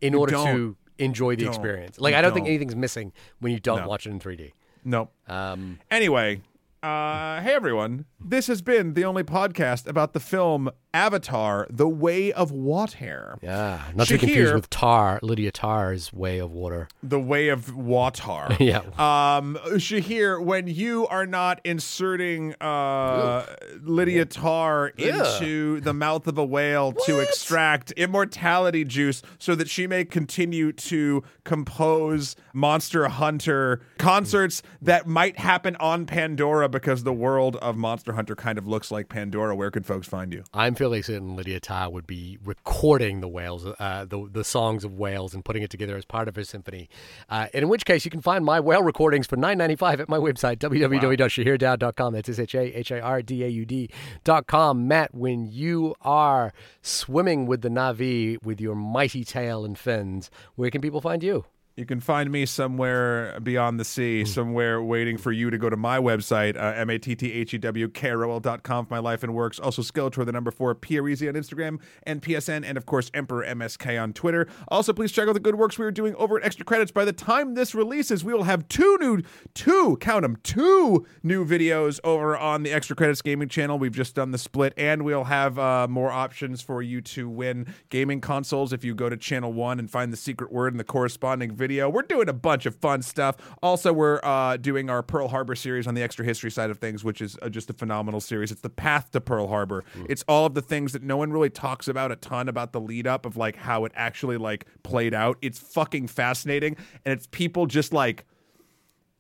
in 0.01 0.15
order 0.15 0.33
to 0.33 0.77
enjoy 0.99 1.37
the 1.37 1.45
Don't. 1.45 1.55
experience. 1.55 1.99
Like 1.99 2.13
You 2.13 2.19
I 2.19 2.23
don't 2.23 2.33
think 2.35 2.47
don't. 2.47 2.51
anything's 2.51 2.77
missing 2.77 3.13
when 3.41 3.53
you 3.53 3.59
don't 3.61 3.83
No. 3.83 3.89
watch 3.89 4.07
it 4.07 4.11
in 4.11 4.19
3D. 4.21 4.53
No. 4.85 5.11
Um, 5.29 5.79
Anyway, 5.91 6.41
uh, 6.83 7.41
hey 7.41 7.53
everyone. 7.55 8.05
This 8.25 8.47
has 8.47 8.63
been 8.63 8.95
the 8.95 9.05
only 9.05 9.25
podcast 9.25 9.87
about 9.87 10.13
the 10.13 10.21
film 10.21 10.71
Avatar: 10.95 11.67
The 11.71 11.89
Way 11.89 12.33
of 12.33 12.51
Water. 12.51 13.39
yeah, 13.43 13.83
not 13.95 14.07
to 14.09 14.15
be 14.15 14.19
confused 14.19 14.55
with 14.55 14.71
Tár, 14.71 15.19
Lydia 15.23 15.51
Tár's 15.51 16.13
Way 16.13 16.39
of 16.39 16.51
Water. 16.53 16.89
The 17.03 17.19
Way 17.21 17.49
of 17.49 17.75
Water. 17.75 18.57
Yeah. 18.63 18.79
Um, 18.97 19.59
Shahir, 19.73 20.43
when 20.43 20.67
you 20.69 21.07
are 21.09 21.27
not 21.27 21.61
inserting 21.65 22.55
uh, 22.61 23.45
Lydia 23.83 24.25
Tár 24.27 24.97
into 24.99 25.81
the 25.81 25.93
mouth 25.93 26.27
of 26.27 26.39
a 26.39 26.45
whale 26.45 26.93
to 27.07 27.19
extract 27.21 27.91
immortality 27.93 28.85
juice 28.85 29.23
so 29.39 29.55
that 29.57 29.69
she 29.69 29.87
may 29.87 30.05
continue 30.05 30.73
to 30.73 31.25
compose 31.45 32.37
Monster 32.53 33.09
Hunter 33.09 33.81
concerts 33.99 34.63
that 34.81 35.07
might 35.07 35.39
happen 35.39 35.75
on 35.77 36.07
Pandora 36.07 36.69
because 36.69 37.03
the 37.03 37.13
world 37.13 37.57
of 37.57 37.77
Monster 37.77 38.12
Hunter 38.13 38.35
kind 38.35 38.59
of 38.59 38.67
looks 38.67 38.91
like 38.91 39.09
Pandora, 39.09 39.55
where 39.55 39.71
could 39.71 39.87
folks 39.87 40.07
find 40.07 40.33
you? 40.33 40.45
I'm 40.53 40.75
fairly 40.75 41.03
certain 41.03 41.37
Lydia 41.37 41.61
Tár 41.61 41.91
would 41.93 42.07
be 42.07 42.39
recording 42.45 43.21
the 43.21 43.29
whales, 43.29 43.67
uh, 43.67 44.07
the 44.09 44.29
the 44.31 44.45
songs 44.45 44.85
of 44.85 44.95
whales, 44.99 45.35
and 45.35 45.45
putting 45.45 45.63
it 45.63 45.71
together 45.71 45.97
as 45.97 46.05
part 46.05 46.29
of 46.29 46.37
her 46.37 46.45
symphony. 46.45 46.89
Uh, 47.29 47.49
and 47.53 47.63
in 47.65 47.69
which 47.69 47.85
case, 47.85 48.05
you 48.05 48.11
can 48.11 48.21
find 48.21 48.45
my 48.45 48.61
whale 48.61 48.83
recordings 48.83 49.27
for 49.27 49.37
nine 49.37 49.59
ninety 49.59 49.77
five 49.77 50.01
at 50.01 50.09
my 50.09 50.19
website 50.19 50.59
www.shahirdaud.com. 50.59 52.13
That's 52.13 52.29
s 52.29 52.39
h 52.39 52.55
a 52.55 52.65
h 52.79 52.91
a 52.91 53.01
r 53.01 53.23
d 53.23 53.45
a 53.45 53.49
u 53.49 53.65
d 53.65 53.89
dot 54.25 54.47
com. 54.47 54.89
Matt, 54.89 55.15
when 55.15 55.47
you 55.47 55.95
are 56.03 56.53
swimming 56.81 57.47
with 57.47 57.63
the 57.63 57.69
Na'vi 57.69 58.43
with 58.43 58.61
your 58.61 58.75
mighty 58.75 59.25
tail 59.25 59.65
and 59.65 59.79
fins, 59.79 60.31
where 60.55 60.71
can 60.71 60.81
people 60.81 61.01
find 61.01 61.23
you? 61.23 61.45
You 61.75 61.87
can 61.87 62.01
find 62.01 62.31
me 62.31 62.45
somewhere 62.45 63.41
beyond 63.43 63.81
the 63.81 63.85
sea, 63.87 64.27
somewhere 64.27 64.83
waiting 64.83 65.17
for 65.17 65.33
you 65.33 65.49
to 65.49 65.57
go 65.57 65.71
to 65.71 65.77
my 65.77 65.99
website, 65.99 66.55
uh, 66.55 66.75
M-A-T-T-H-E-W-K-R-O-L 66.77 68.41
dot 68.41 68.63
com 68.63 68.85
for 68.85 68.93
my 68.93 68.99
life 68.99 69.23
and 69.23 69.33
works. 69.35 69.59
Also, 69.59 69.81
Skeletor, 69.81 70.27
the 70.27 70.33
number 70.33 70.51
four, 70.51 70.75
Pierisi 70.75 71.31
on 71.31 71.35
Instagram 71.35 71.81
and 72.03 72.21
PSN, 72.21 72.63
and 72.67 72.77
of 72.77 72.85
course, 72.85 73.11
Emperor 73.15 73.43
MSK 73.47 74.01
on 74.03 74.13
Twitter. 74.13 74.47
Also, 74.69 74.93
please 74.93 75.13
check 75.13 75.27
out 75.29 75.33
the 75.33 75.41
good 75.41 75.55
works 75.55 75.79
we 75.79 75.87
are 75.87 75.91
doing 75.91 76.15
over 76.17 76.39
at 76.39 76.45
Extra 76.45 76.67
Credits. 76.67 76.93
By 76.93 77.07
the 77.07 77.13
time 77.13 77.55
this 77.55 77.75
releases, 77.75 78.23
we 78.23 78.35
will 78.35 78.45
have 78.45 78.69
two 78.69 78.99
new, 79.01 79.23
two, 79.55 79.97
count 79.99 80.25
them, 80.25 80.37
two 80.43 81.07
new 81.23 81.43
videos 81.43 82.01
over 82.05 82.37
on 82.37 82.65
the 82.65 82.71
Extra 82.71 82.95
Credits 82.95 83.23
Gaming 83.23 83.49
channel. 83.49 83.79
We've 83.79 83.97
just 83.97 84.15
done 84.15 84.31
the 84.31 84.37
split, 84.39 84.75
and 84.77 85.07
we'll 85.07 85.25
have 85.25 85.59
uh, 85.59 85.89
more 85.89 86.11
options 86.11 86.61
for 86.61 86.83
you 86.83 87.01
to 87.01 87.31
win 87.31 87.73
gaming 87.89 88.21
consoles 88.21 88.75
if 88.75 88.85
you 88.85 88.95
go 88.95 89.09
to 89.09 89.17
channel 89.17 89.55
one 89.55 89.79
and 89.79 89.91
find 89.91 90.13
the 90.13 90.19
secret 90.19 90.53
word 90.53 90.75
in 90.75 90.77
the 90.77 90.85
corresponding 90.85 91.51
video. 91.51 91.62
We're 91.71 92.03
doing 92.03 92.29
a 92.29 92.33
bunch 92.33 92.67
of 92.67 92.75
fun 92.77 93.03
stuff. 93.03 93.37
Also, 93.63 93.93
we're 93.93 94.21
uh, 94.23 94.57
doing 94.57 94.91
our 94.91 95.03
Pearl 95.03 95.29
Harbor 95.29 95.55
series 95.55 95.87
on 95.87 95.95
the 95.95 96.03
extra 96.03 96.25
history 96.25 96.51
side 96.51 96.71
of 96.71 96.79
things, 96.79 97.05
which 97.05 97.21
is 97.21 97.39
uh, 97.43 97.49
just 97.49 97.71
a 97.71 97.73
phenomenal 97.73 98.21
series. 98.21 98.51
It's 98.51 98.61
the 98.61 98.71
path 98.71 99.11
to 99.13 99.21
Pearl 99.21 99.49
Harbor. 99.49 99.85
It's 100.09 100.25
all 100.29 100.47
of 100.47 100.55
the 100.55 100.63
things 100.63 100.93
that 100.93 101.03
no 101.03 101.17
one 101.17 101.33
really 101.33 101.51
talks 101.51 101.89
about 101.89 102.11
a 102.13 102.17
ton 102.17 102.49
about 102.49 102.73
the 102.73 102.81
lead 102.81 103.07
up 103.07 103.27
of 103.27 103.37
like 103.37 103.57
how 103.57 103.85
it 103.85 103.93
actually 103.95 104.37
like 104.37 104.67
played 104.83 105.15
out. 105.15 105.39
It's 105.43 105.59
fucking 105.59 106.09
fascinating, 106.09 106.77
and 107.05 107.13
it's 107.13 107.27
people 107.31 107.67
just 107.67 107.93
like 107.93 108.25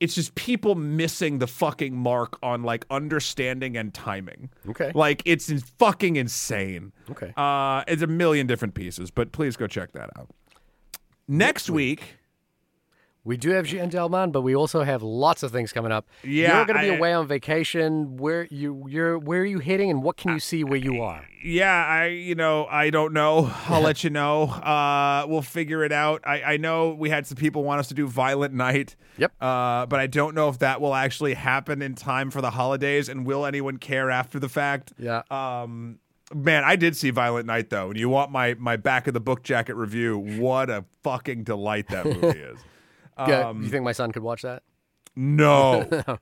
it's 0.00 0.16
just 0.16 0.34
people 0.34 0.74
missing 0.74 1.38
the 1.38 1.46
fucking 1.46 1.94
mark 1.96 2.36
on 2.42 2.64
like 2.64 2.84
understanding 2.90 3.76
and 3.76 3.94
timing. 3.94 4.50
Okay. 4.68 4.90
Like 4.96 5.22
it's 5.24 5.48
in- 5.48 5.60
fucking 5.60 6.16
insane. 6.16 6.92
Okay. 7.08 7.32
Uh 7.36 7.84
it's 7.86 8.02
a 8.02 8.08
million 8.08 8.48
different 8.48 8.74
pieces, 8.74 9.12
but 9.12 9.30
please 9.30 9.56
go 9.56 9.68
check 9.68 9.92
that 9.92 10.10
out. 10.18 10.28
Next 11.28 11.70
week, 11.70 12.16
We 13.24 13.36
do 13.36 13.50
have 13.50 13.66
Jeanne 13.66 13.88
Dielman, 13.88 14.32
but 14.32 14.40
we 14.42 14.56
also 14.56 14.82
have 14.82 15.00
lots 15.00 15.44
of 15.44 15.52
things 15.52 15.72
coming 15.72 15.92
up. 15.92 16.08
Yeah, 16.24 16.56
you're 16.56 16.64
going 16.66 16.76
to 16.80 16.82
be 16.84 16.90
I- 16.90 16.96
away 16.96 17.12
on 17.12 17.28
vacation. 17.28 18.16
Where 18.16 18.48
you 18.50 18.86
you're 18.88 19.16
where 19.16 19.42
are 19.42 19.44
you 19.44 19.60
hitting, 19.60 19.90
and 19.90 20.02
what 20.02 20.16
can 20.16 20.32
you 20.32 20.40
see 20.40 20.64
where 20.64 20.78
you 20.78 21.00
are? 21.02 21.24
yeah, 21.44 21.84
I 21.86 22.06
you 22.06 22.34
know, 22.34 22.66
I 22.66 22.90
don't 22.90 23.12
know. 23.12 23.48
I'll 23.68 23.80
let 23.80 24.02
you 24.02 24.10
know. 24.10 24.44
Uh 24.44 25.24
we'll 25.28 25.42
figure 25.42 25.84
it 25.84 25.92
out. 25.92 26.22
I 26.26 26.42
I 26.42 26.56
know 26.56 26.90
we 26.94 27.10
had 27.10 27.26
some 27.26 27.36
people 27.36 27.62
want 27.62 27.78
us 27.80 27.88
to 27.88 27.94
do 27.94 28.08
Violent 28.08 28.54
Night. 28.54 28.96
Yep. 29.18 29.32
Uh 29.40 29.86
but 29.86 30.00
I 30.00 30.06
don't 30.08 30.34
know 30.34 30.48
if 30.48 30.58
that 30.58 30.80
will 30.80 30.94
actually 30.94 31.34
happen 31.34 31.80
in 31.80 31.94
time 31.94 32.30
for 32.32 32.40
the 32.40 32.50
holidays 32.50 33.08
and 33.08 33.24
will 33.24 33.46
anyone 33.46 33.76
care 33.76 34.10
after 34.10 34.40
the 34.40 34.48
fact? 34.48 34.92
Yeah. 34.98 35.22
Um, 35.30 36.00
man, 36.34 36.64
I 36.64 36.74
did 36.76 36.96
see 36.96 37.10
Violent 37.10 37.46
Night 37.46 37.70
though, 37.70 37.90
and 37.90 37.98
you 37.98 38.08
want 38.08 38.30
my 38.32 38.54
my 38.54 38.76
back 38.76 39.06
of 39.06 39.14
the 39.14 39.20
book 39.20 39.42
jacket 39.44 39.74
review? 39.76 40.18
What 40.18 40.70
a 40.70 40.84
fucking 41.04 41.44
delight 41.44 41.88
that 41.88 42.04
movie 42.04 42.26
is. 42.52 42.58
Yeah, 43.28 43.48
Um, 43.48 43.62
you 43.62 43.68
think 43.68 43.84
my 43.84 43.92
son 43.92 44.12
could 44.12 44.22
watch 44.22 44.42
that? 44.42 44.62
No, 45.16 45.86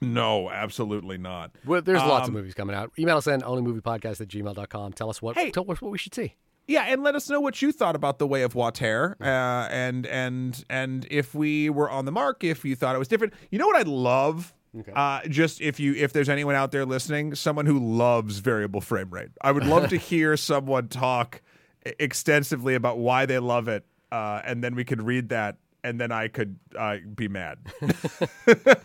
no, 0.00 0.50
absolutely 0.50 1.18
not. 1.18 1.52
Well, 1.64 1.82
there's 1.82 2.00
lots 2.00 2.28
of 2.28 2.34
Um, 2.34 2.40
movies 2.40 2.54
coming 2.54 2.74
out. 2.74 2.90
Email 2.98 3.18
us 3.18 3.26
in 3.26 3.40
onlymoviepodcast 3.40 4.20
at 4.20 4.28
gmail.com. 4.28 4.92
Tell 4.94 5.08
us 5.10 5.22
what 5.22 5.36
Hey. 5.36 5.50
tell 5.50 5.70
us 5.70 5.80
what 5.80 5.92
we 5.92 5.98
should 5.98 6.14
see. 6.14 6.34
Yeah, 6.66 6.84
and 6.88 7.02
let 7.02 7.14
us 7.14 7.28
know 7.28 7.40
what 7.40 7.60
you 7.60 7.72
thought 7.72 7.96
about 7.96 8.18
the 8.18 8.26
Way 8.26 8.42
of 8.42 8.54
Water, 8.54 9.16
uh, 9.20 9.24
and 9.70 10.06
and 10.06 10.64
and 10.70 11.06
if 11.10 11.34
we 11.34 11.68
were 11.68 11.90
on 11.90 12.04
the 12.04 12.12
mark, 12.12 12.44
if 12.44 12.64
you 12.64 12.76
thought 12.76 12.94
it 12.94 12.98
was 13.00 13.08
different. 13.08 13.32
You 13.50 13.58
know 13.58 13.66
what 13.66 13.76
I'd 13.76 13.88
love. 13.88 14.54
Uh, 14.94 15.20
just 15.28 15.60
if 15.60 15.78
you 15.80 15.92
if 15.94 16.12
there's 16.12 16.28
anyone 16.30 16.54
out 16.54 16.70
there 16.70 16.86
listening, 16.86 17.34
someone 17.34 17.66
who 17.66 17.78
loves 17.78 18.38
variable 18.38 18.80
frame 18.80 19.10
rate, 19.10 19.28
I 19.42 19.52
would 19.52 19.66
love 19.66 19.88
to 19.90 19.96
hear 20.10 20.36
someone 20.36 20.88
talk 20.88 21.42
extensively 21.84 22.74
about 22.74 22.96
why 22.98 23.26
they 23.26 23.38
love 23.40 23.66
it, 23.68 23.84
uh, 24.12 24.42
and 24.44 24.62
then 24.62 24.74
we 24.76 24.84
could 24.84 25.02
read 25.02 25.30
that, 25.30 25.56
and 25.82 26.00
then 26.00 26.12
I 26.12 26.28
could 26.28 26.56
uh, 26.78 26.98
be 27.16 27.26
mad. 27.28 27.58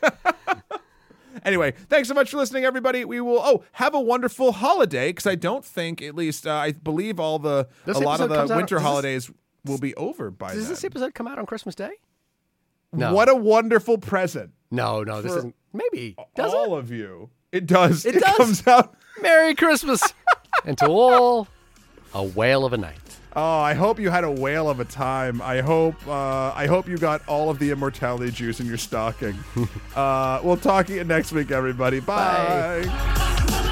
Anyway, 1.45 1.71
thanks 1.88 2.07
so 2.07 2.15
much 2.15 2.32
for 2.32 2.38
listening, 2.38 2.65
everybody. 2.65 3.05
We 3.05 3.21
will 3.21 3.39
oh 3.39 3.63
have 3.73 3.93
a 3.93 3.99
wonderful 4.01 4.51
holiday 4.53 5.09
because 5.09 5.28
I 5.28 5.36
don't 5.36 5.63
think, 5.63 6.01
at 6.01 6.15
least 6.15 6.47
uh, 6.47 6.51
I 6.51 6.71
believe, 6.71 7.19
all 7.19 7.38
the 7.38 7.67
This 7.86 7.95
a 7.95 7.99
lot 7.99 8.19
of 8.19 8.32
episode 8.32 8.36
comes 8.36 8.49
the 8.49 8.53
out- 8.53 8.57
winter 8.57 8.75
this- 8.75 8.84
holidays 8.84 9.32
will 9.63 9.78
be 9.78 9.93
over 9.95 10.32
by 10.32 10.53
Does 10.53 10.63
then. 10.63 10.69
this 10.69 10.84
episode 10.84 11.13
come 11.13 11.28
out 11.28 11.38
on 11.38 11.45
Christmas 11.45 11.75
Day? 11.75 11.91
No. 12.91 13.13
What 13.13 13.30
a 13.30 13.36
wonderful 13.36 13.97
present, 13.99 14.51
No, 14.71 15.03
no, 15.03 15.21
this 15.21 15.32
isn't. 15.34 15.55
Maybe 15.73 16.15
does 16.36 16.53
all 16.53 16.75
it? 16.75 16.80
of 16.80 16.91
you. 16.91 17.30
It 17.51 17.67
does. 17.67 18.05
It 18.05 18.19
does. 18.19 18.36
comes 18.38 18.67
out. 18.67 18.95
Merry 19.21 19.53
Christmas, 19.53 20.01
and 20.65 20.75
to 20.80 20.88
all, 20.88 21.47
a 22.15 22.23
whale 22.23 22.65
of 22.65 22.73
a 22.73 22.78
night. 22.78 22.97
Oh, 23.39 23.59
I 23.59 23.76
hope 23.76 23.99
you 23.99 24.09
had 24.09 24.23
a 24.23 24.31
whale 24.31 24.68
of 24.68 24.80
a 24.80 24.85
time. 24.85 25.43
I 25.43 25.61
hope 25.61 25.95
uh, 26.07 26.51
I 26.55 26.65
hope 26.65 26.88
you 26.88 26.97
got 26.97 27.22
all 27.27 27.51
of 27.51 27.59
the 27.59 27.69
immortality 27.69 28.31
juice 28.31 28.59
in 28.59 28.65
your 28.65 28.77
stocking. 28.77 29.38
uh, 29.95 30.41
we'll 30.43 30.57
talk 30.57 30.88
to 30.88 30.95
you 30.95 31.03
next 31.03 31.31
week, 31.31 31.51
everybody. 31.51 31.99
Bye. 31.99 32.85
Bye. 32.88 33.64